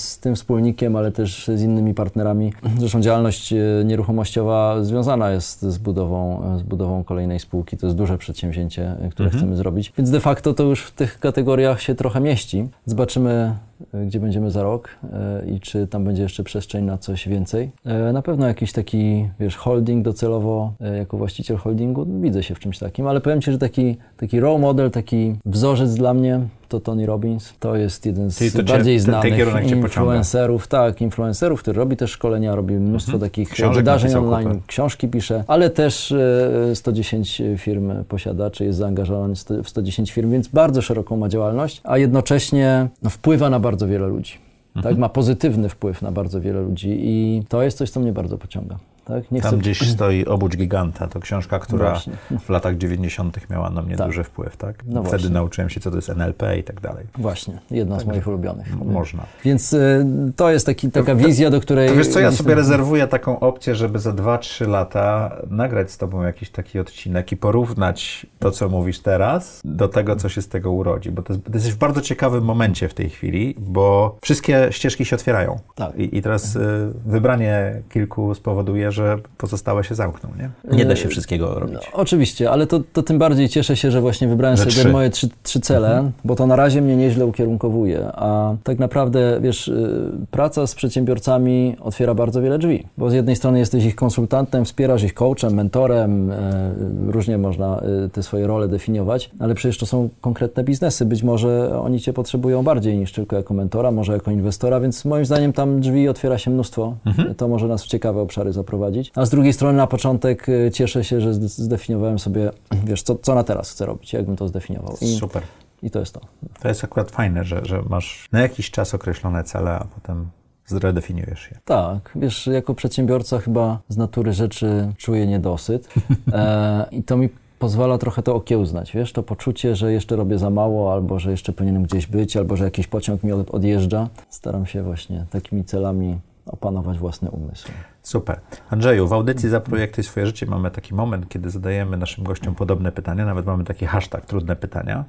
z 0.00 0.18
tym 0.18 0.34
wspólnikiem, 0.34 0.96
ale 0.96 1.12
też 1.12 1.50
z 1.54 1.62
innymi 1.62 1.94
partnerami. 1.94 2.52
Zresztą 2.78 3.00
działalność 3.00 3.52
e, 3.52 3.56
nieruchomościowa 3.84 4.84
związana 4.84 5.30
jest 5.30 5.62
z 5.62 5.78
budową, 5.78 6.42
z 6.58 6.62
budową 6.62 7.04
kolejnej 7.04 7.40
spółki. 7.40 7.76
To 7.76 7.86
jest 7.86 7.96
duże 7.96 8.18
przedsięwzięcie, 8.18 8.96
e, 9.00 9.29
które 9.30 9.42
chcemy 9.42 9.56
zrobić. 9.56 9.92
Więc 9.98 10.10
de 10.10 10.20
facto 10.20 10.54
to 10.54 10.62
już 10.62 10.82
w 10.82 10.90
tych 10.90 11.18
kategoriach 11.18 11.82
się 11.82 11.94
trochę 11.94 12.20
mieści. 12.20 12.68
Zobaczymy, 12.86 13.54
e, 13.94 14.06
gdzie 14.06 14.20
będziemy 14.20 14.50
za 14.50 14.62
rok 14.62 14.88
e, 15.12 15.50
i 15.50 15.60
czy 15.60 15.86
tam 15.86 16.04
będzie 16.04 16.22
jeszcze 16.22 16.44
przestrzeń 16.44 16.84
na 16.84 16.98
coś 16.98 17.28
więcej. 17.28 17.70
E, 17.84 18.12
Na 18.12 18.22
pewno 18.22 18.46
jakiś 18.46 18.72
taki, 18.72 19.28
wiesz, 19.40 19.56
holding 19.56 20.04
docelowo, 20.04 20.72
jako 20.98 21.16
właściciel 21.16 21.56
holdingu, 21.56 22.06
widzę 22.20 22.42
się 22.42 22.54
w 22.54 22.58
czymś 22.58 22.78
takim, 22.78 23.06
ale 23.06 23.20
powiem 23.20 23.40
Ci, 23.40 23.52
że 23.52 23.58
taki, 23.58 23.96
taki 24.16 24.40
role 24.40 24.58
model, 24.58 24.90
taki 24.90 25.34
wzorzec 25.46 25.94
dla 25.94 26.14
mnie 26.14 26.40
to 26.70 26.80
Tony 26.80 27.06
Robbins. 27.06 27.52
To 27.60 27.76
jest 27.76 28.06
jeden 28.06 28.30
z 28.30 28.38
cię- 28.52 28.62
bardziej 28.62 28.98
znanych 29.00 29.36
cię 29.36 29.44
pociąga. 29.46 29.76
influencerów, 29.86 30.68
tak, 30.68 31.00
influencerów, 31.00 31.62
który 31.62 31.78
robi 31.78 31.96
też 31.96 32.10
szkolenia, 32.10 32.54
robi 32.54 32.74
mnóstwo 32.74 33.18
takich 33.18 33.48
Mhm. 33.48 33.54
Książek 33.54 33.76
wydarzeń 33.76 34.14
online, 34.14 34.48
kupę. 34.48 34.60
książki 34.66 35.08
pisze, 35.08 35.44
ale 35.46 35.70
też 35.70 36.12
e, 36.12 36.74
110 36.76 37.42
firm 37.56 38.04
posiada, 38.04 38.50
czy 38.50 38.64
jest 38.64 38.78
zaangażowany 38.78 39.34
w 39.34 39.38
sto- 39.38 39.62
w 39.62 39.68
110 39.68 40.12
firm, 40.12 40.30
więc 40.30 40.48
bardzo 40.48 40.82
szeroką 40.82 41.16
ma 41.16 41.28
działalność, 41.28 41.80
a 41.84 41.98
jednocześnie 41.98 42.88
no, 43.02 43.10
wpływa 43.10 43.50
na 43.50 43.60
bardzo 43.60 43.86
wiele 43.86 44.06
ludzi. 44.06 44.32
Mhm. 44.76 44.94
Tak, 44.94 45.00
ma 45.00 45.08
pozytywny 45.08 45.68
wpływ 45.68 46.02
na 46.02 46.12
bardzo 46.12 46.40
wiele 46.40 46.60
ludzi 46.60 46.88
i 47.00 47.42
to 47.48 47.62
jest 47.62 47.78
coś, 47.78 47.90
co 47.90 48.00
mnie 48.00 48.12
bardzo 48.12 48.38
pociąga. 48.38 48.78
Tak? 49.10 49.30
Nie 49.30 49.40
Tam 49.40 49.58
gdzieś 49.58 49.88
stoi 49.94 50.24
Obudź 50.24 50.56
Giganta, 50.56 51.06
to 51.06 51.20
książka, 51.20 51.58
która 51.58 51.90
Właśnie. 51.90 52.12
w 52.40 52.48
latach 52.48 52.76
90. 52.76 53.50
miała 53.50 53.70
na 53.70 53.82
mnie 53.82 53.96
Tak. 53.96 54.06
duży 54.06 54.24
wpływ, 54.24 54.56
tak? 54.56 54.84
No 54.86 55.00
Wtedy 55.02 55.10
właśnie. 55.10 55.30
nauczyłem 55.30 55.70
się, 55.70 55.80
co 55.80 55.90
to 55.90 55.96
jest 55.96 56.08
NLP 56.08 56.58
i 56.58 56.64
tak 56.64 56.80
dalej. 56.80 57.06
Właśnie, 57.18 57.58
jedna 57.70 58.00
z 58.00 58.04
moich 58.04 58.26
ulubionych. 58.26 58.84
Można. 58.84 59.22
Więc 59.44 59.72
y, 59.72 60.06
to 60.36 60.50
jest 60.50 60.66
taki, 60.66 60.90
taka 60.90 61.14
wizja, 61.14 61.50
do 61.50 61.60
której... 61.60 61.88
To 61.88 61.94
wiesz 61.94 62.08
co, 62.08 62.20
ja 62.20 62.32
sobie 62.32 62.54
rezerwuję 62.54 63.06
taką 63.06 63.40
opcję, 63.40 63.74
żeby 63.74 63.98
za 63.98 64.10
2-3 64.12 64.68
lata 64.68 65.36
nagrać 65.50 65.90
z 65.90 65.98
tobą 65.98 66.22
jakiś 66.22 66.50
taki 66.50 66.78
odcinek 66.78 67.32
i 67.32 67.36
porównać 67.36 68.26
to, 68.38 68.50
co 68.50 68.68
mówisz 68.68 69.00
teraz, 69.00 69.60
do 69.64 69.88
tego, 69.88 70.16
co 70.16 70.28
się 70.28 70.42
z 70.42 70.48
tego 70.48 70.72
urodzi. 70.72 71.10
Bo 71.10 71.22
to, 71.22 71.32
jest, 71.32 71.44
to 71.44 71.52
jesteś 71.54 71.72
w 71.72 71.78
bardzo 71.78 72.00
ciekawym 72.00 72.44
momencie 72.44 72.88
w 72.88 72.94
tej 72.94 73.10
chwili, 73.10 73.54
bo 73.58 74.18
wszystkie 74.22 74.68
ścieżki 74.70 75.04
się 75.04 75.16
otwierają. 75.16 75.58
Tak. 75.74 75.96
I, 75.96 76.18
i 76.18 76.22
teraz 76.22 76.56
y, 76.56 76.60
wybranie 77.06 77.82
kilku 77.88 78.34
spowoduje, 78.34 78.92
że 78.92 78.99
że 79.00 79.18
pozostałe 79.38 79.84
się 79.84 79.94
zamkną, 79.94 80.30
nie? 80.38 80.76
Nie 80.76 80.84
da 80.84 80.96
się 80.96 81.08
wszystkiego 81.08 81.54
robić. 81.60 81.74
No, 81.74 81.80
oczywiście, 81.92 82.50
ale 82.50 82.66
to, 82.66 82.80
to 82.92 83.02
tym 83.02 83.18
bardziej 83.18 83.48
cieszę 83.48 83.76
się, 83.76 83.90
że 83.90 84.00
właśnie 84.00 84.28
wybrałem 84.28 84.56
Że 84.56 84.62
sobie 84.62 84.74
trzy. 84.74 84.88
moje 84.88 85.10
trzy, 85.10 85.28
trzy 85.42 85.60
cele, 85.60 86.10
bo 86.24 86.36
to 86.36 86.46
na 86.46 86.56
razie 86.56 86.82
mnie 86.82 86.96
nieźle 86.96 87.26
ukierunkowuje. 87.26 88.06
A 88.12 88.54
tak 88.64 88.78
naprawdę, 88.78 89.38
wiesz, 89.40 89.68
y, 89.68 90.10
praca 90.30 90.66
z 90.66 90.74
przedsiębiorcami 90.74 91.76
otwiera 91.80 92.14
bardzo 92.14 92.42
wiele 92.42 92.58
drzwi, 92.58 92.86
bo 92.98 93.10
z 93.10 93.12
jednej 93.14 93.36
strony 93.36 93.58
jesteś 93.58 93.84
ich 93.84 93.94
konsultantem, 93.94 94.64
wspierasz 94.64 95.02
ich 95.02 95.14
coachem, 95.14 95.54
mentorem, 95.54 96.30
e, 96.30 96.74
różnie 97.06 97.38
można 97.38 97.82
y, 98.06 98.08
te 98.08 98.22
swoje 98.22 98.46
role 98.46 98.68
definiować, 98.68 99.30
ale 99.38 99.54
przecież 99.54 99.78
to 99.78 99.86
są 99.86 100.08
konkretne 100.20 100.64
biznesy. 100.64 101.04
Być 101.04 101.22
może 101.22 101.80
oni 101.80 102.00
cię 102.00 102.12
potrzebują 102.12 102.62
bardziej 102.62 102.98
niż 102.98 103.12
tylko 103.12 103.36
jako 103.36 103.54
mentora, 103.54 103.90
może 103.90 104.12
jako 104.12 104.30
inwestora, 104.30 104.80
więc 104.80 105.04
moim 105.04 105.24
zdaniem 105.24 105.52
tam 105.52 105.80
drzwi 105.80 106.08
otwiera 106.08 106.38
się 106.38 106.50
mnóstwo. 106.50 106.94
To 107.36 107.48
może 107.48 107.66
nas 107.66 107.84
w 107.84 107.86
ciekawe 107.86 108.20
obszary 108.20 108.52
zaprowadzić. 108.52 108.79
A 109.14 109.26
z 109.26 109.30
drugiej 109.30 109.52
strony 109.52 109.78
na 109.78 109.86
początek 109.86 110.48
y, 110.48 110.70
cieszę 110.74 111.04
się, 111.04 111.20
że 111.20 111.34
zde- 111.34 111.48
zdefiniowałem 111.48 112.18
sobie, 112.18 112.50
wiesz, 112.84 113.02
co, 113.02 113.14
co 113.14 113.34
na 113.34 113.44
teraz 113.44 113.70
chcę 113.70 113.86
robić, 113.86 114.12
jakbym 114.12 114.36
to 114.36 114.48
zdefiniował. 114.48 114.96
I, 115.00 115.16
Super. 115.16 115.42
i 115.82 115.90
to 115.90 116.00
jest 116.00 116.14
to. 116.14 116.20
To 116.62 116.68
jest 116.68 116.84
akurat 116.84 117.10
fajne, 117.10 117.44
że, 117.44 117.60
że 117.64 117.82
masz 117.88 118.28
na 118.32 118.40
jakiś 118.40 118.70
czas 118.70 118.94
określone 118.94 119.44
cele, 119.44 119.70
a 119.70 119.84
potem 119.94 120.28
zredefiniujesz 120.66 121.50
je. 121.50 121.58
Tak, 121.64 122.12
wiesz, 122.16 122.46
jako 122.46 122.74
przedsiębiorca 122.74 123.38
chyba 123.38 123.78
z 123.88 123.96
natury 123.96 124.32
rzeczy 124.32 124.92
czuję 124.96 125.26
niedosyt 125.26 125.88
e, 126.32 126.86
i 126.90 127.02
to 127.02 127.16
mi 127.16 127.28
pozwala 127.58 127.98
trochę 127.98 128.22
to 128.22 128.34
okiełznać, 128.34 128.92
wiesz, 128.92 129.12
to 129.12 129.22
poczucie, 129.22 129.76
że 129.76 129.92
jeszcze 129.92 130.16
robię 130.16 130.38
za 130.38 130.50
mało, 130.50 130.92
albo 130.92 131.18
że 131.18 131.30
jeszcze 131.30 131.52
powinienem 131.52 131.82
gdzieś 131.82 132.06
być, 132.06 132.36
albo 132.36 132.56
że 132.56 132.64
jakiś 132.64 132.86
pociąg 132.86 133.22
mi 133.22 133.32
od, 133.32 133.50
odjeżdża. 133.50 134.08
Staram 134.28 134.66
się 134.66 134.82
właśnie 134.82 135.26
takimi 135.30 135.64
celami 135.64 136.18
opanować 136.46 136.98
własny 136.98 137.30
umysł. 137.30 137.68
Super. 138.02 138.40
Andrzeju, 138.70 139.08
w 139.08 139.12
audycji 139.12 139.48
Zaprojektuj 139.48 140.04
swoje 140.04 140.26
życie 140.26 140.46
mamy 140.46 140.70
taki 140.70 140.94
moment, 140.94 141.28
kiedy 141.28 141.50
zadajemy 141.50 141.96
naszym 141.96 142.24
gościom 142.24 142.54
podobne 142.54 142.92
pytania, 142.92 143.24
nawet 143.24 143.46
mamy 143.46 143.64
taki 143.64 143.86
hashtag 143.86 144.26
trudne 144.26 144.56
pytania. 144.56 145.04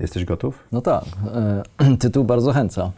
Jesteś 0.00 0.24
gotów? 0.24 0.68
No 0.72 0.80
tak, 0.80 1.04
e, 1.80 1.96
tytuł 2.02 2.24
bardzo 2.24 2.46
zachęca. 2.46 2.90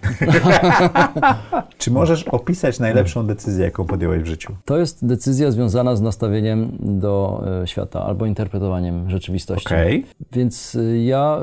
Czy 1.79 1.91
możesz 1.91 2.25
opisać 2.25 2.79
najlepszą 2.79 3.27
decyzję, 3.27 3.65
jaką 3.65 3.85
podjąłeś 3.85 4.23
w 4.23 4.27
życiu? 4.27 4.57
To 4.65 4.79
jest 4.79 5.07
decyzja 5.07 5.51
związana 5.51 5.97
z 5.97 6.01
nastawieniem 6.01 6.77
do 6.81 7.45
e, 7.63 7.67
świata 7.67 8.05
albo 8.05 8.27
interpretowaniem 8.27 9.11
rzeczywistości. 9.11 9.67
Okej. 9.67 10.07
Więc 10.33 10.75
y, 10.75 11.03
ja 11.03 11.39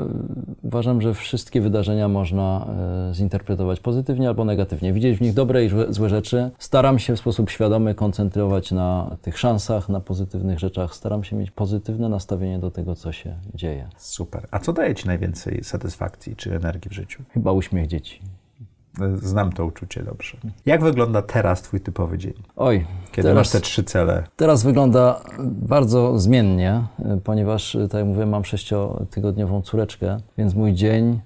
uważam, 0.62 1.02
że 1.02 1.14
wszystkie 1.14 1.60
wydarzenia 1.60 2.08
można 2.08 2.66
y, 3.10 3.14
zinterpretować 3.14 3.80
pozytywnie 3.80 4.28
albo 4.28 4.44
negatywnie. 4.44 4.92
Widzieć 4.92 5.18
w 5.18 5.20
nich 5.20 5.34
dobre 5.34 5.64
i 5.64 5.70
złe 5.88 6.08
rzeczy. 6.08 6.50
Staram 6.58 6.98
się 6.98 7.16
w 7.16 7.18
sposób 7.18 7.50
świadomy 7.50 7.94
koncentrować 7.98 8.72
na 8.72 9.16
tych 9.22 9.38
szansach, 9.38 9.88
na 9.88 10.00
pozytywnych 10.00 10.58
rzeczach. 10.58 10.94
Staram 10.94 11.24
się 11.24 11.36
mieć 11.36 11.50
pozytywne 11.50 12.08
nastawienie 12.08 12.58
do 12.58 12.70
tego, 12.70 12.94
co 12.94 13.12
się 13.12 13.36
dzieje. 13.54 13.88
Super. 13.96 14.46
A 14.50 14.58
co 14.58 14.72
daje 14.72 14.94
Ci 14.94 15.06
najwięcej 15.06 15.64
satysfakcji 15.64 16.36
czy 16.36 16.56
energii 16.56 16.90
w 16.90 16.94
życiu? 16.94 17.22
Chyba 17.34 17.52
uśmiech 17.52 17.86
dzieci. 17.86 18.20
Znam 19.22 19.52
to 19.52 19.66
uczucie 19.66 20.02
dobrze. 20.02 20.36
Jak 20.66 20.82
wygląda 20.82 21.22
teraz 21.22 21.62
Twój 21.62 21.80
typowy 21.80 22.18
dzień? 22.18 22.32
Oj, 22.56 22.86
Kiedy 23.12 23.34
masz 23.34 23.50
te 23.50 23.60
trzy 23.60 23.84
cele? 23.84 24.24
Teraz 24.36 24.62
wygląda 24.62 25.20
bardzo 25.42 26.18
zmiennie, 26.18 26.82
ponieważ, 27.24 27.76
tak 27.90 27.98
jak 27.98 28.06
mówiłem, 28.06 28.28
mam 28.28 28.44
sześciotygodniową 28.44 29.62
córeczkę, 29.62 30.16
więc 30.38 30.54
mój 30.54 30.72
dzień 30.72 31.20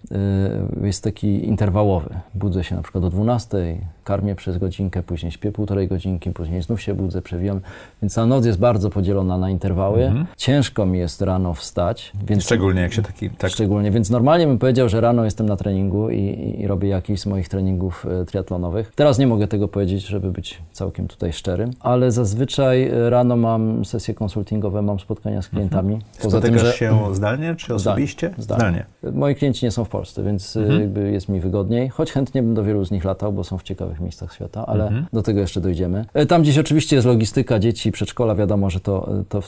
y, 0.83 0.87
jest 0.87 1.05
taki 1.05 1.47
interwałowy. 1.47 2.21
Budzę 2.35 2.65
się 2.65 2.77
na 2.77 2.83
przykład 2.83 3.05
o 3.05 3.11
12, 3.11 3.57
karmię 4.05 4.35
przez 4.35 4.59
godzinkę, 4.59 5.03
później 5.03 5.33
śpię 5.33 5.53
półtorej 5.53 5.89
godzinki, 5.89 6.31
później 6.31 6.63
znów 6.63 6.83
się 6.83 6.95
budzę, 6.95 7.23
przewijam. 7.23 7.61
Więc 8.03 8.15
ta 8.15 8.27
noc 8.27 8.47
jest 8.47 8.59
bardzo 8.59 8.91
podzielona 8.91 9.39
na 9.39 9.51
interwały. 9.51 10.13
Ciężko 10.37 10.87
mi 10.87 10.99
jest 10.99 11.23
rano 11.23 11.55
wstać, 11.55 12.13
więc 12.27 12.45
Szczególnie 12.45 12.81
jak 12.81 12.93
się 12.93 13.03
taki... 13.03 13.31
Tak, 13.31 13.51
Szczególnie, 13.51 13.91
więc 13.91 14.11
normalnie 14.11 14.47
bym 14.47 14.59
powiedział, 14.59 14.89
że 14.89 15.01
rano 15.01 15.25
jestem 15.25 15.49
na 15.49 15.57
treningu 15.57 16.11
i, 16.11 16.17
i, 16.17 16.61
i 16.61 16.67
robię 16.67 16.89
jakiś 16.89 17.21
z 17.21 17.27
moich 17.27 17.49
treningów 17.49 18.07
e, 18.07 18.25
triatlonowych. 18.25 18.93
Teraz 18.97 19.19
nie 19.19 19.27
mogę 19.27 19.49
tego 19.49 19.69
powiedzieć, 19.69 20.07
żeby 20.07 20.31
być 20.31 20.63
całkiem 20.73 21.09
tutaj 21.09 21.33
szczerym, 21.33 21.71
ale 21.81 22.11
zazwyczaj 22.11 22.89
e, 22.89 23.11
rano 23.11 23.37
mam 23.37 23.85
sesje 23.85 24.15
konsultingowe, 24.15 24.83
mam 24.83 25.01
spotkania 25.01 25.43
z 25.43 25.49
klientami. 25.49 25.99
Spotykasz 26.19 26.75
się 26.75 27.15
zdalnie 27.15 27.55
czy 27.55 27.75
osobiście? 27.75 28.35
Zdalnie. 28.39 28.87
Moi 29.13 29.35
klienci 29.35 29.65
nie 29.65 29.71
są 29.71 29.85
w 29.85 29.89
Polsce, 29.89 30.23
więc 30.23 30.57
e, 30.57 30.81
jakby 30.81 31.13
jest 31.13 31.29
mi 31.29 31.41
wygodniej, 31.41 31.89
choć 31.89 32.13
chętnie 32.13 32.43
bym 32.43 32.55
do 32.55 32.65
wielu 32.65 32.85
z 32.85 32.91
nich 32.91 33.05
latał, 33.05 33.33
bo 33.33 33.45
są 33.45 33.59
w 33.59 33.63
ciekawych 33.63 33.92
miejscach 34.01 34.35
świata, 34.35 34.67
ale 34.67 35.05
do 35.13 35.23
tego 35.23 35.41
jeszcze 35.41 35.61
dojdziemy. 35.61 36.05
E, 36.15 36.27
Tam 36.27 36.43
gdzieś 36.43 36.59
oczywiście 36.59 36.97
jest 36.97 37.09
logistyka, 37.09 37.59
dzieci, 37.59 37.93
przedszkola, 37.93 38.35
wiadomo, 38.35 38.71
że 38.71 38.81
to, 38.81 39.09
to 39.29 39.43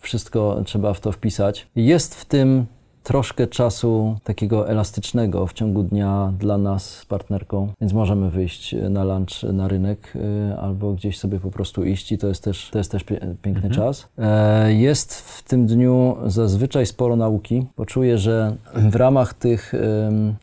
wszystko 0.00 0.62
trzeba 0.64 0.94
w 0.94 1.00
to 1.00 1.12
wpisać. 1.12 1.66
Jest 1.76 2.14
w 2.14 2.24
tym 2.24 2.66
troszkę 3.06 3.46
czasu 3.46 4.16
takiego 4.24 4.68
elastycznego 4.68 5.46
w 5.46 5.52
ciągu 5.52 5.82
dnia 5.82 6.32
dla 6.38 6.58
nas 6.58 6.90
z 6.90 7.04
partnerką, 7.04 7.68
więc 7.80 7.92
możemy 7.92 8.30
wyjść 8.30 8.74
na 8.90 9.04
lunch 9.04 9.42
na 9.52 9.68
rynek 9.68 10.12
y, 10.16 10.58
albo 10.58 10.92
gdzieś 10.92 11.18
sobie 11.18 11.40
po 11.40 11.50
prostu 11.50 11.84
iść 11.84 12.12
i 12.12 12.18
to 12.18 12.28
jest 12.28 12.44
też, 12.44 12.68
to 12.72 12.78
jest 12.78 12.92
też 12.92 13.04
piękny 13.42 13.70
czas. 13.70 14.08
E, 14.18 14.72
Jest 14.72 15.20
w 15.20 15.42
tym 15.42 15.66
dniu 15.66 16.16
zazwyczaj 16.26 16.86
sporo 16.86 17.16
nauki, 17.16 17.66
bo 17.76 17.86
czuję, 17.86 18.18
że 18.18 18.56
w 18.74 18.96
ramach 18.96 19.34
tych 19.34 19.72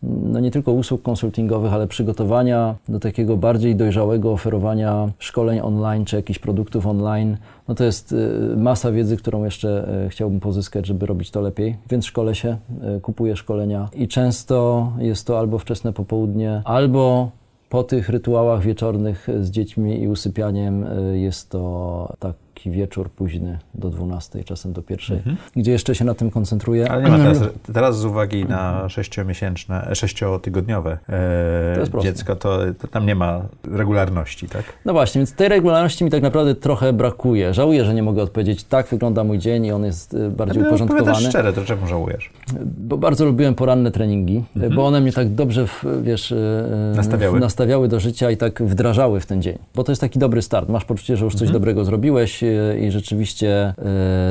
no 0.02 0.40
nie 0.40 0.52
tylko 0.52 0.72
usług 0.72 1.02
konsultingowych, 1.02 1.74
ale 1.74 1.88
przygotowania 1.88 2.76
do 2.90 3.00
takiego 3.00 3.38
bardziej 3.38 3.76
dojrzałego 3.76 4.32
oferowania 4.32 5.10
szkoleń 5.20 5.60
online 5.64 6.06
czy 6.06 6.16
jakichś 6.16 6.40
produktów 6.40 6.88
online, 6.88 7.38
no 7.68 7.76
to 7.76 7.84
jest 7.84 8.12
y, 8.12 8.58
masa 8.58 8.92
wiedzy, 8.92 9.18
którą 9.18 9.44
jeszcze 9.44 9.90
y, 10.06 10.10
chciałbym 10.10 10.40
pozyskać, 10.40 10.86
żeby 10.86 11.06
robić 11.06 11.32
to 11.32 11.42
lepiej. 11.42 11.78
Więc 11.90 12.06
szkolę 12.06 12.36
się, 12.36 12.58
y, 12.98 13.02
kupuję 13.02 13.36
szkolenia 13.36 13.90
i 13.94 14.08
często 14.08 14.92
jest 14.98 15.28
to 15.28 15.40
albo 15.40 15.60
wczesne 15.60 15.94
popołudnie, 15.94 16.62
albo 16.66 17.32
po 17.70 17.84
tych 17.84 18.10
rytuałach 18.10 18.62
wieczornych 18.62 19.28
z 19.42 19.50
dziećmi 19.50 20.02
i 20.02 20.08
usypianiem 20.08 20.86
jest 21.14 21.50
to 21.50 22.14
taki 22.54 22.72
wieczór 22.72 23.10
późny 23.10 23.60
do 23.74 23.90
12, 23.90 24.44
czasem 24.44 24.74
do 24.74 24.82
pierwszej, 24.82 25.22
gdzie 25.56 25.72
jeszcze 25.72 25.96
się 25.96 26.06
na 26.06 26.14
tym 26.14 26.32
koncentruję. 26.32 26.92
Ale 26.92 27.04
nie 27.04 27.10
ma 27.10 27.18
teraz, 27.18 27.40
teraz 27.74 27.98
z 28.00 28.06
uwagi 28.06 28.46
na 28.46 28.90
sześciomiesięczne, 28.90 29.88
e, 29.92 29.96
sześciotygodniowe 29.96 30.98
e, 31.10 32.02
dziecko, 32.04 32.36
to, 32.36 32.60
to 32.82 32.88
tam 32.88 33.06
nie 33.06 33.16
ma 33.16 33.42
regularności, 33.72 34.48
tak? 34.48 34.64
No 34.86 34.94
właśnie, 34.94 35.20
więc 35.20 35.34
tej 35.34 35.50
regularności 35.50 36.04
mi 36.04 36.12
tak 36.12 36.22
naprawdę 36.24 36.56
trochę 36.56 36.94
brakuje. 36.94 37.54
Żałuję, 37.54 37.86
że 37.86 37.94
nie 37.94 38.04
mogę 38.04 38.24
odpowiedzieć, 38.24 38.64
tak 38.64 38.88
wygląda 38.88 39.24
mój 39.24 39.40
dzień 39.40 39.66
i 39.66 39.72
on 39.72 39.84
jest 39.86 40.14
y, 40.14 40.30
bardziej 40.30 40.60
Ale 40.60 40.68
uporządkowany. 40.70 41.10
opowiadasz 41.12 41.30
szczere, 41.30 41.54
to 41.54 41.66
czemu 41.66 41.88
żałujesz? 41.88 42.30
Bo 42.78 42.98
bardzo 42.98 43.26
lubiłem 43.26 43.56
poranne 43.56 43.92
treningi, 43.92 44.44
bo 44.76 44.86
one 44.88 45.02
mnie 45.02 45.12
tak 45.12 45.30
dobrze, 45.34 45.68
w, 45.68 45.86
wiesz, 46.04 46.32
e, 46.32 46.36
Mhm. 46.64 46.96
Nastawiały. 46.96 47.40
nastawiały 47.40 47.88
do 47.88 48.00
życia 48.00 48.32
i 48.32 48.38
tak 48.38 48.64
wdrażały 48.64 49.20
w 49.20 49.26
ten 49.26 49.42
dzień. 49.42 49.58
Bo 49.76 49.84
to 49.84 49.92
jest 49.92 50.02
taki 50.02 50.20
dobry 50.20 50.42
start. 50.42 50.70
Masz 50.70 50.86
poczucie, 50.86 51.18
że 51.18 51.26
już 51.26 51.34
coś 51.34 51.42
Mhm. 51.42 51.54
dobrego 51.54 51.86
zrobiłeś 51.86 52.43
e, 52.48 52.80
i 52.80 52.92
rzeczywiście 52.92 53.74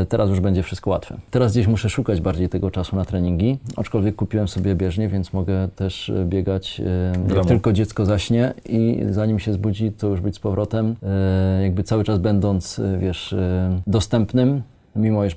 e, 0.00 0.06
teraz 0.08 0.30
już 0.30 0.40
będzie 0.40 0.62
wszystko 0.62 0.90
łatwe. 0.90 1.18
Teraz 1.30 1.52
gdzieś 1.52 1.66
muszę 1.66 1.90
szukać 1.90 2.20
bardziej 2.20 2.48
tego 2.48 2.70
czasu 2.70 2.96
na 2.96 3.04
treningi, 3.04 3.58
aczkolwiek 3.76 4.16
kupiłem 4.16 4.48
sobie 4.48 4.74
bieżnię, 4.74 5.08
więc 5.08 5.32
mogę 5.32 5.68
też 5.76 6.10
e, 6.10 6.24
biegać 6.24 6.80
e, 6.80 7.12
jak 7.18 7.28
domu. 7.28 7.44
tylko 7.44 7.72
dziecko 7.72 8.06
zaśnie 8.06 8.54
i 8.68 9.02
zanim 9.10 9.38
się 9.38 9.52
zbudzi, 9.52 9.92
to 9.92 10.08
już 10.08 10.20
być 10.20 10.34
z 10.34 10.38
powrotem, 10.38 10.96
e, 11.02 11.62
jakby 11.62 11.82
cały 11.82 12.04
czas 12.04 12.18
będąc, 12.18 12.78
e, 12.78 12.98
wiesz, 12.98 13.32
e, 13.32 13.80
dostępnym, 13.86 14.62
mimo 14.96 15.24
iż 15.24 15.36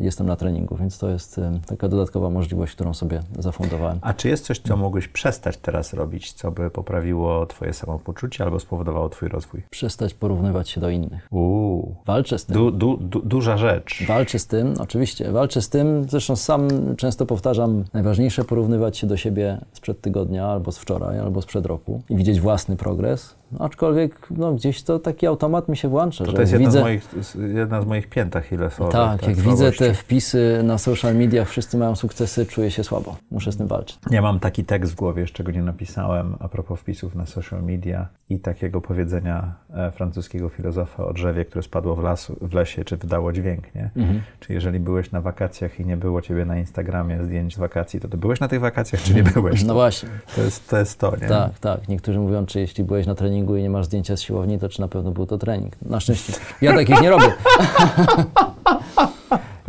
jestem 0.00 0.26
na 0.26 0.36
treningu, 0.36 0.76
więc 0.76 0.98
to 0.98 1.08
jest 1.10 1.40
taka 1.66 1.88
dodatkowa 1.88 2.30
możliwość, 2.30 2.74
którą 2.74 2.94
sobie 2.94 3.20
zafundowałem. 3.38 3.98
A 4.00 4.14
czy 4.14 4.28
jest 4.28 4.44
coś, 4.44 4.58
co 4.58 4.76
mógłbyś 4.76 5.08
przestać 5.08 5.56
teraz 5.56 5.92
robić, 5.94 6.32
co 6.32 6.50
by 6.50 6.70
poprawiło 6.70 7.46
twoje 7.46 7.72
samopoczucie 7.72 8.44
albo 8.44 8.60
spowodowało 8.60 9.08
twój 9.08 9.28
rozwój? 9.28 9.62
Przestać 9.70 10.14
porównywać 10.14 10.68
się 10.68 10.80
do 10.80 10.90
innych. 10.90 11.26
Uuu, 11.30 11.94
Walczę 12.06 12.38
z 12.38 12.44
tym. 12.46 12.54
du, 12.54 12.70
du, 12.70 12.96
du, 12.96 13.20
duża 13.22 13.56
rzecz. 13.56 14.04
Walczę 14.08 14.38
z 14.38 14.46
tym, 14.46 14.74
oczywiście, 14.78 15.32
walczę 15.32 15.62
z 15.62 15.68
tym. 15.68 16.04
Zresztą 16.08 16.36
sam 16.36 16.68
często 16.96 17.26
powtarzam, 17.26 17.84
najważniejsze 17.92 18.44
porównywać 18.44 18.98
się 18.98 19.06
do 19.06 19.16
siebie 19.16 19.58
sprzed 19.72 20.00
tygodnia, 20.00 20.46
albo 20.46 20.72
z 20.72 20.78
wczoraj, 20.78 21.18
albo 21.18 21.42
sprzed 21.42 21.66
roku 21.66 22.02
i 22.10 22.16
widzieć 22.16 22.40
własny 22.40 22.76
progres. 22.76 23.34
Aczkolwiek 23.58 24.26
no, 24.30 24.52
gdzieś 24.52 24.82
to 24.82 24.98
taki 24.98 25.26
automat 25.26 25.68
mi 25.68 25.76
się 25.76 25.88
włącza, 25.88 26.24
To, 26.24 26.30
że 26.30 26.36
to 26.36 26.40
jest 26.40 26.52
jak 26.52 26.62
jedna, 26.62 26.70
widzę, 26.70 26.80
z 26.80 27.34
moich, 27.36 27.54
jedna 27.54 27.82
z 27.82 27.86
moich 27.86 28.08
pięt 28.08 28.36
achillesowych. 28.36 28.92
tak, 28.92 29.26
jak 29.26 29.36
widzę 29.36 29.56
słabości. 29.56 29.78
te 29.78 29.94
wpisy 29.94 30.60
na 30.64 30.78
social 30.78 31.14
mediach, 31.16 31.48
wszyscy 31.48 31.76
mają 31.78 31.96
sukcesy, 31.96 32.46
czuję 32.46 32.70
się 32.70 32.84
słabo. 32.84 33.16
Muszę 33.30 33.52
z 33.52 33.56
tym 33.56 33.66
walczyć. 33.66 33.98
Ja 34.10 34.22
mam 34.22 34.40
taki 34.40 34.64
tekst 34.64 34.92
w 34.92 34.94
głowie, 34.96 35.20
jeszcze 35.20 35.44
go 35.44 35.52
nie 35.52 35.62
napisałem, 35.62 36.36
a 36.40 36.48
propos 36.48 36.80
wpisów 36.80 37.14
na 37.14 37.26
social 37.26 37.62
media 37.62 38.08
i 38.30 38.38
takiego 38.38 38.80
powiedzenia 38.80 39.54
e, 39.74 39.90
francuskiego 39.90 40.48
filozofa 40.48 41.06
o 41.06 41.12
drzewie, 41.12 41.44
które 41.44 41.62
spadło 41.62 41.96
w, 41.96 42.02
lasu, 42.02 42.36
w 42.40 42.54
lesie, 42.54 42.84
czy 42.84 42.96
wydało 42.96 43.32
dźwięk, 43.32 43.74
nie? 43.74 43.90
Mhm. 43.96 44.20
Czy 44.40 44.52
jeżeli 44.52 44.80
byłeś 44.80 45.12
na 45.12 45.20
wakacjach 45.20 45.80
i 45.80 45.86
nie 45.86 45.96
było 45.96 46.22
ciebie 46.22 46.44
na 46.44 46.58
Instagramie 46.58 47.24
zdjęć 47.24 47.54
z 47.54 47.58
wakacji, 47.58 48.00
to 48.00 48.08
ty 48.08 48.16
byłeś 48.16 48.40
na 48.40 48.48
tych 48.48 48.60
wakacjach, 48.60 49.02
czy 49.02 49.14
nie 49.14 49.22
byłeś? 49.22 49.64
No 49.64 49.74
właśnie. 49.74 50.08
To 50.36 50.42
jest 50.42 50.68
to, 50.68 50.78
jest 50.78 50.98
to 50.98 51.16
nie? 51.20 51.28
Tak, 51.28 51.58
tak. 51.58 51.88
Niektórzy 51.88 52.18
mówią, 52.18 52.46
czy 52.46 52.60
jeśli 52.60 52.84
byłeś 52.84 53.06
na 53.06 53.14
treningu 53.14 53.35
treningu 53.36 53.56
i 53.56 53.62
nie 53.62 53.70
masz 53.70 53.86
zdjęcia 53.86 54.16
z 54.16 54.20
siłowni, 54.20 54.58
to 54.58 54.68
czy 54.68 54.80
na 54.80 54.88
pewno 54.88 55.10
był 55.10 55.26
to 55.26 55.38
trening? 55.38 55.72
Na 55.82 56.00
szczęście. 56.00 56.32
Ja 56.60 56.74
takich 56.74 57.00
nie 57.00 57.10
robię. 57.10 57.32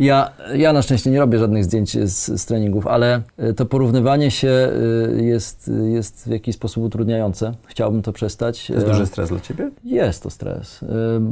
Ja, 0.00 0.30
ja 0.54 0.72
na 0.72 0.82
szczęście 0.82 1.10
nie 1.10 1.18
robię 1.18 1.38
żadnych 1.38 1.64
zdjęć 1.64 1.92
z, 1.92 2.40
z 2.40 2.46
treningów, 2.46 2.86
ale 2.86 3.22
y, 3.42 3.54
to 3.54 3.66
porównywanie 3.66 4.30
się 4.30 4.70
y, 5.18 5.24
jest, 5.24 5.70
jest 5.92 6.28
w 6.28 6.30
jakiś 6.30 6.54
sposób 6.54 6.84
utrudniające. 6.84 7.52
Chciałbym 7.66 8.02
to 8.02 8.12
przestać. 8.12 8.66
To 8.66 8.74
jest 8.74 8.86
duży 8.86 9.06
stres 9.06 9.28
dla 9.28 9.40
ciebie? 9.40 9.70
Jest 9.84 10.22
to 10.22 10.30
stres, 10.30 10.84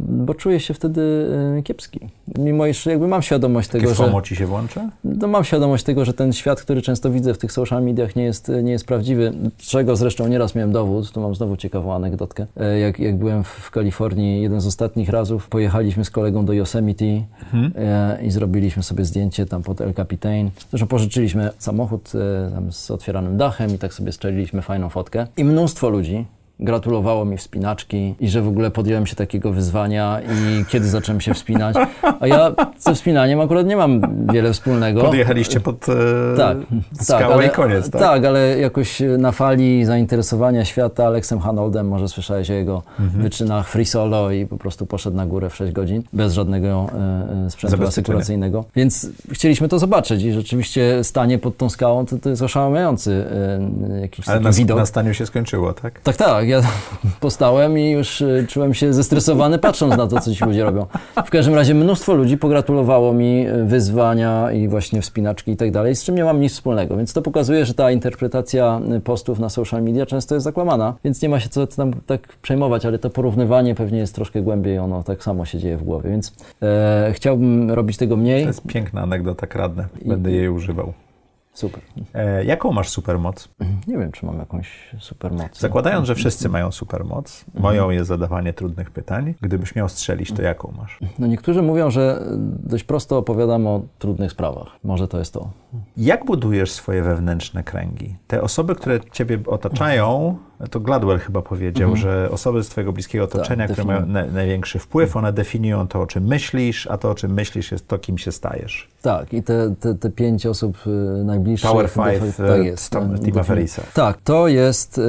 bo 0.09 0.35
czuję 0.35 0.61
się 0.61 0.75
wtedy 0.75 1.27
kiepski. 1.64 2.01
Mimo 2.39 2.67
iż 2.67 2.87
jakby 2.87 3.09
mam 3.09 3.23
świadomość 3.23 3.69
Takie 3.69 3.81
tego, 3.81 3.95
że... 3.95 4.05
FOMO 4.05 4.23
ci 4.23 4.37
się 4.37 4.47
włącza? 4.47 4.91
No 5.05 5.29
mam 5.29 5.45
świadomość 5.45 5.85
tego, 5.85 6.05
że 6.05 6.12
ten 6.12 6.33
świat, 6.33 6.61
który 6.61 6.83
często 6.83 7.11
widzę 7.11 7.35
w 7.35 7.39
tych 7.39 7.53
social 7.53 7.85
mediach 7.85 8.17
nie 8.17 8.25
jest, 8.25 8.53
nie 8.62 8.73
jest 8.73 8.87
prawdziwy, 8.87 9.33
czego 9.59 9.97
zresztą 9.97 10.29
nieraz 10.29 10.55
miałem 10.55 10.73
dowód. 10.73 11.12
Tu 11.12 11.21
mam 11.21 11.35
znowu 11.35 11.57
ciekawą 11.57 11.95
anegdotkę. 11.95 12.47
Jak, 12.81 12.99
jak 12.99 13.17
byłem 13.17 13.45
w, 13.45 13.71
Kalifornii, 13.71 14.43
jeden 14.43 14.61
z 14.61 14.67
ostatnich 14.67 15.09
razów, 15.09 15.49
pojechaliśmy 15.49 16.05
z 16.05 16.11
kolegą 16.11 16.45
do 16.45 16.53
Yosemite 16.53 17.05
mhm. 17.53 17.73
i 18.23 18.31
zrobiliśmy 18.31 18.56
zrobiliśmy 18.57 18.83
sobie 18.83 19.05
zdjęcie 19.05 19.47
tam 19.47 19.63
pod 19.63 19.81
El 19.81 19.95
Capitain. 19.95 20.51
Zresztą 20.71 20.87
pożyczyliśmy 20.87 21.51
samochód 21.59 22.13
e, 22.15 22.73
z 22.73 22.91
otwieranym 22.91 23.37
dachem 23.37 23.75
i 23.75 23.79
tak 23.79 23.95
sobie 23.95 24.13
strzeliliśmy 24.13 24.63
fajną 24.63 24.89
fotkę. 24.89 25.27
I 25.37 25.45
mnóstwo 25.45 25.89
ludzi 25.89 26.27
gratulowało 26.61 27.25
mi 27.25 27.37
wspinaczki 27.37 28.15
i 28.21 28.29
że 28.29 28.43
w 28.43 28.49
ogóle 28.49 28.71
podjąłem 28.71 29.07
się 29.07 29.17
takiego 29.17 29.53
wyzwania 29.53 30.21
i 30.21 30.65
kiedy 30.65 30.89
zacząłem 30.89 31.21
się 31.21 31.35
wspinać. 31.35 31.77
A 32.21 32.27
ja 32.27 32.55
ze 32.79 32.95
wspinaniem 32.95 33.41
akurat 33.41 33.67
nie 33.67 33.77
mam 33.77 34.01
wiele 34.33 34.53
wspólnego. 34.53 35.03
Podjechaliście 35.03 35.61
pod 35.61 35.89
e, 35.89 36.37
tak, 36.37 36.57
skałę 37.01 37.23
tak, 37.23 37.33
ale, 37.33 37.47
i 37.47 37.51
koniec, 37.51 37.91
tak? 37.91 38.01
Tak, 38.01 38.25
ale 38.25 38.59
jakoś 38.59 39.03
na 39.19 39.33
fali 39.33 39.85
zainteresowania 39.85 40.65
świata 40.65 41.07
Aleksem 41.07 41.41
Hanoldem, 41.41 41.89
może 41.89 42.09
słyszałeś 42.09 42.51
o 42.51 42.53
jego 42.53 42.83
mhm. 43.01 43.23
wyczynach 43.23 43.69
free 43.69 43.85
solo 43.85 44.31
i 44.31 44.47
po 44.47 44.57
prostu 44.57 44.87
poszedł 44.87 45.17
na 45.17 45.27
górę 45.27 45.51
w 45.51 45.57
6 45.57 45.73
godzin 45.73 46.03
bez 46.13 46.33
żadnego 46.33 46.87
e, 47.47 47.51
sprzętu 47.51 47.87
asekuracyjnego. 47.87 48.65
Więc 48.77 49.09
chcieliśmy 49.33 49.69
to 49.69 49.79
zobaczyć 49.79 50.23
i 50.23 50.33
rzeczywiście 50.33 51.05
stanie 51.05 51.39
pod 51.39 51.57
tą 51.57 51.71
skałą 51.71 52.07
to, 52.07 52.19
to 52.19 52.31
jest 52.31 52.43
oszałamiający 52.43 53.27
e, 53.91 54.01
jakiś 54.01 54.29
ale 54.29 54.41
na, 54.41 54.53
widok. 54.53 54.79
na 54.79 54.87
staniu 54.87 55.15
się 55.15 55.27
skończyło, 55.27 55.73
tak? 55.73 56.01
Tak, 56.01 56.16
tak 56.16 56.45
tak, 56.47 56.64
ja 56.64 56.70
postałem 57.20 57.78
i 57.78 57.90
już 57.90 58.20
y, 58.20 58.47
czułem 58.48 58.74
się 58.74 58.93
zestresowany 58.93 59.59
patrząc 59.59 59.97
na 59.97 60.06
to, 60.06 60.20
co 60.20 60.35
ci 60.35 60.44
ludzie 60.44 60.64
robią. 60.64 60.86
W 61.27 61.31
każdym 61.31 61.55
razie 61.55 61.74
mnóstwo 61.74 62.14
ludzi 62.14 62.39
pogratulowało 62.39 63.12
mi 63.12 63.48
y, 63.48 63.64
wyzwania 63.64 64.52
i 64.52 64.68
właśnie 64.68 65.02
wspinaczki 65.02 65.51
i 65.52 65.56
tak 65.56 65.70
dalej, 65.70 65.97
z 65.97 66.05
czym 66.05 66.14
nie 66.14 66.24
mam 66.24 66.40
nic 66.40 66.52
wspólnego. 66.52 66.97
Więc 66.97 67.12
to 67.12 67.23
pokazuje, 67.23 67.66
że 67.66 67.74
ta 67.74 67.90
interpretacja 67.90 68.81
y, 68.97 69.01
postów 69.01 69.39
na 69.39 69.48
social 69.48 69.82
media 69.82 70.06
często 70.06 70.35
jest 70.35 70.44
zakłamana, 70.44 70.94
więc 71.05 71.23
nie 71.23 71.28
ma 71.28 71.40
się 71.40 71.48
co 71.48 71.66
tam 71.66 71.93
tak 72.06 72.36
przejmować, 72.43 72.86
ale 72.86 72.98
to 72.98 73.10
porównywanie 73.10 73.74
pewnie 73.74 73.98
jest 73.98 74.14
troszkę 74.14 74.43
głębiej, 74.43 74.78
ono 74.78 75.02
tak 75.02 75.24
samo 75.24 75.44
się 75.44 75.59
dzieje 75.59 75.77
w 75.77 75.82
głowie, 75.82 76.10
więc 76.10 76.32
e, 76.62 77.12
chciałbym 77.14 77.70
robić 77.70 77.97
tego 77.97 78.16
mniej. 78.16 78.43
To 78.43 78.48
jest 78.48 78.62
piękna 78.62 79.02
anegdota, 79.02 79.47
kradnę, 79.47 79.86
będę 80.05 80.32
jej 80.32 80.48
używał. 80.48 80.93
Super. 81.57 81.83
E, 82.15 82.45
jaką 82.45 82.73
masz 82.73 82.89
supermoc? 82.89 83.49
Nie 83.87 83.99
wiem, 83.99 84.12
czy 84.12 84.27
mam 84.27 84.39
jakąś 84.39 84.95
supermoc. 84.99 85.59
Zakładając, 85.59 86.07
że 86.07 86.15
wszyscy 86.15 86.49
mają 86.49 86.73
supermoc, 86.73 87.45
moją 87.55 87.91
jest 87.91 88.09
zadawanie 88.09 88.53
trudnych 88.53 88.91
pytań. 88.91 89.35
Gdybyś 89.41 89.74
miał 89.74 89.89
strzelić, 89.89 90.33
to 90.33 90.43
jaką 90.43 90.73
masz? 90.77 90.99
No 91.19 91.27
niektórzy 91.27 91.62
mówią, 91.62 91.91
że 91.91 92.23
dość 92.65 92.85
prosto 92.85 93.19
opowiadam 93.19 93.66
o 93.66 93.83
trudnych 93.99 94.33
sprawach. 94.33 94.69
Może 94.85 95.09
to 95.09 95.19
jest 95.19 95.33
to. 95.33 95.51
Jak 95.97 96.24
budujesz 96.24 96.73
swoje 96.73 97.03
wewnętrzne 97.03 97.65
kręgi? 97.65 98.16
Te 98.27 98.43
osoby, 98.43 98.74
które 98.74 99.01
ciebie 99.12 99.39
otaczają, 99.47 100.39
to 100.70 100.81
Gladwell 100.81 101.19
chyba 101.19 101.43
powiedział, 101.43 101.91
mhm. 101.91 102.03
że 102.03 102.31
osoby 102.31 102.65
z 102.65 102.69
twojego 102.69 102.93
bliskiego 102.93 103.27
tak, 103.27 103.35
otoczenia, 103.35 103.66
tak, 103.66 103.73
które 103.73 103.87
mają 103.87 104.07
na, 104.07 104.27
największy 104.27 104.78
wpływ, 104.78 105.16
one 105.16 105.33
definiują 105.33 105.89
to, 105.89 106.01
o 106.01 106.07
czym 106.07 106.24
myślisz, 106.24 106.87
a 106.87 106.99
to, 106.99 107.11
o 107.11 107.15
czym 107.15 107.33
myślisz, 107.33 107.73
jest 107.73 107.89
to, 107.89 107.99
kim 107.99 108.19
się 108.19 108.33
stajesz. 108.33 108.89
Tak, 109.03 109.33
i 109.33 109.43
te, 109.43 109.74
te, 109.81 109.95
te 109.95 110.11
pięć 110.11 110.47
osób 110.47 110.77
y, 110.87 111.24
najbliższych... 111.24 111.70
Power 111.70 111.89
Five 111.89 112.37
tak 112.37 112.65
jest, 112.65 112.97
Tima 113.24 113.43
Ferrisa. 113.43 113.83
Tak, 113.95 114.19
to 114.24 114.49
jest 114.49 115.01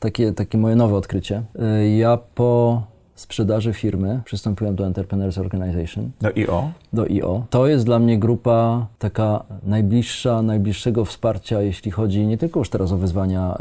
takie, 0.00 0.32
takie 0.32 0.58
moje 0.58 0.76
nowe 0.76 0.96
odkrycie. 0.96 1.42
Y, 1.82 1.88
ja 1.88 2.18
po 2.34 2.82
sprzedaży 3.16 3.72
firmy 3.72 4.20
przystąpiłem 4.24 4.76
do 4.76 4.86
Entrepreneurs 4.86 5.38
Organization. 5.38 6.10
Do 6.20 6.28
IO? 6.28 6.70
Do 6.96 7.02
IO. 7.02 7.42
To 7.50 7.66
jest 7.66 7.84
dla 7.84 7.98
mnie 7.98 8.18
grupa 8.18 8.86
taka 8.98 9.42
najbliższa, 9.62 10.42
najbliższego 10.42 11.04
wsparcia, 11.04 11.62
jeśli 11.62 11.90
chodzi 11.90 12.26
nie 12.26 12.38
tylko 12.38 12.58
już 12.58 12.70
teraz 12.70 12.92
o 12.92 12.96
wyzwania 12.96 13.56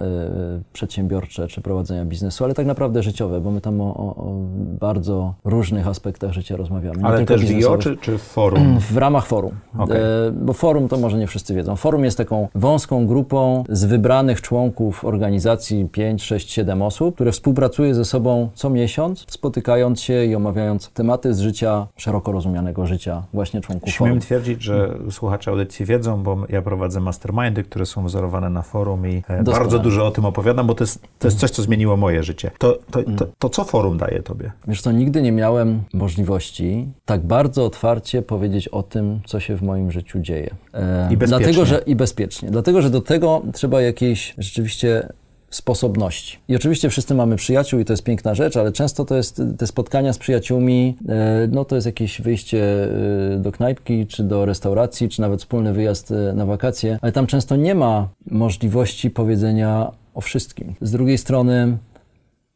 y, 0.60 0.64
przedsiębiorcze 0.74 1.48
czy 1.48 1.62
prowadzenia 1.62 2.06
biznesu, 2.06 2.44
ale 2.44 2.54
tak 2.54 2.66
naprawdę 2.66 3.04
życiowe, 3.04 3.42
bo 3.42 3.52
my 3.52 3.62
tam 3.62 3.82
o, 3.82 3.94
o 4.16 4.34
bardzo 4.80 5.34
różnych 5.46 5.88
aspektach 5.88 6.32
życia 6.32 6.58
rozmawiamy. 6.58 6.98
Nie 6.98 7.06
ale 7.06 7.26
też 7.26 7.46
w 7.46 7.52
IO 7.52 7.78
czy, 7.78 7.98
czy 7.98 8.18
w 8.18 8.22
forum? 8.22 8.80
W 8.92 8.98
ramach 8.98 9.26
forum. 9.26 9.52
Okay. 9.78 9.98
E, 9.98 10.32
bo 10.32 10.54
forum 10.54 10.88
to 10.88 10.98
może 10.98 11.18
nie 11.18 11.28
wszyscy 11.28 11.56
wiedzą. 11.56 11.76
Forum 11.76 12.04
jest 12.04 12.18
taką 12.18 12.48
wąską 12.56 13.08
grupą 13.08 13.64
z 13.70 13.86
wybranych 13.86 14.42
członków 14.42 15.06
organizacji 15.06 15.90
5, 15.92 16.24
6, 16.24 16.52
7 16.52 16.82
osób, 16.82 17.16
które 17.16 17.32
współpracuje 17.32 17.96
ze 17.96 18.06
sobą 18.06 18.50
co 18.54 18.70
miesiąc, 18.70 19.26
spotykając 19.28 20.02
się 20.02 20.26
i 20.26 20.36
omawiając 20.36 20.90
tematy 20.90 21.34
z 21.34 21.40
życia, 21.40 21.88
szeroko 21.98 22.32
rozumianego 22.32 22.86
życia 22.86 23.24
właśnie 23.34 23.62
członków 23.62 23.90
Śmiem 23.90 24.10
forum. 24.10 24.20
twierdzić, 24.20 24.64
że 24.64 24.98
słuchacze 25.12 25.52
audycji 25.52 25.86
wiedzą, 25.86 26.24
bo 26.24 26.38
ja 26.50 26.62
prowadzę 26.62 27.00
mastermindy, 27.00 27.64
które 27.64 27.86
są 27.86 28.06
wzorowane 28.06 28.50
na 28.50 28.62
forum 28.62 29.08
i 29.08 29.24
e, 29.28 29.44
bardzo 29.44 29.80
dużo 29.80 30.06
o 30.06 30.12
tym 30.12 30.26
opowiadam, 30.26 30.68
bo 30.68 30.76
to 30.76 30.84
jest, 30.84 31.02
to 31.20 31.28
jest 31.28 31.40
coś, 31.40 31.52
co 31.52 31.62
zmieniło 31.62 31.98
moje 31.98 32.24
życie. 32.24 32.52
To, 32.58 32.78
to, 32.92 33.04
to, 33.04 33.28
to 33.40 33.50
co 33.50 33.64
forum 33.64 33.98
daje 33.98 34.24
tobie? 34.24 34.52
Wiesz 34.68 34.82
co, 34.82 34.92
nigdy 34.92 35.22
nie 35.22 35.32
miałem 35.32 35.84
możliwości 35.94 36.88
tak 37.06 37.26
bardzo 37.26 37.66
otwarcie 37.66 38.22
powiedzieć 38.22 38.68
o 38.68 38.84
tym, 38.84 39.20
co 39.26 39.40
się 39.40 39.56
w 39.56 39.62
moim 39.62 39.92
życiu 39.92 40.20
dzieje. 40.20 40.56
E, 40.74 41.10
I 41.14 41.18
bezpiecznie. 41.18 41.46
Dlatego, 41.46 41.66
że, 41.66 41.82
I 41.86 41.96
bezpiecznie. 41.96 42.52
Dlatego, 42.52 42.82
że 42.82 42.90
do 42.90 43.02
tego 43.02 43.42
trzeba 43.54 43.82
jakiejś 43.82 44.34
rzeczywiście 44.38 45.10
sposobności. 45.50 46.40
I 46.48 46.56
oczywiście 46.56 46.90
wszyscy 46.90 47.16
mamy 47.16 47.36
przyjaciół 47.36 47.80
i 47.80 47.86
to 47.86 47.94
jest 47.94 48.04
piękna 48.04 48.36
rzecz, 48.36 48.58
ale 48.58 48.72
często 48.72 49.06
to 49.06 49.16
jest 49.16 49.42
te 49.58 49.68
spotkania 49.68 50.14
z 50.14 50.18
przyjaciółmi, 50.18 50.96
e, 51.10 51.48
no 51.52 51.66
to 51.66 51.76
jest 51.76 51.86
jakieś 51.86 52.22
wyjście 52.22 52.88
e, 53.34 53.38
do 53.38 53.52
knajpki, 53.52 54.08
czy 54.08 54.24
do 54.24 54.46
restauracji, 54.46 55.10
czy 55.10 55.22
nawet 55.22 55.40
wspólny 55.40 55.74
wyjazd 55.74 56.12
e, 56.12 56.34
na 56.34 56.46
wakacje, 56.46 57.00
ale 57.02 57.12
tam 57.12 57.28
często 57.28 57.56
nie 57.56 57.76
ma 57.76 58.10
możliwości 58.32 59.10
powiedzenia 59.10 59.92
o 60.14 60.22
wszystkim. 60.22 60.76
Z 60.82 60.92
drugiej 60.92 61.18
strony 61.18 61.78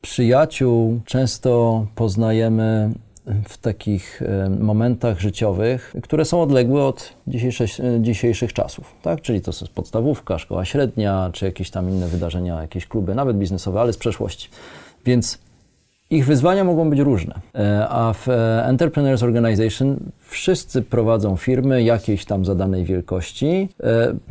przyjaciół 0.01 0.99
często 1.05 1.85
poznajemy 1.95 2.89
w 3.47 3.57
takich 3.57 4.21
e, 4.21 4.49
momentach 4.49 5.19
życiowych, 5.19 5.95
które 6.03 6.25
są 6.25 6.41
odległe 6.41 6.85
od 6.85 7.13
dzisiejszych, 7.27 7.79
e, 7.79 8.01
dzisiejszych 8.01 8.53
czasów, 8.53 8.95
tak? 9.01 9.21
Czyli 9.21 9.41
to 9.41 9.51
jest 9.51 9.67
podstawówka, 9.67 10.39
szkoła 10.39 10.65
średnia, 10.65 11.29
czy 11.33 11.45
jakieś 11.45 11.69
tam 11.69 11.89
inne 11.89 12.07
wydarzenia, 12.07 12.61
jakieś 12.61 12.87
kluby, 12.87 13.15
nawet 13.15 13.37
biznesowe, 13.37 13.81
ale 13.81 13.93
z 13.93 13.97
przeszłości. 13.97 14.49
Więc 15.05 15.39
ich 16.09 16.25
wyzwania 16.25 16.63
mogą 16.63 16.89
być 16.89 16.99
różne. 16.99 17.35
E, 17.55 17.87
a 17.89 18.13
w 18.13 18.27
Entrepreneurs 18.63 19.23
Organization 19.23 19.97
wszyscy 20.21 20.81
prowadzą 20.81 21.35
firmy 21.35 21.83
jakiejś 21.83 22.25
tam 22.25 22.45
zadanej 22.45 22.85
wielkości, 22.85 23.69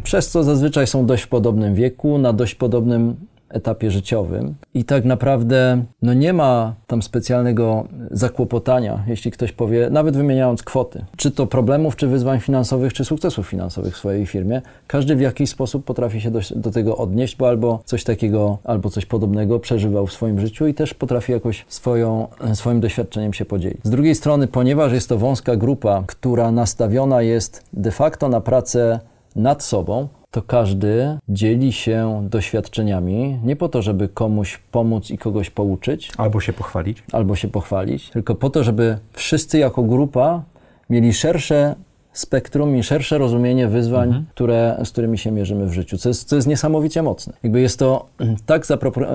przez 0.03 0.31
co 0.31 0.45
zazwyczaj 0.45 0.87
są 0.87 1.07
dość 1.07 1.23
w 1.23 1.29
podobnym 1.29 1.75
wieku, 1.75 2.19
na 2.19 2.33
dość 2.33 2.55
podobnym 2.55 3.17
etapie 3.51 3.91
życiowym 3.91 4.55
i 4.75 4.85
tak 4.85 5.05
naprawdę 5.05 5.85
no 6.03 6.15
nie 6.15 6.33
ma 6.33 6.75
tam 6.87 7.03
specjalnego 7.03 7.89
zakłopotania, 8.11 9.05
jeśli 9.07 9.31
ktoś 9.31 9.53
powie, 9.53 9.91
nawet 9.91 10.17
wymieniając 10.17 10.63
kwoty, 10.63 11.05
czy 11.17 11.31
to 11.31 11.47
problemów, 11.47 11.97
czy 11.97 12.07
wyzwań 12.07 12.41
finansowych, 12.41 12.93
czy 12.93 13.05
sukcesów 13.05 13.47
finansowych 13.47 13.95
w 13.95 13.99
swojej 13.99 14.27
firmie, 14.27 14.63
każdy 14.87 15.17
w 15.17 15.21
jakiś 15.21 15.51
sposób 15.51 15.85
potrafi 15.85 16.21
się 16.21 16.31
do, 16.31 16.41
do 16.57 16.71
tego 16.71 16.97
odnieść, 16.97 17.37
bo 17.37 17.49
albo 17.49 17.83
coś 17.85 18.05
takiego, 18.05 18.59
albo 18.65 18.91
coś 18.91 19.07
podobnego 19.07 19.61
przeżywał 19.61 20.07
w 20.07 20.13
swoim 20.13 20.41
życiu 20.41 20.67
i 20.67 20.75
też 20.75 20.95
potrafi 20.95 21.33
jakoś 21.33 21.65
swoją, 21.69 22.29
swoim 22.55 22.81
doświadczeniem 22.81 23.33
się 23.33 23.45
podzielić. 23.45 23.79
Z 23.83 23.91
drugiej 23.91 24.15
strony, 24.15 24.47
ponieważ 24.47 24.93
jest 24.93 25.09
to 25.09 25.19
wąska 25.19 25.57
grupa, 25.57 26.05
która 26.07 26.51
nastawiona 26.51 27.23
jest 27.23 27.65
de 27.73 27.91
facto 27.91 28.29
na 28.29 28.41
pracę 28.41 29.01
nad 29.37 29.63
sobą, 29.63 30.09
to 30.31 30.43
każdy 30.43 31.19
dzieli 31.29 31.73
się 31.73 32.27
doświadczeniami 32.31 33.39
nie 33.45 33.57
po 33.57 33.69
to, 33.69 33.83
żeby 33.83 34.09
komuś 34.09 34.59
pomóc 34.71 35.11
i 35.11 35.19
kogoś 35.19 35.51
pouczyć. 35.51 36.13
Albo 36.17 36.41
się 36.41 36.53
pochwalić. 36.53 37.03
Albo 37.13 37.37
się 37.37 37.49
pochwalić, 37.49 38.11
tylko 38.11 38.35
po 38.35 38.51
to, 38.51 38.65
żeby 38.65 38.99
wszyscy 39.13 39.59
jako 39.59 39.83
grupa 39.83 40.43
mieli 40.91 41.13
szersze 41.13 41.75
spektrum 42.13 42.77
i 42.77 42.83
szersze 42.83 43.19
rozumienie 43.19 43.69
wyzwań, 43.69 44.09
mhm. 44.09 44.27
które, 44.31 44.81
z 44.85 44.91
którymi 44.91 45.19
się 45.19 45.31
mierzymy 45.31 45.67
w 45.67 45.73
życiu, 45.73 45.99
co 45.99 46.09
jest, 46.09 46.29
co 46.29 46.37
jest 46.37 46.49
niesamowicie 46.49 47.03
mocne. 47.03 47.33
Jakby 47.43 47.61
jest 47.61 47.79
to 47.79 48.07
tak, 48.47 48.67
zapropor- 48.67 49.07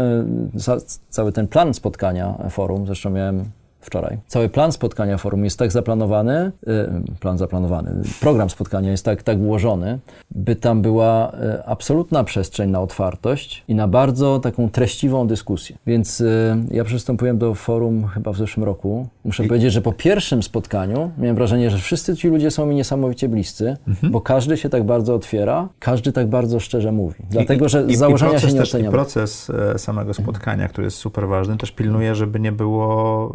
e, 0.68 0.77
cały 1.10 1.31
ten 1.31 1.48
plan 1.48 1.73
spotkania 1.73 2.49
forum, 2.49 2.85
zresztą 2.85 3.10
miałem 3.10 3.45
wczoraj. 3.85 4.18
Cały 4.27 4.49
plan 4.49 4.72
spotkania 4.72 5.18
forum 5.18 5.43
jest 5.43 5.60
tak 5.60 5.72
zaplanowany, 5.72 6.51
y, 6.68 7.19
plan 7.19 7.38
zaplanowany, 7.38 7.91
program 8.19 8.49
spotkania 8.49 8.91
jest 8.91 9.05
tak, 9.05 9.23
tak 9.23 9.39
ułożony, 9.39 9.99
by 10.31 10.55
tam 10.55 10.81
była 10.81 11.31
y, 11.31 11.65
absolutna 11.65 12.23
przestrzeń 12.23 12.69
na 12.69 12.81
otwartość 12.81 13.64
i 13.68 13.76
na 13.76 13.88
bardzo 13.88 14.39
taką 14.39 14.69
treściwą 14.69 15.27
dyskusję. 15.27 15.77
Więc 15.88 16.22
y, 16.22 16.55
ja 16.72 16.84
przystąpiłem 16.84 17.38
do 17.38 17.53
forum 17.53 18.07
chyba 18.07 18.31
w 18.31 18.38
zeszłym 18.38 18.64
roku. 18.64 19.07
Muszę 19.26 19.45
I... 19.45 19.47
powiedzieć, 19.47 19.73
że 19.73 19.81
po 19.81 19.93
pierwszym 19.93 20.43
spotkaniu 20.43 21.11
miałem 21.18 21.35
wrażenie, 21.35 21.69
że 21.69 21.77
wszyscy 21.77 22.15
ci 22.15 22.27
ludzie 22.27 22.51
są 22.51 22.65
mi 22.65 22.76
niesamowicie 22.76 23.30
bliscy, 23.30 23.77
mhm. 23.88 24.11
bo 24.11 24.22
każdy 24.22 24.57
się 24.57 24.69
tak 24.69 24.84
bardzo 24.84 25.15
otwiera, 25.15 25.69
każdy 25.80 26.11
tak 26.11 26.27
bardzo 26.27 26.60
szczerze 26.60 26.91
mówi. 26.91 27.23
Dlatego, 27.30 27.69
że 27.69 27.85
I, 27.88 27.95
z 27.95 27.99
założenia 27.99 28.39
się 28.39 28.47
nie 28.47 28.60
też, 28.60 28.69
oceniamy. 28.69 28.89
I 28.89 28.91
proces 28.91 29.49
e, 29.49 29.80
samego 29.80 30.14
spotkania, 30.14 30.68
który 30.68 30.85
jest 30.85 30.97
super 30.97 31.27
ważny, 31.27 31.57
też 31.57 31.72
pilnuje, 31.72 32.15
żeby 32.15 32.39
nie 32.39 32.51
było 32.51 33.34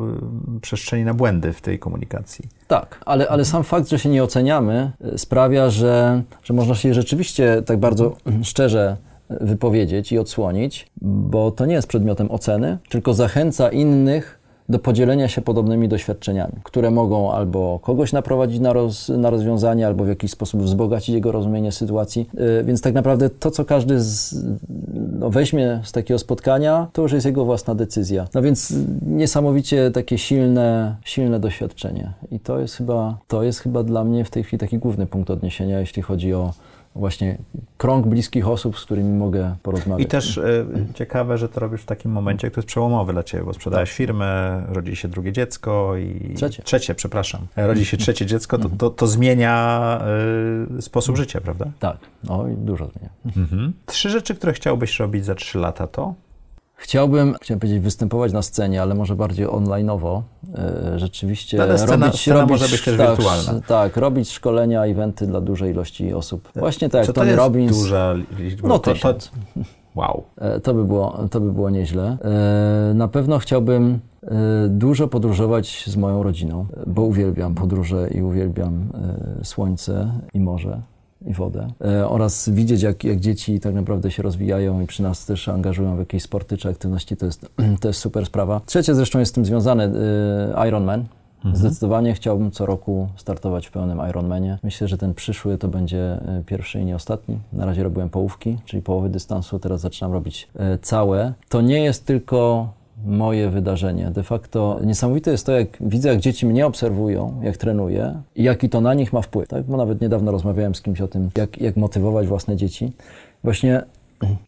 przestrzeni 0.61 1.05
na 1.05 1.15
błędy 1.15 1.53
w 1.53 1.61
tej 1.61 1.79
komunikacji. 1.79 2.45
Tak, 2.67 3.01
ale, 3.07 3.29
ale 3.29 3.45
sam 3.45 3.65
fakt, 3.65 3.89
że 3.89 3.99
się 3.99 4.09
nie 4.09 4.25
oceniamy, 4.25 4.93
e, 5.05 5.19
sprawia, 5.19 5.71
że, 5.71 6.23
że 6.43 6.55
można 6.55 6.75
się 6.75 6.95
rzeczywiście 6.95 7.63
tak 7.67 7.79
bardzo 7.79 8.17
szczerze 8.43 8.97
wypowiedzieć 9.31 10.13
i 10.13 10.19
odsłonić, 10.19 10.91
bo 11.03 11.51
to 11.51 11.67
nie 11.67 11.75
jest 11.75 11.89
przedmiotem 11.89 12.31
oceny, 12.31 12.79
tylko 12.89 13.15
zachęca 13.15 13.71
innych 13.71 14.38
do 14.69 14.79
podzielenia 14.79 15.29
się 15.29 15.41
podobnymi 15.41 15.89
doświadczeniami, 15.89 16.53
które 16.63 16.91
mogą 16.91 17.33
albo 17.33 17.79
kogoś 17.83 18.13
naprowadzić 18.13 18.61
na, 18.61 18.73
roz, 18.73 19.09
na 19.09 19.31
rozwiązanie, 19.31 19.87
albo 19.87 20.05
w 20.05 20.09
jakiś 20.09 20.31
sposób 20.31 20.63
wzbogacić 20.63 21.15
jego 21.15 21.33
rozumienie 21.33 21.73
sytuacji. 21.73 22.31
Yy, 22.35 22.65
więc 22.65 22.81
tak 22.81 22.95
naprawdę 22.95 23.31
to, 23.31 23.51
co 23.51 23.65
każdy 23.65 24.01
z, 24.01 24.37
no, 25.19 25.31
weźmie 25.31 25.81
z 25.85 25.93
takiego 25.93 26.19
spotkania, 26.19 26.87
to 26.93 27.03
już 27.03 27.13
jest 27.13 27.27
jego 27.27 27.45
własna 27.45 27.75
decyzja. 27.75 28.29
No 28.35 28.43
więc 28.43 28.75
niesamowicie 29.07 29.91
takie 29.91 30.19
silne, 30.19 30.97
silne 31.05 31.41
doświadczenie. 31.41 32.13
I 32.33 32.41
to 32.41 32.59
jest 32.59 32.75
chyba, 32.75 33.19
to 33.29 33.43
jest 33.43 33.61
chyba 33.61 33.83
dla 33.83 34.05
mnie 34.05 34.25
w 34.25 34.31
tej 34.31 34.45
chwili 34.45 34.61
taki 34.61 34.79
główny 34.79 35.07
punkt 35.07 35.31
odniesienia, 35.31 35.81
jeśli 35.81 36.03
chodzi 36.03 36.35
o 36.35 36.53
właśnie 36.95 37.39
krąg 37.77 38.07
bliskich 38.07 38.49
osób, 38.49 38.79
z 38.79 38.85
którymi 38.85 39.19
mogę 39.19 39.57
porozmawiać. 39.63 40.07
I 40.07 40.09
też 40.09 40.37
y, 40.37 40.67
ciekawe, 40.95 41.39
że 41.39 41.49
to 41.49 41.61
robisz 41.61 41.81
w 41.83 41.87
takim 41.87 42.13
momencie, 42.13 42.51
który 42.51 42.59
jest 42.61 42.69
przełomowy 42.69 43.13
dla 43.13 43.23
Ciebie, 43.23 43.45
bo 43.45 43.55
sprzedałeś 43.55 43.89
tak. 43.91 43.97
firmę, 43.97 44.63
rodzi 44.69 44.97
się 44.97 45.09
drugie 45.09 45.33
dziecko 45.33 45.97
i... 45.97 46.35
Trzecie. 46.35 46.63
Trzecie, 46.63 46.95
przepraszam. 46.95 47.47
Rodzi 47.57 47.85
się 47.85 47.97
trzecie 47.97 48.27
dziecko, 48.27 48.59
to, 48.59 48.69
to, 48.69 48.91
to 48.91 49.07
zmienia 49.07 50.01
y, 50.79 50.83
sposób 50.83 51.17
życia, 51.17 51.41
prawda? 51.41 51.67
Tak, 51.79 51.99
no 52.25 52.49
i 52.49 52.55
dużo 52.55 52.87
zmienia. 52.87 53.11
Mhm. 53.37 53.73
Trzy 53.87 54.11
rzeczy, 54.11 54.35
które 54.35 54.53
chciałbyś 54.53 55.01
robić 55.01 55.25
za 55.25 55.35
trzy 55.35 55.59
lata 55.59 55.87
to? 55.87 56.15
Chciałbym, 56.81 57.35
chciałem 57.41 57.61
powiedzieć, 57.61 57.81
występować 57.83 58.33
na 58.33 58.43
scenie, 58.43 58.83
ale 58.83 58.95
może 58.95 59.17
bardziej 59.17 59.47
online'owo. 59.47 60.23
E, 60.55 60.99
rzeczywiście 60.99 61.63
ale 61.63 61.79
scena, 61.79 62.07
robić, 62.07 62.21
scena 62.21 62.41
robić, 62.41 62.51
może 62.51 62.69
być 62.69 62.85
też 62.85 62.97
tak, 62.97 63.09
wirtualna. 63.09 63.61
Tak, 63.67 63.97
robić 63.97 64.31
szkolenia, 64.31 64.85
eventy 64.85 65.27
dla 65.27 65.41
dużej 65.41 65.71
ilości 65.71 66.15
osób. 66.15 66.49
Właśnie 66.57 66.89
tak, 66.89 67.07
Co 67.07 67.13
Tony 67.13 67.27
to 67.27 67.31
jest 67.31 67.39
Robbins. 67.39 67.79
duża 67.79 68.15
liczba? 68.39 68.69
No 68.69 68.79
to, 68.79 68.95
to, 68.95 69.15
wow. 69.95 70.25
E, 70.37 70.61
to 70.61 70.75
by, 70.75 70.85
było, 70.85 71.19
to 71.31 71.41
by 71.41 71.53
było 71.53 71.71
nieźle. 71.71 72.17
E, 72.91 72.95
na 72.95 73.09
pewno 73.09 73.39
chciałbym 73.39 73.99
dużo 74.69 75.09
podróżować 75.09 75.85
z 75.87 75.97
moją 75.97 76.23
rodziną, 76.23 76.67
bo 76.87 77.03
uwielbiam 77.03 77.55
podróże 77.55 78.09
i 78.11 78.23
uwielbiam 78.23 78.89
słońce 79.43 80.13
i 80.35 80.41
morze 80.41 80.83
i 81.27 81.33
wodę 81.33 81.69
e, 81.85 82.09
oraz 82.09 82.49
widzieć, 82.49 82.83
jak, 82.83 83.05
jak 83.05 83.21
dzieci 83.21 83.61
tak 83.61 83.75
naprawdę 83.75 84.11
się 84.11 84.23
rozwijają 84.23 84.81
i 84.81 84.87
przy 84.87 85.03
nas 85.03 85.27
też 85.27 85.49
angażują 85.49 85.97
w 85.97 85.99
jakieś 85.99 86.23
sporty 86.23 86.57
czy 86.57 86.69
aktywności, 86.69 87.17
to 87.17 87.27
jest, 87.27 87.49
to 87.81 87.89
jest 87.89 88.01
super 88.01 88.27
sprawa. 88.27 88.61
Trzecie 88.67 88.95
zresztą 88.95 89.19
jest 89.19 89.33
z 89.33 89.35
tym 89.35 89.45
związane, 89.45 89.85
e, 89.85 90.69
Ironman. 90.69 91.05
Mhm. 91.37 91.57
Zdecydowanie 91.57 92.15
chciałbym 92.15 92.51
co 92.51 92.67
roku 92.67 93.09
startować 93.17 93.67
w 93.67 93.71
pełnym 93.71 94.01
Ironmanie. 94.11 94.59
Myślę, 94.63 94.89
że 94.89 94.99
ten 94.99 95.15
przyszły 95.15 95.59
to 95.59 95.69
będzie 95.69 95.99
e, 95.99 96.43
pierwszy 96.47 96.81
i 96.81 96.85
nie 96.85 96.97
ostatni. 96.97 97.39
Na 97.53 97.67
razie 97.67 97.83
robiłem 97.83 98.11
połówki, 98.11 98.59
czyli 98.65 98.83
połowy 98.83 99.09
dystansu, 99.09 99.59
teraz 99.59 99.81
zaczynam 99.81 100.13
robić 100.13 100.49
całe. 100.83 101.33
To 101.49 101.61
nie 101.61 101.85
jest 101.85 102.07
tylko 102.07 102.69
moje 103.07 103.51
wydarzenie. 103.51 104.11
De 104.11 104.23
facto 104.23 104.81
niesamowite 104.85 105.31
jest 105.31 105.47
to, 105.47 105.53
jak 105.53 105.69
widzę, 105.81 106.09
jak 106.09 106.21
dzieci 106.21 106.47
mnie 106.47 106.67
obserwują, 106.67 107.41
jak 107.43 107.57
trenuję 107.57 108.23
i 108.37 108.43
jaki 108.43 108.69
to 108.69 108.81
na 108.81 108.95
nich 108.95 109.13
ma 109.13 109.23
wpływ. 109.23 109.49
Tak? 109.49 109.65
Bo 109.65 109.77
nawet 109.77 110.01
niedawno 110.01 110.33
rozmawiałem 110.33 110.75
z 110.75 110.83
kimś 110.83 111.01
o 111.01 111.09
tym, 111.09 111.31
jak, 111.37 111.61
jak 111.61 111.77
motywować 111.77 112.27
własne 112.27 112.57
dzieci. 112.57 112.93
Właśnie 113.45 113.83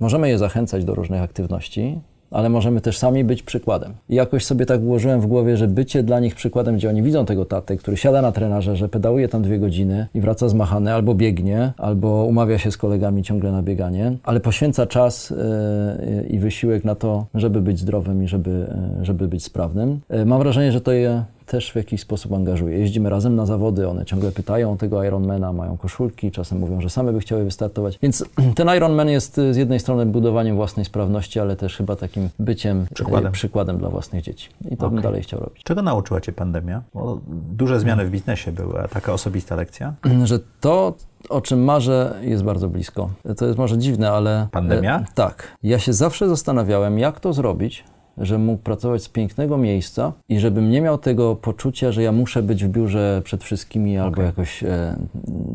możemy 0.00 0.28
je 0.28 0.38
zachęcać 0.38 0.84
do 0.84 0.94
różnych 0.94 1.22
aktywności, 1.22 2.00
ale 2.30 2.48
możemy 2.48 2.80
też 2.80 2.98
sami 2.98 3.24
być 3.24 3.42
przykładem. 3.42 3.92
I 4.08 4.14
jakoś 4.14 4.44
sobie 4.44 4.66
tak 4.66 4.80
ułożyłem 4.80 5.20
w 5.20 5.26
głowie, 5.26 5.56
że 5.56 5.68
bycie 5.68 6.02
dla 6.02 6.20
nich 6.20 6.34
przykładem, 6.34 6.76
gdzie 6.76 6.88
oni 6.88 7.02
widzą 7.02 7.26
tego 7.26 7.44
tatę, 7.44 7.76
który 7.76 7.96
siada 7.96 8.22
na 8.22 8.32
trenerze, 8.32 8.76
że 8.76 8.88
pedałuje 8.88 9.28
tam 9.28 9.42
dwie 9.42 9.58
godziny 9.58 10.06
i 10.14 10.20
wraca 10.20 10.48
zmachany, 10.48 10.92
albo 10.92 11.14
biegnie, 11.14 11.72
albo 11.78 12.24
umawia 12.24 12.58
się 12.58 12.70
z 12.72 12.76
kolegami 12.76 13.22
ciągle 13.22 13.52
na 13.52 13.62
bieganie, 13.62 14.12
ale 14.22 14.40
poświęca 14.40 14.86
czas 14.86 15.30
yy, 15.30 16.26
i 16.28 16.38
wysiłek 16.38 16.84
na 16.84 16.94
to, 16.94 17.26
żeby 17.34 17.62
być 17.62 17.78
zdrowym 17.78 18.22
i 18.22 18.28
żeby, 18.28 18.50
yy, 18.98 19.04
żeby 19.04 19.28
być 19.28 19.44
sprawnym. 19.44 20.00
Mam 20.26 20.38
wrażenie, 20.38 20.72
że 20.72 20.80
to 20.80 20.92
je 20.92 21.24
też 21.50 21.72
w 21.72 21.76
jakiś 21.76 22.00
sposób 22.00 22.32
angażuje. 22.32 22.78
Jeździmy 22.78 23.10
razem 23.10 23.36
na 23.36 23.46
zawody, 23.46 23.88
one 23.88 24.04
ciągle 24.04 24.32
pytają 24.32 24.72
o 24.72 24.76
tego 24.76 25.04
Ironmana, 25.04 25.52
mają 25.52 25.76
koszulki, 25.76 26.30
czasem 26.30 26.58
mówią, 26.58 26.80
że 26.80 26.90
same 26.90 27.12
by 27.12 27.20
chciały 27.20 27.44
wystartować. 27.44 27.98
Więc 28.02 28.24
ten 28.56 28.68
Ironman 28.76 29.08
jest 29.08 29.40
z 29.50 29.56
jednej 29.56 29.80
strony 29.80 30.06
budowaniem 30.06 30.56
własnej 30.56 30.84
sprawności, 30.84 31.40
ale 31.40 31.56
też 31.56 31.76
chyba 31.76 31.96
takim 31.96 32.28
byciem 32.38 32.86
e, 32.90 32.94
przykładem, 32.94 33.32
przykładem 33.32 33.78
dla 33.78 33.88
własnych 33.88 34.22
dzieci. 34.22 34.48
I 34.64 34.76
to 34.76 34.86
okay. 34.86 34.90
bym 34.90 35.02
dalej 35.02 35.22
chciał 35.22 35.40
robić. 35.40 35.62
Czego 35.64 35.82
nauczyła 35.82 36.20
Cię 36.20 36.32
pandemia? 36.32 36.82
Bo 36.94 37.20
duże 37.52 37.80
zmiany 37.80 38.06
w 38.06 38.10
biznesie 38.10 38.52
były, 38.52 38.80
a 38.80 38.88
taka 38.88 39.12
osobista 39.12 39.56
lekcja? 39.56 39.94
Że 40.24 40.38
to, 40.60 40.94
o 41.28 41.40
czym 41.40 41.64
marzę, 41.64 42.14
jest 42.22 42.44
bardzo 42.44 42.68
blisko. 42.68 43.10
To 43.36 43.46
jest 43.46 43.58
może 43.58 43.78
dziwne, 43.78 44.10
ale. 44.10 44.48
Pandemia? 44.50 44.98
E, 44.98 45.04
tak. 45.14 45.56
Ja 45.62 45.78
się 45.78 45.92
zawsze 45.92 46.28
zastanawiałem, 46.28 46.98
jak 46.98 47.20
to 47.20 47.32
zrobić, 47.32 47.84
żebym 48.18 48.44
mógł 48.44 48.62
pracować 48.62 49.02
z 49.02 49.08
pięknego 49.08 49.58
miejsca 49.58 50.12
i 50.28 50.38
żebym 50.38 50.70
nie 50.70 50.80
miał 50.80 50.98
tego 50.98 51.36
poczucia, 51.36 51.92
że 51.92 52.02
ja 52.02 52.12
muszę 52.12 52.42
być 52.42 52.64
w 52.64 52.68
biurze 52.68 53.22
przed 53.24 53.44
wszystkimi 53.44 53.98
okay. 53.98 54.06
albo 54.06 54.22
jakoś, 54.22 54.64
e, 54.64 54.96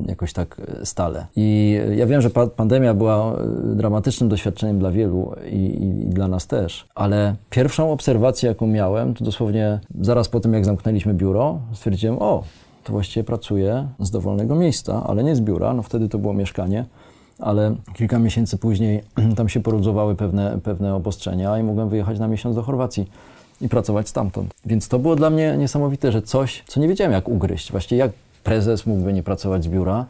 jakoś 0.08 0.34
tak 0.34 0.62
stale. 0.84 1.26
I 1.36 1.78
ja 1.96 2.06
wiem, 2.06 2.22
że 2.22 2.30
pa 2.30 2.48
pandemia 2.48 2.94
była 2.94 3.34
e, 3.34 3.76
dramatycznym 3.76 4.30
doświadczeniem 4.30 4.80
dla 4.80 4.92
wielu 4.92 5.32
i, 5.52 5.56
i, 5.56 6.06
i, 6.06 6.10
dla 6.10 6.28
nas 6.28 6.48
też, 6.48 6.88
ale 6.96 7.36
pierwszą 7.50 7.92
obserwację, 7.92 8.50
jaką 8.50 8.68
miałem, 8.68 9.14
to 9.14 9.26
dosłownie 9.26 9.80
zaraz 10.02 10.30
po 10.30 10.40
tym, 10.40 10.54
jak 10.54 10.66
zamknęliśmy 10.66 11.14
biuro, 11.14 11.60
stwierdziłem, 11.74 12.20
o, 12.20 12.44
to 12.84 12.92
właściwie 12.92 13.24
pracuję 13.24 13.88
z 14.00 14.12
dowolnego 14.12 14.56
miejsca, 14.56 15.04
ale 15.08 15.24
nie 15.24 15.36
z 15.36 15.42
biura, 15.42 15.74
no 15.74 15.84
wtedy 15.84 16.10
to 16.10 16.18
było 16.18 16.34
mieszkanie 16.34 16.86
ale 17.40 17.76
kilka 17.94 18.20
miesięcy 18.20 18.58
później 18.58 19.04
tam 19.38 19.50
się 19.50 19.60
porudzowały 19.60 20.16
pewne, 20.16 20.60
pewne 20.64 20.96
obostrzenia 20.96 21.60
i 21.60 21.64
mogłem 21.64 21.90
wyjechać 21.90 22.20
na 22.20 22.28
miesiąc 22.28 22.56
do 22.56 22.64
Chorwacji 22.64 23.10
i 23.62 23.70
pracować 23.70 24.10
stamtąd. 24.10 24.54
Więc 24.66 24.88
to 24.88 25.00
było 25.00 25.16
dla 25.16 25.30
mnie 25.30 25.56
niesamowite, 25.58 26.12
że 26.12 26.22
coś, 26.22 26.64
co 26.68 26.80
nie 26.80 26.88
wiedziałem 26.88 27.14
jak 27.14 27.30
ugryźć. 27.30 27.72
Właściwie 27.72 28.00
jak 28.00 28.12
prezes 28.44 28.86
mógłby 28.86 29.14
nie 29.14 29.24
pracować 29.24 29.64
z 29.64 29.68
biura, 29.68 30.06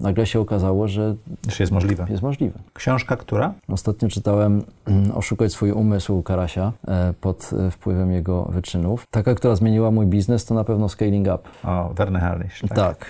nagle 0.00 0.26
się 0.26 0.40
okazało, 0.40 0.88
że 0.88 1.14
jest 1.60 1.72
możliwe. 1.72 2.06
Jest 2.10 2.22
możliwe. 2.22 2.58
Książka 2.74 3.16
która? 3.16 3.54
Ostatnio 3.68 4.08
czytałem 4.08 4.62
mm, 4.86 5.12
Oszukać 5.16 5.52
swój 5.52 5.72
umysł 5.72 6.22
Karasia 6.22 6.72
e, 6.88 7.14
pod 7.20 7.50
e, 7.52 7.70
wpływem 7.70 8.12
jego 8.12 8.44
wyczynów. 8.44 9.06
Taka, 9.10 9.34
która 9.34 9.56
zmieniła 9.56 9.90
mój 9.90 10.06
biznes, 10.06 10.44
to 10.44 10.54
na 10.54 10.64
pewno 10.64 10.88
Scaling 10.88 11.26
Up. 11.26 11.38
O, 11.64 11.94
Werner 11.94 12.22
Harnisch. 12.22 12.60
Tak. 12.68 12.76
tak. 12.76 13.06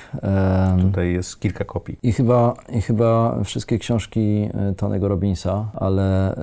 Tutaj 0.83 1.13
jest 1.13 1.41
kilka 1.41 1.65
kopii. 1.65 1.97
I 2.03 2.13
chyba, 2.13 2.55
I 2.69 2.83
chyba 2.83 3.39
wszystkie 3.45 3.79
książki 3.79 4.49
e, 4.55 4.75
Tonego 4.75 5.09
Robinsa, 5.09 5.71
ale... 5.75 6.35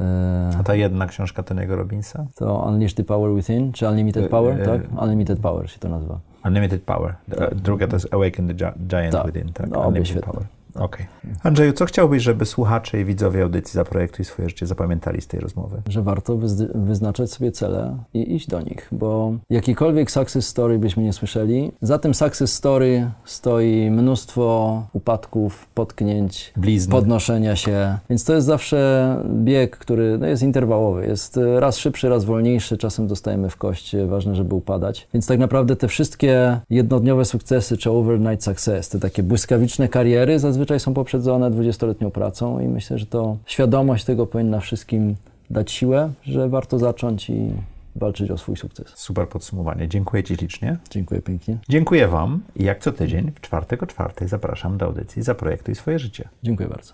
A 0.59 0.63
ta 0.63 0.75
jedna 0.75 1.07
książka 1.07 1.43
Tonego 1.43 1.75
Robinsa? 1.75 2.25
To 2.35 2.65
Unleash 2.67 2.93
the 2.93 3.03
Power 3.03 3.35
Within, 3.35 3.73
czy 3.73 3.87
Unlimited 3.87 4.29
Power, 4.29 4.65
tak? 4.65 5.01
Unlimited 5.03 5.39
Power 5.39 5.69
się 5.69 5.79
to 5.79 5.89
nazywa. 5.89 6.19
Unlimited 6.45 6.81
Power. 6.81 7.15
Druga 7.55 7.87
to 7.87 7.95
jest 7.95 8.13
Awaken 8.13 8.47
the 8.47 8.53
Giant 8.87 9.11
tak. 9.11 9.25
Within. 9.25 9.53
Tak, 9.53 9.69
no, 9.69 9.87
Unlimited 9.87 10.23
Power. 10.23 10.45
Okej. 10.75 11.05
Okay. 11.23 11.35
Andrzeju, 11.43 11.73
co 11.73 11.85
chciałbyś, 11.85 12.23
żeby 12.23 12.45
słuchacze 12.45 13.01
i 13.01 13.05
widzowie 13.05 13.43
audycji 13.43 13.73
Zaprojektuj 13.73 14.25
swoje 14.25 14.49
życie 14.49 14.65
zapamiętali 14.65 15.21
z 15.21 15.27
tej 15.27 15.39
rozmowy? 15.39 15.81
Że 15.89 16.01
warto 16.01 16.37
wyznaczać 16.75 17.31
sobie 17.31 17.51
cele 17.51 17.97
i 18.13 18.35
iść 18.35 18.47
do 18.47 18.61
nich, 18.61 18.87
bo 18.91 19.33
jakikolwiek 19.49 20.11
success 20.11 20.47
story 20.47 20.79
byśmy 20.79 21.03
nie 21.03 21.13
słyszeli, 21.13 21.71
za 21.81 21.99
tym 21.99 22.13
success 22.13 22.53
story 22.53 23.11
stoi 23.25 23.91
mnóstwo 23.91 24.83
upadków, 24.93 25.67
potknięć, 25.73 26.53
Blizny. 26.57 26.91
podnoszenia 26.91 27.55
się, 27.55 27.97
więc 28.09 28.25
to 28.25 28.33
jest 28.33 28.47
zawsze 28.47 29.17
bieg, 29.43 29.77
który 29.77 30.17
no, 30.17 30.27
jest 30.27 30.43
interwałowy, 30.43 31.07
jest 31.07 31.39
raz 31.59 31.77
szybszy, 31.77 32.09
raz 32.09 32.25
wolniejszy, 32.25 32.77
czasem 32.77 33.07
dostajemy 33.07 33.49
w 33.49 33.57
kość, 33.57 33.95
ważne, 34.07 34.35
żeby 34.35 34.55
upadać. 34.55 35.07
Więc 35.13 35.27
tak 35.27 35.39
naprawdę 35.39 35.75
te 35.75 35.87
wszystkie 35.87 36.59
jednodniowe 36.69 37.25
sukcesy, 37.25 37.77
czy 37.77 37.91
overnight 37.91 38.43
success, 38.43 38.89
te 38.89 38.99
takie 38.99 39.23
błyskawiczne 39.23 39.89
kariery 39.89 40.39
zazwyczaj 40.39 40.64
zazwyczaj 40.65 40.79
są 40.79 40.93
poprzedzone 40.93 41.51
20-letnią 41.51 42.11
pracą 42.11 42.59
i 42.59 42.67
myślę, 42.67 42.97
że 42.97 43.05
to 43.05 43.37
świadomość 43.45 44.05
tego 44.05 44.27
powinna 44.27 44.59
wszystkim 44.59 45.15
dać 45.49 45.71
siłę, 45.71 46.11
że 46.23 46.49
warto 46.49 46.79
zacząć 46.79 47.29
i 47.29 47.51
walczyć 47.95 48.31
o 48.31 48.37
swój 48.37 48.57
sukces. 48.57 48.87
Super 48.95 49.29
podsumowanie. 49.29 49.87
Dziękuję 49.87 50.23
Ci 50.23 50.35
licznie. 50.35 50.77
Dziękuję 50.89 51.21
pięknie. 51.21 51.57
Dziękuję 51.69 52.07
Wam 52.07 52.41
i 52.55 52.63
jak 52.63 52.79
co 52.79 52.91
tydzień 52.91 53.31
w 53.31 53.41
czwartek 53.41 53.83
o 53.83 53.87
czwartej 53.87 54.27
zapraszam 54.27 54.77
do 54.77 54.85
audycji 54.85 55.23
Zaprojektuj 55.23 55.75
swoje 55.75 55.99
życie. 55.99 56.29
Dziękuję 56.43 56.69
bardzo. 56.69 56.93